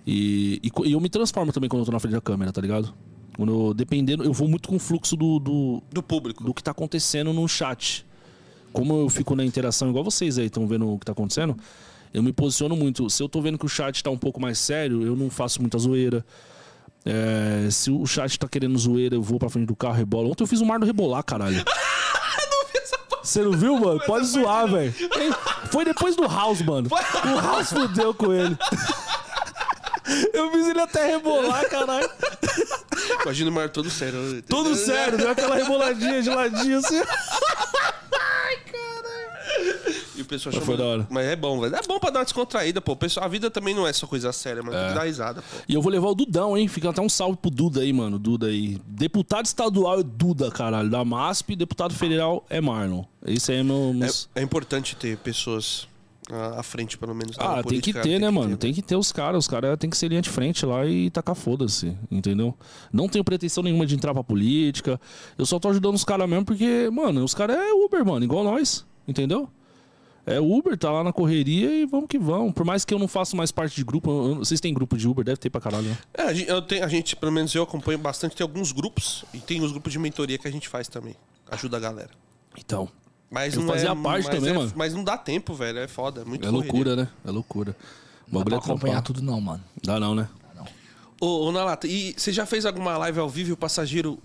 E, 0.07 0.61
e 0.63 0.71
e 0.89 0.93
eu 0.93 1.01
me 1.01 1.09
transformo 1.09 1.53
também 1.53 1.69
quando 1.69 1.81
eu 1.81 1.87
tô 1.87 1.93
na 1.93 1.99
frente 2.01 2.13
da 2.15 2.21
câmera, 2.21 2.53
tá 2.53 2.61
ligado? 2.61 2.93
Quando 3.37 3.69
eu, 3.69 3.75
dependendo, 3.75 4.23
eu 4.23 4.33
vou 4.33 4.47
muito 4.49 4.69
com 4.69 4.77
o 4.77 4.79
fluxo 4.79 5.17
do, 5.17 5.39
do, 5.39 5.83
Do 5.93 6.03
público. 6.03 6.45
do 6.45 6.53
que 6.55 6.63
tá 6.63 6.71
acontecendo 6.71 7.33
no 7.33 7.49
chat. 7.49 8.05
Como 8.73 8.97
eu 8.99 9.09
fico 9.09 9.35
na 9.37 9.45
interação, 9.45 9.89
igual 9.89 10.05
vocês 10.05 10.37
aí 10.39 10.47
estão 10.47 10.67
vendo 10.67 10.89
o 10.93 10.99
que 10.99 11.07
tá 11.07 11.13
acontecendo, 11.13 11.57
eu 12.15 12.23
me 12.23 12.33
posiciono 12.33 12.77
muito. 12.77 13.11
Se 13.11 13.21
eu 13.21 13.29
tô 13.29 13.43
vendo 13.43 13.59
que 13.59 13.67
o 13.67 13.69
chat 13.69 14.03
tá 14.03 14.09
um 14.09 14.17
pouco 14.17 14.41
mais 14.41 14.57
sério, 14.57 15.05
eu 15.05 15.17
não 15.17 15.29
faço 15.29 15.61
muita 15.61 15.77
zoeira. 15.77 16.25
É, 17.05 17.69
se 17.71 17.91
o 17.91 18.07
chat 18.07 18.39
tá 18.39 18.49
querendo 18.49 18.79
zoeira, 18.79 19.17
eu 19.17 19.23
vou 19.23 19.39
pra 19.39 19.51
frente 19.51 19.67
do 19.67 19.75
carro, 19.75 19.95
rebola. 19.95 20.29
Ontem 20.29 20.45
eu 20.45 20.47
fiz 20.47 20.61
um 20.61 20.65
mar 20.65 20.79
do 20.79 20.87
rebolar, 20.87 21.25
caralho. 21.25 21.63
Você 23.21 23.43
não 23.43 23.53
viu, 23.53 23.77
mano? 23.79 24.01
Pode 24.07 24.27
zoar, 24.27 24.71
velho. 24.71 24.95
Foi 25.73 25.85
depois 25.85 26.15
do 26.15 26.29
House, 26.29 26.63
mano. 26.63 26.89
O 26.89 27.41
House 27.41 27.71
fudeu 27.71 28.15
com 28.15 28.33
ele. 28.33 28.57
Eu 30.35 30.53
fiz 30.53 30.69
ele 30.69 30.81
até 30.83 31.07
rebolar, 31.07 31.67
caralho. 31.71 32.09
Imagina 33.23 33.51
o 33.51 33.53
Mar 33.53 33.71
todo 33.71 33.89
sério. 33.89 34.43
Todo 34.43 34.77
sério, 34.77 35.17
deu 35.17 35.31
aquela 35.31 35.57
reboladinha 35.57 36.23
de 36.23 36.29
ladinho 36.29 36.77
assim. 36.77 37.01
E 40.17 40.23
o 40.23 40.25
pessoal 40.25 40.55
Mas 40.55 40.65
chama... 40.65 40.67
foi 40.67 40.77
da 40.77 40.85
hora. 40.85 41.07
Mas 41.11 41.27
é 41.27 41.35
bom, 41.37 41.61
velho. 41.61 41.75
É 41.75 41.81
bom 41.87 41.99
pra 41.99 42.11
dar 42.11 42.21
uma 42.21 42.25
descontraída, 42.25 42.81
pô. 42.81 42.95
Pessoal- 42.95 43.27
A 43.27 43.29
vida 43.29 43.51
também 43.51 43.75
não 43.75 43.87
é 43.87 43.93
só 43.93 44.07
coisa 44.07 44.33
séria, 44.33 44.63
mas 44.63 44.75
tem 44.75 44.89
que 44.89 44.95
dar 44.95 45.05
risada, 45.05 45.43
pô. 45.43 45.57
E 45.69 45.75
eu 45.75 45.83
vou 45.83 45.91
levar 45.91 46.09
o 46.09 46.15
Dudão, 46.15 46.57
hein? 46.57 46.69
Fica 46.69 46.91
até 46.91 47.01
um 47.01 47.09
salve 47.09 47.37
pro 47.37 47.51
Duda 47.51 47.81
aí, 47.81 47.93
mano. 47.93 48.19
Duda 48.19 48.47
aí. 48.47 48.79
Deputado 48.87 49.47
estadual 49.47 50.01
é 50.01 50.03
Duda, 50.03 50.51
caralho. 50.51 50.89
Da 50.91 51.05
MASP, 51.05 51.57
deputado 51.57 51.95
federal 51.95 52.45
é 52.49 52.61
Marlon. 52.61 53.05
Esse 53.27 53.53
aí 53.53 53.59
é 53.59 53.63
meu. 53.63 53.93
meus- 53.93 54.29
É, 54.35 54.41
é 54.41 54.43
importante 54.45 54.95
ter 54.97 55.17
pessoas 55.19 55.89
à 56.31 56.61
à 56.61 56.63
frente, 56.63 56.97
pelo 56.97 57.15
menos. 57.15 57.37
Ah, 57.39 57.55
tem 57.55 57.81
que 57.81 57.93
política, 57.93 58.01
ter, 58.03 58.19
né, 58.19 58.31
mano? 58.31 58.51
ter. 58.51 58.57
Tem 58.57 58.73
que 58.73 58.81
ter 58.83 58.97
os 58.97 59.11
caras. 59.13 59.45
Os 59.45 59.49
caras 59.49 59.77
tem 59.79 59.91
que 59.91 59.97
ser 59.97 60.09
linha 60.09 60.23
de 60.23 60.31
frente 60.31 60.65
lá 60.65 60.87
e 60.87 61.11
tacar 61.11 61.35
foda-se, 61.35 61.95
entendeu? 62.11 62.55
Não 62.93 63.09
tenho 63.09 63.23
pretensão 63.25 63.63
nenhuma 63.63 63.85
de 63.85 63.95
entrar 63.95 64.15
pra 64.15 64.25
política. 64.25 64.99
Eu 65.37 65.45
só 65.45 65.59
tô 65.59 65.69
ajudando 65.69 65.95
os 65.97 66.05
caras 66.05 66.29
mesmo 66.29 66.45
porque, 66.45 66.89
mano, 66.93 67.23
os 67.25 67.35
caras 67.35 67.57
é 67.59 67.73
Uber, 67.75 68.05
mano, 68.07 68.25
igual 68.25 68.43
nós, 68.45 68.87
entendeu? 69.07 69.49
É 70.27 70.41
Uber, 70.41 70.77
tá 70.79 70.91
lá 70.91 71.05
na 71.05 71.13
correria 71.13 71.71
e 71.71 71.85
vamos 71.87 72.07
que 72.09 72.19
vamos. 72.19 72.55
Por 72.55 72.65
mais 72.65 72.85
que 72.85 72.95
eu 72.95 72.99
não 72.99 73.07
faça 73.07 73.37
mais 73.37 73.53
parte 73.53 73.77
de 73.77 73.85
grupo, 73.85 74.11
eu- 74.11 74.37
vocês 74.37 74.59
têm 74.61 74.73
grupo 74.73 74.97
de 74.97 75.07
Uber, 75.07 75.23
deve 75.25 75.37
ter 75.37 75.51
pra 75.51 75.61
caralho, 75.61 75.87
né? 75.89 75.99
É, 76.15 76.23
a 76.23 76.33
gente, 76.33 76.49
eu 76.49 76.63
tenho- 76.63 76.85
a 76.85 76.89
gente, 76.89 77.15
pelo 77.15 77.31
menos 77.31 77.55
eu 77.55 77.63
acompanho 77.63 77.99
bastante, 77.99 78.35
tem 78.35 78.43
alguns 78.45 78.73
grupos 78.73 79.25
e 79.35 79.39
tem 79.39 79.63
os 79.63 79.71
grupos 79.71 79.93
de 79.93 79.99
mentoria 79.99 80.39
que 80.39 80.49
a 80.49 80.51
gente 80.51 80.69
faz 80.69 80.89
também. 80.89 81.15
Ajuda 81.51 81.77
a 81.77 81.81
galera. 81.81 82.11
Então, 82.57 82.89
Mas 83.31 83.55
Eu 83.55 83.63
não 83.63 83.69
fazia 83.69 83.89
é, 83.91 83.95
parte 83.97 84.05
mas 84.05 84.27
também, 84.29 84.51
é- 84.51 84.53
mano. 84.57 84.73
Mas 84.77 84.95
não 84.95 85.03
dá 85.03 85.19
tempo, 85.19 85.55
velho. 85.55 85.79
É 85.81 85.89
foda. 85.89 86.21
É 86.21 86.25
muito 86.25 86.47
é 86.47 86.51
correria. 86.51 86.73
loucura, 86.73 86.97
né? 86.97 87.09
É 87.27 87.31
loucura. 87.33 87.77
Não 88.31 88.41
dá 88.41 88.45
pra 88.45 88.55
é 88.55 88.59
acompanhar 88.59 89.03
tudo 89.03 89.21
não, 89.23 89.41
mano. 89.41 89.65
Dá 89.83 89.99
não, 89.99 90.15
né? 90.15 90.29
Ô, 91.21 91.47
ô 91.47 91.53
Nalata, 91.53 91.87
e 91.89 92.15
você 92.17 92.33
já 92.33 92.47
fez 92.47 92.65
alguma 92.65 92.97
live 92.99 93.19
ao 93.19 93.29
vivo 93.29 93.51
e 93.51 93.53
o 93.53 93.57
passageiro 93.57 94.19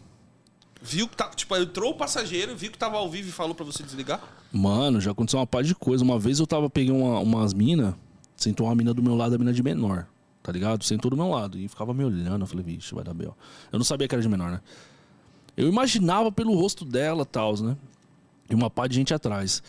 viu 0.81 1.07
que 1.07 1.15
tá. 1.17 1.29
Tipo, 1.29 1.55
entrou 1.57 1.91
o 1.91 1.95
passageiro, 1.95 2.55
viu 2.55 2.71
que 2.71 2.77
tava 2.77 2.97
ao 2.97 3.09
vivo 3.09 3.29
e 3.29 3.31
falou 3.31 3.55
pra 3.55 3.65
você 3.65 3.81
desligar? 3.81 4.21
Mano, 4.51 4.99
já 4.99 5.11
aconteceu 5.11 5.39
uma 5.39 5.47
par 5.47 5.63
de 5.63 5.75
coisa. 5.75 6.03
Uma 6.03 6.17
vez 6.17 6.39
eu 6.39 6.47
tava, 6.47 6.69
peguei 6.69 6.91
uma, 6.91 7.19
umas 7.19 7.53
minas, 7.53 7.93
sentou 8.35 8.65
uma 8.67 8.75
mina 8.75 8.93
do 8.93 9.03
meu 9.03 9.15
lado, 9.15 9.35
a 9.35 9.37
mina 9.37 9.53
de 9.53 9.61
menor, 9.61 10.07
tá 10.41 10.51
ligado? 10.51 10.83
Sentou 10.83 11.11
do 11.11 11.17
meu 11.17 11.29
lado 11.29 11.57
e 11.57 11.67
ficava 11.67 11.93
me 11.93 12.03
olhando. 12.03 12.41
Eu 12.41 12.47
falei, 12.47 12.63
vixe, 12.63 12.93
vai 12.93 13.03
dar 13.03 13.13
B.O. 13.13 13.35
Eu 13.71 13.77
não 13.77 13.85
sabia 13.85 14.07
que 14.07 14.15
era 14.15 14.21
de 14.21 14.29
menor, 14.29 14.51
né? 14.51 14.61
Eu 15.55 15.67
imaginava 15.67 16.31
pelo 16.31 16.55
rosto 16.55 16.85
dela 16.85 17.23
e 17.23 17.25
tal, 17.25 17.55
né? 17.61 17.77
E 18.49 18.55
uma 18.55 18.69
pá 18.69 18.87
de 18.87 18.95
gente 18.95 19.13
atrás. 19.13 19.61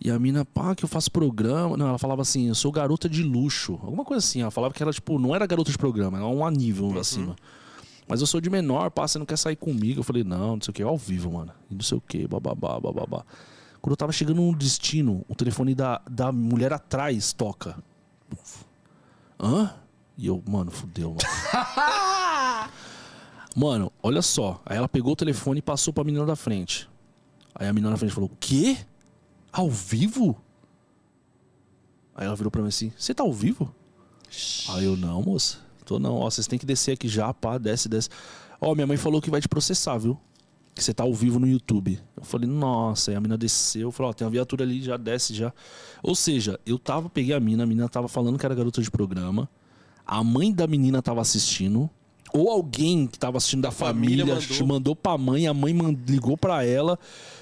E 0.00 0.10
a 0.10 0.18
mina, 0.18 0.44
pá, 0.44 0.74
que 0.74 0.84
eu 0.84 0.88
faço 0.88 1.10
programa. 1.10 1.76
Não, 1.76 1.88
ela 1.88 1.98
falava 1.98 2.22
assim, 2.22 2.48
eu 2.48 2.54
sou 2.54 2.72
garota 2.72 3.08
de 3.08 3.22
luxo. 3.22 3.78
Alguma 3.82 4.04
coisa 4.04 4.24
assim. 4.24 4.40
Ela 4.40 4.50
falava 4.50 4.74
que 4.74 4.82
era, 4.82 4.92
tipo, 4.92 5.18
não 5.18 5.34
era 5.34 5.46
garota 5.46 5.70
de 5.70 5.78
programa, 5.78 6.18
era 6.18 6.26
um 6.26 6.50
nível 6.50 6.98
acima. 6.98 7.36
Mas 8.08 8.20
eu 8.20 8.26
sou 8.26 8.40
de 8.40 8.48
menor, 8.48 8.90
pá, 8.90 9.06
você 9.06 9.18
não 9.18 9.26
quer 9.26 9.36
sair 9.36 9.56
comigo? 9.56 10.00
Eu 10.00 10.04
falei, 10.04 10.22
não, 10.22 10.56
não 10.56 10.62
sei 10.62 10.70
o 10.70 10.74
que, 10.74 10.82
ao 10.82 10.96
vivo, 10.96 11.32
mano. 11.32 11.52
E 11.70 11.74
não 11.74 11.82
sei 11.82 11.98
o 11.98 12.00
que, 12.00 12.26
bababá, 12.26 12.78
bababá. 12.78 13.24
Quando 13.86 13.92
eu 13.92 13.98
tava 13.98 14.10
chegando 14.10 14.42
no 14.42 14.52
destino, 14.52 15.24
o 15.28 15.34
telefone 15.36 15.72
da, 15.72 16.02
da 16.10 16.32
mulher 16.32 16.72
atrás 16.72 17.32
toca. 17.32 17.78
Hã? 19.38 19.76
E 20.18 20.26
eu, 20.26 20.42
mano, 20.44 20.72
fudeu, 20.72 21.10
mano. 21.10 21.20
mano, 23.54 23.92
olha 24.02 24.20
só. 24.22 24.60
Aí 24.66 24.76
ela 24.76 24.88
pegou 24.88 25.12
o 25.12 25.16
telefone 25.16 25.60
e 25.60 25.62
passou 25.62 25.94
pra 25.94 26.02
menina 26.02 26.26
da 26.26 26.34
frente. 26.34 26.90
Aí 27.54 27.68
a 27.68 27.72
menina 27.72 27.92
da 27.92 27.96
frente 27.96 28.12
falou: 28.12 28.28
Quê? 28.40 28.76
Ao 29.52 29.70
vivo? 29.70 30.36
Aí 32.12 32.26
ela 32.26 32.34
virou 32.34 32.50
pra 32.50 32.62
mim 32.62 32.68
assim: 32.68 32.92
Você 32.98 33.14
tá 33.14 33.22
ao 33.22 33.32
vivo? 33.32 33.72
Aí 34.70 34.84
eu, 34.84 34.96
não, 34.96 35.22
moça. 35.22 35.58
Tô 35.84 36.00
não. 36.00 36.16
Ó, 36.16 36.28
vocês 36.28 36.48
têm 36.48 36.58
que 36.58 36.66
descer 36.66 36.94
aqui 36.94 37.06
já, 37.06 37.32
pá, 37.32 37.56
desce, 37.56 37.88
desce. 37.88 38.08
Ó, 38.60 38.74
minha 38.74 38.88
mãe 38.88 38.96
falou 38.96 39.22
que 39.22 39.30
vai 39.30 39.40
te 39.40 39.48
processar, 39.48 39.96
viu? 39.96 40.18
Que 40.76 40.84
você 40.84 40.92
tá 40.92 41.02
ao 41.04 41.14
vivo 41.14 41.38
no 41.40 41.48
YouTube. 41.48 41.98
Eu 42.14 42.22
falei, 42.22 42.46
nossa. 42.46 43.10
Aí 43.10 43.16
a 43.16 43.20
mina 43.20 43.38
desceu. 43.38 43.90
Falou, 43.90 44.10
ó, 44.10 44.12
tem 44.12 44.26
uma 44.26 44.30
viatura 44.30 44.62
ali, 44.62 44.82
já 44.82 44.98
desce 44.98 45.32
já. 45.34 45.50
Ou 46.02 46.14
seja, 46.14 46.60
eu 46.66 46.78
tava, 46.78 47.08
peguei 47.08 47.34
a 47.34 47.40
mina, 47.40 47.62
a 47.62 47.66
menina 47.66 47.88
tava 47.88 48.08
falando 48.08 48.38
que 48.38 48.44
era 48.44 48.54
garota 48.54 48.82
de 48.82 48.90
programa. 48.90 49.48
A 50.06 50.22
mãe 50.22 50.52
da 50.52 50.66
menina 50.66 51.00
tava 51.00 51.22
assistindo. 51.22 51.88
Ou 52.30 52.50
alguém 52.50 53.06
que 53.06 53.18
tava 53.18 53.38
assistindo 53.38 53.62
da 53.62 53.70
família 53.70 54.26
família, 54.26 54.48
mandou. 54.50 54.66
mandou. 54.66 54.96
pra 54.96 55.16
mãe, 55.16 55.46
a 55.46 55.54
mãe 55.54 55.72
ligou 56.06 56.36
pra 56.36 56.62
ela. 56.62 56.98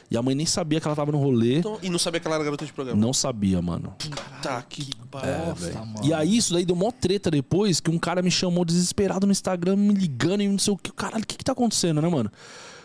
E 0.09 0.16
a 0.16 0.23
mãe 0.23 0.35
nem 0.36 0.47
sabia 0.47 0.81
que 0.81 0.86
ela 0.86 0.94
tava 0.94 1.11
no 1.11 1.19
rolê. 1.19 1.59
Então, 1.59 1.78
e 1.82 1.90
não 1.90 1.98
sabia 1.98 2.20
que 2.20 2.28
ela 2.28 2.36
era 2.36 2.44
garota 2.44 2.65
de 2.65 2.73
programa. 2.73 3.01
Não 3.01 3.12
sabia, 3.12 3.61
mano. 3.61 3.94
Tá, 4.40 4.62
que 4.62 4.90
É, 5.23 5.47
bosta. 5.47 5.55
velho. 5.55 5.86
mano. 5.86 6.06
E 6.06 6.15
aí, 6.15 6.36
isso 6.36 6.52
daí 6.52 6.65
deu 6.65 6.77
mó 6.77 6.93
treta 6.93 7.32
depois, 7.32 7.81
que 7.81 7.90
um 7.90 7.98
cara 7.98 8.23
me 8.23 8.31
chamou 8.31 8.65
desesperado 8.65 9.27
no 9.27 9.32
Instagram, 9.32 9.74
me 9.74 9.93
ligando 9.94 10.43
e 10.43 10.48
não 10.48 10.59
sei 10.59 10.73
o 10.73 10.77
que. 10.77 10.93
Caralho, 10.93 11.24
o 11.24 11.27
que 11.27 11.36
que 11.39 11.44
tá 11.44 11.51
acontecendo, 11.52 12.01
né, 12.01 12.09
mano? 12.09 12.31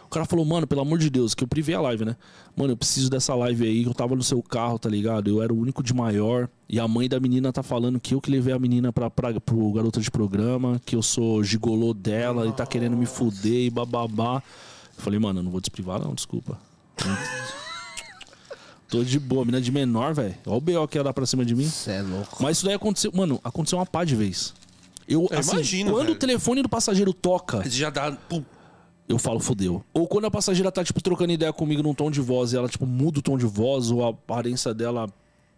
O 0.09 0.11
cara 0.11 0.25
falou, 0.25 0.43
mano, 0.43 0.65
pelo 0.65 0.81
amor 0.81 0.97
de 0.97 1.07
Deus, 1.07 1.35
que 1.35 1.43
eu 1.43 1.47
privei 1.47 1.75
a 1.75 1.81
live, 1.81 2.03
né? 2.03 2.15
Mano, 2.55 2.73
eu 2.73 2.77
preciso 2.77 3.11
dessa 3.11 3.35
live 3.35 3.63
aí, 3.63 3.83
que 3.83 3.89
eu 3.89 3.93
tava 3.93 4.15
no 4.15 4.23
seu 4.23 4.41
carro, 4.41 4.79
tá 4.79 4.89
ligado? 4.89 5.29
Eu 5.29 5.39
era 5.39 5.53
o 5.53 5.55
único 5.59 5.83
de 5.83 5.93
maior. 5.93 6.49
E 6.67 6.79
a 6.79 6.87
mãe 6.87 7.07
da 7.07 7.19
menina 7.19 7.53
tá 7.53 7.61
falando 7.61 7.99
que 7.99 8.15
eu 8.15 8.19
que 8.19 8.31
levei 8.31 8.51
a 8.51 8.57
menina 8.57 8.91
pra, 8.91 9.07
pra, 9.11 9.39
pro 9.39 9.71
garota 9.71 10.01
de 10.01 10.09
programa, 10.09 10.81
que 10.83 10.95
eu 10.95 11.03
sou 11.03 11.43
gigolô 11.43 11.93
dela 11.93 12.47
e 12.47 12.51
tá 12.51 12.65
querendo 12.65 12.97
me 12.97 13.05
fuder 13.05 13.67
e 13.67 13.69
bababá. 13.69 14.41
Eu 14.97 15.03
falei, 15.03 15.19
mano, 15.19 15.39
eu 15.39 15.43
não 15.43 15.51
vou 15.51 15.61
desprivar, 15.61 16.01
não, 16.01 16.15
desculpa. 16.15 16.57
Tô 18.89 19.03
de 19.03 19.19
boa, 19.19 19.45
menina 19.45 19.61
de 19.61 19.71
menor, 19.71 20.15
velho. 20.15 20.33
Olha 20.47 20.57
o 20.57 20.61
B.O. 20.61 20.87
que 20.87 20.97
ia 20.97 21.03
dar 21.03 21.13
pra 21.13 21.25
cima 21.27 21.45
de 21.45 21.53
mim. 21.53 21.69
Você 21.69 21.91
é 21.91 22.01
louco. 22.01 22.41
Mas 22.41 22.57
isso 22.57 22.65
daí 22.65 22.73
aconteceu, 22.73 23.11
mano, 23.13 23.39
aconteceu 23.43 23.77
uma 23.77 23.85
pá 23.85 24.03
de 24.03 24.15
vez. 24.15 24.55
Eu, 25.07 25.27
Eu 25.29 25.37
assim, 25.37 25.51
imagino, 25.53 25.91
quando 25.91 26.05
velho. 26.07 26.15
o 26.15 26.19
telefone 26.19 26.63
do 26.63 26.69
passageiro 26.69 27.13
toca, 27.13 27.61
já 27.69 27.91
dá. 27.91 28.11
Pum. 28.11 28.43
Eu 29.09 29.17
falo 29.17 29.39
fodeu. 29.39 29.83
Ou 29.93 30.07
quando 30.07 30.25
a 30.25 30.31
passageira 30.31 30.71
tá, 30.71 30.83
tipo, 30.83 31.01
trocando 31.01 31.33
ideia 31.33 31.51
comigo 31.51 31.81
num 31.81 31.93
tom 31.95 32.11
de 32.11 32.21
voz 32.21 32.53
e 32.53 32.57
ela, 32.57 32.69
tipo, 32.69 32.85
muda 32.85 33.19
o 33.19 33.21
tom 33.21 33.37
de 33.37 33.45
voz 33.45 33.89
ou 33.89 34.05
a 34.05 34.09
aparência 34.11 34.73
dela. 34.73 35.09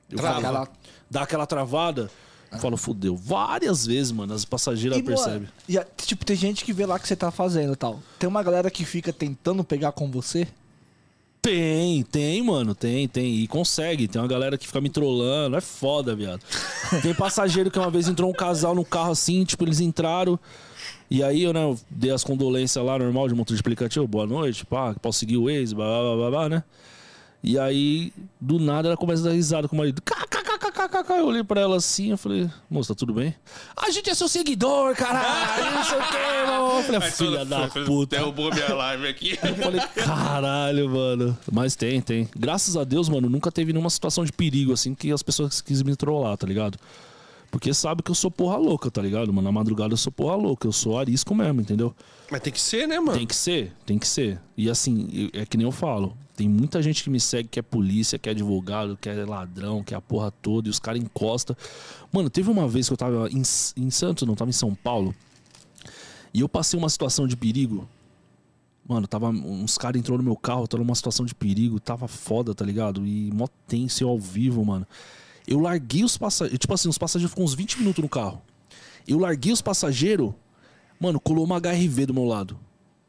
Eu 0.09 0.17
Trava. 0.17 0.41
falo, 0.41 0.67
dá 1.09 1.21
aquela 1.23 1.45
travada. 1.45 2.09
Eu 2.51 2.59
falo, 2.59 2.75
fodeu. 2.77 3.15
Várias 3.15 3.85
vezes, 3.85 4.11
mano, 4.11 4.33
as 4.33 4.43
passageiras 4.45 4.97
E, 4.97 5.03
percebem. 5.03 5.47
e 5.69 5.79
tipo, 6.05 6.25
tem 6.25 6.35
gente 6.35 6.65
que 6.65 6.73
vê 6.73 6.85
lá 6.85 6.95
o 6.95 6.99
que 6.99 7.07
você 7.07 7.15
tá 7.15 7.29
fazendo 7.31 7.73
e 7.73 7.75
tal. 7.75 7.99
Tem 8.17 8.27
uma 8.27 8.41
galera 8.43 8.71
que 8.71 8.83
fica 8.85 9.13
tentando 9.13 9.63
pegar 9.63 9.91
com 9.91 10.09
você. 10.09 10.47
Tem, 11.41 12.03
tem, 12.03 12.43
mano, 12.43 12.75
tem, 12.75 13.07
tem. 13.07 13.35
E 13.35 13.47
consegue. 13.47 14.07
Tem 14.07 14.21
uma 14.21 14.27
galera 14.27 14.57
que 14.57 14.67
fica 14.67 14.79
me 14.79 14.89
trollando. 14.89 15.55
É 15.57 15.61
foda, 15.61 16.15
viado. 16.15 16.41
Tem 17.01 17.15
passageiro 17.15 17.71
que 17.71 17.79
uma 17.79 17.89
vez 17.89 18.07
entrou 18.07 18.29
um 18.29 18.33
casal 18.33 18.75
no 18.75 18.85
carro 18.85 19.11
assim, 19.11 19.43
tipo, 19.43 19.63
eles 19.63 19.79
entraram. 19.79 20.39
E 21.11 21.21
aí 21.21 21.43
eu, 21.43 21.51
né, 21.51 21.61
eu 21.61 21.77
dei 21.89 22.09
as 22.09 22.23
condolências 22.23 22.83
lá, 22.85 22.97
normal, 22.97 23.27
de 23.27 23.35
motor 23.35 23.53
de 23.53 23.59
aplicativo. 23.59 24.07
Boa 24.07 24.25
noite, 24.25 24.65
pá, 24.65 24.95
posso 25.01 25.19
seguir 25.19 25.35
o 25.35 25.49
ex, 25.49 25.73
blá, 25.73 25.85
blá, 25.85 26.01
blá, 26.03 26.15
blá, 26.15 26.29
blá, 26.31 26.49
né? 26.49 26.63
E 27.43 27.59
aí, 27.59 28.13
do 28.39 28.57
nada, 28.59 28.87
ela 28.87 28.95
começa 28.95 29.21
a 29.23 29.25
dar 29.25 29.31
risada 29.33 29.67
com 29.67 29.75
o 29.75 29.79
marido. 29.79 30.01
KKKKKK. 30.01 31.11
Eu 31.17 31.25
olhei 31.25 31.43
pra 31.43 31.59
ela 31.59 31.75
assim, 31.75 32.11
eu 32.11 32.17
falei, 32.17 32.49
moça, 32.69 32.93
tá 32.95 32.99
tudo 32.99 33.13
bem? 33.13 33.35
A 33.75 33.89
gente 33.89 34.09
é 34.09 34.13
seu 34.13 34.29
seguidor, 34.29 34.95
caralho, 34.95 35.75
não 35.75 35.83
sei 35.83 35.97
o 35.97 36.01
que, 36.01 36.47
mano. 36.47 36.77
Eu 36.77 36.83
falei, 36.83 36.97
"Ah, 36.99 37.11
filha 37.11 37.43
da 37.45 37.67
puta. 37.67 38.15
Derrubou 38.15 38.49
minha 38.53 38.73
live 38.73 39.07
aqui. 39.07 39.31
Eu 39.43 39.55
falei, 39.55 39.81
caralho, 39.93 40.89
mano. 40.89 41.37
Mas 41.51 41.75
tem, 41.75 41.99
tem. 41.99 42.29
Graças 42.33 42.77
a 42.77 42.85
Deus, 42.85 43.09
mano, 43.09 43.29
nunca 43.29 43.51
teve 43.51 43.73
nenhuma 43.73 43.89
situação 43.89 44.23
de 44.23 44.31
perigo, 44.31 44.71
assim, 44.71 44.95
que 44.95 45.11
as 45.11 45.21
pessoas 45.21 45.59
quis 45.59 45.83
me 45.83 45.93
trollar, 45.95 46.37
tá 46.37 46.47
ligado? 46.47 46.77
Porque 47.51 47.73
sabe 47.73 48.01
que 48.01 48.09
eu 48.09 48.15
sou 48.15 48.31
porra 48.31 48.55
louca, 48.55 48.89
tá 48.89 49.01
ligado? 49.01 49.31
Mano, 49.33 49.41
na 49.41 49.51
madrugada 49.51 49.93
eu 49.93 49.97
sou 49.97 50.11
porra 50.11 50.35
louca, 50.35 50.65
eu 50.65 50.71
sou 50.71 50.97
arisco 50.97 51.35
mesmo, 51.35 51.59
entendeu? 51.59 51.93
Mas 52.31 52.39
tem 52.39 52.53
que 52.53 52.61
ser, 52.61 52.87
né, 52.87 52.97
mano? 52.97 53.17
Tem 53.17 53.27
que 53.27 53.35
ser, 53.35 53.73
tem 53.85 53.99
que 53.99 54.07
ser. 54.07 54.39
E 54.55 54.69
assim, 54.69 55.29
é 55.33 55.45
que 55.45 55.57
nem 55.57 55.65
eu 55.65 55.71
falo. 55.71 56.15
Tem 56.33 56.47
muita 56.47 56.81
gente 56.81 57.03
que 57.03 57.09
me 57.09 57.19
segue 57.19 57.49
que 57.49 57.59
é 57.59 57.61
polícia, 57.61 58.17
que 58.17 58.29
é 58.29 58.31
advogado, 58.31 58.97
que 58.99 59.09
é 59.09 59.25
ladrão, 59.25 59.83
que 59.83 59.93
é 59.93 59.97
a 59.97 60.01
porra 60.01 60.31
toda, 60.31 60.69
e 60.69 60.71
os 60.71 60.79
caras 60.79 61.01
encostam. 61.01 61.55
Mano, 62.09 62.29
teve 62.29 62.49
uma 62.49 62.69
vez 62.69 62.87
que 62.87 62.93
eu 62.93 62.97
tava 62.97 63.29
em, 63.29 63.41
em 63.75 63.89
Santos, 63.89 64.25
não, 64.25 64.33
tava 64.33 64.49
em 64.49 64.53
São 64.53 64.73
Paulo, 64.73 65.13
e 66.33 66.39
eu 66.39 66.47
passei 66.47 66.79
uma 66.79 66.89
situação 66.89 67.27
de 67.27 67.35
perigo. 67.35 67.85
Mano, 68.87 69.07
tava. 69.07 69.27
Uns 69.29 69.77
caras 69.77 69.99
entrou 69.99 70.17
no 70.17 70.23
meu 70.23 70.37
carro, 70.37 70.67
tava 70.67 70.83
numa 70.83 70.95
situação 70.95 71.25
de 71.25 71.35
perigo, 71.35 71.81
tava 71.81 72.07
foda, 72.07 72.55
tá 72.55 72.63
ligado? 72.63 73.05
E 73.05 73.29
mó 73.33 73.47
tenso 73.67 74.03
eu 74.03 74.09
ao 74.09 74.17
vivo, 74.17 74.63
mano. 74.63 74.87
Eu 75.47 75.59
larguei 75.59 76.03
os 76.03 76.17
passageiros. 76.17 76.59
Tipo 76.59 76.73
assim, 76.73 76.89
os 76.89 76.97
passageiros 76.97 77.31
ficam 77.31 77.43
uns 77.43 77.53
20 77.53 77.79
minutos 77.79 78.01
no 78.01 78.09
carro. 78.09 78.41
Eu 79.07 79.19
larguei 79.19 79.51
os 79.51 79.61
passageiros, 79.61 80.33
mano, 80.99 81.19
colou 81.19 81.43
uma 81.43 81.57
HRV 81.57 82.05
do 82.05 82.13
meu 82.13 82.25
lado. 82.25 82.59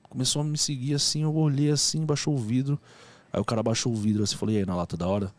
Começou 0.08 0.42
a 0.42 0.44
me 0.44 0.58
seguir 0.58 0.94
assim, 0.94 1.22
eu 1.22 1.34
olhei 1.34 1.70
assim, 1.70 2.04
baixou 2.04 2.34
o 2.34 2.38
vidro. 2.38 2.80
Aí 3.32 3.40
o 3.40 3.44
cara 3.44 3.62
baixou 3.62 3.92
o 3.92 3.96
vidro 3.96 4.22
assim, 4.22 4.36
falei, 4.36 4.56
e 4.56 4.58
aí, 4.58 4.66
na 4.66 4.74
lata 4.74 4.96
da 4.96 5.06
hora? 5.06 5.32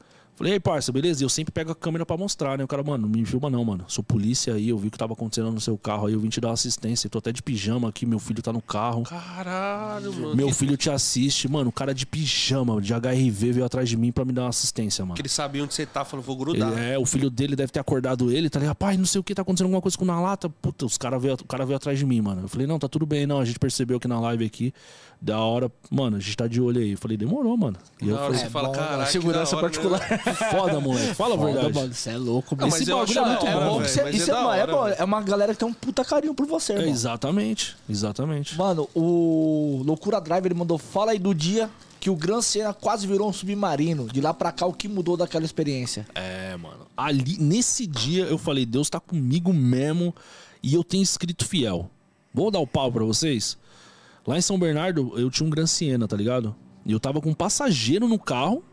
Falei, 0.44 0.56
ei, 0.56 0.60
parça, 0.60 0.91
beleza? 0.91 1.24
E 1.24 1.26
eu 1.26 1.30
sempre 1.30 1.53
pego 1.53 1.72
a 1.72 1.76
câmera 1.76 2.06
pra 2.06 2.18
mostrar, 2.18 2.57
né? 2.57 2.65
O 2.65 2.68
cara, 2.68 2.84
mano, 2.84 3.03
não 3.07 3.10
me 3.10 3.24
filma 3.26 3.49
não, 3.49 3.64
mano. 3.64 3.86
Sou 3.88 4.03
polícia 4.03 4.53
aí, 4.53 4.68
eu 4.68 4.78
vi 4.78 4.90
o 4.90 4.91
que 4.91 4.98
tava 4.98 5.14
acontecendo 5.14 5.49
no 5.49 5.61
seu 5.61 5.78
carro 5.78 6.07
aí, 6.07 6.14
eu 6.14 6.20
vim 6.20 6.28
te 6.28 6.41
dar 6.41 6.52
assistência. 6.52 7.10
Tô 7.10 7.20
até 7.20 7.32
de 7.32 7.41
pijama 7.41 7.88
aqui, 7.88 8.06
meu 8.06 8.20
filho 8.20 8.44
tá 8.44 8.52
no 8.52 8.61
carro. 8.61 9.03
Caralho, 9.03 10.14
mano. 10.14 10.36
Meu 10.36 10.49
filho 10.52 10.76
te 10.76 10.90
assiste, 10.90 11.48
mano. 11.48 11.70
O 11.70 11.72
cara 11.72 11.94
de 11.94 12.06
pijama, 12.06 12.82
de 12.82 12.94
HRV, 12.94 13.52
veio 13.53 13.65
atrás 13.65 13.88
de 13.88 13.95
mim 13.95 14.11
pra 14.11 14.26
me 14.26 14.34
dar 14.34 14.44
uma 14.44 14.49
assistência, 14.49 15.06
mano. 15.06 15.15
que 15.15 15.22
ele 15.22 15.30
sabia 15.30 15.64
onde 15.64 15.74
você 15.74 15.86
tá, 15.86 16.03
falou, 16.03 16.24
vou 16.26 16.36
grudar. 16.36 16.74
Ele- 16.74 16.82
é, 16.94 16.99
o 16.99 17.06
filho 17.06 17.30
dele 17.30 17.56
deve 17.56 17.72
ter 17.72 17.80
acordado 17.80 18.30
ele, 18.30 18.49
tá 18.49 18.60
ligado? 18.60 18.76
Pai, 18.76 18.98
não 18.98 19.06
sei 19.06 19.22
o 19.22 19.24
que, 19.24 19.34
tá 19.34 19.44
acontecendo 19.44 19.68
alguma 19.68 19.82
coisa 19.82 19.98
com 19.98 20.03
na 20.03 20.20
lata. 20.20 20.49
Puta, 20.49 20.86
os 20.86 20.98
cara 20.98 21.18
veio, 21.18 21.36
o 21.36 21.45
cara 21.45 21.65
veio 21.65 21.78
atrás 21.78 21.98
de 21.98 22.06
mim, 22.06 22.20
mano. 22.20 22.41
Eu 22.41 22.48
falei, 22.49 22.68
não, 22.68 22.78
tá 22.78 22.90
tudo 22.90 23.06
bem, 23.06 23.26
não. 23.26 23.40
A 23.40 23.45
gente 23.45 23.60
percebeu 23.60 23.98
que 23.98 24.07
na 24.10 24.20
live 24.20 24.44
aqui, 24.45 24.74
da 25.26 25.40
hora, 25.40 25.72
mano, 25.90 26.18
a 26.18 26.20
gente 26.20 26.36
tá 26.36 26.48
de 26.48 26.60
olho 26.60 26.82
aí. 26.82 26.91
Eu 26.91 26.98
falei, 26.98 27.16
demorou, 27.16 27.56
mano. 27.56 27.78
E 28.02 28.10
eu 28.10 28.16
Na 28.16 28.22
hora 28.24 28.26
falei, 28.34 28.41
você 28.41 28.50
fala, 28.50 28.68
bom, 28.68 28.74
caralho. 28.74 29.10
segurança 29.12 29.56
né?" 29.56 29.62
particular. 29.62 30.00
foda, 30.52 30.80
moleque. 30.82 31.16
Fala 31.16 31.36
a 31.36 31.38
verdade. 31.45 31.74
mano, 31.74 31.94
você 31.94 32.10
é 32.10 32.18
louco, 32.18 32.56
Não, 32.56 32.68
mano. 32.68 32.72
mas 32.74 32.82
Esse 32.82 32.91
eu 32.91 32.98
bagulho 32.98 33.20
é 33.20 33.26
muito 33.26 33.45
hora, 33.45 33.66
bom. 33.70 33.80
mas 33.80 33.90
isso 33.91 34.00
é 34.02 34.04
é, 34.04 34.26
da 34.28 34.36
mano, 34.44 34.54
é 34.54 34.62
hora, 34.64 34.72
bom. 34.74 34.84
velho. 34.84 34.95
É 35.00 35.04
uma 35.06 35.22
galera 35.22 35.54
que 35.54 35.60
tem 35.60 35.68
um 35.68 35.74
puta 35.74 36.04
carinho 36.04 36.34
por 36.34 36.45
você, 36.45 36.74
É, 36.74 36.76
irmão. 36.76 36.91
exatamente, 36.91 37.78
exatamente. 37.90 38.58
Mano, 38.58 38.90
o 38.94 39.82
Loucura 39.86 40.20
Drive 40.20 40.45
ele 40.45 40.56
mandou 40.56 40.78
fala 40.78 41.12
aí 41.14 41.20
do 41.20 41.34
dia 41.34 41.70
que 42.02 42.10
o 42.10 42.16
Gran 42.18 42.41
Senna 42.41 42.74
quase 42.74 43.08
virou 43.08 43.30
um 43.30 43.32
submarino. 43.34 44.08
De 44.12 44.20
lá 44.20 44.34
pra 44.34 44.52
cá, 44.52 44.66
o 44.66 44.74
que 44.74 44.90
mudou 44.90 45.16
daquela 45.16 45.45
experiência? 45.45 46.06
É, 46.14 46.58
mano. 46.58 46.86
Ali, 46.98 47.38
nesse 47.40 47.88
dia, 47.88 48.26
eu 48.26 48.38
falei, 48.38 48.66
Deus 48.66 48.90
tá 48.90 49.00
comigo 49.00 49.54
mesmo 49.54 50.14
e 50.62 50.74
eu 50.74 50.84
tenho 50.84 51.02
escrito 51.02 51.45
fiel. 51.45 51.90
Vou 52.34 52.52
dar 52.52 52.60
o 52.60 52.68
pau 52.68 52.91
pra 52.91 53.06
vocês. 53.06 53.58
Lá 54.26 54.38
em 54.38 54.41
São 54.41 54.58
Bernardo, 54.58 55.14
eu 55.18 55.30
tinha 55.30 55.45
um 55.45 55.50
Gran 55.50 55.68
Siena, 55.68 56.08
tá 56.08 56.16
ligado? 56.16 56.56
E 56.86 56.91
eu 56.91 57.00
tava 57.00 57.22
com 57.22 57.30
um 57.30 57.34
passageiro 57.34 58.08
no 58.08 58.18
carro. 58.18 58.64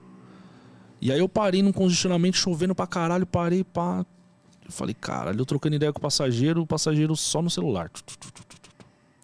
E 1.00 1.10
aí 1.10 1.18
eu 1.18 1.28
parei 1.28 1.62
num 1.62 1.72
congestionamento 1.72 2.36
chovendo 2.36 2.74
pra 2.74 2.86
caralho, 2.86 3.26
parei, 3.26 3.64
pá. 3.64 4.04
Eu 4.64 4.70
falei, 4.70 4.94
caralho, 4.94 5.40
eu 5.40 5.46
trocando 5.46 5.76
ideia 5.76 5.92
com 5.92 5.98
o 5.98 6.02
passageiro, 6.02 6.62
o 6.62 6.66
passageiro 6.66 7.16
só 7.16 7.42
no 7.42 7.50
celular. 7.50 7.90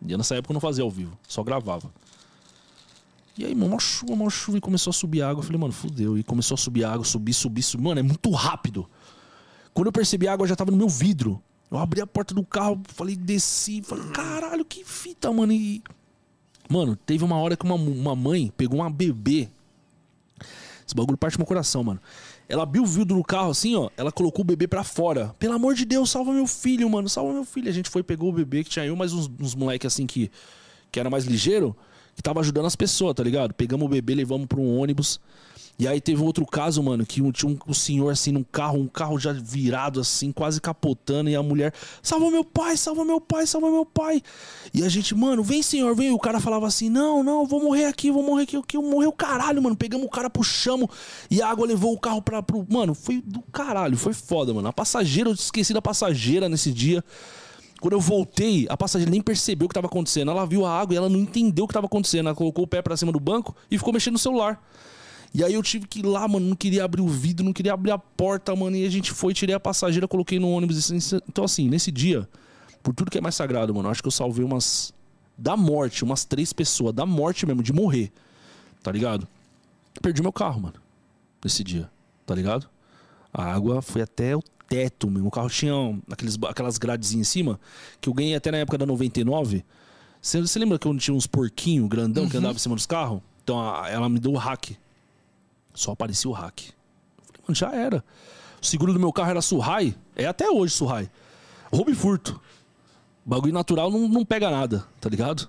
E 0.05 0.17
nessa 0.17 0.35
época 0.35 0.53
eu 0.53 0.55
não 0.55 0.61
fazia 0.61 0.83
ao 0.83 0.91
vivo, 0.91 1.17
só 1.29 1.43
gravava. 1.43 1.91
E 3.39 3.45
aí, 3.45 3.55
mano, 3.55 3.73
uma 3.73 3.79
chuva, 3.79 4.15
uma 4.15 4.31
chuva 4.31 4.59
e 4.59 4.61
começou 4.61 4.91
a 4.91 4.95
subir 4.95 5.23
água. 5.23 5.41
Eu 5.41 5.45
falei, 5.45 5.61
mano, 5.61 5.73
fudeu. 5.73 6.17
E 6.17 6.25
começou 6.25 6.55
a 6.55 6.59
subir 6.59 6.85
água, 6.85 7.05
subir, 7.05 7.35
subir, 7.35 7.63
subir. 7.63 7.85
Mano, 7.85 8.01
é 8.01 8.03
muito 8.03 8.31
rápido. 8.31 8.89
Quando 9.75 9.89
eu 9.89 9.93
percebi 9.93 10.27
a 10.27 10.33
água, 10.33 10.47
já 10.47 10.57
tava 10.57 10.71
no 10.71 10.77
meu 10.77 10.89
vidro. 10.89 11.43
Eu 11.71 11.77
abri 11.79 12.01
a 12.01 12.07
porta 12.07 12.35
do 12.35 12.45
carro, 12.45 12.81
falei, 12.89 13.15
desci, 13.15 13.83
falei, 13.83 14.09
caralho, 14.11 14.65
que 14.65 14.85
fita, 14.85 15.31
mano. 15.31 15.53
E. 15.53 15.83
Mano, 16.69 16.97
teve 16.97 17.25
uma 17.25 17.37
hora 17.37 17.57
que 17.57 17.65
uma, 17.65 17.75
uma 17.75 18.17
mãe 18.17 18.53
pegou 18.57 18.81
uma 18.81 18.91
bebê. 18.91 19.49
Esse 20.87 20.95
bagulho 20.95 21.19
parte 21.19 21.37
meu 21.39 21.47
coração, 21.47 21.83
mano. 21.83 22.01
Ela 22.49 22.63
abriu 22.63 22.83
o 22.83 22.87
vidro 22.87 23.17
do 23.17 23.25
carro 23.25 23.51
assim, 23.51 23.75
ó. 23.75 23.91
Ela 23.97 24.13
colocou 24.13 24.43
o 24.43 24.47
bebê 24.47 24.69
pra 24.69 24.85
fora. 24.85 25.35
Pelo 25.39 25.55
amor 25.55 25.75
de 25.75 25.85
Deus, 25.85 26.11
salva 26.11 26.33
meu 26.33 26.47
filho, 26.47 26.89
mano. 26.89 27.09
Salva 27.09 27.33
meu 27.33 27.45
filho. 27.45 27.69
A 27.69 27.73
gente 27.73 27.91
foi, 27.91 28.03
pegou 28.03 28.29
o 28.29 28.33
bebê, 28.33 28.63
que 28.63 28.71
tinha 28.71 28.85
eu, 28.85 28.95
mais 28.95 29.13
uns, 29.13 29.29
uns 29.41 29.55
moleques 29.55 29.87
assim 29.87 30.07
que, 30.07 30.31
que 30.93 31.01
era 31.01 31.11
mais 31.11 31.25
ligeiro, 31.25 31.77
que 32.15 32.23
tava 32.23 32.41
ajudando 32.41 32.67
as 32.67 32.77
pessoas, 32.77 33.15
tá 33.15 33.23
ligado? 33.25 33.53
Pegamos 33.53 33.85
o 33.85 33.89
bebê, 33.89 34.15
levamos 34.15 34.47
pra 34.47 34.61
um 34.61 34.79
ônibus. 34.79 35.21
E 35.79 35.87
aí 35.87 36.01
teve 36.01 36.23
outro 36.23 36.47
caso, 36.47 36.83
mano, 36.83 37.05
que 37.05 37.21
um- 37.21 37.31
tinha 37.31 37.53
um, 37.53 37.59
um 37.69 37.75
senhor 37.75 38.11
assim 38.11 38.33
num 38.33 38.43
carro, 38.43 38.79
um 38.79 38.87
carro 38.89 39.19
já 39.19 39.33
virado 39.33 40.01
assim, 40.01 40.33
quase 40.33 40.59
capotando, 40.59 41.29
e 41.29 41.37
a 41.37 41.43
mulher, 41.43 41.75
salva 42.03 42.31
meu 42.31 42.43
pai, 42.43 42.79
salva 42.79 43.05
meu 43.05 43.21
pai, 43.21 43.47
salva 43.47 43.71
meu 43.71 43.85
pai. 43.85 44.23
E 44.73 44.83
a 44.83 44.89
gente, 44.89 45.15
mano, 45.15 45.43
vem 45.43 45.63
senhor, 45.63 45.95
vem. 45.95 46.09
E 46.09 46.13
o 46.13 46.19
cara 46.19 46.41
falava 46.41 46.67
assim, 46.67 46.89
não, 46.89 47.23
não, 47.23 47.47
vou 47.47 47.63
morrer 47.63 47.85
aqui, 47.85 48.11
vou 48.11 48.23
morrer 48.23 48.45
aqui, 48.45 48.57
eu 48.75 48.83
morreu 48.83 49.13
caralho, 49.13 49.63
mano. 49.63 49.77
Pegamos 49.77 50.07
o 50.07 50.11
cara, 50.11 50.31
puxamos, 50.31 50.89
e 51.31 51.43
a 51.43 51.49
água 51.49 51.67
levou 51.67 51.93
o 51.93 51.99
carro 51.99 52.23
pra, 52.23 52.43
pro... 52.43 52.65
Mano, 52.71 52.95
foi 52.95 53.21
do 53.21 53.43
caralho, 53.53 53.99
foi 53.99 54.15
foda, 54.15 54.55
mano. 54.55 54.69
A 54.69 54.73
passageira, 54.73 55.29
eu 55.29 55.35
esqueci 55.35 55.75
da 55.75 55.83
passageira 55.83 56.49
nesse 56.49 56.73
dia. 56.73 57.05
Quando 57.83 57.93
eu 57.93 58.01
voltei, 58.01 58.67
a 58.71 58.77
passageira 58.79 59.11
nem 59.11 59.21
percebeu 59.21 59.67
o 59.67 59.69
que 59.69 59.75
tava 59.75 59.89
acontecendo. 59.89 60.31
Ela 60.31 60.47
viu 60.47 60.65
a 60.65 60.71
água 60.71 60.95
e 60.95 60.97
ela 60.97 61.11
não 61.11 61.19
entendeu 61.21 61.67
o 61.67 61.69
que 61.69 61.75
tava 61.75 61.85
acontecendo. 61.87 62.29
Ela 62.29 62.35
colocou 62.35 62.65
o 62.65 62.67
pé 62.67 62.81
pra 62.81 62.97
cima 62.97 63.13
do 63.13 63.21
banco 63.21 63.55
e 63.71 63.77
ficou 63.77 63.93
mexendo 63.93 64.15
no 64.15 64.19
celular. 64.19 64.59
E 65.37 65.45
aí 65.45 65.53
eu 65.53 65.63
tive 65.63 65.87
que 65.87 65.99
ir 65.99 66.07
lá, 66.07 66.27
mano, 66.27 66.47
não 66.47 66.57
queria 66.57 66.83
abrir 66.85 67.03
o 67.03 67.07
vidro, 67.09 67.45
não 67.45 67.53
queria 67.53 67.75
abrir 67.75 67.91
a 67.91 67.99
porta, 67.99 68.57
mano. 68.57 68.75
E 68.75 68.87
a 68.87 68.91
gente 68.91 69.13
foi, 69.13 69.35
tirei 69.35 69.55
a 69.55 69.61
passageira, 69.61 70.09
coloquei 70.09 70.39
no 70.39 70.49
ônibus. 70.51 70.91
Então, 71.29 71.45
assim, 71.45 71.69
nesse 71.69 71.91
dia, 71.93 72.27
por 72.83 72.95
tudo 72.95 73.11
que 73.11 73.19
é 73.19 73.21
mais 73.21 73.35
sagrado, 73.35 73.75
mano, 73.75 73.91
acho 73.91 74.01
que 74.03 74.09
eu 74.09 74.13
salvei 74.13 74.45
umas. 74.45 74.95
Da 75.37 75.55
morte, 75.55 76.03
umas 76.03 76.25
três 76.25 76.55
pessoas, 76.55 76.95
da 76.95 77.05
morte 77.05 77.45
mesmo, 77.45 77.63
de 77.63 77.71
morrer. 77.71 78.11
Tá 78.83 78.91
ligado? 78.91 79.29
Perdi 80.01 80.23
meu 80.23 80.33
carro, 80.33 80.63
mano. 80.63 80.77
Nesse 81.45 81.63
dia, 81.63 81.91
tá 82.25 82.35
ligado? 82.35 82.67
A 83.35 83.45
água 83.45 83.83
foi 83.83 84.01
até 84.01 84.35
o 84.35 84.43
teto, 84.67 85.11
meu. 85.11 85.27
O 85.27 85.31
carro 85.31 85.51
tinha 85.51 85.75
aqueles, 86.11 86.39
aquelas 86.49 86.79
gradezinhas 86.79 87.29
em 87.29 87.31
cima, 87.31 87.61
que 88.01 88.09
eu 88.09 88.15
ganhei 88.15 88.35
até 88.35 88.51
na 88.51 88.57
época 88.57 88.79
da 88.79 88.87
99. 88.87 89.63
Você, 90.23 90.59
lembra 90.59 90.79
que 90.79 90.89
eu 90.89 90.97
tinha 90.97 91.15
uns 91.15 91.27
porquinhos 91.27 91.87
grandão 91.91 92.27
que 92.31 92.37
andava 92.39 92.55
em 92.55 92.59
cima 92.59 92.75
dos 92.75 92.87
carros? 92.87 93.21
Então 93.45 93.61
a- 93.61 93.91
ela 93.91 94.09
me 94.09 94.19
deu 94.19 94.33
o 94.33 94.37
hack. 94.39 94.71
Só 95.77 95.93
aparecia 95.93 96.29
o 96.29 96.35
hack. 96.35 96.61
Eu 96.61 97.25
falei, 97.25 97.43
mano, 97.47 97.55
já 97.55 97.73
era. 97.73 98.05
O 98.61 98.67
seguro 98.67 98.93
do 98.93 98.99
meu 98.99 99.13
carro 99.13 99.31
era 99.31 99.41
Surrai. 99.41 99.95
É 100.17 100.27
até 100.27 100.51
hoje 100.51 100.75
Surrai. 100.75 101.09
Roubo 101.73 101.91
e 101.91 101.95
furto. 101.95 102.41
Bagulho 103.25 103.53
natural 103.53 103.91
não, 103.91 104.09
não 104.09 104.25
pega 104.25 104.51
nada, 104.51 104.87
tá 105.01 105.09
ligado? 105.09 105.49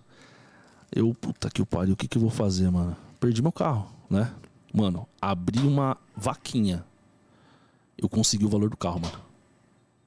Eu, 0.92 1.14
puta 1.14 1.50
que 1.50 1.62
o 1.62 1.66
pariu, 1.66 1.94
o 1.94 1.98
que 1.98 2.08
que 2.08 2.18
eu 2.18 2.22
vou 2.22 2.30
fazer, 2.30 2.70
mano? 2.70 2.96
Perdi 3.20 3.42
meu 3.42 3.52
carro, 3.52 3.92
né? 4.10 4.34
Mano, 4.74 5.08
abri 5.22 5.60
uma 5.60 5.98
vaquinha. 6.16 6.84
Eu 7.98 8.10
consegui 8.10 8.46
o 8.46 8.50
valor 8.50 8.70
do 8.70 8.78
carro, 8.78 9.00
mano. 9.00 9.20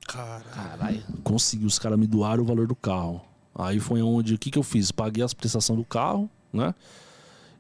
Caralho. 0.07 1.03
Consegui, 1.23 1.65
os 1.65 1.79
caras 1.79 1.99
me 1.99 2.07
doaram 2.07 2.43
o 2.43 2.47
valor 2.47 2.67
do 2.67 2.75
carro. 2.75 3.21
Aí 3.55 3.79
foi 3.79 4.03
onde, 4.03 4.35
o 4.35 4.39
que 4.39 4.51
que 4.51 4.59
eu 4.59 4.63
fiz? 4.63 4.91
Paguei 4.91 5.23
as 5.23 5.35
prestações 5.35 5.79
do 5.79 5.85
carro, 5.85 6.31
né? 6.53 6.75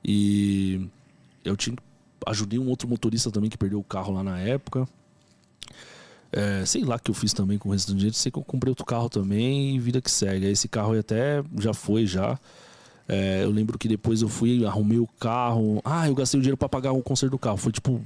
E 0.05 0.89
eu 1.45 1.57
tinha, 1.57 1.77
ajudei 2.27 2.59
um 2.59 2.69
outro 2.69 2.89
motorista 2.89 3.31
também 3.31 3.49
que 3.51 3.57
perdeu 3.59 3.79
o 3.79 3.85
carro 3.85 4.13
lá 4.13 4.23
na 4.23 4.39
época. 4.39 4.87
É, 6.33 6.65
sei 6.65 6.85
lá 6.85 6.99
que 6.99 7.11
eu 7.11 7.15
fiz 7.15 7.33
também 7.33 7.59
com 7.59 7.69
o 7.69 7.73
resto 7.73 7.89
do 7.93 7.97
dinheiro. 7.97 8.15
Sei 8.17 8.31
que 8.31 8.39
eu 8.39 8.45
comprei 8.45 8.71
outro 8.71 8.85
carro 8.85 9.09
também 9.09 9.75
e 9.75 9.79
vida 9.79 10.01
que 10.01 10.11
segue. 10.11 10.47
Esse 10.47 10.69
carro 10.69 10.97
até 10.99 11.43
já 11.59 11.75
foi 11.75 12.07
já. 12.07 12.39
É, 13.09 13.43
eu 13.43 13.51
lembro 13.51 13.77
que 13.77 13.89
depois 13.89 14.23
eu 14.23 14.29
fui, 14.29 14.65
arrumei 14.65 14.99
o 14.99 15.07
carro. 15.19 15.81
Ah, 15.85 16.07
eu 16.09 16.15
gastei 16.15 16.39
o 16.39 16.43
dinheiro 16.43 16.57
pra 16.57 16.69
pagar 16.69 16.93
o 16.93 17.03
conserto 17.03 17.33
do 17.33 17.39
carro. 17.39 17.57
Foi 17.57 17.73
tipo. 17.73 18.01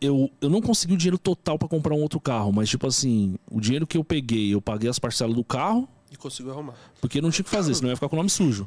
Eu, 0.00 0.30
eu 0.40 0.48
não 0.48 0.62
consegui 0.62 0.94
o 0.94 0.96
dinheiro 0.96 1.18
total 1.18 1.58
pra 1.58 1.68
comprar 1.68 1.94
um 1.94 2.00
outro 2.00 2.18
carro, 2.18 2.50
mas 2.50 2.68
tipo 2.70 2.86
assim, 2.86 3.36
o 3.50 3.60
dinheiro 3.60 3.86
que 3.86 3.98
eu 3.98 4.02
peguei, 4.04 4.54
eu 4.54 4.60
paguei 4.62 4.88
as 4.88 4.98
parcelas 4.98 5.36
do 5.36 5.44
carro, 5.44 5.86
E 6.10 6.16
conseguiu 6.16 6.52
arrumar. 6.52 6.74
porque 6.98 7.20
não 7.20 7.30
tinha 7.30 7.42
o 7.42 7.44
que 7.44 7.50
fazer, 7.50 7.74
senão 7.74 7.90
ia 7.90 7.96
ficar 7.96 8.08
com 8.08 8.16
o 8.16 8.18
nome 8.18 8.30
sujo. 8.30 8.66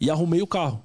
E 0.00 0.08
arrumei 0.10 0.40
o 0.40 0.46
carro, 0.46 0.82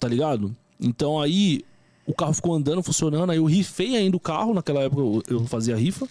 tá 0.00 0.08
ligado? 0.08 0.56
Então 0.80 1.20
aí 1.20 1.62
o 2.06 2.14
carro 2.14 2.32
ficou 2.32 2.54
andando, 2.54 2.82
funcionando, 2.82 3.30
aí 3.30 3.38
eu 3.38 3.44
rifei 3.44 3.96
ainda 3.96 4.16
o 4.16 4.20
carro, 4.20 4.52
naquela 4.52 4.82
época 4.82 5.00
eu, 5.00 5.22
eu 5.28 5.46
fazia 5.46 5.76
rifa. 5.76 6.06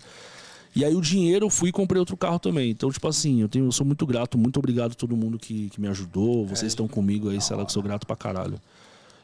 E 0.75 0.83
aí 0.83 0.95
o 0.95 1.01
dinheiro 1.01 1.45
eu 1.45 1.49
fui 1.51 1.69
e 1.69 1.71
comprei 1.71 1.99
outro 1.99 2.17
carro 2.17 2.39
também. 2.39 2.71
Então, 2.71 2.91
tipo 2.91 3.07
assim, 3.07 3.41
eu, 3.41 3.47
tenho, 3.47 3.65
eu 3.65 3.71
sou 3.71 3.85
muito 3.85 4.05
grato, 4.07 4.37
muito 4.39 4.57
obrigado 4.57 4.93
a 4.93 4.95
todo 4.95 5.15
mundo 5.15 5.37
que, 5.37 5.69
que 5.69 5.79
me 5.79 5.87
ajudou. 5.87 6.47
Vocês 6.47 6.71
estão 6.71 6.87
comigo 6.87 7.29
aí, 7.29 7.39
sei 7.39 7.55
lá, 7.55 7.63
que 7.63 7.69
eu 7.69 7.73
sou 7.73 7.83
grato 7.83 8.07
pra 8.07 8.15
caralho. 8.15 8.59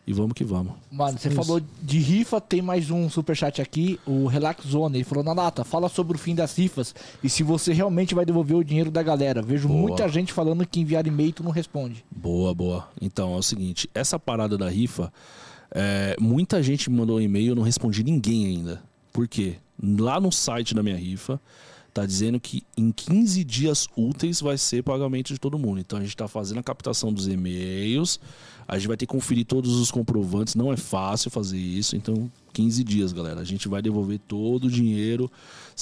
E 0.10 0.14
vamos 0.14 0.34
que 0.34 0.44
vamos. 0.44 0.74
Mano, 0.92 1.20
você 1.20 1.30
falou 1.30 1.62
de 1.84 2.00
rifa, 2.00 2.42
tem 2.42 2.64
mais 2.64 2.90
um 2.90 3.08
superchat 3.08 3.62
aqui, 3.62 4.00
o 4.08 4.26
Relax 4.26 4.66
Zone. 4.66 4.98
Ele 4.98 5.04
falou, 5.04 5.24
Nanata, 5.24 5.64
fala 5.64 5.88
sobre 5.88 6.18
o 6.18 6.20
fim 6.20 6.34
das 6.34 6.58
rifas 6.58 6.96
e 7.24 7.30
se 7.30 7.44
você 7.44 7.74
realmente 7.74 8.16
vai 8.16 8.26
devolver 8.26 8.58
o 8.58 8.64
dinheiro 8.64 8.90
da 8.90 9.04
galera. 9.04 9.40
Vejo 9.40 9.68
Boa. 9.68 9.80
muita 9.82 10.10
gente 10.10 10.34
falando 10.34 10.66
que 10.66 10.80
enviar 10.80 11.06
e-mail 11.06 11.30
e 11.30 11.34
tu 11.34 11.44
não 11.44 11.52
responde. 11.52 12.04
Boa, 12.10 12.56
boa. 12.56 12.90
Então, 13.00 13.36
é 13.36 13.38
o 13.38 13.44
seguinte, 13.44 13.88
essa 13.94 14.18
parada 14.18 14.58
da 14.58 14.68
rifa, 14.68 15.14
é, 15.70 16.16
muita 16.20 16.64
gente 16.64 16.90
me 16.90 16.98
mandou 16.98 17.18
um 17.18 17.22
e-mail, 17.22 17.50
eu 17.50 17.56
não 17.56 17.62
respondi 17.62 18.04
ninguém 18.04 18.48
ainda. 18.48 18.82
Por 19.14 19.28
quê? 19.28 19.58
Lá 19.80 20.20
no 20.20 20.32
site 20.32 20.74
da 20.74 20.82
minha 20.82 20.98
rifa, 20.98 21.40
tá 21.94 22.06
dizendo 22.06 22.40
que 22.40 22.64
em 22.78 22.92
15 22.92 23.44
dias 23.44 23.88
úteis 23.96 24.42
vai 24.42 24.58
ser 24.58 24.84
pagamento 24.84 25.34
de 25.34 25.40
todo 25.40 25.60
mundo. 25.60 25.80
Então 25.80 26.00
a 26.00 26.02
gente 26.02 26.18
tá 26.18 26.28
fazendo 26.28 26.60
a 26.60 26.64
captação 26.64 27.12
dos 27.12 27.28
e-mails, 27.28 28.20
a 28.70 28.78
gente 28.78 28.88
vai 28.88 28.96
ter 28.96 29.08
que 29.08 29.12
conferir 29.12 29.46
todos 29.46 29.78
os 29.78 29.90
comprovantes, 29.90 30.54
não 30.54 30.72
é 30.72 30.78
fácil 30.78 31.32
fazer 31.32 31.58
isso, 31.58 31.96
então 31.96 32.32
15 32.54 32.84
dias, 32.84 33.12
galera. 33.12 33.42
A 33.42 33.44
gente 33.44 33.68
vai 33.68 33.82
devolver 33.82 34.20
todo 34.20 34.66
o 34.66 34.70
dinheiro. 34.70 35.30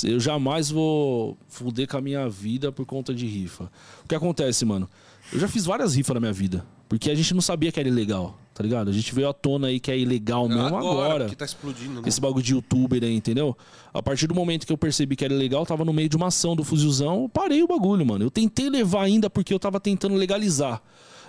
Eu 0.02 0.22
jamais 0.22 0.72
vou 0.72 1.38
fuder 1.50 1.86
com 1.86 1.98
a 1.98 2.02
minha 2.02 2.30
vida 2.30 2.72
por 2.72 2.86
conta 2.86 3.14
de 3.14 3.28
rifa. 3.28 3.70
O 4.06 4.08
que 4.08 4.16
acontece, 4.16 4.64
mano? 4.64 4.90
Eu 5.34 5.38
já 5.38 5.50
fiz 5.50 5.66
várias 5.66 5.96
rifas 5.96 6.14
na 6.14 6.22
minha 6.22 6.32
vida, 6.32 6.66
porque 6.88 7.12
a 7.12 7.16
gente 7.16 7.34
não 7.34 7.42
sabia 7.42 7.74
que 7.74 7.80
era 7.82 7.90
ilegal, 7.90 8.40
tá 8.54 8.64
ligado? 8.64 8.90
A 8.90 8.94
gente 8.94 9.14
veio 9.14 9.28
à 9.28 9.34
tona 9.34 9.68
aí 9.68 9.82
que 9.82 9.92
é 9.92 10.00
ilegal 10.00 10.48
mesmo 10.48 10.78
agora. 10.78 11.26
Que 11.26 11.36
tá 11.36 11.44
explodindo, 11.44 12.02
né? 12.02 12.08
Esse 12.08 12.22
bagulho 12.22 12.42
de 12.42 12.54
youtuber 12.54 13.04
aí, 13.04 13.14
entendeu? 13.14 13.58
A 13.94 14.02
partir 14.02 14.28
do 14.28 14.34
momento 14.34 14.66
que 14.66 14.72
eu 14.72 14.78
percebi 14.78 15.18
que 15.18 15.26
era 15.26 15.36
legal, 15.36 15.66
tava 15.66 15.84
no 15.84 15.92
meio 15.92 16.08
de 16.08 16.16
uma 16.16 16.28
ação 16.28 16.56
do 16.56 16.64
fuzilzão, 16.64 17.30
parei 17.34 17.62
o 17.62 17.68
bagulho, 17.68 18.06
mano. 18.06 18.24
Eu 18.24 18.32
tentei 18.32 18.70
levar 18.70 19.04
ainda 19.04 19.30
porque 19.30 19.54
eu 19.54 19.60
tava 19.60 19.78
tentando 19.78 20.16
legalizar. 20.16 20.82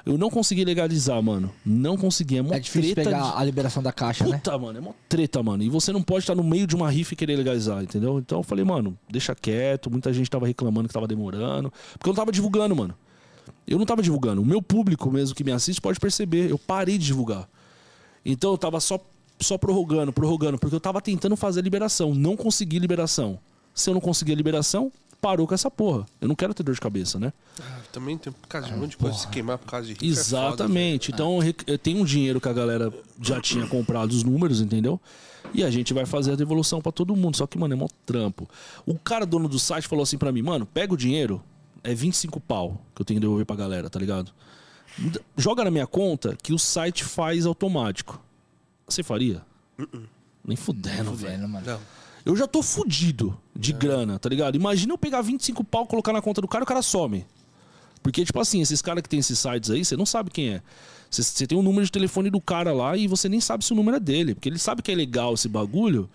Eu 0.06 0.16
não 0.16 0.30
consegui 0.30 0.64
legalizar, 0.64 1.22
mano. 1.22 1.52
Não 1.64 1.96
consegui. 1.96 2.38
É, 2.38 2.42
mó 2.42 2.54
É 2.54 2.58
difícil 2.60 2.94
treta 2.94 3.10
pegar 3.10 3.30
de- 3.32 3.36
a 3.40 3.44
liberação 3.44 3.82
da 3.82 3.92
caixa, 3.92 4.26
né? 4.26 4.36
Puta, 4.36 4.56
mano, 4.58 4.78
é 4.78 4.80
uma 4.80 4.94
treta, 5.08 5.42
mano. 5.42 5.62
E 5.62 5.68
você 5.68 5.92
não 5.92 6.02
pode 6.02 6.20
estar 6.20 6.34
no 6.34 6.42
meio 6.44 6.66
de 6.66 6.74
uma 6.76 6.90
rifa 6.90 7.14
e 7.14 7.16
querer 7.16 7.36
legalizar, 7.36 7.82
entendeu? 7.82 8.18
Então 8.18 8.38
eu 8.38 8.42
falei, 8.42 8.64
mano, 8.64 8.98
deixa 9.10 9.34
quieto. 9.34 9.90
Muita 9.90 10.12
gente 10.12 10.30
tava 10.30 10.46
reclamando 10.46 10.88
que 10.88 10.94
tava 10.94 11.06
demorando. 11.06 11.72
Porque 11.92 12.08
eu 12.08 12.12
não 12.12 12.16
tava 12.16 12.32
divulgando, 12.32 12.74
mano. 12.74 12.94
Eu 13.66 13.78
não 13.78 13.84
tava 13.84 14.02
divulgando. 14.02 14.40
O 14.40 14.46
meu 14.46 14.62
público 14.62 15.10
mesmo 15.10 15.34
que 15.34 15.44
me 15.44 15.52
assiste 15.52 15.80
pode 15.80 16.00
perceber. 16.00 16.50
Eu 16.50 16.58
parei 16.58 16.96
de 16.96 17.04
divulgar. 17.06 17.48
Então 18.24 18.50
eu 18.52 18.58
tava 18.58 18.80
só, 18.80 18.98
só 19.40 19.58
prorrogando, 19.58 20.12
prorrogando. 20.12 20.58
Porque 20.58 20.74
eu 20.74 20.80
tava 20.80 21.00
tentando 21.02 21.36
fazer 21.36 21.60
a 21.60 21.62
liberação. 21.62 22.14
Não 22.14 22.36
consegui 22.36 22.78
liberação. 22.78 23.38
Se 23.74 23.90
eu 23.90 23.94
não 23.94 24.00
conseguir 24.00 24.32
a 24.32 24.36
liberação, 24.36 24.90
parou 25.20 25.46
com 25.46 25.54
essa 25.54 25.70
porra. 25.70 26.06
Eu 26.20 26.28
não 26.28 26.34
quero 26.34 26.54
ter 26.54 26.62
dor 26.62 26.74
de 26.74 26.80
cabeça, 26.80 27.18
né? 27.18 27.32
Ah, 27.60 27.80
também 27.92 28.16
tem 28.16 28.32
por 28.32 28.46
causa 28.46 28.68
de 28.68 28.74
um 28.74 28.78
monte 28.78 28.90
de 28.90 28.96
coisa 28.96 29.16
se 29.18 29.28
queimar 29.28 29.58
por 29.58 29.66
causa 29.66 29.86
de 29.86 29.92
rifa. 29.94 30.04
é 30.04 30.24
foda, 30.24 30.46
Exatamente. 30.46 31.10
então 31.10 31.38
eu 31.66 31.78
tenho 31.78 32.00
um 32.00 32.04
dinheiro 32.04 32.40
que 32.40 32.48
a 32.48 32.52
galera 32.52 32.92
já 33.20 33.40
tinha 33.40 33.66
comprado 33.66 34.10
os 34.12 34.22
números, 34.22 34.60
entendeu? 34.60 35.00
E 35.54 35.64
a 35.64 35.70
gente 35.70 35.94
vai 35.94 36.04
fazer 36.04 36.32
a 36.32 36.36
devolução 36.36 36.80
pra 36.80 36.92
todo 36.92 37.16
mundo. 37.16 37.36
Só 37.36 37.46
que, 37.46 37.58
mano, 37.58 37.74
é 37.74 37.76
mó 37.76 37.88
trampo. 38.04 38.48
O 38.86 38.98
cara 38.98 39.24
dono 39.24 39.48
do 39.48 39.58
site 39.58 39.88
falou 39.88 40.02
assim 40.02 40.18
pra 40.18 40.30
mim, 40.30 40.42
mano, 40.42 40.66
pega 40.66 40.92
o 40.92 40.96
dinheiro, 40.96 41.42
é 41.82 41.94
25 41.94 42.38
pau 42.40 42.80
que 42.94 43.00
eu 43.02 43.06
tenho 43.06 43.18
que 43.18 43.22
devolver 43.22 43.46
pra 43.46 43.56
galera, 43.56 43.88
tá 43.88 43.98
ligado? 43.98 44.32
Joga 45.36 45.64
na 45.64 45.70
minha 45.70 45.86
conta 45.86 46.36
que 46.42 46.52
o 46.52 46.58
site 46.58 47.04
faz 47.04 47.46
automático. 47.46 48.20
Você 48.86 49.02
faria? 49.02 49.42
Nem 50.44 50.56
fudendo, 50.56 51.14
velho. 51.14 51.46
Não. 51.46 51.80
Eu 52.28 52.36
já 52.36 52.46
tô 52.46 52.62
fudido 52.62 53.36
de 53.56 53.72
grana, 53.72 54.18
tá 54.18 54.28
ligado? 54.28 54.54
Imagina 54.54 54.92
eu 54.92 54.98
pegar 54.98 55.22
25 55.22 55.64
pau, 55.64 55.86
colocar 55.86 56.12
na 56.12 56.20
conta 56.22 56.40
do 56.42 56.46
cara 56.46 56.62
e 56.62 56.64
o 56.64 56.66
cara 56.66 56.82
some. 56.82 57.26
Porque, 58.02 58.24
tipo 58.24 58.38
assim, 58.38 58.60
esses 58.60 58.80
caras 58.82 59.02
que 59.02 59.08
tem 59.08 59.18
esses 59.18 59.38
sites 59.38 59.70
aí, 59.70 59.84
você 59.84 59.96
não 59.96 60.06
sabe 60.06 60.30
quem 60.30 60.50
é. 60.50 60.62
Você- 61.10 61.22
Você 61.22 61.46
tem 61.46 61.56
o 61.58 61.62
número 61.62 61.84
de 61.84 61.90
telefone 61.90 62.28
do 62.30 62.40
cara 62.40 62.72
lá 62.72 62.96
e 62.96 63.08
você 63.08 63.28
nem 63.30 63.40
sabe 63.40 63.64
se 63.64 63.72
o 63.72 63.76
número 63.76 63.96
é 63.96 64.00
dele. 64.00 64.34
Porque 64.34 64.48
ele 64.48 64.58
sabe 64.58 64.82
que 64.82 64.92
é 64.92 64.94
legal 64.94 65.34
esse 65.34 65.48
bagulho. 65.48 66.08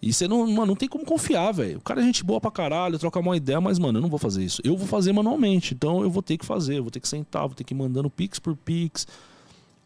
E 0.00 0.12
você 0.12 0.28
não, 0.28 0.46
mano, 0.46 0.66
não 0.66 0.76
tem 0.76 0.88
como 0.88 1.04
confiar, 1.04 1.50
velho. 1.52 1.78
O 1.78 1.80
cara 1.80 2.00
é 2.00 2.04
gente 2.04 2.22
boa 2.22 2.40
pra 2.40 2.50
caralho, 2.50 2.96
troca 2.98 3.18
uma 3.18 3.36
ideia, 3.36 3.60
mas, 3.60 3.78
mano, 3.78 3.98
eu 3.98 4.02
não 4.02 4.08
vou 4.08 4.18
fazer 4.20 4.44
isso. 4.44 4.60
Eu 4.62 4.76
vou 4.76 4.86
fazer 4.86 5.12
manualmente. 5.12 5.74
Então 5.74 6.00
eu 6.02 6.10
vou 6.10 6.22
ter 6.22 6.38
que 6.38 6.46
fazer, 6.46 6.78
eu 6.78 6.82
vou 6.82 6.90
ter 6.92 7.00
que 7.00 7.08
sentar, 7.08 7.42
vou 7.42 7.54
ter 7.56 7.64
que 7.64 7.74
ir 7.74 7.76
mandando 7.76 8.08
pix 8.08 8.38
por 8.38 8.56
pix. 8.56 9.06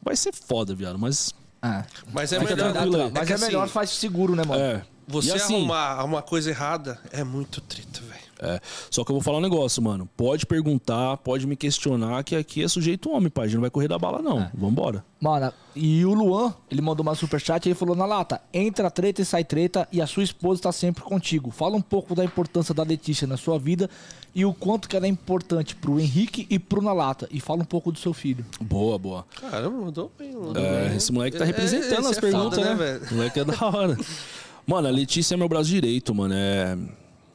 Vai 0.02 0.15
ser 0.15 0.32
foda, 0.35 0.74
viado, 0.74 0.98
mas. 0.98 1.32
Ah, 1.62 1.85
Mas 2.12 2.32
é 2.32 2.40
Fica 2.40 2.55
melhor. 2.57 3.05
aí. 3.07 3.11
mas 3.12 3.27
que 3.27 3.32
é 3.32 3.39
melhor 3.39 3.65
assim, 3.65 3.73
faz 3.73 3.90
seguro, 3.90 4.35
né, 4.35 4.43
mano? 4.47 4.61
É. 4.62 4.82
Você 5.09 5.32
assim- 5.32 5.56
arrumar 5.56 6.05
uma 6.05 6.22
coisa 6.22 6.51
errada 6.51 6.98
é 7.10 7.24
muito 7.24 7.60
treta, 7.60 8.01
velho. 8.01 8.20
É. 8.43 8.59
Só 8.90 9.05
que 9.05 9.10
eu 9.10 9.14
vou 9.16 9.22
falar 9.22 9.36
um 9.36 9.43
negócio, 9.43 9.82
mano. 9.82 10.09
Pode 10.16 10.47
perguntar, 10.47 11.18
pode 11.18 11.47
me 11.47 11.55
questionar, 11.56 12.24
que 12.24 12.35
aqui 12.35 12.62
é 12.64 12.68
sujeito 12.68 13.10
homem, 13.10 13.28
pai. 13.28 13.44
A 13.44 13.48
gente 13.48 13.56
não 13.56 13.60
vai 13.60 13.70
correr 13.70 13.86
da 13.89 13.98
bala, 13.98 14.22
não. 14.22 14.51
Vambora. 14.55 15.05
Mano, 15.20 15.52
e 15.77 16.02
o 16.06 16.14
Luan, 16.14 16.55
ele 16.70 16.81
mandou 16.81 17.02
uma 17.02 17.14
superchat 17.14 17.66
e 17.66 17.68
ele 17.68 17.74
falou: 17.74 17.94
Na 17.94 18.06
lata, 18.06 18.40
entra 18.55 18.90
treta 18.90 19.20
e 19.20 19.27
sai 19.27 19.44
treta 19.44 19.86
e 19.93 20.01
a 20.01 20.06
sua 20.06 20.22
esposa 20.22 20.59
está 20.60 20.72
sempre 20.72 21.02
contigo. 21.05 21.51
Fala 21.51 21.77
um 21.77 21.82
pouco 21.82 22.14
da 22.14 22.24
importância 22.24 22.72
da 22.74 22.82
Letícia 22.82 23.27
na 23.27 23.36
sua 23.36 23.59
vida 23.59 23.90
e 24.35 24.43
o 24.47 24.55
quanto 24.55 24.89
que 24.89 24.97
ela 24.97 25.05
é 25.05 25.09
importante 25.10 25.77
pro 25.77 26.01
Henrique 26.01 26.47
e 26.48 26.59
pro 26.59 26.81
Nalata. 26.81 27.28
E 27.31 27.40
fala 27.40 27.60
um 27.60 27.66
pouco 27.66 27.93
do 27.93 27.98
seu 27.98 28.14
filho. 28.14 28.47
Boa, 28.59 28.98
boa. 28.98 29.27
Caramba, 29.39 29.77
mandou 29.85 30.10
bem. 30.18 30.32
Mandou 30.32 30.56
É, 30.64 30.89
bem. 30.89 30.97
esse 30.97 31.12
moleque 31.12 31.36
tá 31.36 31.44
É, 31.44 31.47
representando 31.48 31.98
esse 32.01 32.10
as 32.12 32.16
é 32.16 32.20
perguntas, 32.22 32.59
foda, 32.59 32.70
né? 32.70 32.74
velho? 32.74 33.06
O 33.10 33.14
moleque 33.16 33.40
é 33.40 33.44
da 33.44 33.66
hora. 33.66 33.98
Mano, 34.66 34.89
a 34.89 34.91
Letícia 34.91 35.35
é 35.35 35.37
meu 35.37 35.49
braço 35.49 35.69
direito, 35.69 36.15
mano. 36.15 36.35
É. 36.35 36.78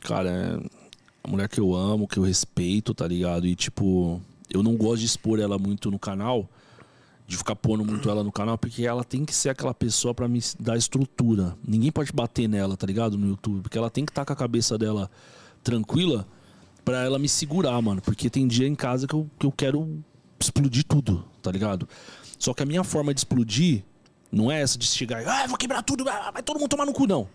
Cara, 0.01 0.29
é 0.29 0.85
a 1.23 1.27
mulher 1.27 1.49
que 1.49 1.59
eu 1.59 1.73
amo, 1.73 2.07
que 2.07 2.17
eu 2.17 2.23
respeito, 2.23 2.93
tá 2.93 3.07
ligado? 3.07 3.47
E, 3.47 3.55
tipo, 3.55 4.21
eu 4.49 4.61
não 4.61 4.75
gosto 4.75 4.99
de 4.99 5.05
expor 5.05 5.39
ela 5.39 5.57
muito 5.57 5.89
no 5.89 5.97
canal, 5.97 6.47
de 7.27 7.35
ficar 7.35 7.55
pondo 7.55 7.83
muito 7.83 8.07
ela 8.09 8.23
no 8.23 8.31
canal, 8.31 8.57
porque 8.57 8.85
ela 8.85 9.03
tem 9.03 9.25
que 9.25 9.33
ser 9.33 9.49
aquela 9.49 9.73
pessoa 9.73 10.13
pra 10.13 10.27
me 10.27 10.39
dar 10.59 10.77
estrutura. 10.77 11.57
Ninguém 11.67 11.91
pode 11.91 12.11
bater 12.13 12.47
nela, 12.47 12.77
tá 12.77 12.85
ligado? 12.85 13.17
No 13.17 13.27
YouTube, 13.27 13.63
porque 13.63 13.77
ela 13.77 13.89
tem 13.89 14.05
que 14.05 14.11
estar 14.11 14.23
com 14.23 14.33
a 14.33 14.35
cabeça 14.35 14.77
dela 14.77 15.09
tranquila 15.63 16.27
pra 16.83 17.03
ela 17.03 17.17
me 17.17 17.27
segurar, 17.27 17.81
mano. 17.81 18.01
Porque 18.01 18.29
tem 18.29 18.47
dia 18.47 18.67
em 18.67 18.75
casa 18.75 19.07
que 19.07 19.15
eu, 19.15 19.27
que 19.39 19.47
eu 19.47 19.51
quero 19.51 20.03
explodir 20.39 20.83
tudo, 20.83 21.25
tá 21.41 21.51
ligado? 21.51 21.89
Só 22.37 22.53
que 22.53 22.61
a 22.61 22.65
minha 22.65 22.83
forma 22.83 23.13
de 23.13 23.21
explodir 23.21 23.83
não 24.35 24.51
é 24.51 24.61
essa 24.61 24.77
de 24.77 24.85
chegar 24.85 25.23
e, 25.23 25.25
ah, 25.25 25.47
vou 25.47 25.57
quebrar 25.57 25.81
tudo, 25.81 26.03
vai 26.03 26.43
todo 26.43 26.59
mundo 26.59 26.69
tomar 26.69 26.85
no 26.85 26.91
cu, 26.91 27.07
não. 27.07 27.27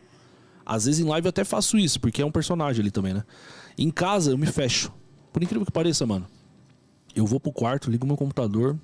Às 0.67 0.85
vezes 0.85 1.01
em 1.01 1.09
live 1.09 1.27
eu 1.27 1.31
até 1.31 1.45
faço 1.45 1.79
isso, 1.79 1.99
porque 1.99 2.21
é 2.21 2.27
um 2.27 2.31
personagem 2.31 2.83
ali 2.83 2.91
também, 2.91 3.15
né? 3.15 3.25
Em 3.79 3.91
casa 3.91 4.33
eu 4.33 4.39
me 4.39 4.47
fecho. 4.47 4.93
Por 5.33 5.43
incrível 5.43 5.65
que 5.65 5.73
pareça, 5.73 6.07
mano. 6.07 6.27
Eu 7.17 7.27
vou 7.27 7.41
pro 7.41 7.51
quarto, 7.51 7.91
ligo 7.91 8.07
meu 8.07 8.17
computador. 8.17 8.79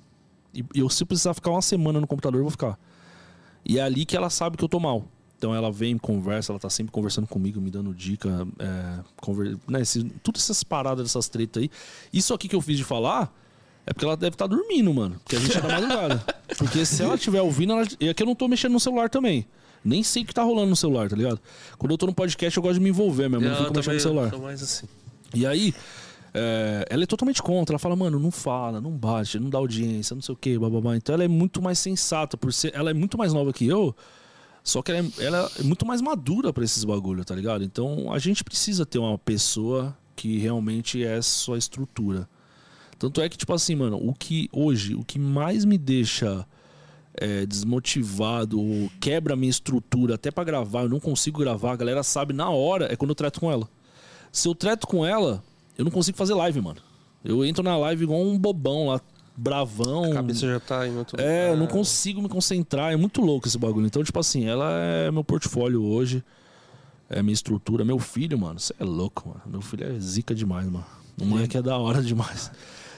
E 0.53 0.65
eu, 0.73 0.89
se 0.89 1.05
precisar 1.05 1.35
ficar 1.35 1.51
uma 1.51 1.61
semana 1.61 2.01
no 2.01 2.07
computador, 2.07 2.39
eu 2.39 2.43
vou 2.43 2.51
ficar. 2.51 2.79
E 3.63 3.77
é 3.77 3.83
ali 3.83 4.03
que 4.03 4.17
ela 4.17 4.29
sabe 4.29 4.57
que 4.57 4.63
eu 4.63 4.69
tô 4.69 4.79
mal. 4.79 5.05
Então 5.37 5.53
ela 5.53 5.71
vem, 5.71 5.95
conversa, 5.97 6.51
ela 6.51 6.59
tá 6.59 6.69
sempre 6.69 6.91
conversando 6.91 7.27
comigo, 7.27 7.61
me 7.61 7.69
dando 7.69 7.93
dica, 7.93 8.47
é, 8.57 8.99
conver... 9.17 9.55
né, 9.67 9.81
esse, 9.81 10.03
todas 10.23 10.41
essas 10.41 10.63
paradas, 10.63 11.05
essas 11.05 11.29
tretas 11.29 11.61
aí. 11.61 11.69
Isso 12.11 12.33
aqui 12.33 12.47
que 12.47 12.55
eu 12.55 12.61
fiz 12.61 12.77
de 12.77 12.83
falar 12.83 13.31
é 13.87 13.93
porque 13.93 14.05
ela 14.05 14.17
deve 14.17 14.35
estar 14.35 14.47
dormindo, 14.47 14.93
mano. 14.93 15.15
Porque 15.23 15.37
a 15.37 15.39
gente 15.39 15.57
é 15.57 15.61
da 15.61 15.69
madrugada. 15.69 16.23
Porque 16.57 16.85
se 16.85 17.03
ela 17.03 17.15
estiver 17.15 17.41
ouvindo, 17.41 17.73
ela... 17.73 17.87
é 17.99 18.13
que 18.13 18.23
eu 18.23 18.27
não 18.27 18.35
tô 18.35 18.47
mexendo 18.47 18.73
no 18.73 18.79
celular 18.79 19.09
também. 19.09 19.45
Nem 19.83 20.03
sei 20.03 20.23
o 20.23 20.25
que 20.25 20.33
tá 20.33 20.43
rolando 20.43 20.69
no 20.69 20.75
celular, 20.75 21.09
tá 21.09 21.15
ligado? 21.15 21.39
Quando 21.77 21.91
eu 21.91 21.97
tô 21.97 22.05
no 22.05 22.13
podcast, 22.13 22.55
eu 22.55 22.63
gosto 22.63 22.75
de 22.75 22.79
me 22.81 22.89
envolver 22.89 23.29
mesmo. 23.29 23.45
Eu 23.45 23.51
não 23.51 23.57
fico 23.57 23.73
mexendo 23.73 23.93
no 23.93 23.99
celular. 23.99 24.33
assim. 24.53 24.87
E 25.33 25.45
aí, 25.45 25.73
é, 26.33 26.85
ela 26.89 27.03
é 27.03 27.05
totalmente 27.05 27.41
contra. 27.41 27.73
Ela 27.73 27.79
fala, 27.79 27.95
mano, 27.95 28.19
não 28.19 28.31
fala, 28.31 28.81
não 28.81 28.91
bate, 28.91 29.39
não 29.39 29.49
dá 29.49 29.57
audiência, 29.57 30.15
não 30.15 30.21
sei 30.21 30.33
o 30.33 30.37
quê, 30.37 30.57
bababá. 30.57 30.95
Então 30.95 31.13
ela 31.13 31.23
é 31.23 31.27
muito 31.27 31.61
mais 31.61 31.79
sensata, 31.79 32.35
por 32.37 32.51
ser. 32.51 32.73
Ela 32.75 32.91
é 32.91 32.93
muito 32.93 33.17
mais 33.17 33.33
nova 33.33 33.53
que 33.53 33.67
eu, 33.67 33.95
só 34.63 34.81
que 34.81 34.91
ela 34.91 34.99
é, 34.99 35.25
ela 35.25 35.49
é 35.59 35.63
muito 35.63 35.85
mais 35.85 36.01
madura 36.01 36.51
pra 36.51 36.63
esses 36.63 36.83
bagulho, 36.83 37.23
tá 37.23 37.33
ligado? 37.33 37.63
Então 37.63 38.11
a 38.11 38.19
gente 38.19 38.43
precisa 38.43 38.85
ter 38.85 38.99
uma 38.99 39.17
pessoa 39.17 39.97
que 40.15 40.37
realmente 40.39 41.03
é 41.03 41.21
sua 41.21 41.57
estrutura. 41.57 42.27
Tanto 42.99 43.21
é 43.21 43.29
que, 43.29 43.37
tipo 43.37 43.53
assim, 43.53 43.75
mano, 43.75 43.97
o 43.97 44.13
que 44.13 44.49
hoje, 44.51 44.95
o 44.95 45.03
que 45.03 45.19
mais 45.19 45.63
me 45.65 45.77
deixa 45.77 46.45
é, 47.13 47.45
desmotivado, 47.45 48.59
ou 48.59 48.89
quebra 48.99 49.33
a 49.33 49.37
minha 49.37 49.49
estrutura 49.49 50.15
até 50.15 50.31
pra 50.31 50.43
gravar, 50.43 50.83
eu 50.83 50.89
não 50.89 50.99
consigo 50.99 51.39
gravar, 51.39 51.73
a 51.73 51.75
galera 51.75 52.03
sabe 52.03 52.33
na 52.33 52.49
hora, 52.49 52.91
é 52.91 52.95
quando 52.95 53.09
eu 53.11 53.15
trato 53.15 53.39
com 53.39 53.51
ela. 53.51 53.67
Se 54.31 54.47
eu 54.47 54.55
trato 54.55 54.87
com 54.87 55.05
ela, 55.05 55.43
eu 55.77 55.83
não 55.85 55.91
consigo 55.91 56.17
fazer 56.17 56.33
live, 56.33 56.59
mano. 56.61 56.79
Eu 57.23 57.43
entro 57.45 57.63
na 57.63 57.77
live 57.77 58.03
igual 58.03 58.21
um 58.21 58.37
bobão 58.37 58.87
lá, 58.87 59.01
bravão. 59.35 60.11
A 60.11 60.13
cabeça 60.15 60.47
já 60.47 60.59
tá 60.59 60.87
em 60.87 60.95
outro 60.97 61.19
É, 61.19 61.47
eu 61.49 61.53
não 61.53 61.61
lugar. 61.61 61.73
consigo 61.73 62.21
me 62.21 62.29
concentrar. 62.29 62.93
É 62.93 62.95
muito 62.95 63.21
louco 63.21 63.47
esse 63.47 63.57
bagulho. 63.57 63.85
Então, 63.85 64.03
tipo 64.03 64.19
assim, 64.19 64.45
ela 64.45 64.69
é 64.71 65.11
meu 65.11 65.23
portfólio 65.23 65.83
hoje. 65.83 66.23
É 67.09 67.21
minha 67.23 67.33
estrutura. 67.33 67.83
Meu 67.85 67.99
filho, 67.99 68.37
mano, 68.37 68.59
você 68.59 68.73
é 68.79 68.83
louco, 68.83 69.29
mano. 69.29 69.41
Meu 69.45 69.61
filho 69.61 69.85
é 69.85 69.99
zica 69.99 70.33
demais, 70.35 70.65
mano. 70.67 70.85
O 71.19 71.25
moleque 71.25 71.57
é 71.57 71.61
da 71.61 71.77
hora 71.77 72.01
demais. 72.01 72.51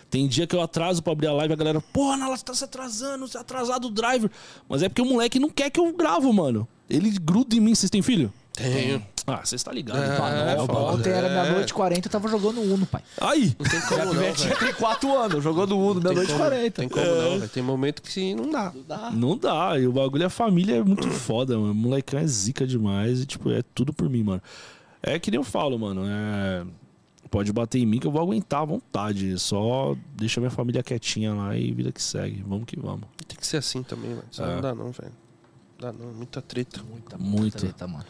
Tem 0.10 0.28
dia 0.28 0.48
que 0.48 0.56
eu 0.56 0.62
atraso 0.62 1.04
pra 1.04 1.14
abrir 1.14 1.28
a 1.28 1.34
live, 1.34 1.54
a 1.54 1.56
galera, 1.58 1.80
porra, 1.80 2.18
Nala, 2.18 2.36
você 2.36 2.44
tá 2.44 2.54
se 2.54 2.64
atrasando, 2.64 3.28
você 3.28 3.34
tá 3.34 3.42
atrasado 3.42 3.88
o 3.88 3.92
driver. 3.92 4.30
Mas 4.68 4.82
é 4.82 4.90
porque 4.90 5.02
o 5.02 5.06
moleque 5.06 5.40
não 5.40 5.50
quer 5.50 5.70
que 5.70 5.80
eu 5.80 5.94
gravo, 5.94 6.32
mano. 6.34 6.68
Ele 6.90 7.12
gruda 7.12 7.56
em 7.56 7.60
mim. 7.60 7.76
Vocês 7.76 7.90
têm 7.92 8.02
filho? 8.02 8.34
Tenho. 8.54 9.06
Ah, 9.28 9.42
vocês 9.46 9.62
tá 9.62 9.72
ligado. 9.72 10.02
É, 10.02 10.20
mano. 10.20 10.36
é 10.50 10.56
o 10.56 10.66
foda. 10.66 10.74
bagulho. 10.74 10.94
Ontem 10.98 11.10
era 11.12 11.28
É. 11.28 11.42
meia-noite 11.44 11.70
e 11.70 11.74
40 11.76 12.08
eu 12.08 12.12
tava 12.12 12.28
jogando 12.28 12.60
Uno, 12.62 12.86
pai. 12.88 13.04
Aí! 13.22 13.56
Não 13.60 13.70
tem 13.70 13.80
como 13.82 14.06
não, 14.06 14.14
Minha 14.16 14.34
tem 14.34 14.74
4 14.74 15.16
anos, 15.18 15.44
jogando 15.44 15.78
Uno, 15.78 16.02
meia-noite 16.02 16.32
e 16.32 16.34
como- 16.34 16.46
40. 16.50 16.82
Tem 16.82 16.90
como 16.90 17.06
não, 17.06 17.14
velho. 17.40 17.50
Tem 17.50 17.62
momento 17.64 18.02
que 18.02 18.34
não 18.34 18.50
dá. 18.50 18.74
Não 19.14 19.38
dá. 19.38 19.80
E 19.80 19.86
o 19.88 19.92
bagulho, 19.92 20.26
a 20.26 20.30
família 20.32 20.78
é 20.78 20.84
muito 20.84 21.08
foda, 21.12 21.56
mano. 21.60 21.72
O 21.72 21.76
molecão 21.76 22.20
é 22.20 22.26
zica 22.26 22.66
demais 22.66 23.22
e, 23.22 23.26
tipo, 23.28 23.52
é 23.52 23.62
tudo 23.76 23.94
por 23.94 24.10
mim, 24.10 24.24
mano. 24.24 24.42
É 25.04 25.20
que 25.20 25.30
nem 25.30 25.38
eu 25.40 25.44
falo, 25.44 25.78
mano. 25.78 26.02
É... 26.08 26.64
Pode 27.30 27.54
bater 27.54 27.80
em 27.80 27.86
mim 27.86 28.00
que 28.00 28.08
eu 28.08 28.12
vou 28.12 28.22
aguentar 28.22 28.62
à 28.62 28.66
vontade. 28.66 29.38
Só 29.38 29.96
deixa 30.16 30.40
minha 30.40 30.50
família 30.50 30.82
quietinha 30.82 31.34
lá 31.34 31.56
e 31.56 31.72
vida 31.72 31.92
que 31.92 32.02
segue. 32.02 32.44
Vamos 32.48 32.66
que 32.66 32.80
vamos. 32.80 33.08
Tem 33.28 33.38
que 33.38 33.46
ser 33.46 33.58
assim 33.58 33.84
também, 33.84 34.10
mano. 34.12 34.24
Isso 34.32 34.42
É. 34.44 34.56
não 34.56 34.62
dá 34.62 34.74
não, 34.74 34.92
velho. 34.92 35.12
Não 35.80 35.92
dá 35.92 35.94
não. 35.94 36.12
Muita 36.14 36.42
treta. 36.42 36.82
Muita, 36.84 37.18
Muito. 37.18 37.58
treta, 37.58 37.88
mano. 37.88 38.06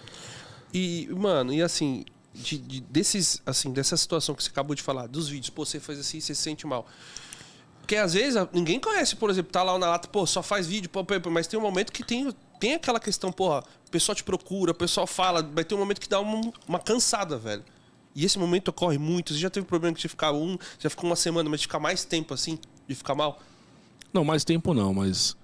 E, 0.74 1.10
mano, 1.12 1.52
e 1.52 1.62
assim, 1.62 2.06
de, 2.34 2.58
de- 2.58 2.82
desses, 2.82 3.42
assim, 3.46 3.74
dessa 3.74 3.98
situação 3.98 4.34
que 4.36 4.42
você 4.44 4.50
acabou 4.50 4.74
de 4.76 4.82
falar, 4.82 5.08
dos 5.08 5.28
vídeos, 5.28 5.50
pô, 5.50 5.66
você 5.66 5.80
faz 5.80 6.00
assim, 6.00 6.22
você 6.22 6.34
se 6.34 6.42
sente 6.42 6.66
mal. 6.66 6.86
Porque 7.82 7.96
às 7.96 8.14
vezes 8.14 8.40
ninguém 8.54 8.80
conhece, 8.80 9.16
por 9.16 9.30
exemplo, 9.32 9.52
tá 9.52 9.64
lá 9.64 9.78
na 9.80 9.88
lata, 9.88 10.08
pô, 10.08 10.26
só 10.28 10.44
faz 10.44 10.68
vídeo, 10.68 10.90
pô, 10.90 11.04
pô, 11.04 11.20
pô, 11.20 11.30
mas 11.32 11.48
tem 11.48 11.60
um 11.60 11.64
momento 11.64 11.92
que 11.92 12.04
tem, 12.04 12.32
tem 12.60 12.76
aquela 12.76 13.00
questão, 13.00 13.32
porra, 13.32 13.64
o 13.88 13.90
pessoal 13.90 14.16
te 14.16 14.24
procura, 14.24 14.72
o 14.72 14.76
pessoal 14.76 15.08
fala, 15.08 15.42
vai 15.42 15.64
ter 15.66 15.74
um 15.74 15.80
momento 15.80 16.00
que 16.00 16.08
dá 16.08 16.22
um- 16.22 16.54
uma 16.68 16.78
cansada, 16.80 17.36
velho. 17.38 17.64
E 18.16 18.26
esse 18.26 18.38
momento 18.38 18.70
ocorre 18.70 18.98
muito. 18.98 19.34
Você 19.34 19.40
já 19.40 19.50
teve 19.50 19.66
problema 19.66 19.96
de 19.96 20.08
ficar 20.08 20.32
um, 20.32 20.58
já 20.80 20.90
ficou 20.90 21.10
uma 21.10 21.16
semana, 21.16 21.50
mas 21.50 21.62
de 21.62 21.68
ficar 21.68 21.80
mais 21.80 22.04
tempo 22.04 22.34
assim, 22.34 22.60
de 22.88 22.96
ficar 22.96 23.16
mal? 23.16 23.40
Não, 24.14 24.24
mais 24.26 24.44
tempo 24.44 24.74
não, 24.74 24.94
mas. 24.94 25.38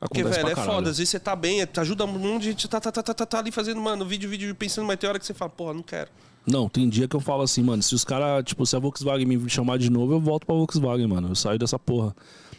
Porque, 0.00 0.22
velho, 0.22 0.48
é 0.48 0.54
foda. 0.54 0.90
Às 0.90 0.98
vezes 0.98 1.10
você 1.10 1.20
tá 1.20 1.34
bem, 1.34 1.64
te 1.64 1.80
ajuda 1.80 2.04
um 2.04 2.18
monte 2.18 2.42
de 2.42 2.48
gente, 2.50 2.68
tá, 2.68 2.80
tá, 2.80 2.92
tá, 2.92 3.02
tá, 3.02 3.14
tá, 3.14 3.26
tá 3.26 3.38
ali 3.38 3.50
fazendo, 3.50 3.80
mano, 3.80 4.04
vídeo, 4.04 4.28
vídeo, 4.28 4.54
pensando, 4.54 4.86
mas 4.86 4.98
tem 4.98 5.08
hora 5.08 5.18
que 5.18 5.24
você 5.24 5.32
fala, 5.32 5.50
porra, 5.50 5.72
não 5.72 5.82
quero. 5.82 6.10
Não, 6.46 6.68
tem 6.68 6.86
dia 6.88 7.08
que 7.08 7.16
eu 7.16 7.20
falo 7.20 7.42
assim, 7.42 7.62
mano, 7.62 7.82
se 7.82 7.94
os 7.94 8.04
caras, 8.04 8.44
tipo, 8.44 8.66
se 8.66 8.76
a 8.76 8.78
Volkswagen 8.78 9.24
me 9.24 9.48
chamar 9.48 9.78
de 9.78 9.88
novo, 9.88 10.12
eu 10.12 10.20
volto 10.20 10.44
pra 10.46 10.54
Volkswagen, 10.54 11.06
mano. 11.06 11.28
Eu 11.28 11.34
saio 11.34 11.58
dessa 11.58 11.78
porra. 11.78 12.14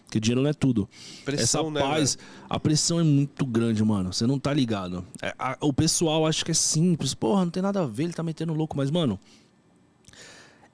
Porque 0.06 0.20
dinheiro 0.20 0.42
não 0.42 0.50
é 0.50 0.54
tudo. 0.54 0.88
Pressão, 1.26 1.62
Essa 1.64 1.72
né, 1.72 1.80
paz, 1.82 2.18
a 2.50 2.60
pressão 2.60 3.00
é 3.00 3.04
muito 3.04 3.46
grande, 3.46 3.84
mano. 3.84 4.14
Você 4.14 4.26
não 4.26 4.40
tá 4.40 4.54
ligado. 4.54 5.06
É, 5.22 5.34
a- 5.38 5.58
o 5.60 5.74
pessoal 5.74 6.26
acha 6.26 6.46
que 6.46 6.52
é 6.52 6.54
simples. 6.54 7.14
Porra, 7.14 7.44
não 7.44 7.52
tem 7.52 7.62
nada 7.62 7.82
a 7.84 7.86
ver, 7.86 8.04
ele 8.06 8.14
tá 8.14 8.24
metendo 8.24 8.54
louco. 8.54 8.78
Mas, 8.78 8.90
mano, 8.92 9.20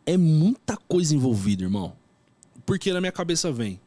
é 0.06 0.18
muita 0.18 0.78
coisa 0.78 1.16
envolvida, 1.16 1.64
irmão. 1.64 1.94
Porque 2.66 2.92
na 2.94 3.00
minha 3.02 3.12
cabeça 3.12 3.52
vem. 3.52 3.80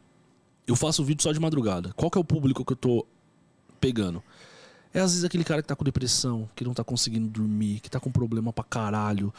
Eu 0.67 0.75
faço 0.75 1.05
vídeo 1.05 1.23
só 1.23 1.31
de 1.31 1.39
madrugada. 1.39 1.93
Qual 1.95 2.11
que 2.11 2.17
é 2.17 2.21
o 2.21 2.25
público 2.25 2.65
que 2.65 2.73
eu 2.73 2.77
tô 2.77 3.07
pegando? 3.81 4.23
É 4.95 5.01
às 5.01 5.11
vezes 5.11 5.25
aquele 5.25 5.45
cara 5.45 5.61
que 5.61 5.69
tá 5.69 5.77
com 5.77 5.85
depressão, 5.85 6.49
que 6.55 6.65
não 6.65 6.73
tá 6.73 6.83
conseguindo 6.83 7.29
dormir, 7.29 7.81
que 7.81 7.91
tá 7.91 8.01
com 8.01 8.11
problema 8.11 8.53
pra 8.53 8.65
caralho, 8.65 9.33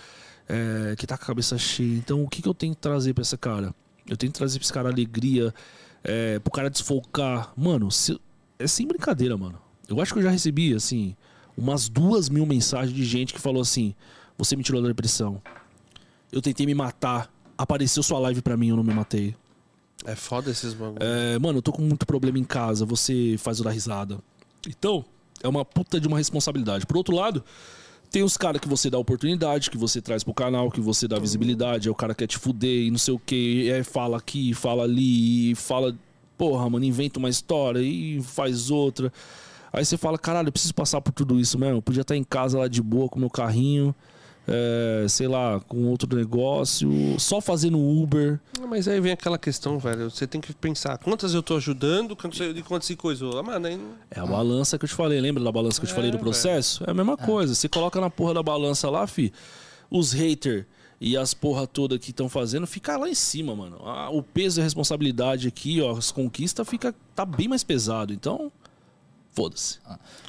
é, 0.48 0.96
que 0.98 1.08
tá 1.08 1.18
com 1.18 1.24
a 1.24 1.28
cabeça 1.28 1.58
cheia. 1.58 1.98
Então 1.98 2.24
o 2.24 2.30
que, 2.30 2.42
que 2.42 2.48
eu 2.48 2.54
tenho 2.54 2.76
que 2.76 2.82
trazer 2.82 3.14
pra 3.14 3.22
esse 3.24 3.38
cara? 3.38 3.74
Eu 4.08 4.16
tenho 4.18 4.32
que 4.32 4.38
trazer 4.38 4.60
pra 4.60 4.66
esse 4.66 4.74
cara 4.74 4.90
alegria, 4.90 5.54
é, 6.06 6.40
pro 6.40 6.52
cara 6.52 6.70
desfocar. 6.70 7.52
Mano, 7.58 7.92
se- 7.92 8.20
é 8.58 8.68
sem 8.68 8.88
brincadeira, 8.88 9.36
mano. 9.36 9.60
Eu 9.90 10.00
acho 10.00 10.14
que 10.14 10.20
eu 10.20 10.24
já 10.24 10.30
recebi, 10.30 10.74
assim, 10.74 11.16
umas 11.58 11.90
duas 11.90 12.30
mil 12.30 12.46
mensagens 12.46 12.96
de 12.96 13.04
gente 13.04 13.34
que 13.34 13.40
falou 13.42 13.62
assim: 13.62 13.94
Você 14.38 14.56
me 14.56 14.64
tirou 14.64 14.82
da 14.82 14.88
depressão. 14.88 15.42
Eu 16.32 16.42
tentei 16.42 16.66
me 16.66 16.74
matar. 16.74 17.30
Apareceu 17.58 18.04
sua 18.04 18.20
live 18.20 18.42
pra 18.42 18.56
mim, 18.58 18.70
eu 18.70 18.76
não 18.76 18.84
me 18.84 18.94
matei. 18.94 19.36
É 20.06 20.14
foda 20.16 20.52
esses 20.52 20.74
bagulho. 20.74 20.98
É, 21.02 21.40
mano, 21.40 21.60
eu 21.60 21.62
tô 21.62 21.72
com 21.72 21.82
muito 21.82 22.06
problema 22.06 22.38
em 22.38 22.44
casa, 22.44 22.86
você 22.86 23.36
faz 23.40 23.58
eu 23.60 23.64
dar 23.64 23.72
risada. 23.72 24.20
Então, 24.68 25.06
é 25.42 25.48
uma 25.48 25.64
puta 25.64 26.00
de 26.00 26.08
uma 26.08 26.18
responsabilidade. 26.18 26.86
Por 26.86 26.98
outro 26.98 27.16
lado, 27.16 27.44
tem 28.10 28.24
os 28.24 28.38
caras 28.38 28.62
que 28.62 28.68
você 28.68 28.90
dá 28.90 28.98
oportunidade, 28.98 29.70
que 29.70 29.78
você 29.78 30.02
traz 30.02 30.24
pro 30.24 30.34
canal, 30.34 30.72
que 30.72 30.82
você 30.82 31.08
dá 31.08 31.20
visibilidade, 31.20 31.88
é 31.88 31.92
o 31.92 31.96
cara 31.96 32.14
que 32.14 32.20
quer 32.20 32.28
te 32.28 32.38
fuder 32.38 32.84
e 32.84 32.92
não 32.92 32.98
sei 32.98 33.14
o 33.14 33.20
que, 33.20 33.70
é, 33.70 33.84
fala 33.84 34.18
aqui, 34.18 34.54
fala 34.54 34.84
ali, 34.84 35.52
e 35.52 35.56
fala, 35.56 35.96
porra, 36.38 36.70
mano, 36.70 36.86
inventa 36.86 37.20
uma 37.20 37.30
história 37.30 37.80
e 37.80 38.22
faz 38.22 38.70
outra. 38.70 39.12
Aí 39.72 39.84
você 39.84 39.98
fala, 39.98 40.18
caralho, 40.18 40.48
eu 40.48 40.52
preciso 40.52 40.74
passar 40.74 41.02
por 41.02 41.12
tudo 41.12 41.40
isso 41.40 41.60
mesmo. 41.60 41.78
Eu 41.78 41.82
podia 41.82 42.02
estar 42.02 42.16
em 42.16 42.24
casa 42.24 42.58
lá 42.60 42.68
de 42.68 42.82
boa 42.82 43.10
com 43.10 43.20
meu 43.20 43.30
carrinho, 43.30 43.94
é, 44.48 45.06
sei 45.08 45.28
lá, 45.28 45.60
com 45.60 45.86
outro 45.86 46.16
negócio, 46.16 46.90
só 47.20 47.42
fazendo 47.42 47.80
Uber. 47.80 48.40
Mas 48.68 48.88
aí 48.88 49.00
vem 49.00 49.12
aquela 49.12 49.38
questão, 49.38 49.80
velho. 49.80 50.10
Você 50.10 50.28
tem 50.28 50.40
que 50.40 50.54
pensar 50.54 50.98
quantas 51.00 51.34
eu 51.34 51.42
tô 51.42 51.56
ajudando, 51.58 52.16
quantas, 52.16 52.40
e 52.40 52.62
quantas 52.62 52.86
se 52.88 52.96
coisou. 52.96 53.38
Ah, 53.40 53.44
mano, 53.44 53.68
aí 53.68 53.80
É 54.12 54.20
a 54.20 54.26
balança 54.26 54.78
que 54.78 54.86
eu 54.86 54.90
te 54.90 54.96
falei, 54.96 55.20
lembra 55.20 55.44
da 55.44 55.52
balança 55.52 55.80
que 55.80 55.86
eu 55.86 55.90
te 55.90 55.96
falei 55.96 56.12
do 56.12 56.18
É, 56.18 56.20
processo? 56.20 56.84
É 56.86 56.92
a 56.92 56.94
mesma 56.94 57.18
coisa. 57.18 57.56
Você 57.56 57.68
coloca 57.68 58.00
na 58.00 58.10
porra 58.10 58.34
da 58.34 58.44
balança 58.44 58.90
lá, 58.90 59.08
fi, 59.08 59.32
os 59.90 60.12
haters 60.14 60.66
e 61.02 61.18
as 61.18 61.34
porra 61.34 61.68
toda 61.68 62.00
que 62.00 62.12
estão 62.12 62.30
fazendo, 62.30 62.66
fica 62.66 62.96
lá 62.98 63.10
em 63.10 63.16
cima, 63.16 63.56
mano. 63.56 63.78
Ah, 63.84 64.10
o 64.10 64.24
peso 64.24 64.60
e 64.60 64.62
a 64.62 64.64
responsabilidade 64.64 65.48
aqui, 65.48 65.82
ó, 65.82 65.92
as 65.92 66.12
conquistas, 66.12 66.68
fica, 66.68 66.94
tá 67.14 67.26
bem 67.26 67.48
mais 67.48 67.64
pesado. 67.64 68.14
Então, 68.14 68.52
foda-se. 69.36 69.78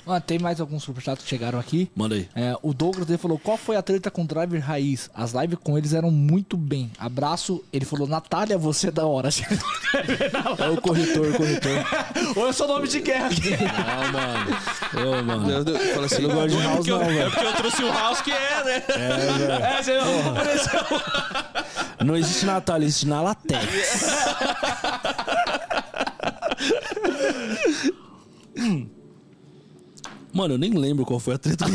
Mano, 0.05 0.21
tem 0.21 0.39
mais 0.39 0.61
alguns 0.61 0.83
superchats 0.85 1.25
que 1.25 1.29
chegaram 1.31 1.59
aqui. 1.59 1.91
Manda 1.95 2.15
aí. 2.15 2.29
É, 2.35 2.57
o 2.63 2.73
Douglas 2.75 3.09
ele 3.09 3.19
falou: 3.19 3.39
qual 3.39 3.57
foi 3.57 3.77
a 3.77 3.83
treta 3.83 4.11
com 4.11 4.23
o 4.23 4.27
Driver 4.27 4.61
Raiz? 4.65 5.11
As 5.15 5.33
lives 5.33 5.59
com 5.63 5.77
eles 5.79 5.93
eram 5.95 6.11
muito 6.11 6.57
bem. 6.57 6.91
Abraço. 6.99 7.65
Ele 7.73 7.85
falou: 7.85 8.07
Natália, 8.07 8.57
você 8.59 8.89
é 8.89 8.91
da 8.91 9.07
hora. 9.07 9.29
É 10.59 10.69
o 10.69 10.81
corretor, 10.81 11.27
o 11.29 11.35
corretor. 11.37 11.73
Ou 12.37 12.49
é 12.49 12.53
seu 12.53 12.69
nome 12.69 12.87
de 12.87 13.01
guerra. 13.01 13.31
Não, 13.33 14.13
mano. 14.13 15.11
Ô, 15.21 15.23
mano. 15.23 15.51
Eu, 15.51 15.65
eu 15.75 15.95
falo 15.95 16.05
assim, 16.07 16.23
Eu 16.23 16.29
não 16.29 16.35
gosto 16.37 16.49
de 16.51 16.57
é 16.57 16.63
house, 16.67 16.87
eu- 16.87 16.99
não, 16.99 17.05
velho. 17.07 17.21
É 17.21 17.31
porque 17.31 17.47
eu 17.47 17.53
trouxe 17.55 17.83
o 17.83 17.89
house 17.93 18.21
que 18.21 18.31
é, 18.31 18.65
né? 18.65 18.83
É, 18.89 19.83
você 19.83 19.93
apareceu. 20.29 20.85
Não 22.05 22.17
existe 22.17 22.45
Natália, 22.45 22.85
existe 22.87 23.07
na 23.07 23.23
Latex. 23.23 23.67
Hum. 28.59 28.89
Mano, 30.37 30.55
eu 30.55 30.59
nem 30.59 30.71
lembro 30.73 31.07
qual 31.07 31.19
foi 31.19 31.35
a 31.35 31.39
treta. 31.39 31.65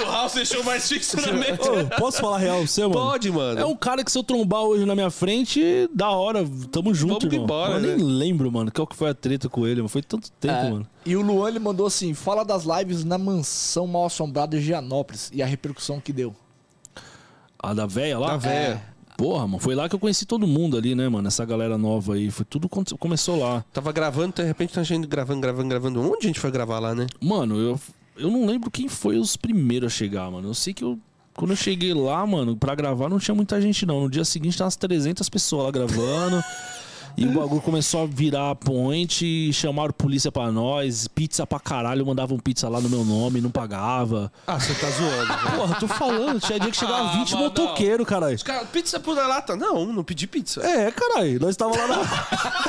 O 0.00 0.10
house 0.10 0.34
deixou 0.34 0.62
mais 0.62 0.88
fixo 0.88 1.20
na 1.20 1.32
mente. 1.32 1.68
Ô, 1.68 1.84
posso 1.98 2.20
falar 2.20 2.38
real 2.38 2.58
pra 2.58 2.66
você, 2.66 2.82
mano? 2.82 2.92
Pode, 2.94 3.30
mano. 3.30 3.60
É 3.60 3.66
um 3.66 3.74
cara 3.76 4.04
que 4.04 4.12
se 4.12 4.16
eu 4.16 4.22
trombar 4.22 4.62
hoje 4.62 4.84
na 4.86 4.94
minha 4.94 5.10
frente, 5.10 5.88
da 5.92 6.10
hora, 6.10 6.44
tamo 6.70 6.94
junto, 6.94 7.14
Vamos 7.20 7.24
irmão. 7.24 7.44
embora, 7.44 7.74
eu 7.74 7.80
nem 7.80 7.96
né? 7.96 8.02
lembro, 8.04 8.50
mano, 8.50 8.70
qual 8.70 8.86
que 8.86 8.94
foi 8.94 9.10
a 9.10 9.14
treta 9.14 9.48
com 9.48 9.66
ele, 9.66 9.76
mano. 9.76 9.88
Foi 9.88 10.00
tanto 10.02 10.30
tempo, 10.32 10.54
É, 10.54 10.70
mano. 10.70 10.86
E 11.04 11.16
o 11.16 11.20
Luan 11.22 11.48
ele 11.48 11.58
mandou 11.58 11.86
assim: 11.86 12.14
fala 12.14 12.44
das 12.44 12.64
lives 12.64 13.04
na 13.04 13.18
mansão 13.18 13.86
mal 13.86 14.06
assombrada 14.06 14.56
de 14.56 14.62
Gianópolis 14.64 15.30
e 15.32 15.42
a 15.42 15.46
repercussão 15.46 16.00
que 16.00 16.12
deu. 16.12 16.34
A 17.58 17.74
da 17.74 17.84
véia 17.86 18.18
lá? 18.18 18.28
Da 18.28 18.36
véia. 18.36 18.82
Porra, 19.18 19.48
mano, 19.48 19.58
foi 19.58 19.74
lá 19.74 19.88
que 19.88 19.96
eu 19.96 19.98
conheci 19.98 20.24
todo 20.24 20.46
mundo 20.46 20.76
ali, 20.78 20.94
né, 20.94 21.08
mano? 21.08 21.26
Essa 21.26 21.44
galera 21.44 21.76
nova 21.76 22.14
aí. 22.14 22.30
Foi 22.30 22.44
tudo 22.44 22.68
começou 22.68 23.36
lá. 23.36 23.64
Tava 23.72 23.90
gravando, 23.90 24.32
de 24.32 24.44
repente 24.44 24.72
tá 24.72 24.84
gente 24.84 25.08
gravando, 25.08 25.40
gravando, 25.40 25.68
gravando. 25.68 26.00
Onde 26.00 26.26
a 26.26 26.28
gente 26.28 26.38
foi 26.38 26.52
gravar 26.52 26.78
lá, 26.78 26.94
né? 26.94 27.08
Mano, 27.20 27.58
eu, 27.58 27.80
eu 28.16 28.30
não 28.30 28.46
lembro 28.46 28.70
quem 28.70 28.88
foi 28.88 29.18
os 29.18 29.36
primeiros 29.36 29.92
a 29.92 29.96
chegar, 29.96 30.30
mano. 30.30 30.48
Eu 30.48 30.54
sei 30.54 30.72
que 30.72 30.84
eu, 30.84 30.96
quando 31.34 31.50
eu 31.50 31.56
cheguei 31.56 31.92
lá, 31.92 32.24
mano, 32.24 32.56
pra 32.56 32.76
gravar 32.76 33.08
não 33.08 33.18
tinha 33.18 33.34
muita 33.34 33.60
gente, 33.60 33.84
não. 33.84 34.02
No 34.02 34.08
dia 34.08 34.24
seguinte, 34.24 34.56
tava 34.56 34.66
umas 34.66 34.76
300 34.76 35.28
pessoas 35.28 35.64
lá 35.64 35.70
gravando. 35.72 36.40
e 37.18 37.26
o 37.26 37.32
bagulho 37.32 37.60
começou 37.60 38.02
a 38.02 38.06
virar 38.06 38.54
point, 38.54 39.26
e 39.26 39.52
chamaram 39.52 39.92
polícia 39.92 40.30
pra 40.30 40.52
nós, 40.52 41.08
pizza 41.08 41.46
pra 41.46 41.58
caralho, 41.58 42.06
mandavam 42.06 42.38
pizza 42.38 42.68
lá 42.68 42.80
no 42.80 42.88
meu 42.88 43.04
nome, 43.04 43.40
não 43.40 43.50
pagava. 43.50 44.30
Ah, 44.46 44.58
você 44.58 44.74
tá 44.74 44.88
zoando, 44.90 45.26
velho. 45.44 45.56
Porra, 45.56 45.74
tô 45.80 45.88
falando, 45.88 46.40
tinha 46.40 46.60
dia 46.60 46.70
que 46.70 46.76
chegava 46.76 47.10
Ah, 47.10 47.18
20 47.18 47.32
mano, 47.32 47.44
motoqueiros, 47.44 48.06
caralho. 48.06 48.36
Os 48.36 48.42
caras, 48.42 48.68
pizza 48.68 49.00
por 49.00 49.16
lata? 49.16 49.56
Não, 49.56 49.86
não 49.86 50.04
pedi 50.04 50.26
pizza. 50.26 50.62
É, 50.64 50.90
caralho, 50.92 51.40
nós 51.40 51.56
tava 51.56 51.76
lá 51.76 51.88
na. 51.88 51.98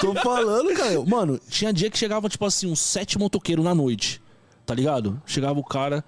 Tô 0.00 0.14
falando, 0.14 0.74
cara. 0.74 1.02
Mano, 1.06 1.38
tinha 1.48 1.72
dia 1.72 1.90
que 1.90 1.98
chegava, 1.98 2.28
tipo 2.28 2.44
assim, 2.44 2.70
uns 2.70 2.80
sete 2.80 3.18
motoqueiros 3.18 3.64
na 3.64 3.74
noite. 3.74 4.22
Tá 4.64 4.74
ligado? 4.74 5.20
Chegava 5.26 5.58
o 5.58 5.64
cara. 5.64 6.04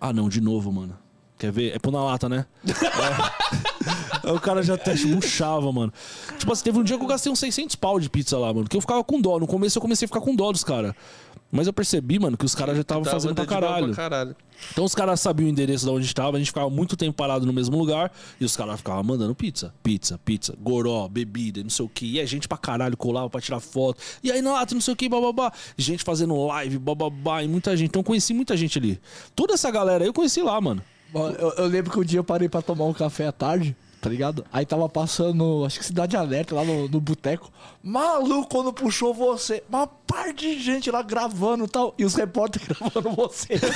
Ah, 0.00 0.12
não, 0.12 0.28
de 0.28 0.40
novo, 0.40 0.72
mano. 0.72 0.96
Quer 1.38 1.52
ver? 1.52 1.74
É 1.74 1.78
pôr 1.78 1.90
na 1.90 2.02
lata, 2.02 2.28
né? 2.28 2.46
É. 2.66 2.72
Aí 4.26 4.32
o 4.32 4.40
cara 4.40 4.62
já 4.62 4.74
até 4.74 4.94
murchava, 5.04 5.70
mano. 5.70 5.92
Tipo 6.38 6.52
assim, 6.52 6.64
teve 6.64 6.78
um 6.78 6.82
dia 6.82 6.96
que 6.96 7.04
eu 7.04 7.08
gastei 7.08 7.30
uns 7.30 7.38
600 7.38 7.76
pau 7.76 8.00
de 8.00 8.08
pizza 8.08 8.38
lá, 8.38 8.52
mano. 8.52 8.66
Que 8.68 8.76
eu 8.76 8.80
ficava 8.80 9.04
com 9.04 9.20
dó. 9.20 9.38
No 9.38 9.46
começo 9.46 9.78
eu 9.78 9.82
comecei 9.82 10.06
a 10.06 10.08
ficar 10.08 10.20
com 10.20 10.34
dó 10.34 10.50
dos 10.50 10.64
caras. 10.64 10.94
Mas 11.52 11.66
eu 11.68 11.72
percebi, 11.72 12.18
mano, 12.18 12.36
que 12.36 12.44
os 12.44 12.54
caras 12.54 12.74
já 12.74 12.80
estavam 12.80 13.04
Tava 13.04 13.16
fazendo 13.16 13.34
pra 13.34 13.46
caralho. 13.46 13.86
pra 13.86 13.94
caralho. 13.94 14.36
Então 14.72 14.84
os 14.84 14.94
caras 14.94 15.20
sabiam 15.20 15.46
o 15.46 15.50
endereço 15.50 15.84
de 15.84 15.90
onde 15.92 16.04
estava, 16.04 16.36
a 16.36 16.40
gente 16.40 16.48
ficava 16.48 16.68
muito 16.68 16.96
tempo 16.96 17.12
parado 17.12 17.46
no 17.46 17.52
mesmo 17.52 17.78
lugar 17.78 18.10
e 18.40 18.44
os 18.44 18.56
caras 18.56 18.78
ficavam 18.78 19.04
mandando 19.04 19.34
pizza, 19.34 19.72
pizza, 19.82 20.18
pizza, 20.24 20.56
goró, 20.60 21.06
bebida, 21.06 21.62
não 21.62 21.70
sei 21.70 21.84
o 21.84 21.88
que. 21.88 22.14
E 22.14 22.20
a 22.20 22.26
gente 22.26 22.48
pra 22.48 22.58
caralho 22.58 22.96
colava 22.96 23.30
pra 23.30 23.40
tirar 23.40 23.60
foto. 23.60 24.00
E 24.24 24.32
aí, 24.32 24.42
Nato, 24.42 24.74
não 24.74 24.80
sei 24.80 24.94
o 24.94 24.96
que, 24.96 25.08
bababá. 25.08 25.52
Gente 25.78 26.02
fazendo 26.02 26.46
live, 26.46 26.78
bababá, 26.78 27.44
e 27.44 27.48
muita 27.48 27.76
gente. 27.76 27.90
Então 27.90 28.00
eu 28.00 28.04
conheci 28.04 28.34
muita 28.34 28.56
gente 28.56 28.78
ali. 28.78 29.00
Toda 29.36 29.54
essa 29.54 29.70
galera 29.70 30.02
aí 30.02 30.08
eu 30.08 30.14
conheci 30.14 30.42
lá, 30.42 30.60
mano. 30.60 30.82
Mano, 31.12 31.36
eu, 31.38 31.50
eu 31.50 31.66
lembro 31.66 31.90
que 31.90 31.98
um 31.98 32.04
dia 32.04 32.18
eu 32.18 32.24
parei 32.24 32.48
pra 32.48 32.62
tomar 32.62 32.84
um 32.84 32.92
café 32.92 33.26
à 33.26 33.32
tarde, 33.32 33.76
tá 34.00 34.10
ligado? 34.10 34.44
Aí 34.52 34.66
tava 34.66 34.88
passando, 34.88 35.64
acho 35.64 35.78
que 35.78 35.84
Cidade 35.84 36.16
Alerta, 36.16 36.54
lá 36.54 36.64
no, 36.64 36.88
no 36.88 37.00
boteco. 37.00 37.50
Maluco, 37.82 38.48
quando 38.48 38.72
puxou 38.72 39.14
você, 39.14 39.62
uma 39.68 39.86
par 40.06 40.32
de 40.32 40.58
gente 40.58 40.90
lá 40.90 41.02
gravando 41.02 41.64
e 41.64 41.68
tal. 41.68 41.94
E 41.98 42.04
os 42.04 42.14
repórteres 42.14 42.66
gravando 42.78 43.10
vocês. 43.10 43.60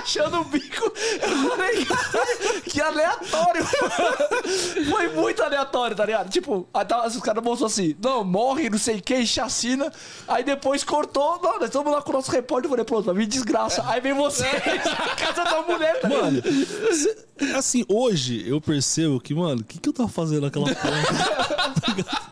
Achando 0.00 0.40
o 0.40 0.44
bico. 0.44 0.92
Eu 1.22 1.48
falei, 1.50 1.84
"Caralho, 1.84 2.62
que 2.62 2.80
aleatório. 2.80 3.64
Foi 4.90 5.08
muito 5.08 5.42
aleatório, 5.42 5.96
tá 5.96 6.04
ligado? 6.04 6.30
Tipo, 6.30 6.66
aí 6.72 6.84
tava, 6.84 7.06
os 7.06 7.16
caras 7.18 7.42
mostrou 7.42 7.66
assim, 7.66 7.94
não, 8.02 8.24
morre, 8.24 8.70
não 8.70 8.78
sei 8.78 9.00
quem, 9.00 9.24
chacina. 9.26 9.92
Aí 10.26 10.42
depois 10.42 10.82
cortou, 10.82 11.38
não, 11.42 11.54
nós 11.58 11.64
estamos 11.64 11.92
lá 11.92 12.02
com 12.02 12.10
o 12.10 12.14
nosso 12.14 12.30
repórter. 12.30 12.66
Eu 12.66 12.70
falei, 12.70 12.84
pronto, 12.84 13.04
vai 13.04 13.14
vir 13.14 13.26
desgraça. 13.26 13.84
Aí 13.86 14.00
vem 14.00 14.14
você 14.14 14.44
na 14.44 15.14
casa 15.14 15.44
da 15.44 15.62
mulher, 15.62 16.00
tá 16.00 16.08
ligado? 16.08 16.22
Mano, 16.32 17.56
assim, 17.56 17.84
hoje 17.88 18.44
eu 18.48 18.60
percebo 18.60 19.20
que, 19.20 19.34
mano, 19.34 19.60
o 19.60 19.64
que, 19.64 19.78
que 19.78 19.88
eu 19.88 19.92
tava 19.92 20.08
fazendo 20.08 20.42
naquela 20.42 20.66
porra? 20.74 22.30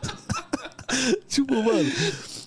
tipo, 1.27 1.55
mano, 1.55 1.91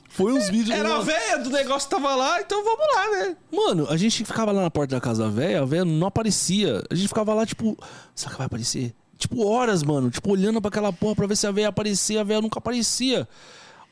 foi 0.09 0.33
uns 0.33 0.49
vídeos. 0.49 0.77
Era 0.77 0.89
a 0.89 0.93
Mano, 0.93 1.05
véia 1.05 1.39
do 1.39 1.51
negócio 1.51 1.89
que 1.89 1.95
tava 1.95 2.15
lá, 2.15 2.41
então 2.41 2.63
vamos 2.63 2.87
lá, 2.95 3.11
né? 3.11 3.37
Mano, 3.51 3.87
a 3.89 3.97
gente 3.97 4.25
ficava 4.25 4.53
lá 4.53 4.63
na 4.63 4.71
porta 4.71 4.95
da 4.95 5.01
casa 5.01 5.25
da 5.25 5.31
véia, 5.31 5.63
a 5.63 5.65
véia 5.65 5.85
não 5.85 6.07
aparecia. 6.07 6.83
A 6.91 6.95
gente 6.95 7.09
ficava 7.09 7.33
lá, 7.33 7.47
tipo, 7.47 7.77
será 8.15 8.33
que 8.33 8.39
vai 8.39 8.47
aparecer? 8.47 8.95
Tipo, 9.17 9.47
horas, 9.47 9.83
mano. 9.83 10.11
Tipo, 10.11 10.33
olhando 10.33 10.61
pra 10.61 10.69
aquela 10.69 10.93
porra 10.93 11.15
pra 11.15 11.27
ver 11.27 11.37
se 11.37 11.47
a 11.47 11.53
véia 11.53 11.69
aparecia. 11.69 12.21
A 12.21 12.25
véia 12.25 12.41
nunca 12.41 12.59
aparecia. 12.59 13.29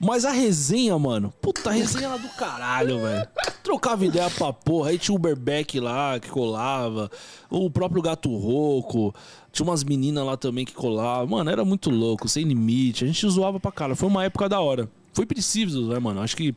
Mas 0.02 0.24
a 0.24 0.30
resenha, 0.30 0.98
mano. 0.98 1.30
Puta, 1.42 1.68
a 1.68 1.72
resenha 1.74 2.06
era 2.06 2.16
do 2.16 2.28
caralho, 2.34 3.02
velho. 3.02 3.28
Trocava 3.62 4.06
ideia 4.06 4.30
pra 4.30 4.50
porra. 4.50 4.88
Aí 4.90 4.98
tinha 4.98 5.14
o 5.14 5.18
Uberbeck 5.18 5.78
lá 5.78 6.18
que 6.18 6.30
colava. 6.30 7.10
O 7.50 7.70
próprio 7.70 8.00
Gato 8.00 8.34
Roco. 8.34 9.14
Tinha 9.52 9.68
umas 9.68 9.84
meninas 9.84 10.24
lá 10.24 10.38
também 10.38 10.64
que 10.64 10.72
colavam. 10.72 11.36
Mano, 11.36 11.50
era 11.50 11.66
muito 11.66 11.90
louco, 11.90 12.28
sem 12.30 12.44
limite. 12.44 13.04
A 13.04 13.06
gente 13.06 13.28
zoava 13.28 13.60
pra 13.60 13.70
cara. 13.70 13.94
Foi 13.94 14.08
uma 14.08 14.24
época 14.24 14.48
da 14.48 14.58
hora. 14.58 14.88
Foi 15.12 15.26
preciso, 15.26 15.88
né, 15.88 15.98
mano? 15.98 16.22
Acho 16.22 16.34
que 16.36 16.54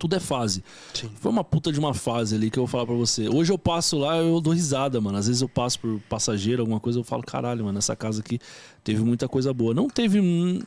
Tudo 0.00 0.16
é 0.16 0.18
fase. 0.18 0.64
Sim. 0.94 1.10
Foi 1.20 1.30
uma 1.30 1.44
puta 1.44 1.70
de 1.70 1.78
uma 1.78 1.92
fase 1.92 2.34
ali 2.34 2.50
que 2.50 2.58
eu 2.58 2.62
vou 2.62 2.66
falar 2.68 2.86
pra 2.86 2.94
você. 2.94 3.28
Hoje 3.28 3.52
eu 3.52 3.58
passo 3.58 3.98
lá, 3.98 4.16
eu 4.16 4.40
dou 4.40 4.54
risada, 4.54 4.98
mano. 4.98 5.18
Às 5.18 5.26
vezes 5.26 5.42
eu 5.42 5.48
passo 5.48 5.78
por 5.78 6.00
passageiro, 6.08 6.62
alguma 6.62 6.80
coisa, 6.80 6.98
eu 6.98 7.04
falo, 7.04 7.22
caralho, 7.22 7.66
mano, 7.66 7.76
essa 7.76 7.94
casa 7.94 8.20
aqui 8.20 8.38
teve 8.82 9.02
muita 9.02 9.28
coisa 9.28 9.52
boa. 9.52 9.74
Não 9.74 9.88
teve, 9.88 10.18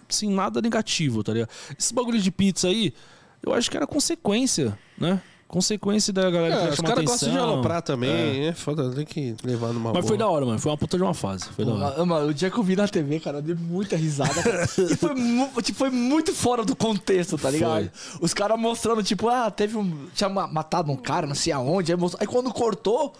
assim, 0.07 0.29
nada 0.29 0.61
negativo, 0.61 1.23
tá 1.23 1.33
ligado? 1.33 1.49
Esse 1.77 1.91
bagulho 1.95 2.21
de 2.21 2.29
pizza 2.29 2.67
aí, 2.67 2.93
eu 3.41 3.51
acho 3.55 3.71
que 3.71 3.75
era 3.75 3.87
consequência, 3.87 4.77
né? 4.99 5.19
Consequência 5.47 6.11
da 6.11 6.23
galera 6.31 6.47
que 6.47 6.53
É, 6.53 6.57
queria 6.57 6.69
os 6.71 6.75
chamar 6.77 6.87
caras 6.89 7.03
atenção. 7.03 7.27
gostam 7.29 7.31
de 7.31 7.37
aloprar 7.53 7.81
também. 7.83 8.47
É. 8.47 8.53
foda, 8.53 8.89
tem 8.91 9.05
que 9.05 9.35
levar 9.43 9.67
numa 9.67 9.91
Mas 9.93 10.01
boa. 10.01 10.03
foi 10.07 10.17
da 10.17 10.27
hora, 10.27 10.45
mano. 10.45 10.57
Foi 10.57 10.71
uma 10.71 10.77
puta 10.77 10.97
de 10.97 11.03
uma 11.03 11.13
fase. 11.13 11.45
Foi 11.45 11.63
da 11.63 11.73
hora. 11.73 12.05
Mano, 12.05 12.27
o 12.29 12.33
dia 12.33 12.49
que 12.49 12.57
eu 12.57 12.63
vi 12.63 12.75
na 12.75 12.87
TV, 12.87 13.19
cara, 13.19 13.37
eu 13.37 13.41
dei 13.43 13.53
muita 13.55 13.95
risada. 13.95 14.33
e 14.89 14.95
foi, 14.95 15.13
mu- 15.13 15.49
tipo, 15.61 15.77
foi 15.77 15.89
muito 15.91 16.33
fora 16.33 16.65
do 16.65 16.75
contexto, 16.75 17.37
tá 17.37 17.51
ligado? 17.51 17.91
Os 18.19 18.33
caras 18.33 18.59
mostrando, 18.59 19.03
tipo, 19.03 19.29
ah, 19.29 19.51
teve 19.51 19.77
um. 19.77 20.07
Tinha 20.15 20.27
ma- 20.29 20.47
matado 20.47 20.91
um 20.91 20.95
cara, 20.97 21.27
não 21.27 21.35
sei 21.35 21.53
aonde. 21.53 21.91
Aí, 21.91 21.97
mostrou- 21.99 22.19
aí 22.21 22.25
quando 22.27 22.51
cortou, 22.51 23.13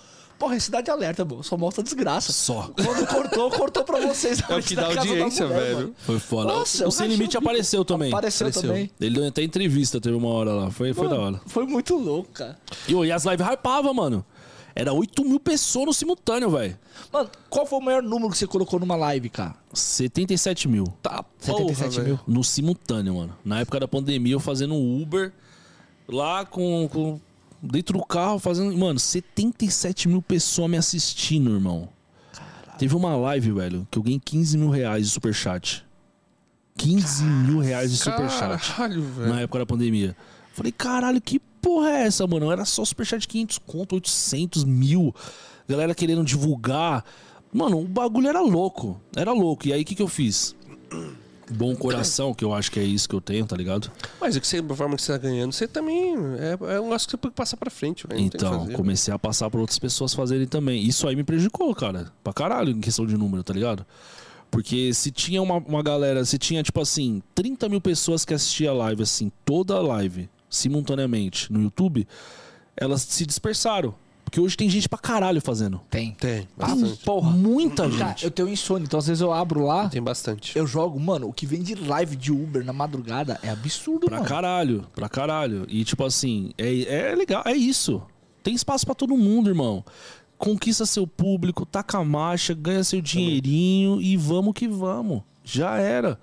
porra, 0.43 0.55
é 0.55 0.59
cidade 0.59 0.91
alerta, 0.91 1.23
mano. 1.23 1.43
Só 1.43 1.55
mostra 1.57 1.81
desgraça. 1.83 2.31
Só. 2.33 2.69
Quando 2.75 3.07
cortou, 3.07 3.49
cortou 3.51 3.83
pra 3.83 3.99
vocês. 4.01 4.41
É 4.49 4.55
o 4.55 4.61
que 4.61 4.75
dá 4.75 4.87
audiência, 4.99 5.47
velho. 5.47 5.95
Foi 5.99 6.19
foda. 6.19 6.53
Nossa, 6.53 6.87
o 6.87 6.91
Sem 6.91 7.07
Limite 7.07 7.37
apareceu 7.37 7.85
também. 7.85 8.09
Apareceu, 8.11 8.47
Apareceu. 8.47 8.69
também. 8.69 8.91
Ele 8.99 9.15
deu 9.15 9.27
até 9.27 9.41
entrevista, 9.41 10.01
teve 10.01 10.15
uma 10.15 10.29
hora 10.29 10.51
lá. 10.53 10.69
Foi, 10.71 10.93
foi 10.93 11.07
da 11.07 11.19
hora. 11.19 11.41
Foi 11.45 11.65
muito 11.65 11.95
louco, 11.95 12.29
cara. 12.33 12.57
E, 12.87 12.93
e 12.93 13.11
as 13.11 13.23
lives 13.23 13.45
hypavam, 13.47 13.93
mano. 13.93 14.25
Era 14.75 14.91
8 14.91 15.23
mil 15.23 15.39
pessoas 15.39 15.85
no 15.85 15.93
simultâneo, 15.93 16.49
velho. 16.49 16.77
Mano, 17.11 17.29
qual 17.49 17.65
foi 17.65 17.77
o 17.79 17.81
maior 17.81 18.01
número 18.01 18.31
que 18.31 18.37
você 18.37 18.47
colocou 18.47 18.79
numa 18.79 18.95
live, 18.95 19.29
cara? 19.29 19.55
77 19.71 20.67
mil. 20.67 20.85
Tá, 21.01 21.23
77 21.39 21.91
porra, 21.95 22.03
mil. 22.07 22.19
No 22.27 22.43
simultâneo, 22.43 23.15
mano. 23.15 23.37
Na 23.45 23.59
época 23.59 23.79
da 23.79 23.87
pandemia, 23.87 24.33
eu 24.33 24.39
fazendo 24.39 24.73
um 24.73 25.01
Uber 25.01 25.31
lá 26.07 26.43
com, 26.45 26.89
com- 26.91 27.21
Dentro 27.65 27.97
do 27.97 28.05
carro, 28.05 28.39
fazendo. 28.39 28.77
Mano, 28.77 28.99
77 28.99 30.09
mil 30.09 30.21
pessoas 30.21 30.69
me 30.69 30.75
assistindo, 30.75 31.49
irmão. 31.49 31.87
Teve 32.77 32.93
uma 32.93 33.15
live, 33.15 33.51
velho, 33.53 33.87
que 33.89 33.97
eu 33.97 34.03
ganhei 34.03 34.19
15 34.19 34.57
mil 34.57 34.69
reais 34.69 35.05
de 35.05 35.11
superchat. 35.11 35.85
15 36.77 37.23
mil 37.23 37.59
reais 37.59 37.91
de 37.91 37.97
superchat. 37.97 38.73
Caralho, 38.73 39.01
velho. 39.03 39.29
Na 39.29 39.41
época 39.41 39.59
da 39.59 39.65
pandemia. 39.65 40.13
Falei, 40.53 40.73
caralho, 40.73 41.21
que 41.21 41.39
porra 41.39 41.89
é 41.91 42.01
essa, 42.03 42.27
mano? 42.27 42.51
Era 42.51 42.65
só 42.65 42.83
superchat 42.83 43.21
de 43.21 43.27
500 43.29 43.57
conto, 43.59 43.95
800 43.95 44.65
mil. 44.65 45.15
Galera 45.67 45.95
querendo 45.95 46.25
divulgar. 46.25 47.05
Mano, 47.53 47.79
o 47.79 47.87
bagulho 47.87 48.27
era 48.27 48.41
louco. 48.41 48.99
Era 49.15 49.31
louco. 49.31 49.67
E 49.67 49.73
aí, 49.73 49.83
o 49.83 49.85
que, 49.85 49.95
que 49.95 50.01
eu 50.01 50.07
fiz? 50.09 50.53
Bom 51.51 51.75
coração, 51.75 52.33
que 52.33 52.43
eu 52.43 52.53
acho 52.53 52.71
que 52.71 52.79
é 52.79 52.83
isso 52.83 53.07
que 53.07 53.15
eu 53.15 53.21
tenho, 53.21 53.45
tá 53.45 53.55
ligado? 53.55 53.91
Mas 54.19 54.35
é 54.35 54.39
que 54.39 54.47
você, 54.47 54.61
da 54.61 54.75
forma 54.75 54.95
que 54.95 55.01
você 55.01 55.11
tá 55.11 55.17
ganhando, 55.17 55.51
você 55.51 55.67
também. 55.67 56.15
É, 56.39 56.75
é 56.75 56.79
um 56.79 56.85
negócio 56.85 57.07
que 57.07 57.11
você 57.11 57.17
pode 57.17 57.35
passar 57.35 57.57
pra 57.57 57.69
frente, 57.69 58.07
velho. 58.07 58.21
Então, 58.21 58.67
comecei 58.71 59.13
a 59.13 59.19
passar 59.19 59.49
pra 59.49 59.59
outras 59.59 59.77
pessoas 59.77 60.13
fazerem 60.13 60.47
também. 60.47 60.81
Isso 60.81 61.07
aí 61.07 61.15
me 61.15 61.23
prejudicou, 61.23 61.73
cara. 61.75 62.11
Pra 62.23 62.33
caralho, 62.33 62.71
em 62.71 62.79
questão 62.79 63.05
de 63.05 63.17
número, 63.17 63.43
tá 63.43 63.53
ligado? 63.53 63.85
Porque 64.49 64.93
se 64.93 65.11
tinha 65.11 65.41
uma, 65.41 65.57
uma 65.57 65.81
galera, 65.81 66.23
se 66.23 66.37
tinha, 66.37 66.61
tipo 66.61 66.79
assim, 66.79 67.21
30 67.33 67.67
mil 67.69 67.81
pessoas 67.81 68.23
que 68.23 68.33
assistiam 68.33 68.75
a 68.75 68.77
live, 68.85 69.03
assim, 69.03 69.31
toda 69.43 69.73
a 69.73 69.81
live, 69.81 70.29
simultaneamente, 70.49 71.51
no 71.51 71.61
YouTube, 71.61 72.07
elas 72.77 73.01
se 73.01 73.25
dispersaram. 73.25 73.95
Porque 74.33 74.41
hoje 74.41 74.57
tem 74.57 74.67
gente 74.67 74.89
pra 74.89 74.97
caralho 74.97 75.39
fazendo. 75.39 75.79
Tem. 75.91 76.09
Tem, 76.15 76.47
bastante. 76.57 77.03
porra. 77.05 77.29
Muita 77.29 77.87
Cara, 77.87 78.07
gente. 78.09 78.25
eu 78.25 78.31
tenho 78.31 78.49
insônia, 78.49 78.83
então 78.83 78.97
às 78.97 79.05
vezes 79.05 79.21
eu 79.21 79.31
abro 79.31 79.63
lá, 79.63 79.87
Tem 79.89 80.01
bastante. 80.01 80.57
eu 80.57 80.65
jogo, 80.65 80.99
mano, 80.99 81.27
o 81.27 81.31
que 81.33 81.45
vem 81.45 81.61
de 81.61 81.75
live 81.75 82.15
de 82.15 82.31
Uber 82.31 82.65
na 82.65 82.73
madrugada 82.73 83.39
é 83.43 83.49
absurdo, 83.51 84.07
Pra 84.07 84.17
mano. 84.17 84.27
caralho, 84.27 84.87
pra 84.95 85.07
caralho. 85.07 85.67
E 85.69 85.83
tipo 85.83 86.03
assim, 86.03 86.49
é, 86.57 87.11
é 87.11 87.15
legal, 87.15 87.43
é 87.45 87.53
isso. 87.53 88.01
Tem 88.41 88.55
espaço 88.55 88.87
pra 88.87 88.95
todo 88.95 89.15
mundo, 89.15 89.51
irmão. 89.51 89.85
Conquista 90.35 90.83
seu 90.87 91.05
público, 91.05 91.63
taca 91.63 91.99
a 91.99 92.03
marcha, 92.03 92.55
ganha 92.55 92.83
seu 92.83 93.01
dinheirinho 93.01 94.01
e 94.01 94.17
vamos 94.17 94.55
que 94.55 94.67
vamos. 94.67 95.21
Já 95.43 95.77
era. 95.77 96.19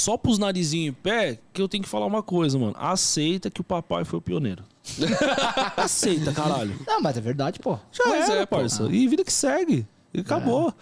Só 0.00 0.16
pros 0.16 0.38
narizinhos 0.38 0.88
em 0.88 0.92
pé 0.92 1.38
que 1.52 1.60
eu 1.60 1.68
tenho 1.68 1.84
que 1.84 1.88
falar 1.88 2.06
uma 2.06 2.22
coisa, 2.22 2.58
mano. 2.58 2.74
Aceita 2.78 3.50
que 3.50 3.60
o 3.60 3.64
papai 3.64 4.02
foi 4.02 4.18
o 4.18 4.22
pioneiro. 4.22 4.64
Aceita, 5.76 6.32
caralho. 6.32 6.74
Não, 6.86 7.02
mas 7.02 7.18
é 7.18 7.20
verdade, 7.20 7.58
pô. 7.58 7.78
Já 7.92 8.04
Mas 8.06 8.30
era, 8.30 8.40
é, 8.40 8.46
parça. 8.46 8.84
E 8.84 9.06
vida 9.06 9.22
que 9.22 9.32
segue. 9.32 9.86
E 10.14 10.20
acabou. 10.20 10.72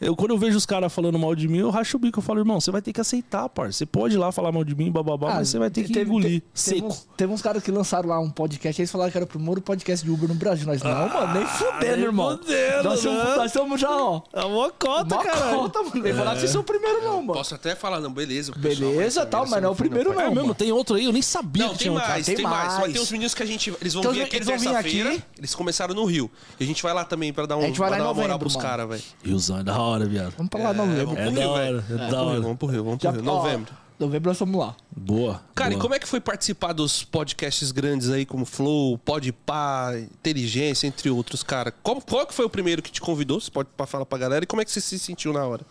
Eu, 0.00 0.14
quando 0.14 0.30
eu 0.30 0.38
vejo 0.38 0.56
os 0.56 0.64
caras 0.64 0.92
falando 0.92 1.18
mal 1.18 1.34
de 1.34 1.48
mim, 1.48 1.58
eu 1.58 1.70
racho 1.70 1.96
o 1.96 2.00
bico. 2.00 2.20
Eu 2.20 2.22
falo, 2.22 2.38
irmão, 2.38 2.60
você 2.60 2.70
vai 2.70 2.80
ter 2.80 2.92
que 2.92 3.00
aceitar, 3.00 3.48
parça. 3.48 3.78
Você 3.78 3.86
pode 3.86 4.14
ir 4.14 4.18
lá 4.18 4.30
falar 4.30 4.52
mal 4.52 4.62
de 4.62 4.74
mim, 4.74 4.92
bababá, 4.92 5.34
mas 5.34 5.48
você 5.48 5.58
vai 5.58 5.70
ter 5.70 5.82
que 5.84 5.90
Ah, 5.90 5.94
teve- 5.94 6.08
engolir. 6.10 6.40
te- 6.40 6.44
seco. 6.54 6.76
Teve 6.78 6.86
uns, 6.86 7.08
teve 7.16 7.32
uns 7.32 7.42
caras 7.42 7.62
que 7.62 7.70
lançaram 7.72 8.08
lá 8.08 8.20
um 8.20 8.30
podcast, 8.30 8.80
eles 8.80 8.90
falaram 8.92 9.10
que 9.10 9.18
era 9.18 9.24
o 9.24 9.28
primeiro 9.28 9.60
podcast 9.60 10.04
de 10.06 10.10
Uber 10.12 10.28
no 10.28 10.36
Brasil. 10.36 10.66
Nós, 10.66 10.82
não, 10.82 11.08
mano, 11.08 11.34
nem 11.34 11.46
fudendo, 11.46 11.96
nem 11.96 12.04
irmão. 12.04 12.38
fudendo, 12.38 12.84
nós, 12.84 13.00
somos, 13.00 13.24
né? 13.24 13.36
nós 13.36 13.52
somos 13.52 13.80
já, 13.80 13.90
ó. 13.90 14.22
É 14.32 14.44
uma 14.44 14.70
cota, 14.70 15.14
Uma 15.16 15.24
cota, 15.24 15.82
mano. 15.82 16.02
Nem 16.02 16.12
falaram 16.14 16.32
que 16.34 16.40
vocês 16.40 16.50
são 16.52 16.60
o 16.60 16.64
primeiro, 16.64 17.02
não, 17.02 17.20
mano. 17.22 17.32
Posso 17.34 17.54
até 17.56 17.74
falar, 17.74 17.98
não, 18.00 18.12
beleza. 18.12 18.52
Beleza, 18.56 19.26
tal, 19.26 19.48
mas 19.48 19.60
não 19.60 19.70
é 19.70 19.72
o 19.72 19.76
primeiro, 19.76 20.12
foi. 20.12 20.22
É 20.22 20.26
não. 20.26 20.34
mesmo, 20.34 20.54
tem 20.54 20.70
outro 20.70 20.94
aí, 20.94 21.06
eu 21.06 21.12
nem 21.12 21.22
sabia 21.22 21.64
Não, 21.64 21.72
que 21.72 21.78
tem 21.78 21.84
tinha 21.86 21.92
outro. 21.92 22.08
mais, 22.08 22.24
tem 22.26 22.36
tem, 22.36 22.44
mais. 22.44 22.72
Vai 22.74 22.80
mais. 22.82 22.92
ter 22.92 23.00
uns 23.00 23.10
meninos 23.10 23.34
que 23.34 23.42
a 23.42 23.46
gente. 23.46 23.74
Eles 23.80 23.94
vão 23.94 24.02
Então, 24.02 24.12
vir 24.12 24.22
aqui 24.22 24.36
eles 24.36 24.46
vão 24.46 24.58
vir 24.58 24.68
terça-feira. 24.70 25.10
aqui? 25.10 25.22
Eles 25.36 25.54
começaram 25.56 25.92
no 25.94 26.04
Rio. 26.04 26.30
E 26.60 26.62
a 26.64 26.66
gente 26.66 26.82
vai 26.84 26.94
lá 26.94 27.04
também 27.04 27.32
pra 27.32 27.46
dar, 27.46 27.56
um, 27.56 27.62
A 27.62 27.66
gente 27.66 27.78
vai 27.80 27.88
pra 27.88 27.98
lá 27.98 28.04
dar 28.04 28.08
em 28.10 28.12
uma 28.12 28.14
moral 28.14 28.38
novembro, 28.38 28.52
pros 28.52 28.62
caras, 28.62 28.88
velho. 28.88 29.58
É 29.60 29.62
da 29.64 29.87
hora, 29.88 30.06
viado. 30.06 30.34
Vamos 30.36 30.50
pra 30.50 30.62
lá, 30.62 30.72
novembro. 30.72 31.06
vamos 31.06 31.20
É 31.20 31.24
pro 31.26 31.34
da 31.34 31.40
Rio, 31.40 31.50
hora, 31.50 31.64
é 31.66 31.70
da 31.70 31.78
Vamos 31.80 32.08
pro 32.08 32.18
Rio, 32.18 32.28
hora. 32.28 32.40
Vamos 32.40 32.56
pro 32.58 32.66
Rio, 32.68 32.84
vamos 32.84 32.98
pro 32.98 33.04
Já- 33.04 33.10
Rio. 33.16 33.20
ó, 33.22 33.24
Novembro. 33.42 33.74
Novembro 33.98 34.30
nós 34.30 34.38
vamos 34.38 34.60
lá. 34.60 34.76
Boa. 34.96 35.42
Cara, 35.56 35.70
boa. 35.70 35.78
e 35.78 35.82
como 35.82 35.94
é 35.94 35.98
que 35.98 36.06
foi 36.06 36.20
participar 36.20 36.72
dos 36.72 37.02
podcasts 37.02 37.72
grandes 37.72 38.08
aí, 38.10 38.24
como 38.24 38.44
Flow, 38.44 38.96
Podpah, 38.98 39.98
Inteligência, 39.98 40.86
entre 40.86 41.10
outros, 41.10 41.42
cara? 41.42 41.72
Qual, 41.82 42.00
qual 42.00 42.24
que 42.24 42.32
foi 42.32 42.44
o 42.44 42.48
primeiro 42.50 42.80
que 42.80 42.92
te 42.92 43.00
convidou? 43.00 43.40
Você 43.40 43.50
pode 43.50 43.68
falar 43.88 44.06
pra 44.06 44.16
galera. 44.18 44.44
E 44.44 44.46
como 44.46 44.62
é 44.62 44.64
que 44.64 44.70
você 44.70 44.80
se 44.80 44.98
sentiu 45.00 45.32
na 45.32 45.44
hora? 45.44 45.62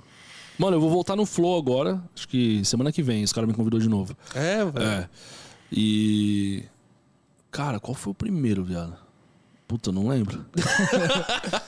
Mano, 0.60 0.76
eu 0.76 0.82
vou 0.82 0.90
voltar 0.90 1.16
no 1.16 1.26
Flow 1.26 1.58
agora. 1.58 2.02
Acho 2.16 2.28
que 2.28 2.66
semana 2.66 2.92
que 2.92 3.02
vem. 3.02 3.24
Os 3.24 3.32
caras 3.32 3.48
me 3.48 3.54
convidou 3.56 3.80
de 3.80 3.88
novo. 3.88 4.18
É, 4.36 4.66
velho. 4.66 4.86
É. 4.86 5.10
E. 5.72 6.66
Cara, 7.50 7.80
qual 7.80 7.96
foi 7.96 8.12
o 8.12 8.14
primeiro, 8.14 8.64
viado? 8.64 8.94
Puta, 9.68 9.92
não 9.92 10.08
lembro. 10.08 10.46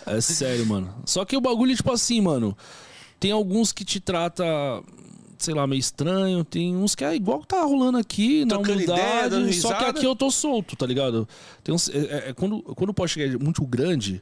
é 0.05 0.21
sério, 0.21 0.65
mano. 0.65 0.93
Só 1.05 1.25
que 1.25 1.35
o 1.35 1.41
bagulho, 1.41 1.75
tipo 1.75 1.91
assim, 1.91 2.21
mano. 2.21 2.55
Tem 3.19 3.31
alguns 3.31 3.73
que 3.73 3.83
te 3.83 3.99
trata, 3.99 4.45
sei 5.37 5.53
lá, 5.53 5.67
meio 5.67 5.79
estranho. 5.81 6.43
Tem 6.45 6.73
uns 6.75 6.95
que 6.95 7.03
é 7.03 7.13
igual 7.13 7.41
que 7.41 7.47
tá 7.47 7.61
rolando 7.63 7.97
aqui, 7.97 8.45
na 8.45 8.57
humildade. 8.57 9.35
ideia, 9.35 9.53
só 9.53 9.73
que 9.73 9.83
aqui 9.83 10.05
eu 10.05 10.15
tô 10.15 10.31
solto, 10.31 10.77
tá 10.77 10.85
ligado? 10.85 11.27
Tem 11.61 11.75
uns, 11.75 11.89
é- 11.89 11.97
é- 11.97 12.29
é 12.29 12.33
quando, 12.33 12.61
quando 12.61 12.91
o 12.91 12.93
podcast 12.93 13.35
é 13.35 13.37
muito 13.37 13.65
grande, 13.65 14.21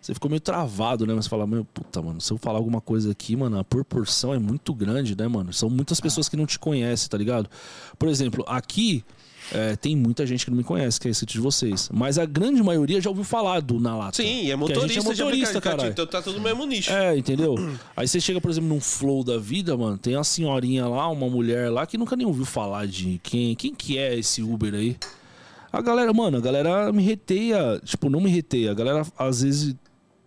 você 0.00 0.12
ficou 0.12 0.28
meio 0.28 0.40
travado, 0.40 1.06
né? 1.06 1.14
Mas 1.14 1.26
você 1.26 1.30
fala, 1.30 1.46
meu, 1.46 1.64
puta, 1.64 2.02
mano, 2.02 2.20
se 2.20 2.32
eu 2.32 2.36
falar 2.36 2.58
alguma 2.58 2.80
coisa 2.80 3.12
aqui, 3.12 3.36
mano, 3.36 3.56
a 3.56 3.62
proporção 3.62 4.34
é 4.34 4.38
muito 4.40 4.74
grande, 4.74 5.16
né, 5.16 5.28
mano? 5.28 5.52
São 5.52 5.70
muitas 5.70 6.00
pessoas 6.00 6.28
que 6.28 6.36
não 6.36 6.44
te 6.46 6.58
conhecem, 6.58 7.08
tá 7.08 7.16
ligado? 7.16 7.48
Por 7.96 8.08
exemplo, 8.08 8.44
aqui 8.48 9.04
é, 9.52 9.76
tem 9.76 9.96
muita 9.96 10.26
gente 10.26 10.44
que 10.44 10.50
não 10.50 10.56
me 10.56 10.64
conhece, 10.64 10.98
que 10.98 11.08
é 11.08 11.10
esse 11.10 11.26
de 11.26 11.40
vocês. 11.40 11.88
Mas 11.92 12.18
a 12.18 12.24
grande 12.24 12.62
maioria 12.62 13.00
já 13.00 13.10
ouviu 13.10 13.24
falar 13.24 13.60
do 13.60 13.78
Na 13.78 13.96
Lata. 13.96 14.22
Sim, 14.22 14.40
é 14.40 14.44
gente 14.44 14.56
motorista, 14.56 15.00
é 15.00 15.02
motorista, 15.02 15.60
caralho. 15.60 15.90
Então 15.90 16.06
tá 16.06 16.22
tudo 16.22 16.38
no 16.38 16.44
mesmo 16.44 16.64
nicho. 16.66 16.90
É, 16.90 17.16
entendeu? 17.16 17.54
Aí 17.96 18.08
você 18.08 18.20
chega, 18.20 18.40
por 18.40 18.50
exemplo, 18.50 18.68
num 18.68 18.80
flow 18.80 19.22
da 19.22 19.38
vida, 19.38 19.76
mano, 19.76 19.98
tem 19.98 20.16
uma 20.16 20.24
senhorinha 20.24 20.86
lá, 20.86 21.08
uma 21.08 21.28
mulher 21.28 21.70
lá 21.70 21.86
que 21.86 21.98
nunca 21.98 22.16
nem 22.16 22.26
ouviu 22.26 22.44
falar 22.44 22.86
de 22.86 23.20
quem, 23.22 23.54
quem 23.54 23.74
que 23.74 23.98
é 23.98 24.18
esse 24.18 24.42
Uber 24.42 24.74
aí. 24.74 24.96
A 25.72 25.80
galera, 25.80 26.12
mano, 26.12 26.38
a 26.38 26.40
galera 26.40 26.92
me 26.92 27.02
reteia, 27.02 27.80
tipo, 27.84 28.08
não 28.08 28.20
me 28.20 28.30
reteia, 28.30 28.70
a 28.70 28.74
galera 28.74 29.04
às 29.18 29.42
vezes 29.42 29.74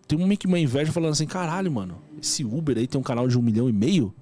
tem 0.06 0.18
meio 0.18 0.38
que 0.38 0.46
uma 0.46 0.58
inveja 0.58 0.92
falando 0.92 1.12
assim, 1.12 1.26
caralho, 1.26 1.70
mano, 1.72 1.98
esse 2.20 2.44
Uber 2.44 2.76
aí 2.76 2.86
tem 2.86 3.00
um 3.00 3.04
canal 3.04 3.26
de 3.26 3.38
um 3.38 3.42
milhão 3.42 3.68
e 3.68 3.72
meio? 3.72 4.14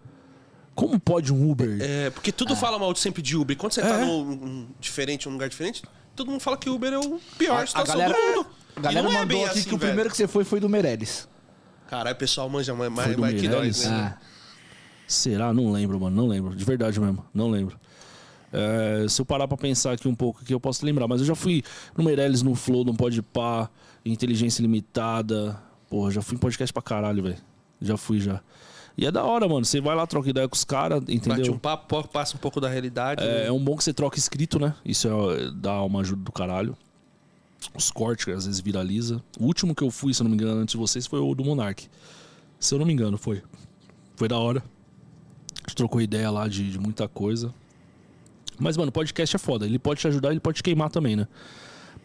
Como 0.76 1.00
pode 1.00 1.32
um 1.32 1.50
Uber? 1.50 1.78
É, 1.80 2.10
porque 2.10 2.30
tudo 2.30 2.54
fala 2.54 2.78
mal 2.78 2.92
de 2.92 3.00
sempre 3.00 3.20
de 3.22 3.34
Uber. 3.36 3.56
Quando 3.56 3.72
você 3.72 3.80
tá 3.82 3.98
É. 4.00 4.04
num, 4.04 4.68
diferente, 4.78 5.26
num 5.26 5.32
lugar 5.32 5.48
diferente, 5.48 5.82
todo 6.14 6.30
mundo 6.30 6.40
fala 6.40 6.56
que 6.56 6.70
Uber 6.70 6.92
é 6.92 6.98
o 6.98 7.18
pior 7.36 7.60
A, 7.60 7.62
a 7.62 7.66
situação 7.66 7.96
galera, 7.98 8.14
do 8.14 8.36
mundo. 8.36 8.46
a 8.76 8.80
galera 8.80 9.08
é 9.08 9.10
mandou 9.10 9.26
bem 9.26 9.44
aqui 9.46 9.58
assim, 9.58 9.68
que 9.68 9.74
o 9.74 9.78
velho. 9.78 9.88
primeiro 9.90 10.10
que 10.10 10.16
você 10.16 10.28
foi 10.28 10.44
foi 10.44 10.60
do 10.60 10.68
Meirelles. 10.68 11.26
Caralho, 11.88 12.14
o 12.14 12.18
pessoal 12.18 12.48
manja 12.50 12.74
mais, 12.74 12.92
mais, 12.92 13.16
do 13.16 13.20
mais 13.20 13.40
que 13.40 13.48
nós, 13.48 13.84
né? 13.86 14.14
Ah. 14.16 14.18
Será? 15.08 15.52
Não 15.54 15.72
lembro, 15.72 15.98
mano. 15.98 16.14
Não 16.14 16.26
lembro. 16.28 16.54
De 16.54 16.64
verdade 16.64 17.00
mesmo. 17.00 17.24
Não 17.32 17.48
lembro. 17.48 17.78
É, 18.52 19.06
se 19.08 19.20
eu 19.20 19.24
parar 19.24 19.46
pra 19.48 19.56
pensar 19.56 19.92
aqui 19.92 20.06
um 20.08 20.14
pouco, 20.14 20.40
aqui 20.42 20.52
eu 20.52 20.60
posso 20.60 20.84
lembrar. 20.84 21.06
Mas 21.08 21.20
eu 21.20 21.26
já 21.26 21.34
fui 21.34 21.62
no 21.96 22.04
Meirelles, 22.04 22.42
no 22.42 22.54
Flow, 22.54 22.84
no 22.84 22.94
Podpah, 22.94 23.70
Inteligência 24.04 24.62
Limitada. 24.62 25.58
Porra, 25.88 26.10
já 26.10 26.20
fui 26.22 26.36
em 26.36 26.38
podcast 26.38 26.72
pra 26.72 26.82
caralho, 26.82 27.22
velho. 27.22 27.38
Já 27.80 27.96
fui, 27.96 28.18
já. 28.20 28.40
E 28.96 29.04
é 29.04 29.10
da 29.10 29.24
hora, 29.24 29.46
mano. 29.46 29.64
Você 29.64 29.80
vai 29.80 29.94
lá, 29.94 30.06
troca 30.06 30.30
ideia 30.30 30.48
com 30.48 30.54
os 30.54 30.64
caras, 30.64 31.00
Bate 31.00 31.14
entendeu? 31.14 31.52
um 31.52 31.58
papo, 31.58 32.08
passa 32.08 32.36
um 32.36 32.40
pouco 32.40 32.60
da 32.60 32.68
realidade. 32.68 33.22
É, 33.22 33.26
né? 33.26 33.46
é 33.46 33.52
um 33.52 33.62
bom 33.62 33.76
que 33.76 33.84
você 33.84 33.92
troca 33.92 34.18
escrito, 34.18 34.58
né? 34.58 34.74
Isso 34.84 35.08
é, 35.08 35.50
dá 35.54 35.82
uma 35.82 36.00
ajuda 36.00 36.22
do 36.22 36.32
caralho. 36.32 36.76
Os 37.74 37.90
cortes, 37.90 38.24
que 38.24 38.30
às 38.30 38.46
vezes 38.46 38.60
viraliza. 38.60 39.22
O 39.38 39.44
último 39.44 39.74
que 39.74 39.82
eu 39.82 39.90
fui, 39.90 40.14
se 40.14 40.22
eu 40.22 40.24
não 40.24 40.30
me 40.30 40.36
engano, 40.36 40.60
antes 40.60 40.72
de 40.72 40.78
vocês, 40.78 41.06
foi 41.06 41.20
o 41.20 41.34
do 41.34 41.44
Monark. 41.44 41.88
Se 42.58 42.74
eu 42.74 42.78
não 42.78 42.86
me 42.86 42.92
engano, 42.92 43.18
foi. 43.18 43.42
Foi 44.14 44.28
da 44.28 44.38
hora. 44.38 44.62
A 45.56 45.68
gente 45.68 45.76
trocou 45.76 46.00
ideia 46.00 46.30
lá 46.30 46.48
de, 46.48 46.70
de 46.70 46.78
muita 46.78 47.06
coisa. 47.06 47.52
Mas, 48.58 48.76
mano, 48.76 48.90
podcast 48.90 49.36
é 49.36 49.38
foda. 49.38 49.66
Ele 49.66 49.78
pode 49.78 50.00
te 50.00 50.08
ajudar, 50.08 50.30
ele 50.30 50.40
pode 50.40 50.56
te 50.56 50.62
queimar 50.62 50.90
também, 50.90 51.16
né? 51.16 51.28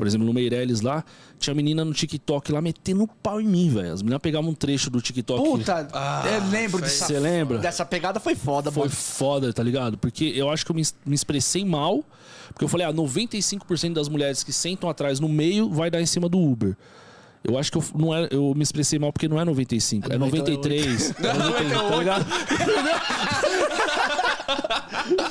Por 0.02 0.07
exemplo, 0.07 0.26
no 0.26 0.34
Meirelles 0.34 0.82
lá, 0.82 1.06
tinha 1.38 1.53
menina 1.53 1.86
no 1.86 1.94
TikTok 1.94 2.52
lá 2.52 2.60
metendo 2.60 3.07
pau 3.22 3.40
em 3.40 3.45
mim, 3.48 3.69
velho. 3.69 3.94
As 3.94 4.02
meninas 4.02 4.19
pegavam 4.19 4.49
um 4.49 4.53
trecho 4.56 4.90
do 4.90 4.99
TikTok. 4.99 5.40
Puta, 5.44 5.88
Ah, 5.94 6.23
eu 6.26 6.49
lembro 6.49 6.82
dessa, 6.82 7.06
Você 7.06 7.19
lembra? 7.19 7.60
dessa 7.60 7.86
pegada, 7.86 8.19
foi 8.19 8.34
foda, 8.34 8.72
Foi 8.72 8.86
mano. 8.86 8.91
foda, 8.95 9.53
tá 9.53 9.61
ligado? 9.61 9.99
Porque 9.99 10.26
eu 10.36 10.49
acho 10.49 10.65
que 10.65 10.72
eu 10.72 10.76
me, 10.76 10.82
me 11.06 11.14
expressei 11.14 11.64
mal. 11.64 12.03
Porque 12.52 12.65
eu 12.65 12.68
falei, 12.68 12.88
ah, 12.88 12.91
95% 12.91 13.94
das 13.94 14.10
mulheres 14.10 14.44
que 14.44 14.52
sentam 14.52 14.90
atrás 14.90 15.19
no 15.19 15.30
meio 15.30 15.69
vai 15.69 15.91
dar 15.91 16.02
em 16.02 16.07
cima 16.07 16.28
do 16.28 16.40
Uber. 16.40 16.76
Eu 17.44 17.56
acho 17.60 17.72
que 17.72 17.78
eu, 17.78 17.84
não 17.95 18.11
é, 18.11 18.28
eu 18.32 18.53
me 18.56 18.64
expressei 18.64 18.98
mal 18.98 19.14
porque 19.14 19.28
não 19.28 19.40
é 19.40 19.45
95, 19.45 20.11
é, 20.11 20.15
É 20.15 20.18
93. 20.18 21.14
É 21.23 21.34
93, 21.34 21.90
tá 21.90 21.95
ligado? 21.98 22.26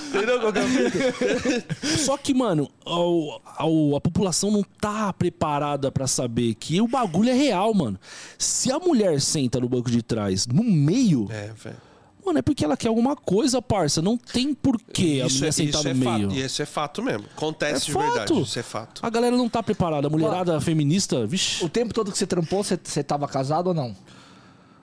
Entendeu 0.09 0.41
qual 0.41 0.53
que 0.53 0.59
é 0.59 0.63
a 0.63 0.67
fita? 0.69 1.77
Só 1.99 2.17
que, 2.17 2.35
mano, 2.35 2.69
ao- 2.85 3.41
ao- 3.57 3.97
a 3.97 4.01
população 4.01 4.51
não 4.51 4.63
tá 4.81 5.13
preparada 5.13 5.91
pra 5.91 6.07
saber 6.07 6.55
que 6.55 6.81
o 6.81 6.89
bagulho 6.89 7.31
é 7.31 7.35
real, 7.35 7.73
mano. 7.75 7.99
Se 8.39 8.71
a 8.73 8.79
mulher 8.79 9.21
senta 9.21 9.61
no 9.61 9.69
banco 9.69 9.91
de 9.91 10.03
trás, 10.03 10.47
no 10.47 10.63
meio, 10.65 11.27
É, 11.31 11.51
velho. 11.55 11.77
Mano, 12.25 12.39
é 12.39 12.43
porque 12.43 12.65
ela 12.65 12.77
quer 12.77 12.89
alguma 12.89 13.17
coisa, 13.17 13.63
parça. 13.63 14.03
Não 14.03 14.15
tem 14.17 14.53
porquê 14.53 15.21
a 15.23 15.27
Isso 15.27 15.37
mulher 15.39 15.49
é, 15.49 15.53
sentar 15.53 15.81
isso 15.81 15.85
no 15.85 15.91
é 15.91 15.95
meio. 15.95 16.29
fato. 16.29 16.39
E 16.39 16.45
Isso 16.45 16.63
é 16.63 16.67
fato 16.67 17.03
mesmo. 17.03 17.25
Acontece 17.35 17.85
É 17.85 17.87
de 17.87 17.93
fato. 17.93 18.07
verdade. 18.13 18.43
Isso 18.43 18.59
é 18.59 18.63
fato. 18.63 19.01
A 19.05 19.09
galera 19.11 19.35
não 19.37 19.49
tá 19.49 19.63
preparada. 19.63 20.07
A 20.07 20.11
mulherada 20.11 20.61
feminista, 20.61 21.27
vixi. 21.27 21.65
O 21.65 21.69
tempo 21.69 21.95
todo 21.95 22.13
que 22.13 22.19
você 22.19 22.27
trampou, 22.27 22.63
você, 22.63 22.79
você 22.83 23.03
tava 23.03 23.27
casado 23.27 23.69
ou 23.69 23.75
não? 23.75 23.97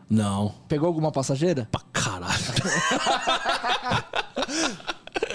Não. 0.10 0.54
Pegou 0.68 0.88
alguma 0.88 1.12
passageira? 1.12 1.68
Pra 1.72 1.82
caralho. 1.92 2.34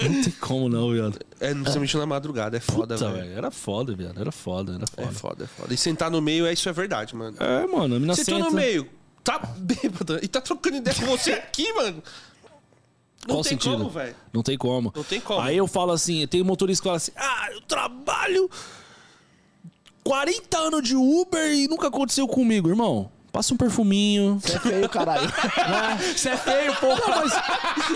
não 0.01 0.21
tem 0.23 0.31
como 0.39 0.69
não, 0.69 0.91
viado. 0.91 1.19
É, 1.39 1.53
principalmente 1.53 1.97
na 1.97 2.05
madrugada. 2.05 2.57
É 2.57 2.59
foda, 2.59 2.95
Puta, 2.95 3.11
velho. 3.11 3.33
Era 3.33 3.51
foda, 3.51 3.95
viado. 3.95 4.19
Era 4.19 4.31
foda, 4.31 4.73
era 4.73 4.83
É 4.83 5.05
foda. 5.05 5.11
foda, 5.13 5.43
é 5.43 5.47
foda. 5.47 5.73
E 5.73 5.77
sentar 5.77 6.09
no 6.09 6.21
meio, 6.21 6.45
é, 6.45 6.53
isso 6.53 6.67
é 6.67 6.73
verdade, 6.73 7.15
mano. 7.15 7.37
É, 7.39 7.67
mano, 7.67 7.95
a 7.95 7.99
mina 7.99 8.15
Sentou 8.15 8.37
senta... 8.37 8.49
no 8.49 8.55
meio, 8.55 8.89
tá 9.23 9.39
bêbada 9.57 10.19
e 10.23 10.27
tá 10.27 10.41
trocando 10.41 10.77
ideia 10.77 10.95
com 10.95 11.05
você 11.05 11.33
aqui, 11.33 11.71
mano. 11.73 12.03
Não 13.27 13.35
Qual 13.35 13.43
tem 13.43 13.51
sentido? 13.51 13.77
como, 13.77 13.89
velho. 13.89 14.15
Não 14.33 14.43
tem 14.43 14.57
como. 14.57 14.91
Não 14.93 15.03
tem 15.03 15.21
como. 15.21 15.39
Aí 15.39 15.55
eu 15.55 15.67
falo 15.67 15.93
assim, 15.93 16.27
tem 16.27 16.41
um 16.41 16.45
motorista 16.45 16.81
que 16.81 16.87
fala 16.87 16.97
assim, 16.97 17.11
ah, 17.15 17.47
eu 17.53 17.61
trabalho 17.61 18.49
40 20.03 20.57
anos 20.57 20.83
de 20.83 20.95
Uber 20.95 21.53
e 21.53 21.67
nunca 21.69 21.87
aconteceu 21.87 22.27
comigo, 22.27 22.67
irmão. 22.67 23.09
Passa 23.33 23.51
um 23.51 23.57
perfuminho. 23.57 24.39
Você 24.39 24.55
é 24.55 24.59
feio, 24.59 24.89
caralho. 24.89 25.27
Você 26.15 26.29
é 26.29 26.37
feio, 26.37 26.75
porra. 26.75 27.01
Não, 27.07 27.21
mas 27.25 27.33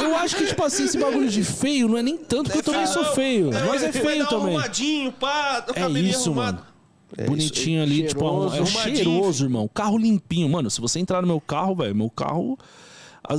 eu 0.02 0.16
acho 0.18 0.36
que, 0.36 0.48
tipo 0.48 0.64
assim, 0.64 0.86
esse 0.86 0.98
bagulho 0.98 1.30
de 1.30 1.44
feio 1.44 1.88
não 1.88 1.96
é 1.96 2.02
nem 2.02 2.18
tanto, 2.18 2.46
porque 2.46 2.58
eu 2.58 2.64
também 2.64 2.88
sou 2.88 3.06
feio. 3.14 3.52
Mas 3.54 3.84
é 3.84 3.92
Vai 3.92 4.02
feio 4.02 4.18
dar 4.24 4.36
um 4.36 4.40
também. 4.40 4.56
Arrumadinho, 4.56 5.12
pá, 5.12 5.64
o 5.68 5.72
É 5.72 5.74
cabelinho 5.76 6.10
isso, 6.10 6.32
arrumado. 6.32 6.56
mano. 6.56 6.68
É 7.16 7.26
Bonitinho 7.26 7.84
ali, 7.84 8.08
tipo, 8.08 8.20
cheiroso, 8.20 8.56
é 8.56 8.60
arrumadinho, 8.60 8.96
cheiroso, 8.96 9.46
irmão. 9.46 9.70
Carro 9.72 9.98
limpinho. 10.00 10.50
Mano, 10.50 10.72
se 10.72 10.82
você 10.82 11.00
entrar 11.00 11.22
no 11.22 11.28
meu 11.28 11.40
carro, 11.40 11.76
velho, 11.76 11.96
meu 11.96 12.10
carro. 12.10 12.58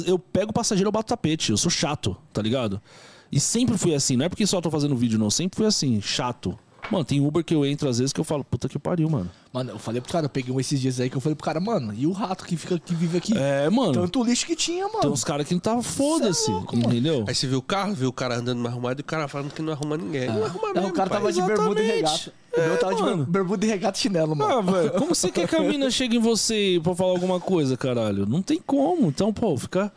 Eu 0.06 0.20
pego 0.20 0.50
o 0.50 0.54
passageiro, 0.54 0.86
eu 0.86 0.92
bato 0.92 1.08
tapete. 1.08 1.50
Eu 1.50 1.56
sou 1.56 1.70
chato, 1.70 2.16
tá 2.32 2.40
ligado? 2.40 2.80
E 3.32 3.40
sempre 3.40 3.76
fui 3.76 3.92
assim. 3.92 4.16
Não 4.16 4.24
é 4.24 4.28
porque 4.28 4.46
só 4.46 4.60
tô 4.60 4.70
fazendo 4.70 4.94
vídeo, 4.94 5.18
não. 5.18 5.30
Sempre 5.30 5.56
fui 5.56 5.66
assim, 5.66 6.00
chato. 6.00 6.56
Mano, 6.90 7.04
tem 7.04 7.20
Uber 7.20 7.44
que 7.44 7.54
eu 7.54 7.66
entro 7.66 7.86
às 7.88 7.98
vezes 7.98 8.12
que 8.14 8.20
eu 8.20 8.24
falo, 8.24 8.42
puta 8.42 8.66
que 8.68 8.78
pariu, 8.78 9.10
mano. 9.10 9.30
Mano, 9.52 9.72
eu 9.72 9.78
falei 9.78 10.00
pro 10.00 10.10
cara, 10.10 10.24
eu 10.26 10.30
peguei 10.30 10.54
um 10.54 10.58
esses 10.58 10.80
dias 10.80 10.98
aí 11.00 11.10
que 11.10 11.16
eu 11.16 11.20
falei 11.20 11.34
pro 11.36 11.44
cara, 11.44 11.60
mano, 11.60 11.92
e 11.94 12.06
o 12.06 12.12
rato 12.12 12.44
que 12.46 12.56
fica 12.56 12.78
que 12.78 12.94
vive 12.94 13.18
aqui? 13.18 13.36
É, 13.36 13.68
mano. 13.68 13.92
Tanto 13.92 14.22
lixo 14.24 14.46
que 14.46 14.56
tinha, 14.56 14.86
mano. 14.88 15.00
Tem 15.00 15.10
uns 15.10 15.22
caras 15.24 15.46
que 15.46 15.54
não 15.62 15.82
foda-se, 15.82 16.46
Cê 16.46 16.50
é 16.50 16.54
mano. 16.54 16.68
entendeu? 16.74 17.24
Aí 17.28 17.34
você 17.34 17.46
viu 17.46 17.58
o 17.58 17.62
carro, 17.62 17.94
viu 17.94 18.08
o 18.08 18.12
cara 18.12 18.36
andando 18.36 18.58
mais 18.58 18.72
arrumado 18.72 19.00
e 19.00 19.02
o 19.02 19.04
cara 19.04 19.28
falando 19.28 19.52
que 19.52 19.60
não 19.60 19.72
arruma 19.74 19.98
ninguém. 19.98 20.28
Não 20.28 20.44
arruma 20.44 20.68
Não, 20.68 20.74
mesmo, 20.74 20.88
o 20.88 20.92
cara 20.92 21.10
pai. 21.10 21.18
tava 21.18 21.32
de 21.32 21.42
bermuda 21.42 21.82
e 21.82 21.86
regata. 21.86 22.32
O 22.56 22.60
meu 22.60 22.78
tava 22.78 22.94
de 22.94 23.02
mano. 23.02 23.16
ber- 23.26 23.32
bermuda 23.32 23.66
e 23.66 23.68
regata 23.68 23.98
e 23.98 24.00
chinelo, 24.00 24.34
mano. 24.34 24.58
Ah, 24.58 24.62
velho, 24.62 24.90
como 24.92 25.14
você 25.14 25.30
quer 25.30 25.46
que 25.46 25.56
a 25.56 25.60
mina 25.60 25.90
chegue 25.90 26.16
em 26.16 26.20
você 26.20 26.80
pra 26.82 26.94
falar 26.94 27.10
alguma 27.10 27.38
coisa, 27.38 27.76
caralho? 27.76 28.24
Não 28.24 28.40
tem 28.40 28.58
como. 28.64 29.08
Então, 29.08 29.30
pô, 29.32 29.56
fica. 29.58 29.92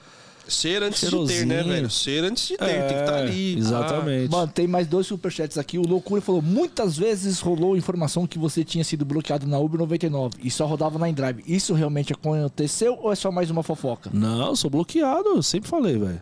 Ser 0.52 0.84
antes 0.84 1.10
de 1.10 1.26
ter, 1.28 1.46
né, 1.46 1.64
velho? 1.64 1.90
Ser 1.90 2.24
antes 2.24 2.48
de 2.48 2.58
ter, 2.58 2.66
tem 2.66 2.88
que 2.88 2.94
estar 2.94 3.18
É, 3.18 3.22
ali. 3.22 3.58
Exatamente. 3.58 4.32
Mano, 4.32 4.52
tem 4.52 4.68
mais 4.68 4.88
dois 4.88 5.08
superchats 5.08 5.58
aqui. 5.58 5.78
O 5.78 5.88
Loucura 5.88 6.22
falou: 6.22 6.42
muitas 6.42 6.98
vezes 6.98 7.40
rolou 7.40 7.76
informação 7.78 8.28
que 8.28 8.38
você 8.38 8.64
tinha 8.64 8.84
sido 8.84 9.06
bloqueado 9.06 9.48
na 9.48 9.58
Uber 9.58 9.80
99 9.80 10.36
e 10.44 10.52
só 10.52 10.66
rodava 10.66 11.00
na 11.00 11.10
InDrive. 11.10 11.44
Isso 11.48 11.74
realmente 11.74 12.14
aconteceu 12.14 12.98
ou 13.02 13.12
é 13.12 13.16
só 13.16 13.32
mais 13.32 13.50
uma 13.50 13.64
fofoca? 13.64 14.10
Não, 14.14 14.48
eu 14.48 14.56
sou 14.56 14.70
bloqueado, 14.70 15.30
eu 15.30 15.44
sempre 15.44 15.70
falei, 15.70 15.98
velho. 15.98 16.22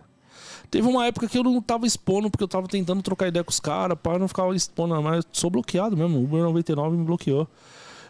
Teve 0.70 0.88
uma 0.88 1.08
época 1.08 1.28
que 1.28 1.38
eu 1.38 1.44
não 1.44 1.60
tava 1.62 1.88
expondo, 1.88 2.30
porque 2.30 2.44
eu 2.44 2.48
tava 2.48 2.68
tentando 2.68 3.02
trocar 3.02 3.28
ideia 3.28 3.44
com 3.44 3.50
os 3.50 3.60
caras, 3.60 3.98
pá, 4.02 4.20
não 4.20 4.28
ficava 4.28 4.56
expondo, 4.56 4.94
eu 4.94 5.24
sou 5.32 5.50
bloqueado 5.50 5.98
mesmo. 5.98 6.20
O 6.20 6.24
Uber 6.24 6.44
99 6.44 6.96
me 6.96 7.04
bloqueou. 7.04 7.48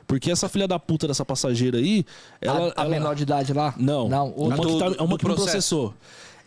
Porque 0.10 0.32
essa 0.32 0.50
filha 0.50 0.68
da 0.68 0.80
puta 0.80 1.08
dessa 1.08 1.24
passageira 1.24 1.78
aí, 1.78 2.04
ela. 2.42 2.74
a, 2.76 2.82
a 2.82 2.82
ela- 2.82 2.90
menor 2.90 3.14
de 3.16 3.22
idade 3.22 3.54
lá? 3.54 3.76
Não, 3.78 4.10
Não, 4.10 4.30
uma, 4.32 4.56
outra. 4.56 4.58
que, 4.58 4.66
do- 4.74 4.80
tá, 4.80 4.90
do 4.90 5.04
uma 5.06 5.18
que 5.20 5.24
processo. 5.24 5.44
processou. 5.46 5.94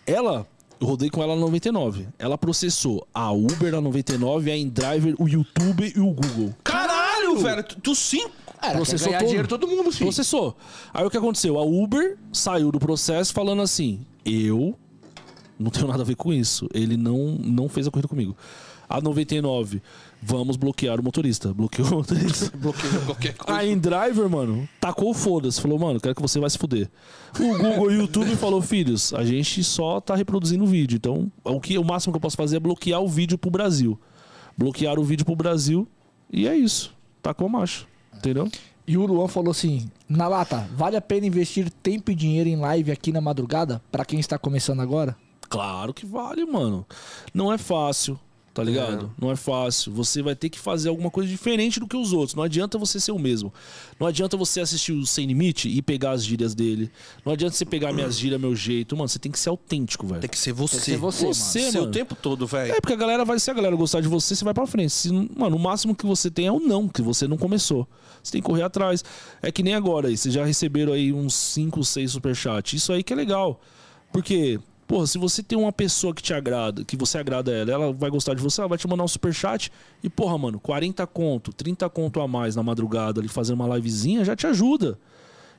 Ela, 0.05 0.45
eu 0.81 0.87
rodei 0.89 1.09
com 1.09 1.23
ela 1.23 1.37
na 1.37 1.41
99. 1.43 2.09
Ela 2.19 2.37
processou 2.37 3.07
a 3.15 3.31
Uber 3.31 3.71
na 3.71 3.81
99, 3.81 4.51
a 4.51 4.57
InDriver, 4.57 5.15
o 5.17 5.29
YouTube 5.29 5.93
e 5.95 6.01
o 6.01 6.07
Google. 6.13 6.53
Caralho, 6.65 7.37
velho. 7.39 7.63
Tu, 7.63 7.77
tu 7.81 7.95
sim. 7.95 8.27
Era, 8.61 8.75
processou 8.75 9.13
todo. 9.13 9.27
dinheiro 9.27 9.47
todo 9.47 9.67
mundo, 9.69 9.93
filho. 9.93 10.07
Processou. 10.07 10.57
Aí 10.93 11.05
o 11.07 11.11
que 11.11 11.17
aconteceu? 11.17 11.57
A 11.57 11.63
Uber 11.63 12.19
saiu 12.33 12.73
do 12.73 12.81
processo 12.81 13.33
falando 13.33 13.63
assim: 13.63 14.01
eu 14.25 14.77
não 15.57 15.71
tenho 15.71 15.87
nada 15.87 16.03
a 16.03 16.05
ver 16.07 16.17
com 16.17 16.33
isso. 16.33 16.69
Ele 16.75 16.97
não, 16.97 17.39
não 17.45 17.69
fez 17.69 17.87
a 17.87 17.93
corrida 17.93 18.09
comigo. 18.09 18.37
A 18.89 19.01
99, 19.01 19.81
vamos 20.23 20.57
bloquear 20.57 21.01
o 21.01 21.03
motorista. 21.03 21.53
Bloqueou 21.53 21.89
o 21.89 21.95
motorista. 21.97 22.51
Bloqueia 22.57 23.01
qualquer 23.01 23.35
coisa. 23.35 23.61
A 23.61 23.67
InDriver, 23.67 24.29
mano, 24.29 24.69
tacou 24.81 25.13
foda-se. 25.13 25.61
Falou, 25.61 25.79
mano, 25.79 26.01
quero 26.01 26.15
que 26.15 26.23
você 26.23 26.39
vai 26.39 26.49
se 26.49 26.57
fuder. 26.57 26.89
O 27.39 27.59
Google 27.59 27.91
e 27.91 27.97
o 27.97 28.01
YouTube 28.03 28.37
falou, 28.37 28.63
filhos, 28.63 29.13
a 29.13 29.25
gente 29.25 29.65
só 29.65 30.01
tá 30.01 30.15
reproduzindo 30.15 30.63
o 30.63 30.67
vídeo. 30.67 30.97
Então, 30.97 31.31
o, 31.45 31.61
que, 31.61 31.77
o 31.77 31.85
máximo 31.85 32.13
que 32.13 32.17
eu 32.19 32.21
posso 32.21 32.37
fazer 32.37 32.57
é 32.57 32.61
bloquear 32.61 33.01
o 33.01 33.09
vídeo 33.09 33.37
pro 33.37 33.51
Brasil. 33.51 33.99
Bloquear 34.57 34.99
o 34.99 35.05
vídeo 35.05 35.27
pro 35.27 35.35
Brasil. 35.35 35.89
E 36.31 36.47
é 36.47 36.57
isso. 36.57 36.95
Tacou 37.21 37.49
macho. 37.49 37.89
Entendeu? 38.15 38.49
E 38.87 38.97
o 38.97 39.07
Luan 39.07 39.29
falou 39.29 39.51
assim: 39.51 39.91
na 40.09 40.29
lata, 40.29 40.69
vale 40.77 40.97
a 40.97 41.01
pena 41.01 41.27
investir 41.27 41.71
tempo 41.83 42.11
e 42.11 42.15
dinheiro 42.15 42.49
em 42.49 42.57
live 42.57 42.91
aqui 42.91 43.13
na 43.13 43.21
madrugada? 43.21 43.83
Pra 43.91 44.05
quem 44.05 44.21
está 44.21 44.39
começando 44.39 44.81
agora? 44.81 45.17
Claro 45.49 45.93
que 45.93 46.07
vale, 46.07 46.45
mano. 46.45 46.87
Não 47.33 47.53
é 47.53 47.59
fácil, 47.59 48.19
tá 48.55 48.63
ligado? 48.63 49.11
Não 49.21 49.31
é 49.31 49.37
fácil. 49.37 49.93
Você 49.93 50.23
vai 50.23 50.35
ter 50.35 50.49
que 50.51 50.59
fazer 50.59 50.89
alguma 50.89 51.11
coisa 51.11 51.29
diferente 51.31 51.81
do 51.81 51.87
que 51.87 51.97
os 51.97 52.13
outros. 52.13 52.35
Não 52.35 52.43
adianta 52.43 52.77
você 52.79 53.01
ser 53.01 53.13
o 53.13 53.19
mesmo. 53.19 53.53
Não 53.99 54.07
adianta 54.07 54.37
você 54.37 54.61
assistir 54.61 54.93
o 54.93 55.07
Sem 55.07 55.27
Limite 55.27 55.69
e 55.69 55.81
pegar 55.81 56.11
as 56.13 56.25
gírias 56.25 56.55
dele. 56.55 56.91
Não 57.25 57.33
adianta 57.33 57.57
você 57.57 57.65
pegar 57.65 57.93
minhas 57.93 58.19
gírias, 58.19 58.41
meu 58.41 58.55
jeito. 58.55 58.97
Mano, 58.97 59.09
você 59.09 59.19
tem 59.19 59.33
que 59.33 59.39
ser 59.39 59.49
autêntico, 59.49 60.07
velho. 60.07 60.21
Tem 60.21 60.31
que 60.31 60.39
ser 60.39 60.53
você. 60.53 60.77
Tem 60.77 60.81
que 60.85 60.91
ser 60.91 60.97
você, 60.99 61.27
Você, 61.27 61.71
Ser 61.71 61.79
o 61.79 61.81
mano. 61.83 61.93
tempo 61.93 62.15
todo, 62.15 62.47
velho. 62.47 62.73
É, 62.73 62.81
porque 62.81 62.93
a 62.93 62.97
galera 62.97 63.25
vai, 63.25 63.39
se 63.39 63.51
a 63.51 63.55
galera 63.55 63.75
gostar 63.75 64.01
de 64.01 64.09
você, 64.09 64.35
você 64.37 64.45
vai 64.45 64.55
pra 64.55 64.67
frente. 64.67 64.91
Se, 64.93 65.11
mano, 65.11 65.57
o 65.57 65.59
máximo 65.59 65.95
que 65.95 66.05
você 66.07 66.31
tem 66.31 66.47
é 66.47 66.53
o 66.53 66.61
não, 66.61 66.89
que 66.89 67.01
você 67.03 67.27
não 67.27 67.37
começou. 67.39 67.89
Você 68.23 68.33
tem 68.33 68.43
que 68.43 68.47
correr 68.47 68.63
atrás. 68.63 69.05
É 69.41 69.51
que 69.51 69.63
nem 69.63 69.75
agora 69.75 70.09
aí, 70.09 70.17
vocês 70.17 70.35
já 70.35 70.45
receberam 70.45 70.93
aí 70.93 71.13
uns 71.13 71.35
5, 71.35 71.83
6 71.85 72.13
superchats. 72.13 72.75
Isso 72.75 72.93
aí 72.93 73.03
que 73.03 73.13
é 73.13 73.17
legal. 73.17 73.61
Porque, 74.13 74.61
porra, 74.87 75.07
se 75.07 75.19
você 75.19 75.43
tem 75.43 75.59
uma 75.59 75.73
pessoa 75.73 76.15
que 76.15 76.23
te 76.23 76.35
agrada, 76.35 76.85
que 76.85 76.97
você 76.97 77.19
agrada 77.19 77.53
ela, 77.53 77.71
ela 77.71 77.93
vai 77.93 78.11
gostar 78.11 78.35
de 78.35 78.43
você, 78.43 78.61
ela 78.61 78.69
vai 78.69 78.79
te 78.79 78.87
mandar 78.87 79.05
um 79.05 79.09
superchat. 79.09 79.71
E, 80.03 80.11
porra, 80.11 80.37
mano, 80.37 80.61
40 80.61 81.07
conto, 81.07 81.53
30 81.53 81.89
conto 81.91 82.21
a 82.21 82.29
mais 82.29 82.57
na 82.57 82.63
madrugada 82.63 83.21
ali, 83.21 83.29
fazer 83.29 83.53
uma 83.55 83.75
livezinha, 83.75 84.25
já 84.25 84.37
te 84.37 84.47
ajuda. 84.47 84.99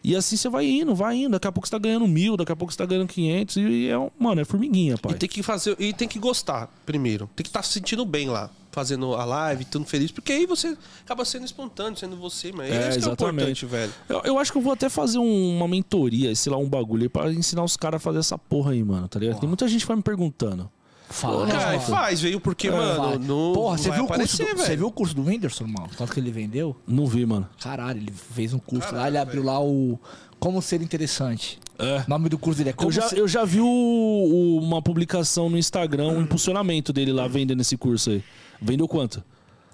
E 0.03 0.15
assim 0.15 0.35
você 0.35 0.49
vai 0.49 0.65
indo, 0.65 0.93
vai 0.93 1.15
indo. 1.15 1.31
Daqui 1.31 1.47
a 1.47 1.51
pouco 1.51 1.65
você 1.65 1.71
tá 1.71 1.79
ganhando 1.79 2.05
mil, 2.07 2.35
daqui 2.35 2.51
a 2.51 2.55
pouco 2.55 2.73
você 2.73 2.77
tá 2.77 2.85
ganhando 2.85 3.07
500. 3.07 3.55
E 3.55 3.87
é, 3.87 4.11
mano, 4.19 4.41
é 4.41 4.45
formiguinha, 4.45 4.97
pai. 4.97 5.13
E 5.13 5.15
tem 5.15 5.29
que 5.29 5.41
fazer. 5.41 5.77
E 5.79 5.93
tem 5.93 6.07
que 6.07 6.19
gostar 6.19 6.69
primeiro. 6.85 7.29
Tem 7.35 7.43
que 7.43 7.49
estar 7.49 7.63
se 7.63 7.73
sentindo 7.73 8.05
bem 8.05 8.29
lá. 8.29 8.49
Fazendo 8.73 9.13
a 9.13 9.23
live, 9.23 9.65
tudo 9.65 9.85
feliz. 9.85 10.11
Porque 10.11 10.33
aí 10.33 10.45
você 10.47 10.75
acaba 11.05 11.23
sendo 11.23 11.45
espontâneo, 11.45 11.95
sendo 11.95 12.17
você, 12.17 12.51
mas 12.51 12.71
É, 12.71 12.73
é, 12.73 12.79
isso 12.79 12.89
que 12.89 12.93
é 12.95 12.97
exatamente. 12.97 13.63
importante, 13.63 13.65
velho. 13.67 13.93
Eu, 14.09 14.21
eu 14.33 14.39
acho 14.39 14.51
que 14.51 14.57
eu 14.57 14.61
vou 14.63 14.73
até 14.73 14.89
fazer 14.89 15.19
um- 15.19 15.57
uma 15.57 15.67
mentoria, 15.67 16.33
sei 16.35 16.51
lá, 16.51 16.57
um 16.57 16.67
bagulho 16.67 17.03
aí 17.03 17.09
pra 17.09 17.31
ensinar 17.31 17.63
os 17.63 17.77
caras 17.77 17.97
a 17.97 17.99
fazer 17.99 18.17
essa 18.17 18.35
porra 18.37 18.71
aí, 18.71 18.83
mano, 18.83 19.07
tá 19.07 19.19
ligado? 19.19 19.39
Tem 19.39 19.47
muita 19.47 19.67
gente 19.67 19.81
que 19.81 19.87
vai 19.87 19.95
me 19.97 20.01
perguntando. 20.03 20.67
Fala. 21.07 21.45
Cara, 21.45 21.79
faz, 21.79 22.19
veio 22.21 22.39
porque, 22.39 22.71
mano, 22.71 22.99
Vai. 23.09 23.17
não 23.19 23.53
Porra, 23.53 23.77
você 23.77 23.91
viu, 23.91 24.05
o 24.05 24.07
curso 24.07 24.13
aparecer, 24.23 24.55
do, 24.55 24.59
você 24.61 24.75
viu 24.75 24.87
o 24.87 24.91
curso 24.91 25.13
do 25.15 25.21
Whindersson, 25.23 25.65
mano? 25.67 25.89
Quanto 25.95 26.11
que 26.11 26.19
ele 26.19 26.31
vendeu? 26.31 26.75
Não 26.87 27.05
vi, 27.05 27.23
mano. 27.23 27.47
Caralho, 27.61 27.99
ele 27.99 28.11
fez 28.11 28.51
um 28.53 28.57
curso 28.57 28.87
lá, 28.87 28.93
Caralho, 28.93 29.11
ele 29.11 29.17
abriu 29.19 29.43
lá 29.43 29.61
o 29.63 29.99
Como 30.39 30.59
Ser 30.59 30.81
Interessante. 30.81 31.59
É. 31.77 31.99
O 32.07 32.09
nome 32.09 32.29
do 32.29 32.37
curso 32.39 32.57
dele 32.57 32.71
é 32.71 32.73
Como 32.73 32.87
Eu 32.89 32.91
já, 32.93 33.01
Ser... 33.03 33.19
eu 33.19 33.27
já 33.27 33.45
vi 33.45 33.59
o- 33.59 33.65
o- 33.67 34.57
uma 34.59 34.81
publicação 34.81 35.49
no 35.49 35.57
Instagram, 35.57 36.07
um 36.07 36.21
impulsionamento 36.21 36.91
dele 36.91 37.11
lá 37.11 37.27
vendendo 37.27 37.61
esse 37.61 37.77
curso 37.77 38.09
aí. 38.09 38.23
Vendeu 38.63 38.87
quanto? 38.87 39.23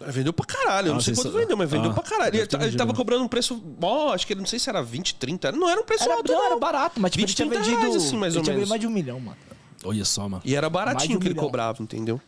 Vendeu 0.08 0.32
pra 0.32 0.46
caralho. 0.46 0.88
Eu 0.88 0.92
Ah, 0.92 0.96
não 0.96 1.02
sei 1.02 1.14
quanto 1.14 1.32
vendeu, 1.32 1.58
mas 1.58 1.70
vendeu 1.70 1.92
Ah, 1.92 1.94
pra 1.94 2.04
caralho. 2.04 2.36
Ele, 2.36 2.48
ele 2.66 2.78
tava 2.78 2.94
cobrando 2.94 3.24
um 3.24 3.28
preço. 3.28 3.62
Ó, 3.82 4.14
acho 4.14 4.26
que 4.26 4.32
ele 4.34 4.40
não 4.40 4.48
sei 4.48 4.58
se 4.58 4.70
era 4.70 4.82
20, 4.82 5.16
30. 5.16 5.52
Não 5.52 5.70
era 5.70 5.80
um 5.80 5.84
preço 5.84 6.06
Era, 6.06 6.14
alto, 6.16 6.32
não, 6.32 6.40
não. 6.40 6.46
era 6.46 6.56
barato, 6.58 7.00
mas 7.02 7.12
tipo, 7.12 7.22
20, 7.22 7.30
ele 7.30 7.36
tinha 7.36 7.48
30 7.50 7.64
vendido... 7.64 7.82
reais, 7.82 7.96
assim, 8.06 8.18
mais 8.18 8.34
ele 8.34 8.40
ou 8.40 8.44
tinha 8.44 8.56
menos. 8.56 8.70
vendido 8.70 8.70
mais 8.70 8.82
de 8.82 8.88
um 8.88 8.90
milhão, 8.92 9.20
mano. 9.20 9.38
Olha 9.84 10.06
só, 10.06 10.28
mano. 10.30 10.42
E 10.46 10.56
era 10.56 10.70
baratinho 10.70 11.18
um 11.18 11.20
que 11.20 11.28
ele 11.28 11.34
milhão. 11.34 11.46
cobrava, 11.46 11.84
entendeu? 11.84 12.20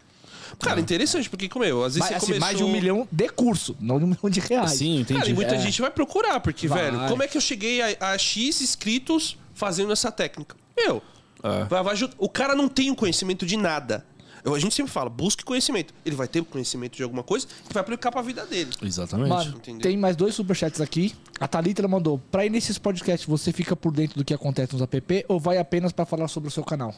Cara, 0.59 0.81
interessante, 0.81 1.29
porque 1.29 1.47
como 1.47 1.63
eu, 1.63 1.81
às 1.83 1.95
vezes 1.95 2.09
você 2.09 2.15
assim, 2.15 2.25
começou... 2.25 2.45
mais 2.45 2.57
de 2.57 2.63
um 2.65 2.69
milhão 2.71 3.07
de 3.09 3.29
curso, 3.29 3.75
não 3.79 3.97
de 3.99 4.03
um 4.03 4.07
milhão 4.09 4.29
de 4.29 4.39
reais. 4.41 4.71
Sim, 4.71 4.99
entendi. 4.99 5.19
Cara, 5.19 5.29
e 5.31 5.33
muita 5.33 5.55
É. 5.55 5.59
gente 5.59 5.79
vai 5.81 5.89
procurar, 5.89 6.41
porque, 6.41 6.67
Vai. 6.67 6.91
velho, 6.91 7.07
como 7.07 7.23
é 7.23 7.27
que 7.27 7.37
eu 7.37 7.41
cheguei 7.41 7.81
a, 7.81 8.11
a 8.11 8.17
X 8.17 8.61
inscritos 8.61 9.37
fazendo 9.53 9.93
essa 9.93 10.11
técnica? 10.11 10.57
Meu, 10.77 11.01
É. 11.41 11.63
vai, 11.63 11.81
vai 11.83 11.95
o 12.17 12.27
cara 12.29 12.53
não 12.53 12.67
tem 12.67 12.91
o 12.91 12.95
conhecimento 12.95 13.45
de 13.45 13.55
nada. 13.55 14.05
Eu- 14.43 14.55
a 14.55 14.59
gente 14.59 14.73
sempre 14.73 14.91
fala, 14.91 15.09
busque 15.09 15.43
conhecimento. 15.43 15.93
Ele 16.05 16.15
vai 16.15 16.27
ter 16.27 16.43
conhecimento 16.43 16.95
de 16.97 17.03
alguma 17.03 17.23
coisa 17.23 17.47
e 17.69 17.73
vai 17.73 17.81
aplicar 17.81 18.11
pra 18.11 18.21
vida 18.21 18.45
dele. 18.45 18.71
Exatamente. 18.81 19.29
Mano, 19.29 19.57
Entendeu? 19.57 19.81
tem 19.81 19.97
mais 19.97 20.15
dois 20.15 20.33
superchats 20.35 20.81
aqui. 20.81 21.13
A 21.39 21.47
Thalita 21.47 21.87
mandou: 21.87 22.19
Pra 22.31 22.45
ir 22.45 22.49
nesses 22.49 22.77
podcasts, 22.77 23.27
você 23.27 23.51
fica 23.51 23.75
por 23.75 23.91
dentro 23.91 24.17
do 24.17 24.25
que 24.25 24.33
acontece 24.33 24.73
nos 24.73 24.81
app 24.81 25.25
ou 25.27 25.39
vai 25.39 25.57
apenas 25.57 25.91
pra 25.91 26.05
falar 26.05 26.27
sobre 26.27 26.47
o 26.49 26.51
seu 26.51 26.63
canal? 26.63 26.93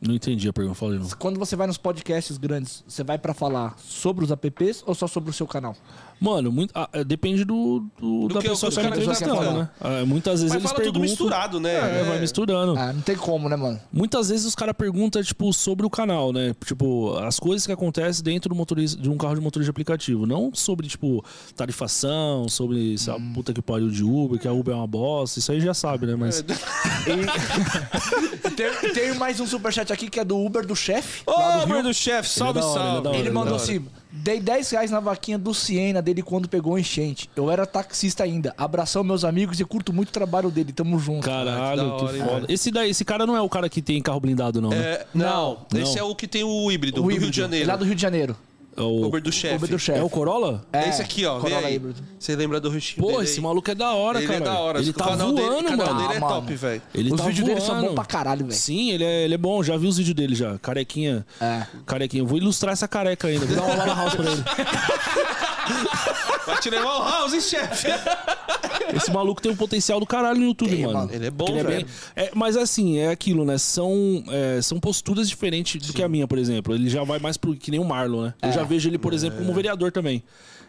Não 0.00 0.14
entendi 0.14 0.48
a 0.48 0.52
pergunta, 0.52 0.74
falei 0.74 0.98
não. 0.98 1.08
Quando 1.18 1.38
você 1.38 1.56
vai 1.56 1.66
nos 1.66 1.78
podcasts 1.78 2.36
grandes, 2.36 2.84
você 2.86 3.02
vai 3.02 3.16
pra 3.16 3.32
falar 3.32 3.78
sobre 3.78 4.22
os 4.24 4.30
apps 4.30 4.82
ou 4.86 4.94
só 4.94 5.06
sobre 5.06 5.30
o 5.30 5.32
seu 5.32 5.46
canal? 5.46 5.74
Mano, 6.20 6.50
muito, 6.50 6.70
ah, 6.74 6.88
é, 6.92 7.04
depende 7.04 7.44
do, 7.44 7.84
do- 8.00 8.28
Do 8.28 8.34
da 8.34 8.40
que 8.40 8.46
o- 8.46 8.50
pessoa 8.50 8.70
do 8.70 8.74
que 8.76 8.82
tá 8.82 8.88
cara 8.88 9.00
me 9.00 9.06
que 9.14 9.20
tá 9.24 9.34
falando. 9.34 9.58
né? 9.58 9.68
Ah, 9.80 10.04
muitas 10.06 10.40
vezes 10.40 10.54
Mas 10.54 10.62
eles 10.62 10.70
fala 10.70 10.84
tudo 10.84 11.00
perguntam... 11.00 11.02
misturado, 11.02 11.60
né? 11.60 12.00
É, 12.00 12.04
vai 12.04 12.20
misturando. 12.20 12.78
Ah, 12.78 12.92
não 12.92 13.02
tem 13.02 13.16
como, 13.16 13.48
né, 13.48 13.56
mano? 13.56 13.78
Muitas 13.92 14.28
vezes 14.30 14.46
os 14.46 14.54
caras 14.54 14.74
perguntam, 14.76 15.22
tipo, 15.22 15.52
sobre 15.52 15.84
o 15.84 15.90
canal, 15.90 16.32
né? 16.32 16.54
Tipo, 16.64 17.16
as 17.18 17.38
coisas 17.38 17.66
que 17.66 17.72
acontecem 17.72 18.24
dentro 18.24 18.48
do 18.48 18.54
motorista, 18.54 19.00
de 19.00 19.10
um 19.10 19.16
carro 19.18 19.34
de 19.34 19.40
motorista 19.40 19.66
de 19.66 19.70
aplicativo. 19.70 20.24
Não 20.26 20.50
sobre, 20.54 20.88
tipo, 20.88 21.22
tarifação, 21.54 22.48
sobre 22.48 22.96
se 22.96 23.10
a 23.10 23.16
Hum. 23.16 23.32
puta 23.34 23.52
que 23.52 23.60
pariu 23.60 23.90
de 23.90 24.02
Uber, 24.02 24.38
que 24.38 24.48
a 24.48 24.52
Uber 24.52 24.72
é 24.74 24.76
uma 24.76 24.86
bosta. 24.86 25.38
Isso 25.38 25.52
aí 25.52 25.60
já 25.60 25.74
sabe, 25.74 26.06
né? 26.06 26.16
Mas... 26.16 26.40
E 26.40 26.44
tem, 28.50 28.92
tem 28.92 29.14
mais 29.14 29.40
um 29.40 29.46
superchat 29.46 29.92
aqui 29.92 30.08
que 30.08 30.20
é 30.20 30.24
do 30.24 30.38
Uber 30.38 30.66
do 30.66 30.76
chefe. 30.76 31.22
Ô. 31.26 31.62
Uber 31.64 31.82
do 31.82 31.92
chefe, 31.94 32.28
salve, 32.28 32.60
hora, 32.60 32.68
ele 32.68 32.70
é 32.70 32.74
salve. 32.82 33.02
da 33.02 33.08
hora, 33.10 33.18
Ele 33.18 33.28
ele 33.28 33.34
mandou 33.34 33.54
hora. 33.54 33.62
assim: 33.62 33.84
dei 34.14 34.38
10 34.38 34.70
reais 34.70 34.90
na 34.90 35.00
vaquinha 35.00 35.36
do 35.36 35.52
Siena 35.52 36.00
dele 36.00 36.22
quando 36.22 36.48
pegou 36.48 36.76
a 36.76 36.80
enchente. 36.80 37.28
Eu 37.34 37.50
era 37.50 37.66
taxista 37.66 38.22
ainda. 38.22 38.54
Abração, 38.56 39.02
meus 39.02 39.24
amigos, 39.24 39.58
e 39.58 39.64
curto 39.64 39.92
muito 39.92 40.10
o 40.10 40.12
trabalho 40.12 40.50
dele. 40.50 40.72
Tamo 40.72 40.98
junto. 40.98 41.24
Caralho, 41.24 41.90
da 41.90 41.96
que, 41.96 42.04
hora, 42.04 42.16
hein, 42.16 42.24
foda. 42.24 42.46
Esse, 42.48 42.70
daí, 42.70 42.90
esse 42.90 43.04
cara 43.04 43.26
não 43.26 43.36
é 43.36 43.40
o 43.40 43.48
cara 43.48 43.68
que 43.68 43.82
tem 43.82 44.00
carro 44.00 44.20
blindado, 44.20 44.60
não, 44.60 44.70
né? 44.70 44.76
É, 44.76 45.06
não, 45.12 45.58
Não. 45.72 45.80
esse 45.80 45.98
é 45.98 46.02
o 46.02 46.14
que 46.14 46.28
tem 46.28 46.44
o 46.44 46.70
híbrido, 46.70 47.00
o 47.00 47.04
do 47.04 47.10
híbrido, 47.10 47.24
Rio 47.24 47.30
de 47.30 47.36
Janeiro. 47.36 47.68
Lá 47.68 47.76
do 47.76 47.84
Rio 47.84 47.94
de 47.94 48.02
Janeiro. 48.02 48.36
É 48.76 48.82
o, 48.82 49.06
Uber 49.06 49.22
do 49.22 49.30
chefe. 49.30 49.54
Uber 49.56 49.70
do 49.70 49.78
chefe. 49.78 49.98
é 49.98 50.02
o 50.02 50.10
Corolla? 50.10 50.64
É 50.72 50.88
esse 50.88 51.00
aqui, 51.00 51.24
ó. 51.24 51.38
Corolla 51.38 51.68
aí. 51.68 51.76
híbrido. 51.76 52.02
Você 52.18 52.34
lembra 52.34 52.60
do 52.60 52.70
rostinho 52.70 53.06
Pô, 53.06 53.12
dele 53.12 53.24
esse 53.24 53.38
aí? 53.38 53.44
maluco 53.44 53.70
é 53.70 53.74
da 53.74 53.92
hora, 53.92 54.18
Ele 54.18 54.26
cara. 54.26 54.38
é 54.38 54.42
da 54.42 54.58
hora. 54.58 54.78
Ele 54.80 54.90
o 54.90 54.92
tá 54.92 55.04
canal 55.04 55.32
dele, 55.32 55.48
voando, 55.48 55.66
o 55.66 55.70
canal 55.70 55.86
mano. 55.94 56.00
dele 56.08 56.16
é 56.16 56.20
mano. 56.20 56.34
top, 56.34 56.54
velho. 56.54 56.82
Ele 56.94 57.12
Os 57.12 57.20
tá 57.20 57.26
vídeos 57.26 57.46
dele 57.46 57.60
são 57.60 57.74
voando. 57.74 57.88
bons 57.88 57.94
pra 57.94 58.04
caralho, 58.04 58.46
velho. 58.46 58.58
Sim, 58.58 58.90
ele 58.90 59.04
é, 59.04 59.24
ele 59.24 59.34
é 59.34 59.38
bom. 59.38 59.62
Já 59.62 59.76
vi 59.76 59.86
os 59.86 59.96
vídeos 59.98 60.14
dele 60.16 60.34
já. 60.34 60.58
Carequinha. 60.58 61.24
É. 61.40 61.66
Carequinha. 61.86 62.22
Eu 62.22 62.26
vou 62.26 62.38
ilustrar 62.38 62.72
essa 62.72 62.88
careca 62.88 63.28
ainda. 63.28 63.46
Vou 63.46 63.56
dar 63.56 63.62
uma 63.62 63.76
bola 63.76 63.94
house 63.94 64.14
pra 64.14 64.30
ele. 64.30 64.44
Vai 66.46 66.60
te 66.60 66.70
levar 66.70 66.96
o 66.96 67.04
house, 67.04 67.32
hein, 67.32 67.40
chefe? 67.40 67.88
Esse 68.92 69.10
maluco 69.12 69.40
tem 69.40 69.50
um 69.52 69.56
potencial 69.56 69.98
do 70.00 70.06
caralho 70.06 70.38
no 70.40 70.46
YouTube, 70.46 70.70
Tem, 70.70 70.86
mano. 70.86 71.08
Ele 71.12 71.26
é 71.26 71.30
bom, 71.30 71.46
Ele 71.48 71.58
é 71.60 71.64
bem- 71.64 71.86
é, 72.16 72.30
mas 72.34 72.56
assim, 72.56 72.98
é 72.98 73.08
aquilo, 73.10 73.44
né? 73.44 73.56
São, 73.58 74.22
é, 74.28 74.60
são 74.62 74.80
posturas 74.80 75.28
diferentes 75.28 75.80
do 75.86 75.92
que 75.92 76.02
a 76.02 76.08
minha, 76.08 76.26
por 76.26 76.38
exemplo. 76.38 76.74
Ele 76.74 76.88
já 76.90 77.02
vai 77.04 77.18
mais 77.18 77.36
pro 77.36 77.54
que 77.54 77.70
nem 77.70 77.80
o 77.80 77.84
Marlon, 77.84 78.24
né? 78.24 78.34
Eu 78.42 78.52
já 78.52 78.62
vejo 78.64 78.88
ele, 78.88 78.98
por 78.98 79.12
exemplo, 79.12 79.38
como 79.38 79.52
vereador 79.54 79.90
também. 79.92 80.22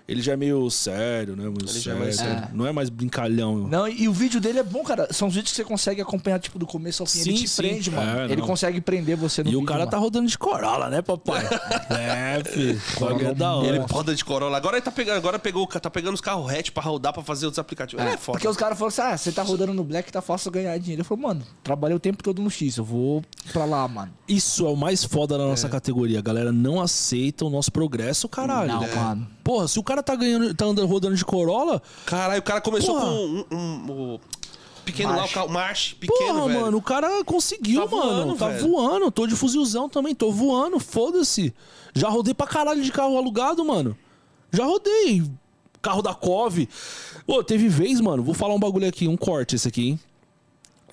Ele 0.08 0.22
já 0.22 0.34
é 0.34 0.36
meio 0.38 0.70
sério, 0.70 1.36
né? 1.36 1.44
Meio 1.46 1.56
Ele 1.62 1.68
já 1.68 1.80
sério. 1.82 1.98
é 1.98 2.04
mais 2.04 2.16
sério. 2.16 2.48
Não 2.54 2.68
é 2.68 2.72
mais 2.72 2.90
brincalhão. 2.90 3.68
Não, 3.68 3.88
e 3.88 4.08
o 4.08 4.14
vídeo 4.14 4.40
dele 4.40 4.60
é 4.60 4.64
bom, 4.64 4.84
cara. 4.84 5.12
São 5.12 5.28
os 5.28 5.34
vídeos 5.34 5.52
que 5.52 5.56
você 5.58 5.64
consegue 5.64 6.00
acompanhar, 6.00 6.40
tipo, 6.40 6.60
do 6.60 6.68
começo 6.68 7.02
ao 7.02 7.08
fim. 7.08 7.22
ele 7.22 7.38
Sim, 7.38 7.44
te 7.44 7.48
sim. 7.50 7.62
prende, 7.62 7.90
mano. 7.90 8.20
É, 8.22 8.26
ele 8.26 8.36
não. 8.38 8.46
consegue 8.48 8.80
prender 8.82 9.18
você 9.18 9.42
no 9.42 9.50
E 9.50 9.52
vídeo, 9.52 9.64
o 9.64 9.66
cara 9.66 9.86
tá 9.88 9.98
mano. 9.98 10.04
rodando 10.04 10.28
de 10.28 10.38
Corolla, 10.38 10.90
né, 10.90 11.02
papai? 11.02 11.44
é, 11.90 12.44
filho. 12.44 12.80
Bagulho 13.00 13.28
é 13.30 13.34
da 13.34 13.56
hora. 13.56 13.68
Ele 13.68 13.80
roda 13.80 14.14
de 14.14 14.24
Corolla. 14.24 14.58
Agora 14.58 14.78
ele 14.78 14.84
tá 14.86 14.92
pegando, 14.92 15.18
agora 15.18 15.40
pegou, 15.40 15.66
tá 15.68 15.90
pegando 15.90 16.14
os 16.14 16.22
carros 16.22 16.52
hatch 16.52 16.70
pra 16.70 16.84
rodar, 16.84 17.12
pra 17.12 17.24
fazer 17.24 17.48
outros 17.48 17.60
aplicativos. 17.60 18.06
Ele 18.06 18.14
é 18.14 18.18
foda. 18.18 18.38
Porque 18.38 18.48
os 18.48 18.58
caras 18.58 18.78
falaram 18.78 18.90
assim: 18.96 19.02
ah, 19.14 19.18
você 19.18 19.32
tá 19.32 19.42
rodando 19.42 19.74
no 19.74 19.84
Black, 19.84 20.12
tá 20.12 20.22
fácil 20.22 20.52
ganhar 20.52 20.78
dinheiro. 20.78 21.02
Eu 21.02 21.06
falei, 21.06 21.24
mano, 21.24 21.42
trabalhei 21.64 21.96
o 21.98 22.00
tempo 22.00 22.22
todo 22.24 22.42
no 22.44 22.50
X, 22.52 22.78
eu 22.78 22.84
vou 22.84 23.24
pra 23.52 23.66
lá, 23.66 23.88
mano. 23.88 24.12
Isso 24.28 24.66
é 24.68 24.70
o 24.70 24.76
mais 24.76 25.04
foda 25.04 25.36
da 25.38 25.46
nossa 25.46 25.68
categoria. 25.68 26.20
A 26.20 26.22
galera 26.22 26.52
não 26.52 26.80
aceita 26.80 27.44
o 27.44 27.50
nosso 27.50 27.72
progresso, 27.72 28.30
caralho. 28.30 28.68
Não, 28.74 28.96
mano. 28.96 29.28
Porra, 29.46 29.68
se 29.68 29.78
o 29.80 29.84
cara 29.84 30.02
tá 30.02 30.16
ganhando, 30.16 30.54
tá 30.56 30.66
andando, 30.66 30.88
rodando 30.88 31.16
de 31.16 31.24
Corolla, 31.24 31.80
Caralho, 32.06 32.40
o 32.40 32.44
cara 32.44 32.60
começou 32.60 32.96
Porra. 32.96 33.06
com 33.12 33.46
um, 33.52 33.56
um- 33.56 34.14
o 34.16 34.20
pequeno 34.84 35.10
lá, 35.10 35.16
o 35.16 35.20
March. 35.20 35.34
carro 35.34 35.50
March, 35.50 35.94
pequeno, 36.00 36.34
porra, 36.34 36.48
velho. 36.48 36.62
mano, 36.62 36.78
o 36.78 36.82
cara 36.82 37.24
conseguiu, 37.24 37.88
Tá 37.88 37.96
mano. 37.96 38.12
voando, 38.26 38.36
tá 38.38 38.48
velho. 38.50 38.68
voando. 38.72 39.12
Tô 39.12 39.28
de 39.28 39.36
fuzilzão 39.36 39.88
também, 39.88 40.16
tô 40.16 40.32
voando, 40.32 40.80
foda-se. 40.80 41.54
Já 41.94 42.10
rodei 42.10 42.34
pra 42.34 42.48
caralho 42.48 42.82
de 42.84 42.92
carro 42.92 43.16
alugado, 43.18 43.64
mano. 43.64 43.96
Já 44.52 44.66
rodei. 44.66 45.24
Carro 45.82 46.02
da 46.02 46.16
Cove. 46.16 46.68
Pô, 47.28 47.44
teve 47.44 47.68
vez, 47.70 48.02
mano, 48.02 48.24
vou 48.24 48.34
falar 48.34 48.56
um 48.56 48.60
bagulho 48.60 48.88
aqui, 48.90 49.08
um 49.08 49.16
corte 49.16 49.56
esse 49.56 49.68
aqui, 49.68 49.90
hein? 49.90 50.00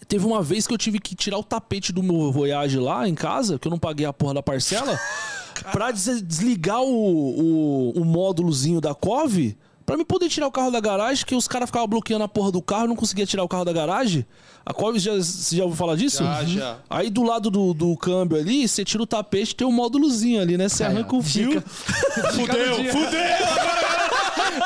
Teve 0.07 0.27
uma 0.27 0.43
vez 0.43 0.67
que 0.67 0.75
eu 0.75 0.79
tive 0.79 0.99
que 0.99 1.15
tirar 1.15 1.39
o 1.39 1.43
tapete 1.43 1.91
do 1.91 2.03
meu 2.03 2.31
Voyage 2.31 2.79
lá 2.79 3.09
em 3.09 3.15
casa, 3.15 3.59
que 3.59 3.67
eu 3.67 3.71
não 3.71 3.79
paguei 3.79 4.05
a 4.05 4.13
porra 4.13 4.35
da 4.35 4.43
parcela, 4.43 4.99
pra 5.71 5.91
des- 5.91 6.23
desligar 6.23 6.81
o, 6.83 6.87
o, 6.89 7.91
o 8.01 8.05
módulozinho 8.05 8.81
da 8.81 8.95
Cove, 8.95 9.57
pra 9.87 9.97
me 9.97 10.05
poder 10.05 10.29
tirar 10.29 10.47
o 10.47 10.53
carro 10.53 10.71
da 10.71 10.81
garagem, 10.81 11.25
que 11.27 11.35
os 11.35 11.47
caras 11.49 11.69
ficavam 11.69 11.89
bloqueando 11.89 12.25
a 12.25 12.29
porra 12.29 12.51
do 12.53 12.63
carro, 12.63 12.87
não 12.89 12.97
conseguia 12.97 13.27
tirar 13.27 13.43
o 13.45 13.49
carro 13.49 13.65
da 13.65 13.73
garagem. 13.73 14.25
A 14.65 14.73
Cove, 14.73 14.99
já, 14.99 15.13
você 15.15 15.57
já 15.57 15.65
ouviu 15.65 15.77
falar 15.77 15.97
disso? 15.97 16.23
Já, 16.23 16.45
já. 16.45 16.77
Aí 16.89 17.11
do 17.11 17.23
lado 17.25 17.51
do, 17.51 17.75
do 17.75 17.97
câmbio 17.97 18.39
ali, 18.39 18.67
você 18.69 18.85
tira 18.85 19.03
o 19.03 19.07
tapete, 19.07 19.55
tem 19.57 19.67
um 19.67 19.73
módulozinho 19.73 20.41
ali, 20.41 20.57
né? 20.57 20.69
Você 20.69 20.85
arranca 20.85 21.17
o 21.17 21.23
fio. 21.23 21.49
dica- 21.51 21.65
Fudeu, 22.33 22.75
fudeu! 22.93 23.21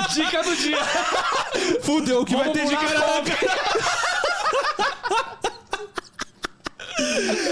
Dica 0.14 0.42
do 0.42 0.56
dia. 0.56 0.78
Fudeu, 1.82 2.20
o 2.22 2.24
que 2.24 2.34
vai 2.36 2.50
ter 2.52 2.66
de 2.66 2.76
caraca? 2.76 3.36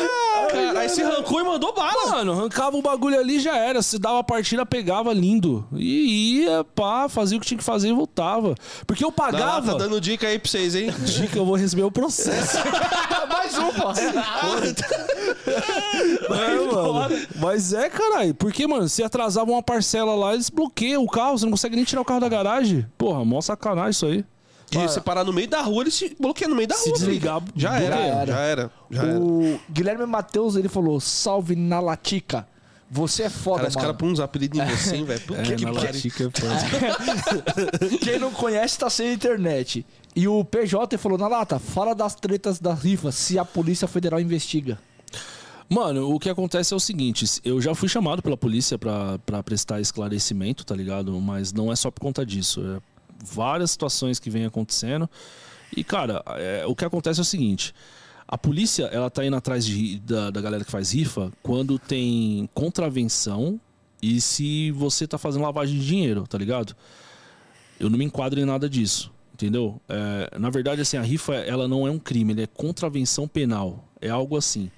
Cara, 0.55 0.81
aí 0.81 0.89
você 0.89 1.03
arrancou 1.03 1.41
e 1.41 1.45
mandou 1.45 1.73
bala. 1.75 2.11
Mano, 2.11 2.33
arrancava 2.33 2.77
o 2.77 2.83
bagulho 2.83 3.19
ali 3.19 3.39
já 3.41 3.57
era. 3.57 3.83
Se 3.83 3.99
dava 3.99 4.19
a 4.21 4.25
partida, 4.25 4.65
pegava 4.67 5.13
lindo. 5.13 5.67
E 5.75 6.43
ia, 6.43 6.65
pá, 6.65 7.09
fazia 7.09 7.37
o 7.37 7.41
que 7.41 7.47
tinha 7.47 7.59
que 7.59 7.65
fazer 7.65 7.89
e 7.89 7.93
voltava. 7.93 8.55
Porque 8.87 9.05
eu 9.05 9.13
Tá 9.13 9.25
pagava. 9.25 9.73
tá 9.73 9.79
dando 9.79 10.01
dica 10.01 10.27
aí 10.27 10.39
pra 10.39 10.51
vocês, 10.51 10.75
hein? 10.75 10.93
Dica, 11.05 11.39
eu 11.39 11.45
vou 11.47 11.55
receber 11.57 11.83
o 11.83 11.91
processo. 11.91 12.57
Mais 13.29 13.57
um, 13.59 13.73
pô. 13.73 13.89
É, 16.35 16.73
mano. 16.73 17.17
Mas 17.37 17.73
é, 17.73 17.89
caralho. 17.89 18.35
Porque, 18.35 18.67
mano, 18.67 18.89
se 18.89 19.03
atrasava 19.03 19.51
uma 19.51 19.63
parcela 19.63 20.15
lá, 20.15 20.35
eles 20.35 20.51
bloqueiam 20.51 21.03
o 21.03 21.09
carro. 21.09 21.39
Você 21.39 21.45
não 21.45 21.53
consegue 21.53 21.77
nem 21.77 21.85
tirar 21.85 22.01
o 22.01 22.05
carro 22.05 22.21
da 22.21 22.29
garagem. 22.29 22.87
Porra, 22.97 23.25
mó 23.25 23.41
sacanagem 23.41 23.91
isso 23.91 24.07
aí. 24.07 24.25
E 24.73 24.77
você 24.79 25.01
parar 25.01 25.23
no 25.25 25.33
meio 25.33 25.49
da 25.49 25.61
rua, 25.63 25.83
ele 25.85 25.91
se 25.91 26.17
bloqueia 26.19 26.49
no 26.49 26.57
meio 26.57 26.67
da 26.69 26.75
Se 26.75 26.89
rua. 26.89 26.99
desligar, 26.99 27.41
filho. 27.41 27.53
já 27.57 27.79
era, 27.79 27.97
bloqueia. 27.97 28.27
já 28.27 28.41
era, 28.41 28.71
já 28.91 29.03
era. 29.05 29.19
O 29.21 29.61
Guilherme 29.71 30.07
Matheus, 30.07 30.57
ele 30.57 30.69
falou: 30.69 30.99
salve 31.01 31.55
na 31.55 31.79
latica. 31.81 32.47
Você 32.91 33.25
é 33.25 33.31
foda, 33.31 33.63
Cara, 33.63 33.71
mano. 33.71 33.81
cara 33.81 33.95
põe 33.95 34.11
uns 34.13 34.21
apelidos 34.21 34.61
em 34.61 34.65
você, 34.67 35.03
velho? 35.03 35.21
Puta 35.23 35.41
É, 35.41 35.57
que 35.57 35.65
na 35.65 35.73
pariu. 35.73 35.87
latica, 35.87 36.31
pô. 36.31 37.99
Quem 38.05 38.19
não 38.19 38.31
conhece 38.31 38.79
tá 38.79 38.89
sem 38.91 39.13
internet. 39.13 39.85
E 40.15 40.29
o 40.29 40.45
PJ 40.45 40.97
falou: 40.99 41.19
na 41.19 41.29
lata, 41.29 41.59
fala 41.59 41.95
das 41.95 42.15
tretas 42.15 42.59
da 42.61 42.75
rifa 42.75 43.11
se 43.13 43.39
a 43.39 43.45
Polícia 43.45 43.89
Federal 43.89 44.21
investiga. 44.21 44.79
Mano, 45.69 46.13
o 46.15 46.21
que 46.21 46.29
acontece 46.29 46.75
é 46.75 46.77
o 46.77 46.81
seguinte, 46.81 47.25
eu 47.43 47.59
já 47.61 47.75
fui 47.75 47.89
chamado 47.89 48.21
pela 48.23 48.37
polícia 48.37 48.77
pra, 48.79 49.19
pra 49.25 49.43
prestar 49.43 49.81
esclarecimento, 49.81 50.63
tá 50.65 50.75
ligado? 50.77 51.19
Mas 51.21 51.53
não 51.55 51.73
é 51.73 51.77
só 51.77 51.91
por 51.91 52.01
conta 52.01 52.25
disso. 52.25 52.61
É 52.61 52.94
várias 53.25 53.71
situações 53.71 54.19
que 54.19 54.31
vêm 54.31 54.45
acontecendo. 54.45 55.09
E, 55.77 55.83
cara, 55.83 56.23
é, 56.37 56.65
o 56.67 56.75
que 56.75 56.85
acontece 56.85 57.19
é 57.21 57.23
o 57.23 57.25
seguinte. 57.25 57.75
A 58.27 58.39
polícia, 58.39 58.85
ela 58.85 59.11
tá 59.11 59.25
indo 59.25 59.37
atrás 59.37 59.65
de, 59.65 59.99
da, 60.01 60.31
da 60.31 60.41
galera 60.41 60.65
que 60.65 60.71
faz 60.71 60.93
rifa 60.93 61.33
quando 61.43 61.79
tem 61.79 62.49
contravenção 62.55 63.61
e 64.01 64.21
se 64.21 64.71
você 64.71 65.07
tá 65.07 65.19
fazendo 65.19 65.43
lavagem 65.43 65.79
de 65.79 65.87
dinheiro, 65.87 66.27
tá 66.27 66.39
ligado? 66.39 66.75
Eu 67.79 67.91
não 67.91 67.99
me 67.99 68.05
enquadro 68.05 68.41
em 68.41 68.45
nada 68.45 68.69
disso, 68.69 69.13
entendeu? 69.33 69.81
É, 69.89 70.39
na 70.39 70.51
verdade, 70.51 70.81
assim, 70.81 70.97
a 70.97 71.03
rifa, 71.03 71.35
ela 71.35 71.67
não 71.67 71.87
é 71.87 71.91
um 71.91 71.99
crime, 71.99 72.41
é 72.43 72.47
contravenção 72.47 73.27
penal. 73.27 73.89
É 74.01 74.09
algo 74.09 74.37
assim. 74.37 74.71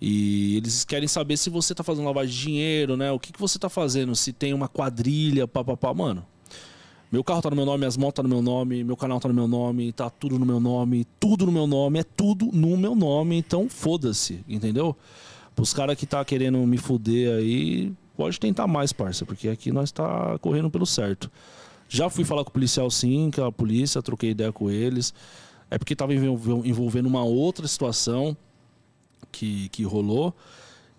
E 0.00 0.56
eles 0.56 0.84
querem 0.84 1.08
saber 1.08 1.36
se 1.36 1.50
você 1.50 1.74
tá 1.74 1.82
fazendo 1.82 2.06
lavagem 2.06 2.34
de 2.34 2.40
dinheiro, 2.40 2.96
né? 2.96 3.10
O 3.10 3.18
que, 3.18 3.32
que 3.32 3.40
você 3.40 3.58
tá 3.58 3.68
fazendo? 3.68 4.14
Se 4.14 4.32
tem 4.32 4.54
uma 4.54 4.68
quadrilha, 4.68 5.48
papapá. 5.48 5.92
Mano, 5.92 6.24
meu 7.10 7.24
carro 7.24 7.40
tá 7.40 7.50
no 7.50 7.56
meu 7.56 7.64
nome, 7.64 7.86
as 7.86 7.96
motos 7.96 8.16
tá 8.16 8.22
no 8.22 8.28
meu 8.28 8.42
nome, 8.42 8.84
meu 8.84 8.96
canal 8.96 9.18
tá 9.18 9.28
no 9.28 9.34
meu 9.34 9.48
nome, 9.48 9.92
tá 9.92 10.10
tudo 10.10 10.38
no 10.38 10.44
meu 10.44 10.60
nome, 10.60 11.06
tudo 11.18 11.46
no 11.46 11.52
meu 11.52 11.66
nome, 11.66 12.00
é 12.00 12.04
tudo 12.04 12.50
no 12.52 12.76
meu 12.76 12.94
nome, 12.94 13.36
então 13.36 13.68
foda-se, 13.68 14.44
entendeu? 14.48 14.94
Os 15.58 15.72
caras 15.72 15.96
que 15.96 16.06
tá 16.06 16.24
querendo 16.24 16.58
me 16.58 16.76
fuder 16.76 17.36
aí, 17.36 17.92
pode 18.16 18.38
tentar 18.38 18.66
mais, 18.66 18.92
parça, 18.92 19.24
porque 19.24 19.48
aqui 19.48 19.72
nós 19.72 19.90
tá 19.90 20.38
correndo 20.38 20.70
pelo 20.70 20.86
certo. 20.86 21.30
Já 21.88 22.10
fui 22.10 22.24
falar 22.24 22.44
com 22.44 22.50
o 22.50 22.52
policial 22.52 22.90
sim, 22.90 23.30
com 23.34 23.42
a 23.42 23.50
polícia, 23.50 24.02
troquei 24.02 24.30
ideia 24.30 24.52
com 24.52 24.70
eles. 24.70 25.14
É 25.70 25.78
porque 25.78 25.96
tava 25.96 26.14
envol- 26.14 26.64
envolvendo 26.64 27.06
uma 27.06 27.24
outra 27.24 27.66
situação 27.66 28.36
que, 29.32 29.68
que 29.70 29.82
rolou. 29.84 30.34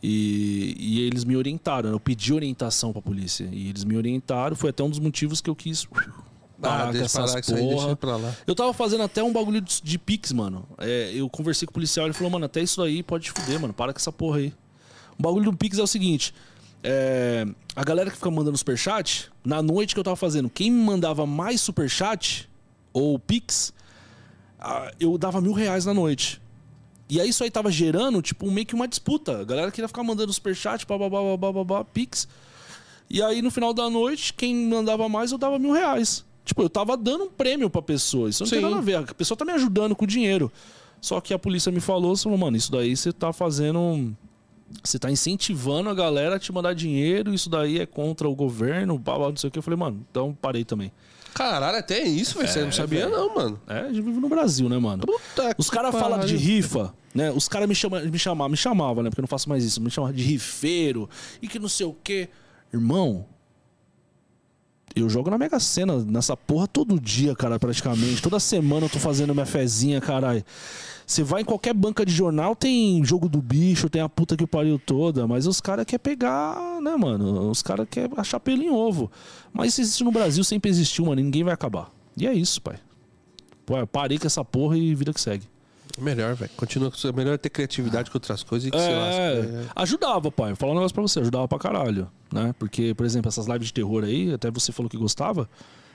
E, 0.02 0.76
e 0.80 1.02
eles 1.02 1.26
me 1.26 1.36
orientaram, 1.36 1.90
eu 1.90 2.00
pedi 2.00 2.34
orientação 2.34 2.94
pra 2.94 3.02
polícia. 3.02 3.50
E 3.52 3.70
eles 3.70 3.84
me 3.84 3.98
orientaram, 3.98 4.56
foi 4.56 4.70
até 4.70 4.84
um 4.84 4.90
dos 4.90 5.00
motivos 5.00 5.42
que 5.42 5.50
eu 5.50 5.56
quis 5.56 5.86
parar 6.62 6.88
com 6.88 6.92
deixa 6.94 7.06
essas 7.06 7.32
parar, 7.32 7.38
aí. 7.58 7.98
Eu 8.48 8.56
tava 8.56 8.74
fazendo 8.74 9.04
até 9.04 9.22
um 9.22 9.34
bagulho 9.34 9.60
de, 9.60 9.82
de 9.82 9.98
Pix, 9.98 10.32
mano. 10.32 10.66
É, 10.78 11.12
eu 11.14 11.30
conversei 11.30 11.66
com 11.66 11.72
o 11.72 11.74
policial, 11.74 12.06
ele 12.06 12.14
falou, 12.14 12.32
mano, 12.32 12.46
até 12.46 12.62
isso 12.62 12.82
aí 12.82 13.04
pode 13.04 13.26
te 13.26 13.32
fuder, 13.32 13.60
mano. 13.60 13.74
Para 13.74 13.92
com 13.94 14.00
essa 14.00 14.12
porra 14.12 14.38
aí. 14.38 14.54
O 15.18 15.22
bagulho 15.22 15.52
do 15.52 15.58
Pix 15.58 15.78
é 15.78 15.84
o 15.84 15.88
seguinte. 15.88 16.34
é, 16.84 17.46
a 17.76 17.84
galera 17.84 18.10
que 18.10 18.16
fica 18.16 18.32
mandando 18.32 18.58
superchat, 18.58 19.30
na 19.44 19.62
noite 19.62 19.94
que 19.94 20.00
eu 20.00 20.04
tava 20.04 20.16
fazendo, 20.16 20.50
quem 20.50 20.72
me 20.72 20.84
mandava 20.84 21.26
mais 21.26 21.62
superchat, 21.62 22.50
ou 22.94 23.20
Pix, 23.20 23.74
ah, 24.60 24.92
eu 25.00 25.18
dava 25.18 25.42
mil 25.42 25.54
reais 25.54 25.86
na 25.86 25.94
noite. 25.94 26.42
E 27.10 27.19
aí 27.19 27.30
isso 27.30 27.44
aí 27.44 27.49
tava 27.49 27.72
gerando, 27.72 28.22
tipo, 28.22 28.49
meio 28.52 28.68
que 28.68 28.76
uma 28.76 28.88
disputa. 28.88 29.41
A 29.41 29.44
galera 29.44 29.72
queria 29.72 29.88
ficar 29.88 30.03
mandando 30.03 30.31
superchat, 30.31 30.86
bababá, 30.86 31.36
bababá, 31.36 31.84
Pix. 31.84 32.27
E 33.10 33.22
aí 33.23 33.41
no 33.41 33.49
final 33.49 33.73
da 33.73 33.90
noite, 33.90 34.34
quem 34.34 34.56
mandava 34.56 35.10
mais, 35.10 35.31
eu 35.31 35.38
dava 35.38 35.57
mil 35.57 35.72
reais. 35.72 36.23
Tipo, 36.45 36.61
eu 36.61 36.69
tava 36.69 36.95
dando 36.95 37.26
um 37.26 37.30
prêmio 37.30 37.69
pra 37.69 37.81
pessoa. 37.81 38.30
Isso 38.30 38.44
não 38.44 38.49
tem 38.49 38.60
Sim. 38.60 38.65
nada 38.65 38.77
a 38.77 38.81
ver. 38.81 38.98
A 38.98 39.14
pessoa 39.14 39.36
tá 39.38 39.44
me 39.44 39.52
ajudando 39.53 39.95
com 39.95 40.03
o 40.03 40.07
dinheiro. 40.07 40.52
Só 41.02 41.19
que 41.19 41.34
a 41.34 41.40
polícia 41.40 41.72
me 41.72 41.80
falou, 41.80 42.15
falou, 42.15 42.38
mano, 42.38 42.57
isso 42.57 42.72
daí 42.72 42.95
você 42.95 43.11
tá 43.11 43.34
fazendo. 43.34 44.15
Você 44.84 44.99
tá 44.99 45.10
incentivando 45.10 45.90
a 45.90 45.95
galera 45.95 46.36
a 46.36 46.40
te 46.40 46.52
mandar 46.52 46.76
dinheiro, 46.76 47.34
isso 47.34 47.49
daí 47.49 47.80
é 47.80 47.88
contra 47.88 48.30
o 48.30 48.36
governo, 48.36 48.99
blá, 48.99 49.18
blá, 49.18 49.30
não 49.30 49.38
sei 49.38 49.48
o 49.48 49.52
que. 49.52 49.57
Eu 49.57 49.64
falei, 49.64 49.80
mano, 49.80 50.06
então 50.11 50.38
parei 50.40 50.64
também. 50.64 50.91
Caralho, 51.34 51.78
até 51.78 52.00
isso, 52.02 52.38
velho. 52.38 52.48
Você 52.50 52.60
É, 52.60 52.64
não 52.66 52.72
sabia, 52.72 53.06
velho. 53.06 53.12
não, 53.18 53.36
mano. 53.36 53.62
É, 53.68 53.80
a 53.82 53.88
gente 53.88 54.02
vive 54.02 54.20
no 54.20 54.30
Brasil, 54.30 54.68
né, 54.70 54.78
mano? 54.78 55.04
Puta 55.06 55.56
Os 55.58 55.70
caras 55.70 55.94
falam 55.96 56.20
de 56.26 56.36
rifa, 56.36 56.94
né? 57.14 57.32
Os 57.32 57.48
caras 57.48 57.68
me 57.68 57.76
chamam, 57.76 58.04
me 58.06 58.20
chamavam, 58.20 58.50
me 58.50 58.58
chamavam, 58.58 59.04
né? 59.04 59.10
Porque 59.10 59.22
eu 59.22 59.24
não 59.24 59.28
faço 59.28 59.48
mais 59.50 59.64
isso. 59.64 59.82
Me 59.82 59.90
chamavam 59.90 60.16
de 60.16 60.24
rifeiro 60.24 61.10
e 61.42 61.48
que 61.48 61.60
não 61.60 61.70
sei 61.70 61.86
o 61.86 61.94
quê. 62.04 62.30
Irmão, 62.74 63.26
eu 64.95 65.10
jogo 65.10 65.30
na 65.30 65.38
Mega 65.38 65.60
Sena 65.60 65.98
nessa 66.03 66.36
porra 66.36 66.68
todo 66.68 66.99
dia, 66.99 67.36
cara, 67.36 67.60
praticamente. 67.60 68.22
Toda 68.22 68.40
semana 68.40 68.86
eu 68.86 68.90
tô 68.90 68.99
fazendo 68.99 69.34
minha 69.34 69.45
fezinha, 69.45 69.99
caralho. 70.02 70.44
Você 71.06 71.24
vai 71.24 71.41
em 71.41 71.45
qualquer 71.45 71.74
banca 71.74 72.06
de 72.06 72.14
jornal, 72.14 72.56
tem 72.56 73.03
jogo 73.03 73.28
do 73.28 73.41
bicho, 73.41 73.90
tem 73.90 74.02
a 74.02 74.07
puta 74.07 74.38
que 74.38 74.45
pariu 74.45 74.78
toda, 74.78 75.26
mas 75.28 75.48
os 75.48 75.60
caras 75.60 75.86
querem 75.86 76.03
pegar, 76.03 76.80
né, 76.82 76.95
mano? 76.95 77.49
Os 77.49 77.64
caras 77.64 77.88
querem 77.90 78.11
achar 78.16 78.40
pelo 78.40 78.61
em 78.61 78.70
ovo. 78.70 79.11
Mas 79.52 79.70
isso 79.70 79.82
existe 79.82 80.03
no 80.03 80.11
Brasil, 80.11 80.44
sempre 80.44 80.70
existiu, 80.70 81.06
mano, 81.06 81.20
e 81.20 81.24
ninguém 81.24 81.44
vai 81.44 81.53
acabar. 81.53 81.90
E 82.16 82.28
é 82.28 82.34
isso, 82.34 82.61
pai. 82.61 82.76
Pô, 83.66 83.74
parei 83.88 84.20
com 84.20 84.28
essa 84.28 84.45
porra 84.45 84.78
e 84.78 84.94
vida 84.94 85.11
que 85.11 85.20
segue. 85.20 85.45
Melhor, 86.02 86.36
velho. 86.36 86.52
Continua 86.58 86.90
com 86.90 86.98
isso. 86.98 87.14
Melhor 87.14 87.34
é 87.34 87.38
ter 87.38 87.50
criatividade 87.50 88.10
que 88.10 88.16
outras 88.18 88.44
coisas 88.44 88.68
e 88.68 88.72
que 88.72 88.78
se 88.80 88.90
lasca. 88.90 89.22
É, 89.22 89.40
É. 89.40 89.66
ajudava, 89.76 90.32
pai. 90.32 90.50
Vou 90.50 90.56
falar 90.56 90.72
um 90.72 90.76
negócio 90.76 90.94
pra 90.94 91.02
você, 91.04 91.20
ajudava 91.20 91.48
pra 91.48 91.60
caralho, 91.60 92.10
né? 92.32 92.54
Porque, 92.60 92.94
por 92.94 93.06
exemplo, 93.06 93.30
essas 93.30 93.48
lives 93.48 93.68
de 93.68 93.74
terror 93.74 94.04
aí, 94.04 94.34
até 94.34 94.50
você 94.52 94.72
falou 94.72 94.90
que 94.90 94.98
gostava, 94.98 95.50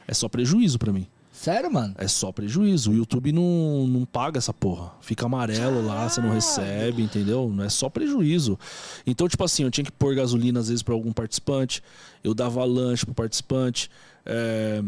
é 0.06 0.14
só 0.14 0.28
prejuízo 0.28 0.78
pra 0.78 0.92
mim. 0.92 1.06
Sério, 1.32 1.70
mano? 1.72 1.92
É 1.98 2.06
só 2.06 2.30
prejuízo. 2.30 2.92
O 2.92 2.94
YouTube 2.94 3.32
não, 3.32 3.86
não 3.88 4.04
paga 4.04 4.38
essa 4.38 4.54
porra. 4.54 4.92
Fica 5.00 5.26
amarelo 5.26 5.84
lá, 5.84 6.08
você 6.08 6.20
não 6.20 6.30
recebe, 6.32 7.02
entendeu? 7.02 7.50
Não 7.52 7.64
é 7.64 7.68
só 7.68 7.88
prejuízo. 7.90 8.56
Então, 9.04 9.28
tipo 9.28 9.42
assim, 9.42 9.64
eu 9.64 9.70
tinha 9.70 9.84
que 9.84 9.90
pôr 9.90 10.14
gasolina 10.14 10.60
às 10.60 10.68
vezes 10.68 10.82
pra 10.84 10.94
algum 10.94 11.12
participante, 11.12 11.82
eu 12.22 12.34
dava 12.34 12.64
lanche 12.64 13.04
pro 13.04 13.14
participante, 13.14 13.90
é, 14.24 14.80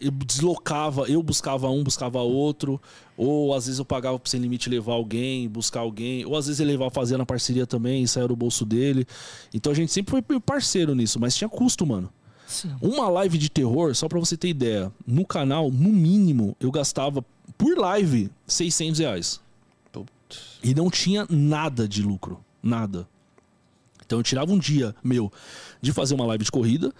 eu 0.00 0.10
deslocava, 0.10 1.02
eu 1.02 1.22
buscava 1.22 1.68
um, 1.68 1.84
buscava 1.84 2.20
outro, 2.20 2.80
ou 3.16 3.54
às 3.54 3.66
vezes 3.66 3.78
eu 3.78 3.84
pagava 3.84 4.18
pro 4.18 4.30
sem 4.30 4.40
limite 4.40 4.70
levar 4.70 4.94
alguém, 4.94 5.48
buscar 5.48 5.80
alguém, 5.80 6.24
ou 6.24 6.36
às 6.36 6.46
vezes 6.46 6.60
ele 6.60 6.72
levava 6.72 6.90
fazendo 6.90 7.20
a 7.22 7.26
parceria 7.26 7.66
também, 7.66 8.02
e 8.02 8.08
saia 8.08 8.26
do 8.26 8.36
bolso 8.36 8.64
dele. 8.64 9.06
Então 9.52 9.72
a 9.72 9.74
gente 9.74 9.92
sempre 9.92 10.22
foi 10.26 10.40
parceiro 10.40 10.94
nisso, 10.94 11.20
mas 11.20 11.36
tinha 11.36 11.48
custo, 11.48 11.86
mano. 11.86 12.10
Sim. 12.46 12.74
Uma 12.80 13.08
live 13.08 13.36
de 13.36 13.50
terror, 13.50 13.94
só 13.94 14.08
pra 14.08 14.18
você 14.18 14.36
ter 14.36 14.48
ideia, 14.48 14.92
no 15.06 15.26
canal, 15.26 15.70
no 15.70 15.90
mínimo, 15.90 16.56
eu 16.60 16.70
gastava 16.70 17.24
por 17.58 17.76
live 17.76 18.30
600 18.46 19.00
reais. 19.00 19.40
Putz. 19.92 20.58
E 20.62 20.74
não 20.74 20.90
tinha 20.90 21.26
nada 21.28 21.88
de 21.88 22.02
lucro. 22.02 22.40
Nada. 22.62 23.06
Então 24.04 24.20
eu 24.20 24.22
tirava 24.22 24.52
um 24.52 24.58
dia 24.58 24.94
meu 25.02 25.32
de 25.82 25.92
fazer 25.92 26.14
uma 26.14 26.24
live 26.26 26.44
de 26.44 26.50
corrida 26.50 26.94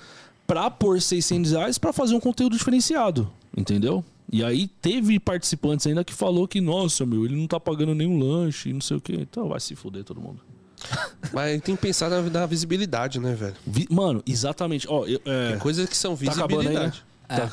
pra 0.47 0.71
pôr 0.71 1.01
600 1.01 1.53
reais 1.53 1.79
pra 1.79 1.93
fazer 1.93 2.15
um 2.15 2.21
conteúdo 2.21 2.57
diferenciado. 2.57 3.31
Entendeu? 3.57 4.05
E 4.31 4.43
aí 4.45 4.67
teve 4.69 5.19
participantes 5.21 5.87
ainda 5.87 6.05
que 6.05 6.13
falou 6.13 6.47
que, 6.49 6.61
nossa, 6.61 7.07
meu, 7.07 7.25
ele 7.25 7.37
não 7.37 7.47
tá 7.47 7.59
pagando 7.61 7.95
nenhum 7.95 8.19
lanche 8.19 8.69
e 8.71 8.73
não 8.73 8.81
sei 8.81 8.97
o 8.97 9.01
quê. 9.01 9.15
Então 9.21 9.49
vai 9.49 9.61
se 9.61 9.75
fuder 9.75 10.05
todo 10.05 10.21
mundo. 10.21 10.41
Mas 11.33 11.61
tem 11.63 11.75
que 11.75 11.81
pensar 11.83 12.11
na, 12.11 12.21
na 12.23 12.45
visibilidade, 12.47 13.19
né, 13.19 13.35
velho? 13.35 13.55
Vi- 13.67 13.87
Mano, 13.91 14.23
exatamente. 14.27 14.87
Ó, 14.91 15.07
eu, 15.07 15.21
é, 15.25 15.51
Tem 15.51 15.59
coisas 15.59 15.89
que 15.89 15.97
são 15.97 16.17
tá 16.17 16.33
acabando 16.33 16.69
aí, 16.69 16.75
né? 16.75 16.93
visibilidade. 16.93 17.05
Tá. 17.29 17.51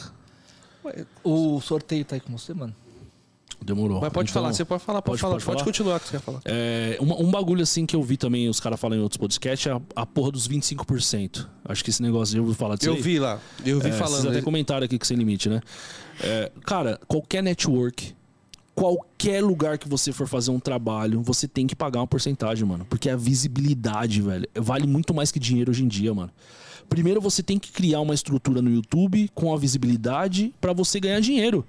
Ué, 0.86 1.06
O 1.24 1.62
sorteio 1.62 2.04
tá 2.04 2.16
aí 2.16 2.20
com 2.20 2.38
você, 2.38 2.54
mano? 2.54 2.76
Demorou. 3.64 4.02
Mas 4.02 4.12
pode 4.12 4.30
Então, 4.30 4.42
falar, 4.42 4.54
você 4.54 4.66
pode 4.66 4.84
falar, 4.84 5.02
pode, 5.02 5.20
pode- 5.20 5.22
falar. 5.22 5.34
pode 5.36 5.46
Pode, 5.46 5.64
continuar 5.64 6.00
que 6.00 6.08
você 6.08 6.18
quer 6.18 6.22
falar. 6.24 6.42
É, 6.46 6.98
uma- 7.00 7.20
um 7.20 7.32
bagulho 7.32 7.64
assim 7.64 7.86
que 7.86 7.96
eu 7.96 8.04
vi 8.04 8.18
também 8.18 8.50
os 8.50 8.60
caras 8.60 8.80
falam 8.80 8.98
em 8.98 9.02
outros 9.02 9.18
podcasts 9.18 9.68
é 9.68 9.72
a, 9.72 9.82
a 9.96 10.06
porra 10.06 10.32
dos 10.32 10.48
25%. 10.48 11.48
Acho 11.66 11.84
que 11.84 11.90
esse 11.90 12.02
negócio, 12.02 12.34
já 12.36 12.42
ouviu 12.42 12.56
falar 12.56 12.76
disso 12.76 12.90
Eu 12.90 12.96
aí? 12.96 13.02
vi 13.02 13.20
lá, 13.20 13.40
eu 13.66 13.80
vi 13.80 13.90
É, 13.90 13.92
falando. 13.94 14.22
Vocês 14.22 14.34
até 14.36 14.42
comentaram 14.42 14.84
aqui 14.86 14.98
que 15.00 15.08
sem 15.08 15.16
limite, 15.18 15.48
né? 15.50 15.62
É, 16.22 16.52
cara, 16.66 17.00
qualquer 17.08 17.42
network, 17.42 18.14
qualquer 18.76 19.44
lugar 19.44 19.78
que 19.78 19.88
você 19.88 20.12
for 20.12 20.28
fazer 20.28 20.52
um 20.52 20.60
trabalho, 20.60 21.22
você 21.22 21.48
tem 21.48 21.68
que 21.68 21.76
pagar 21.76 22.00
uma 22.00 22.08
porcentagem, 22.08 22.66
mano. 22.68 22.86
Porque 22.90 23.10
a 23.10 23.16
visibilidade, 23.16 24.22
velho, 24.22 24.48
vale 24.56 24.88
muito 24.88 25.14
mais 25.14 25.32
que 25.32 25.40
dinheiro 25.40 25.72
hoje 25.72 25.84
em 25.84 25.88
dia, 25.88 26.14
mano. 26.14 26.32
Primeiro 26.90 27.22
você 27.22 27.42
tem 27.42 27.58
que 27.58 27.72
criar 27.72 28.02
uma 28.02 28.14
estrutura 28.14 28.62
no 28.62 28.70
YouTube 28.70 29.30
com 29.34 29.54
a 29.54 29.58
visibilidade 29.58 30.54
pra 30.60 30.74
você 30.74 31.00
ganhar 31.00 31.20
dinheiro. 31.22 31.66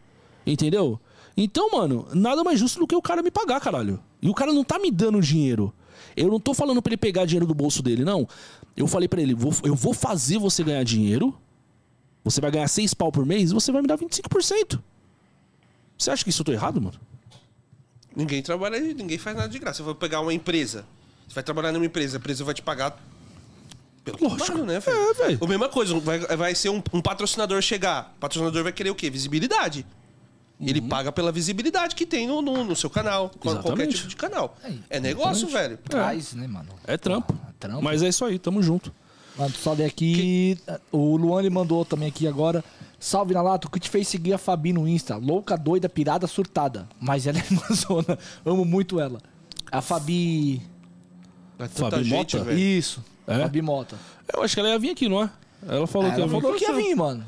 Entendeu? 0.47 1.01
Então, 1.37 1.71
mano, 1.71 2.07
nada 2.15 2.45
mais 2.45 2.59
justo 2.61 2.79
do 2.79 2.87
que 2.87 2.95
o 2.95 3.03
cara 3.03 3.23
me 3.23 3.31
pagar, 3.31 3.61
caralho. 3.61 4.01
E 4.23 4.29
o 4.29 4.35
cara 4.35 4.53
não 4.53 4.63
tá 4.65 4.79
me 4.79 4.91
dando 4.91 5.21
dinheiro. 5.21 5.73
Eu 6.17 6.29
não 6.29 6.39
tô 6.39 6.55
falando 6.55 6.81
pra 6.81 6.91
ele 6.91 6.97
pegar 6.97 7.25
dinheiro 7.25 7.47
do 7.47 7.55
bolso 7.55 7.83
dele, 7.83 8.05
não. 8.05 8.29
Eu 8.77 8.87
falei 8.87 9.09
pra 9.09 9.21
ele, 9.21 9.35
vou- 9.35 9.53
eu 9.65 9.75
vou 9.75 9.93
fazer 9.93 10.39
você 10.39 10.63
ganhar 10.63 10.85
dinheiro. 10.85 11.37
Você 12.23 12.41
vai 12.41 12.51
ganhar 12.51 12.69
6 12.69 12.95
pau 12.95 13.11
por 13.11 13.27
mês 13.27 13.51
e 13.51 13.55
você 13.55 13.71
vai 13.73 13.83
me 13.83 13.89
dar 13.89 13.97
25%. 13.99 14.81
Você 15.99 16.11
acha 16.11 16.23
que 16.25 16.31
isso 16.31 16.43
eu 16.43 16.47
tô 16.47 16.53
errado, 16.53 16.81
mano? 16.81 16.99
Ninguém 18.17 18.41
trabalha, 18.43 18.79
ninguém 18.81 19.19
faz 19.19 19.37
nada 19.37 19.49
de 19.49 19.59
graça. 19.59 19.79
Você 19.79 19.83
vai 19.83 19.95
pegar 19.95 20.21
uma 20.21 20.33
empresa. 20.33 20.87
Você 21.29 21.35
vai 21.35 21.43
trabalhar 21.45 21.73
numa 21.73 21.85
empresa, 21.87 22.17
a 22.17 22.21
empresa 22.21 22.45
vai 22.45 22.55
te 22.55 22.63
pagar 22.63 22.97
pelo 24.05 24.19
Lógico. 24.21 24.45
trabalho, 24.45 24.67
né, 24.67 24.79
velho? 24.81 24.97
É, 24.97 25.15
velho. 25.15 25.39
A 25.43 25.47
mesma 25.49 25.69
coisa, 25.69 25.99
vai, 25.99 26.19
vai 26.21 26.55
ser 26.55 26.69
um, 26.69 26.83
um 26.93 27.01
patrocinador 27.03 27.61
chegar. 27.61 28.13
O 28.17 28.21
patrocinador 28.21 28.63
vai 28.63 28.73
querer 28.73 28.91
o 28.91 28.95
quê? 28.95 29.11
Visibilidade. 29.11 29.85
Ele 30.61 30.81
paga 30.81 31.11
pela 31.11 31.33
visibilidade 31.33 31.95
que 31.95 32.07
tem 32.07 32.27
no, 32.27 32.41
no, 32.41 32.63
no 32.65 32.77
seu 32.77 32.89
canal, 32.89 33.29
com 33.29 33.39
qualquer 33.39 33.51
Uhum. 33.51 33.61
Exatamente. 33.67 33.97
tipo 33.97 34.09
de 34.09 34.17
canal. 34.17 34.57
Aí, 34.63 34.81
É 34.89 35.01
negócio, 35.01 35.49
velho. 35.49 35.77
Traz, 35.79 36.33
né, 36.35 36.47
mano? 36.47 36.69
É 36.87 36.97
trampo. 36.97 37.37
Ah, 37.47 37.51
trampo. 37.59 37.83
Mas 37.83 38.03
é 38.03 38.09
isso 38.09 38.25
aí, 38.25 38.39
tamo 38.39 38.63
junto. 38.63 38.95
Mano, 39.37 39.51
só 39.53 39.73
ler 39.73 39.87
aqui. 39.87 40.57
O 40.93 41.17
Luan 41.17 41.41
ele 41.41 41.51
mandou 41.51 41.85
também 41.85 42.09
aqui 42.09 42.27
agora. 42.29 42.65
Salve 43.01 43.35
Nalato, 43.35 43.67
o 43.67 43.71
que 43.71 43.81
te 43.81 43.91
fez 43.91 44.07
seguir 44.09 44.33
a 44.33 44.39
Fabi 44.39 44.73
no 44.73 44.87
Insta? 44.89 45.17
Louca, 45.17 45.57
doida, 45.57 45.89
pirada, 45.89 46.27
surtada. 46.29 46.89
Mas 47.01 47.27
ela 47.27 47.39
é 47.39 47.43
irmãzona. 47.51 48.17
Amo 48.47 48.65
muito 48.65 49.01
ela. 49.01 49.19
A 49.73 49.83
Fabi. 49.83 50.63
É 51.59 51.67
tanta 51.67 51.91
Fabi 51.91 52.05
gente, 52.05 52.37
Mota? 52.37 52.45
velho. 52.49 52.59
Isso. 52.59 53.05
É? 53.27 53.41
Fabi 53.41 53.61
Mota. 53.61 53.97
Eu 54.33 54.43
acho 54.43 54.55
que 54.55 54.61
ela 54.61 54.69
ia 54.71 54.79
vir 54.79 54.91
aqui, 54.91 55.09
não 55.09 55.23
é? 55.23 55.31
Ela 55.67 55.87
falou 55.87 56.09
que 56.11 56.15
ela 56.21 56.27
ia 56.27 56.33
vir. 56.33 56.41
falou 56.41 56.57
que 56.57 56.65
ia 56.65 56.73
vir, 56.73 56.95
mano. 56.95 57.27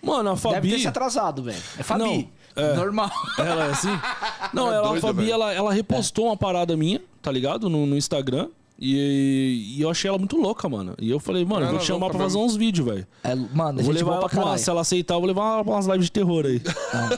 Mano, 0.00 0.30
a 0.30 0.34
Deve 0.34 0.42
ter 0.42 0.54
Fabi. 0.70 0.80
se 0.80 0.88
atrasado, 0.88 1.42
velho. 1.42 1.58
É 1.76 1.82
Fabi. 1.82 2.00
Não, 2.04 2.28
é. 2.58 2.74
Normal. 2.76 3.10
Ela 3.38 3.66
é 3.66 3.70
assim? 3.70 3.88
Não, 4.52 4.66
Ela 4.66 4.74
é 4.74 4.78
ela, 4.78 4.88
doida, 4.88 4.98
a 4.98 5.00
Fabi, 5.08 5.20
velho. 5.22 5.32
ela, 5.32 5.52
ela 5.54 5.72
repostou 5.72 6.26
uma 6.26 6.36
parada 6.36 6.76
minha, 6.76 7.00
tá 7.22 7.30
ligado? 7.32 7.68
No, 7.70 7.86
no 7.86 7.96
Instagram. 7.96 8.48
E, 8.80 9.74
e 9.76 9.82
eu 9.82 9.90
achei 9.90 10.08
ela 10.08 10.18
muito 10.18 10.36
louca, 10.36 10.68
mano. 10.68 10.94
E 11.00 11.10
eu 11.10 11.18
falei, 11.18 11.44
mano, 11.44 11.62
eu 11.62 11.66
vou 11.66 11.70
Ela 11.70 11.78
te 11.80 11.86
chamar 11.86 11.98
louca 12.06 12.14
pra 12.16 12.24
fazer 12.26 12.38
mesmo. 12.38 12.48
uns 12.52 12.56
vídeos, 12.56 12.86
velho. 12.86 13.04
É, 13.24 13.34
mano, 13.34 13.82
Vou 13.82 13.92
gente 13.92 14.04
levar 14.04 14.16
ela 14.18 14.28
pra 14.28 14.40
uma, 14.44 14.56
se 14.56 14.70
ela 14.70 14.82
aceitar, 14.82 15.14
eu 15.14 15.18
vou 15.18 15.26
levar 15.26 15.54
ela 15.54 15.64
pra 15.64 15.72
umas 15.74 15.86
lives 15.86 16.04
de 16.04 16.12
terror 16.12 16.46
aí. 16.46 16.60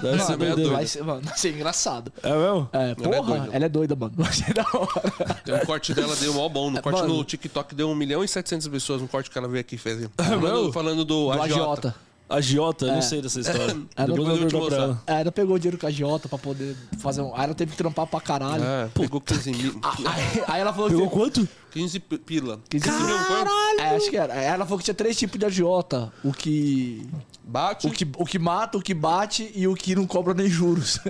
Deve 0.00 0.22
ser 0.22 0.38
Não, 0.38 0.46
é 0.46 0.54
doido. 0.54 0.70
Vai 0.70 0.86
ser, 0.86 1.04
mano, 1.04 1.20
vai 1.22 1.36
ser 1.36 1.54
engraçado. 1.54 2.10
É 2.22 2.32
mesmo? 2.34 2.68
É, 2.72 2.94
porra, 2.94 3.22
doida. 3.22 3.48
ela 3.52 3.64
é 3.66 3.68
doida, 3.68 3.94
mano. 3.94 4.12
Vai 4.16 4.32
ser 4.32 4.54
da 4.54 4.62
hora. 4.72 5.34
Tem 5.44 5.54
um 5.54 5.58
corte 5.66 5.92
dela 5.92 6.16
deu 6.16 6.32
mó 6.32 6.48
bom. 6.48 6.70
No 6.70 6.80
corte 6.80 7.02
Mano. 7.02 7.14
no 7.18 7.24
TikTok 7.24 7.74
deu 7.74 7.90
1 7.90 7.94
milhão 7.94 8.24
e 8.24 8.28
700 8.28 8.66
pessoas. 8.68 9.02
No 9.02 9.08
corte 9.08 9.30
que 9.30 9.36
ela 9.36 9.46
veio 9.46 9.60
aqui 9.60 9.74
e 9.74 9.78
fez. 9.78 10.08
Falando, 10.16 10.72
falando 10.72 11.04
do, 11.04 11.26
Do 11.26 11.42
agiota. 11.42 11.44
agiota. 11.52 11.94
Agiota, 12.30 12.86
eu 12.86 12.90
É. 12.92 12.94
não 12.94 13.02
sei 13.02 13.20
dessa 13.20 13.40
história. 13.40 13.76
Ela 13.96 14.06
Depois 14.14 14.28
eu 14.28 14.36
vou 14.36 14.48
te 14.48 14.54
mostrar. 14.56 15.02
É, 15.06 15.20
ela 15.20 15.32
pegou 15.32 15.58
dinheiro 15.58 15.76
com 15.78 15.86
a 15.86 15.88
agiota 15.88 16.28
pra 16.28 16.38
poder 16.38 16.76
fazer 16.98 17.22
um. 17.22 17.34
Aí 17.34 17.44
ela 17.44 17.54
teve 17.54 17.72
que 17.72 17.76
trampar 17.76 18.06
pra 18.06 18.20
caralho. 18.20 18.62
É, 18.62 18.88
pegou 18.94 19.20
15 19.20 19.50
mil. 19.52 19.80
Aí, 19.82 20.42
aí 20.46 20.60
ela 20.60 20.72
falou 20.72 20.88
Pegou 20.88 21.08
que. 21.08 21.14
quanto? 21.16 21.48
15 21.72 22.00
pi- 22.00 22.18
pila. 22.18 22.60
15 22.68 22.90
mil, 22.90 23.18
foi? 23.18 23.80
É, 23.80 23.96
acho 23.96 24.10
que 24.10 24.16
era. 24.16 24.34
Ela 24.34 24.64
falou 24.64 24.78
que 24.78 24.84
tinha 24.84 24.94
três 24.94 25.16
tipos 25.16 25.38
de 25.38 25.46
agiota: 25.46 26.12
o 26.24 26.32
que. 26.32 27.06
Bate. 27.42 27.86
O 27.88 27.90
que, 27.90 28.06
o 28.16 28.24
que 28.24 28.38
mata, 28.38 28.78
o 28.78 28.82
que 28.82 28.94
bate 28.94 29.50
e 29.54 29.66
o 29.66 29.74
que 29.74 29.96
não 29.96 30.06
cobra 30.06 30.32
nem 30.34 30.48
juros. 30.48 31.00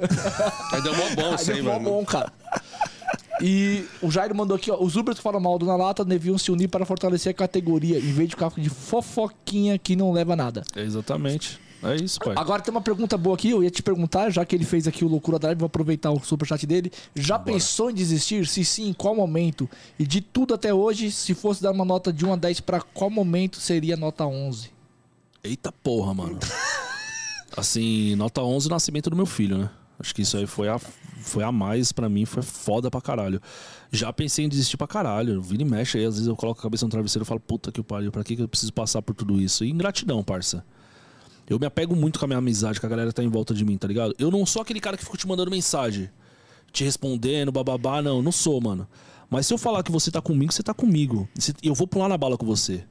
Aí 0.72 0.80
deu 0.80 0.94
mó 0.96 1.04
bom 1.14 1.28
Aí 1.30 1.34
isso 1.34 1.50
aí, 1.50 1.56
deu 1.56 1.64
mó 1.64 1.72
mano. 1.78 1.84
bom, 1.90 2.04
cara. 2.04 2.32
E 3.42 3.84
o 4.02 4.10
Jairo 4.10 4.34
mandou 4.34 4.56
aqui, 4.56 4.70
ó. 4.70 4.78
Os 4.80 4.96
Ubers 4.96 5.18
que 5.18 5.22
falam 5.22 5.40
mal 5.40 5.58
do 5.58 5.66
Na 5.66 5.76
Lata 5.76 6.04
deviam 6.04 6.36
se 6.38 6.50
unir 6.50 6.68
para 6.68 6.84
fortalecer 6.84 7.30
a 7.30 7.34
categoria, 7.34 7.98
em 7.98 8.12
vez 8.12 8.28
de 8.28 8.34
ficar 8.34 8.50
de 8.56 8.68
fofoquinha 8.68 9.78
que 9.78 9.96
não 9.96 10.12
leva 10.12 10.32
a 10.34 10.36
nada. 10.36 10.62
É 10.74 10.82
exatamente. 10.82 11.58
É 11.82 11.96
isso, 11.96 12.20
pai. 12.20 12.34
Agora 12.36 12.60
tem 12.60 12.70
uma 12.70 12.82
pergunta 12.82 13.16
boa 13.16 13.34
aqui, 13.34 13.50
eu 13.50 13.62
ia 13.62 13.70
te 13.70 13.82
perguntar, 13.82 14.28
já 14.28 14.44
que 14.44 14.54
ele 14.54 14.66
fez 14.66 14.86
aqui 14.86 15.02
o 15.02 15.08
Loucura 15.08 15.38
Drive, 15.38 15.58
vou 15.58 15.66
aproveitar 15.66 16.10
o 16.10 16.20
superchat 16.22 16.66
dele. 16.66 16.92
Já 17.14 17.38
pensou 17.38 17.90
em 17.90 17.94
desistir? 17.94 18.46
Se 18.46 18.64
sim, 18.64 18.88
em 18.88 18.92
qual 18.92 19.14
momento? 19.14 19.68
E 19.98 20.06
de 20.06 20.20
tudo 20.20 20.52
até 20.52 20.74
hoje, 20.74 21.10
se 21.10 21.32
fosse 21.34 21.62
dar 21.62 21.72
uma 21.72 21.84
nota 21.84 22.12
de 22.12 22.26
1 22.26 22.32
a 22.34 22.36
10, 22.36 22.60
para 22.60 22.82
qual 22.82 23.08
momento 23.08 23.58
seria 23.58 23.96
nota 23.96 24.26
11? 24.26 24.70
Eita 25.42 25.72
porra, 25.72 26.12
mano. 26.12 26.38
Assim, 27.56 28.14
nota 28.14 28.42
11 28.42 28.66
o 28.66 28.70
nascimento 28.70 29.08
do 29.08 29.16
meu 29.16 29.26
filho, 29.26 29.56
né? 29.56 29.70
Acho 30.00 30.14
que 30.14 30.22
isso 30.22 30.38
aí 30.38 30.46
foi 30.46 30.66
a, 30.66 30.78
foi 30.78 31.44
a 31.44 31.52
mais 31.52 31.92
pra 31.92 32.08
mim, 32.08 32.24
foi 32.24 32.42
foda 32.42 32.90
pra 32.90 33.02
caralho. 33.02 33.40
Já 33.92 34.10
pensei 34.10 34.46
em 34.46 34.48
desistir 34.48 34.78
pra 34.78 34.86
caralho. 34.86 35.42
Vira 35.42 35.62
e 35.62 35.64
mexe 35.64 35.98
aí, 35.98 36.06
às 36.06 36.14
vezes 36.14 36.26
eu 36.26 36.34
coloco 36.34 36.58
a 36.58 36.62
cabeça 36.62 36.86
no 36.86 36.90
travesseiro 36.90 37.24
e 37.24 37.26
falo, 37.26 37.38
puta 37.38 37.70
que 37.70 37.82
pariu, 37.82 38.10
pra 38.10 38.24
que 38.24 38.34
que 38.34 38.42
eu 38.42 38.48
preciso 38.48 38.72
passar 38.72 39.02
por 39.02 39.14
tudo 39.14 39.38
isso? 39.38 39.62
E 39.62 39.70
ingratidão, 39.70 40.24
parça. 40.24 40.64
Eu 41.46 41.58
me 41.58 41.66
apego 41.66 41.94
muito 41.94 42.18
com 42.18 42.24
a 42.24 42.28
minha 42.28 42.38
amizade, 42.38 42.80
com 42.80 42.86
a 42.86 42.88
galera 42.88 43.10
que 43.10 43.14
tá 43.14 43.22
em 43.22 43.28
volta 43.28 43.52
de 43.52 43.62
mim, 43.64 43.76
tá 43.76 43.86
ligado? 43.86 44.14
Eu 44.18 44.30
não 44.30 44.46
sou 44.46 44.62
aquele 44.62 44.80
cara 44.80 44.96
que 44.96 45.04
fica 45.04 45.18
te 45.18 45.28
mandando 45.28 45.50
mensagem, 45.50 46.08
te 46.72 46.82
respondendo, 46.82 47.52
bababá, 47.52 48.00
não, 48.00 48.22
não 48.22 48.32
sou, 48.32 48.60
mano. 48.60 48.88
Mas 49.28 49.46
se 49.46 49.52
eu 49.52 49.58
falar 49.58 49.82
que 49.82 49.92
você 49.92 50.10
tá 50.10 50.22
comigo, 50.22 50.52
você 50.52 50.62
tá 50.62 50.72
comigo. 50.72 51.28
Eu 51.62 51.74
vou 51.74 51.86
pular 51.86 52.08
na 52.08 52.16
bala 52.16 52.38
com 52.38 52.46
você. 52.46 52.84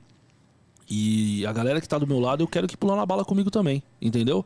E 0.89 1.45
a 1.45 1.53
galera 1.53 1.79
que 1.79 1.87
tá 1.87 1.99
do 1.99 2.07
meu 2.07 2.19
lado, 2.19 2.41
eu 2.41 2.47
quero 2.47 2.67
que 2.67 2.75
pular 2.75 2.95
na 2.95 3.05
bala 3.05 3.23
comigo 3.23 3.51
também, 3.51 3.83
entendeu? 4.01 4.43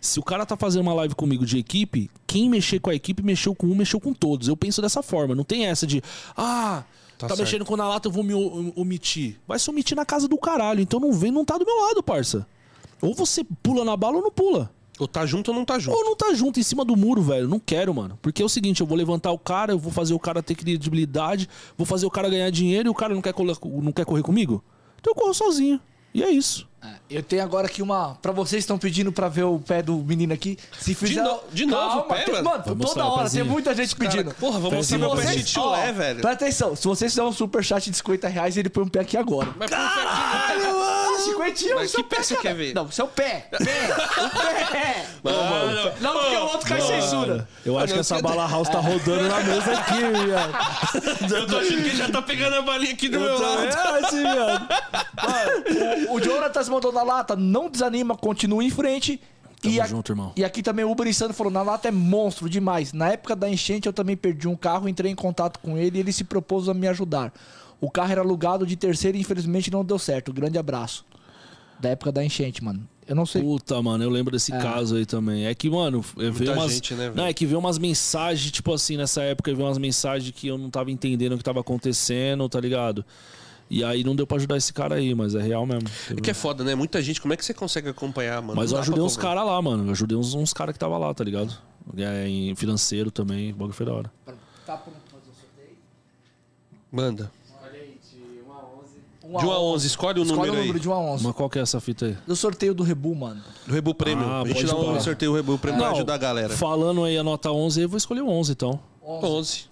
Se 0.00 0.20
o 0.20 0.22
cara 0.22 0.46
tá 0.46 0.56
fazendo 0.56 0.82
uma 0.82 0.94
live 0.94 1.16
comigo 1.16 1.44
de 1.44 1.58
equipe, 1.58 2.08
quem 2.26 2.48
mexer 2.48 2.78
com 2.78 2.90
a 2.90 2.94
equipe, 2.94 3.22
mexeu 3.22 3.54
com 3.54 3.66
um, 3.66 3.74
mexeu 3.74 3.98
com 3.98 4.14
todos. 4.14 4.46
Eu 4.46 4.56
penso 4.56 4.80
dessa 4.80 5.02
forma, 5.02 5.34
não 5.34 5.42
tem 5.42 5.66
essa 5.66 5.86
de, 5.86 6.00
ah, 6.36 6.84
tá, 7.18 7.26
Tá 7.26 7.36
mexendo 7.36 7.64
com 7.64 7.76
na 7.76 7.88
lata, 7.88 8.06
eu 8.06 8.12
vou 8.12 8.22
me 8.22 8.32
omitir. 8.76 9.40
Vai 9.48 9.58
se 9.58 9.68
omitir 9.68 9.96
na 9.96 10.06
casa 10.06 10.28
do 10.28 10.38
caralho, 10.38 10.80
então 10.80 11.00
não 11.00 11.12
vem, 11.12 11.32
não 11.32 11.44
tá 11.44 11.58
do 11.58 11.66
meu 11.66 11.76
lado, 11.80 12.02
parça. 12.04 12.46
Ou 13.02 13.12
você 13.12 13.42
pula 13.62 13.84
na 13.84 13.96
bala 13.96 14.18
ou 14.18 14.22
não 14.22 14.30
pula. 14.30 14.70
Ou 15.00 15.08
tá 15.08 15.24
junto 15.24 15.50
ou 15.50 15.56
não 15.56 15.64
tá 15.64 15.78
junto. 15.78 15.96
Ou 15.96 16.04
não 16.04 16.14
tá 16.14 16.32
junto 16.34 16.60
em 16.60 16.62
cima 16.62 16.84
do 16.84 16.94
muro, 16.94 17.22
velho. 17.22 17.48
Não 17.48 17.58
quero, 17.58 17.92
mano. 17.94 18.18
Porque 18.20 18.42
é 18.42 18.44
o 18.44 18.48
seguinte, 18.48 18.82
eu 18.82 18.86
vou 18.86 18.96
levantar 18.96 19.32
o 19.32 19.38
cara, 19.38 19.72
eu 19.72 19.78
vou 19.78 19.90
fazer 19.90 20.12
o 20.12 20.18
cara 20.18 20.42
ter 20.42 20.54
credibilidade, 20.54 21.48
vou 21.76 21.86
fazer 21.86 22.04
o 22.04 22.10
cara 22.10 22.28
ganhar 22.28 22.50
dinheiro 22.50 22.88
e 22.88 22.90
o 22.90 22.94
cara 22.94 23.14
não 23.14 23.22
quer, 23.22 23.34
não 23.82 23.92
quer 23.92 24.04
correr 24.04 24.22
comigo? 24.22 24.62
Então 25.00 25.12
eu 25.12 25.14
corro 25.14 25.34
sozinho. 25.34 25.80
E 26.14 26.22
é 26.22 26.30
isso. 26.30 26.69
Eu 27.10 27.22
tenho 27.22 27.42
agora 27.42 27.66
aqui 27.66 27.82
uma. 27.82 28.14
Pra 28.22 28.32
vocês 28.32 28.60
que 28.60 28.64
estão 28.64 28.78
pedindo 28.78 29.12
pra 29.12 29.28
ver 29.28 29.42
o 29.42 29.58
pé 29.58 29.82
do 29.82 29.96
menino 29.96 30.32
aqui. 30.32 30.56
Se 30.78 30.94
fizer. 30.94 31.22
no- 31.22 31.40
de 31.52 31.66
novo 31.66 31.98
o 31.98 32.02
pé, 32.04 32.22
tem- 32.22 32.34
mano? 32.36 32.44
Mano, 32.50 32.84
toda 32.86 33.04
hora, 33.04 33.22
pezinho. 33.24 33.44
tem 33.44 33.52
muita 33.52 33.74
gente 33.74 33.94
pedindo. 33.96 34.32
Porra, 34.34 34.58
vamos 34.60 34.76
mostrar 34.76 34.98
meu 34.98 35.10
pé 35.16 35.24
de 35.34 35.46
chulé, 35.46 35.92
velho. 35.92 36.20
Presta 36.20 36.44
atenção, 36.44 36.74
se 36.76 36.86
vocês 36.86 37.12
fizer 37.12 37.22
um 37.22 37.32
superchat 37.32 37.90
de 37.90 37.96
50 37.96 38.28
reais, 38.28 38.56
ele 38.56 38.70
põe 38.70 38.84
um 38.84 38.88
pé 38.88 39.00
aqui 39.00 39.16
agora. 39.16 39.48
Mas 39.58 39.68
por 39.70 39.76
que- 39.76 39.84
Ah, 39.84 41.16
50 41.24 41.74
Mas 41.74 41.92
que 41.94 42.02
pé 42.02 42.22
você 42.22 42.36
quer 42.36 42.54
ver? 42.54 42.74
Não, 42.74 42.90
seu 42.90 43.06
pé. 43.06 43.46
Pé. 43.50 43.58
o 43.58 44.70
pé. 44.72 45.06
Mano, 45.22 45.92
Não, 46.00 46.12
porque 46.14 46.36
o 46.36 46.40
outro 46.44 46.66
cai 46.68 46.80
censura. 46.80 47.46
Eu 47.66 47.78
acho 47.78 47.92
que 47.92 48.00
essa 48.00 48.22
bala 48.22 48.46
house 48.48 48.68
tá 48.70 48.78
rodando 48.80 49.28
na 49.28 49.40
mesa 49.40 49.72
aqui, 49.72 49.98
viado. 49.98 50.54
eu 51.34 51.46
tô 51.46 51.58
achando 51.58 51.82
que 51.82 51.96
já 51.96 52.08
tá 52.08 52.22
pegando 52.22 52.56
a 52.56 52.62
balinha 52.62 52.92
aqui 52.94 53.08
do 53.08 53.20
meu 53.20 53.38
lado. 53.38 53.64
É, 53.64 54.06
assim, 54.06 54.22
viado. 54.22 54.68
O, 56.08 56.14
o 56.14 56.22
Jonatas 56.22 56.69
mandou 56.70 56.92
na 56.92 57.02
lata, 57.02 57.36
não 57.36 57.68
desanima, 57.68 58.16
continua 58.16 58.62
em 58.64 58.70
frente. 58.70 59.20
Tamo 59.60 59.74
e, 59.74 59.80
a- 59.80 59.86
junto, 59.86 60.12
irmão. 60.12 60.32
e 60.36 60.42
aqui 60.44 60.62
também 60.62 60.84
o 60.86 60.90
Uber 60.90 61.06
Insano 61.06 61.34
falou, 61.34 61.52
na 61.52 61.62
lata 61.62 61.88
é 61.88 61.90
monstro 61.90 62.48
demais. 62.48 62.92
Na 62.94 63.08
época 63.12 63.36
da 63.36 63.48
enchente 63.50 63.86
eu 63.86 63.92
também 63.92 64.16
perdi 64.16 64.48
um 64.48 64.56
carro, 64.56 64.88
entrei 64.88 65.12
em 65.12 65.14
contato 65.14 65.58
com 65.58 65.76
ele 65.76 65.98
e 65.98 66.00
ele 66.00 66.12
se 66.12 66.24
propôs 66.24 66.68
a 66.68 66.72
me 66.72 66.88
ajudar. 66.88 67.32
O 67.78 67.90
carro 67.90 68.12
era 68.12 68.20
alugado 68.22 68.66
de 68.66 68.76
terceiro 68.76 69.18
e 69.18 69.20
infelizmente 69.20 69.70
não 69.70 69.84
deu 69.84 69.98
certo. 69.98 70.32
Grande 70.32 70.56
abraço. 70.58 71.04
Da 71.78 71.90
época 71.90 72.10
da 72.12 72.24
enchente, 72.24 72.62
mano. 72.62 72.86
Eu 73.06 73.16
não 73.16 73.26
sei. 73.26 73.42
Puta, 73.42 73.82
mano, 73.82 74.04
eu 74.04 74.10
lembro 74.10 74.30
desse 74.32 74.52
caso 74.52 74.94
aí 74.96 75.04
também. 75.04 75.44
É 75.46 75.54
que, 75.54 75.68
mano, 75.68 76.04
eu 76.16 76.32
vi 76.32 76.48
umas. 76.48 76.72
gente, 76.72 76.94
né, 76.94 77.04
velho? 77.04 77.16
não, 77.16 77.24
é 77.26 77.32
que 77.32 77.44
veio 77.44 77.58
umas 77.58 77.76
mensagens, 77.76 78.52
tipo 78.52 78.72
assim, 78.72 78.96
nessa 78.96 79.22
época, 79.22 79.52
veio 79.52 79.66
umas 79.66 79.78
mensagens 79.78 80.30
que 80.34 80.46
eu 80.46 80.56
não 80.56 80.70
tava 80.70 80.90
entendendo 80.92 81.32
o 81.32 81.38
que 81.38 81.42
tava 81.42 81.58
acontecendo, 81.60 82.48
tá 82.48 82.60
ligado? 82.60 83.04
E 83.70 83.84
aí 83.84 84.02
não 84.02 84.16
deu 84.16 84.26
pra 84.26 84.36
ajudar 84.36 84.56
esse 84.56 84.72
cara 84.72 84.96
aí, 84.96 85.14
mas 85.14 85.36
é 85.36 85.40
real 85.40 85.64
mesmo. 85.64 85.88
É 86.10 86.20
que 86.20 86.30
é 86.30 86.34
foda, 86.34 86.64
né? 86.64 86.74
Muita 86.74 87.00
gente, 87.00 87.20
como 87.20 87.32
é 87.32 87.36
que 87.36 87.44
você 87.44 87.54
consegue 87.54 87.88
acompanhar, 87.88 88.42
mano? 88.42 88.56
Mas 88.56 88.72
Não 88.72 88.78
eu 88.78 88.82
ajudei 88.82 89.02
uns 89.02 89.16
caras 89.16 89.46
lá, 89.46 89.62
mano. 89.62 89.86
Eu 89.86 89.92
ajudei 89.92 90.18
uns, 90.18 90.34
uns 90.34 90.52
caras 90.52 90.72
que 90.72 90.78
tava 90.78 90.98
lá, 90.98 91.14
tá 91.14 91.22
ligado? 91.22 91.56
É, 91.96 92.26
em 92.28 92.54
financeiro 92.56 93.12
também, 93.12 93.52
o 93.52 93.54
bagulho 93.54 93.72
foi 93.72 93.86
da 93.86 93.92
hora. 93.94 94.12
Tá 94.66 94.76
pronto 94.76 94.96
pra 95.08 95.18
fazer 95.20 95.30
o 95.30 95.34
sorteio? 95.34 95.76
Manda. 96.90 97.30
Um 99.22 99.38
De 99.38 99.46
1 99.46 99.50
a 99.52 99.60
11, 99.60 99.86
escolhe 99.86 100.18
o 100.18 100.22
Escolhe 100.24 100.38
número 100.40 100.52
o 100.52 100.56
número 100.56 100.74
aí. 100.74 100.80
de 100.80 100.88
1 100.88 100.92
a 100.92 100.98
11. 100.98 101.24
Mas 101.24 101.36
qual 101.36 101.48
que 101.48 101.58
é 101.60 101.62
essa 101.62 101.80
fita 101.80 102.06
aí? 102.06 102.18
Do 102.26 102.34
sorteio 102.34 102.74
do 102.74 102.82
Rebu, 102.82 103.14
mano. 103.14 103.40
Do 103.64 103.72
Rebu 103.72 103.94
Prêmio. 103.94 104.26
Ah, 104.26 104.40
a 104.42 104.48
gente 104.48 104.66
dá 104.66 104.74
um 104.74 105.00
sorteio 105.00 105.30
o 105.30 105.34
Rebu 105.36 105.56
Prêmio 105.56 105.78
pra 105.78 105.92
ajudar 105.92 106.14
a 106.14 106.18
galera. 106.18 106.52
Falando 106.56 107.04
aí 107.04 107.16
a 107.16 107.22
nota 107.22 107.52
11, 107.52 107.82
eu 107.82 107.88
vou 107.88 107.96
escolher 107.96 108.22
o 108.22 108.28
11, 108.28 108.50
então. 108.50 108.80
11. 109.04 109.66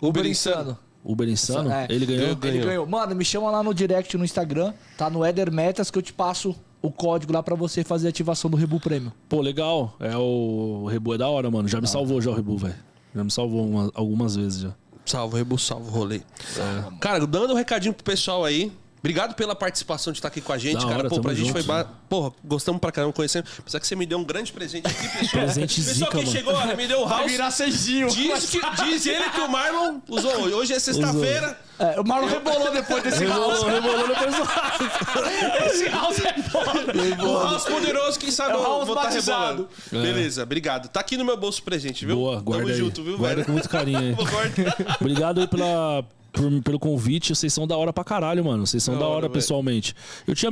Uber 0.00 0.24
Insano. 0.24 0.78
Uber 1.04 1.28
Insano? 1.28 1.70
É. 1.70 1.86
Ele 1.88 2.04
ganhou? 2.06 2.24
Ele 2.26 2.34
Ganhou. 2.36 2.66
ganhou. 2.66 2.86
Mano, 2.86 3.14
me 3.14 3.24
chama 3.24 3.50
lá 3.50 3.62
no 3.62 3.72
direct 3.74 4.16
no 4.16 4.24
Instagram, 4.24 4.72
tá 4.98 5.08
no 5.08 5.24
Eder 5.24 5.50
Metas 5.52 5.90
que 5.90 5.98
eu 5.98 6.02
te 6.02 6.12
passo 6.12 6.54
o 6.82 6.90
código 6.90 7.32
lá 7.32 7.42
pra 7.42 7.54
você 7.54 7.82
fazer 7.84 8.06
a 8.06 8.10
ativação 8.10 8.50
do 8.50 8.56
Rebu 8.56 8.80
Prêmio. 8.80 9.12
Pô, 9.28 9.40
legal. 9.40 9.94
É 10.00 10.16
o... 10.16 10.82
o 10.84 10.86
Rebu 10.88 11.14
é 11.14 11.18
da 11.18 11.28
hora, 11.28 11.50
mano. 11.50 11.68
Já 11.68 11.80
me 11.80 11.86
salvou 11.86 12.20
já 12.20 12.30
o 12.30 12.34
Rebu, 12.34 12.56
velho. 12.58 12.74
Já 13.14 13.24
me 13.24 13.30
salvou 13.30 13.66
uma- 13.66 13.90
algumas 13.94 14.36
vezes 14.36 14.60
já. 14.60 14.70
Salvo, 15.04 15.36
Rebu, 15.36 15.58
salvo, 15.58 15.90
rolê. 15.90 16.20
Cara, 17.00 17.26
dando 17.26 17.52
um 17.52 17.56
recadinho 17.56 17.92
pro 17.92 18.04
pessoal 18.04 18.44
aí. 18.44 18.70
Obrigado 19.00 19.34
pela 19.34 19.56
participação 19.56 20.12
de 20.12 20.18
estar 20.18 20.28
aqui 20.28 20.40
com 20.40 20.52
a 20.52 20.58
gente, 20.58 20.74
Da 20.82 20.86
cara. 20.86 20.98
hora, 20.98 21.08
Pô, 21.08 21.20
pra 21.20 21.32
gente 21.34 21.46
junto. 21.46 21.52
foi. 21.54 21.62
Ba... 21.62 21.84
Porra, 22.08 22.32
gostamos 22.44 22.80
pra 22.80 22.92
caramba 22.92 23.12
conhecendo. 23.12 23.46
Apesar 23.58 23.80
que 23.80 23.86
você 23.86 23.96
me 23.96 24.04
deu 24.06 24.18
um 24.18 24.24
grande 24.24 24.52
presente 24.52 24.86
aqui, 24.86 25.08
pessoal. 25.18 25.44
Presente 25.44 25.74
pessoal 25.76 25.94
zica, 25.94 26.10
que 26.10 26.16
mano. 26.18 26.30
chegou, 26.30 26.54
olha, 26.54 26.76
me 26.76 26.86
deu 26.86 27.00
o 27.02 27.08
house. 27.08 27.54
Seijinho. 27.54 28.08
Diz, 28.08 28.50
que, 28.50 28.60
diz 28.84 29.06
ele 29.06 29.30
que 29.30 29.40
o 29.40 29.48
Marlon 29.48 30.00
usou 30.08 30.32
hoje. 30.54 30.72
É 30.74 30.78
sexta-feira. 30.78 31.58
É, 31.78 31.98
o 31.98 32.04
Marlon 32.06 32.28
rebolou 32.28 32.70
depois 32.72 33.02
desse 33.02 33.24
house. 33.24 33.62
rebolou 33.62 34.06
depois 34.06 34.34
do 34.36 35.64
Esse 35.66 35.88
house 35.88 36.18
é 36.22 36.42
foda. 36.42 36.92
O 37.26 37.38
House 37.42 37.64
poderoso, 37.64 38.18
quem 38.18 38.30
sabe 38.30 38.52
É 38.52 38.56
o 38.56 38.58
eu 38.58 38.62
House 38.64 38.86
vou 38.86 38.94
estar 38.96 39.08
batizado. 39.08 39.68
rebolando. 39.90 40.14
Beleza, 40.14 40.42
obrigado. 40.42 40.88
Tá 40.90 41.00
aqui 41.00 41.16
no 41.16 41.24
meu 41.24 41.38
bolso 41.38 41.62
presente, 41.62 42.04
viu? 42.04 42.16
Boa, 42.16 42.40
guarda 42.40 42.64
Tamo 42.64 42.74
aí. 42.74 42.78
junto, 42.78 43.02
viu, 43.02 43.16
guarda 43.16 43.36
velho? 43.36 43.46
com 43.46 43.52
muito 43.52 43.68
carinho 43.68 43.98
aí. 43.98 44.14
Obrigado 45.00 45.40
aí 45.40 45.46
pela, 45.48 46.04
por- 46.32 46.62
pelo 46.62 46.78
convite. 46.78 47.34
Vocês 47.34 47.52
são 47.52 47.66
da 47.66 47.76
hora 47.76 47.92
pra 47.92 48.02
caralho, 48.04 48.44
mano. 48.44 48.66
Vocês 48.66 48.82
são 48.82 48.94
Da 48.94 49.00
da 49.00 49.06
hora, 49.06 49.16
hora 49.16 49.30
pessoalmente. 49.30 49.94
Eu 50.26 50.34
tinha 50.34 50.48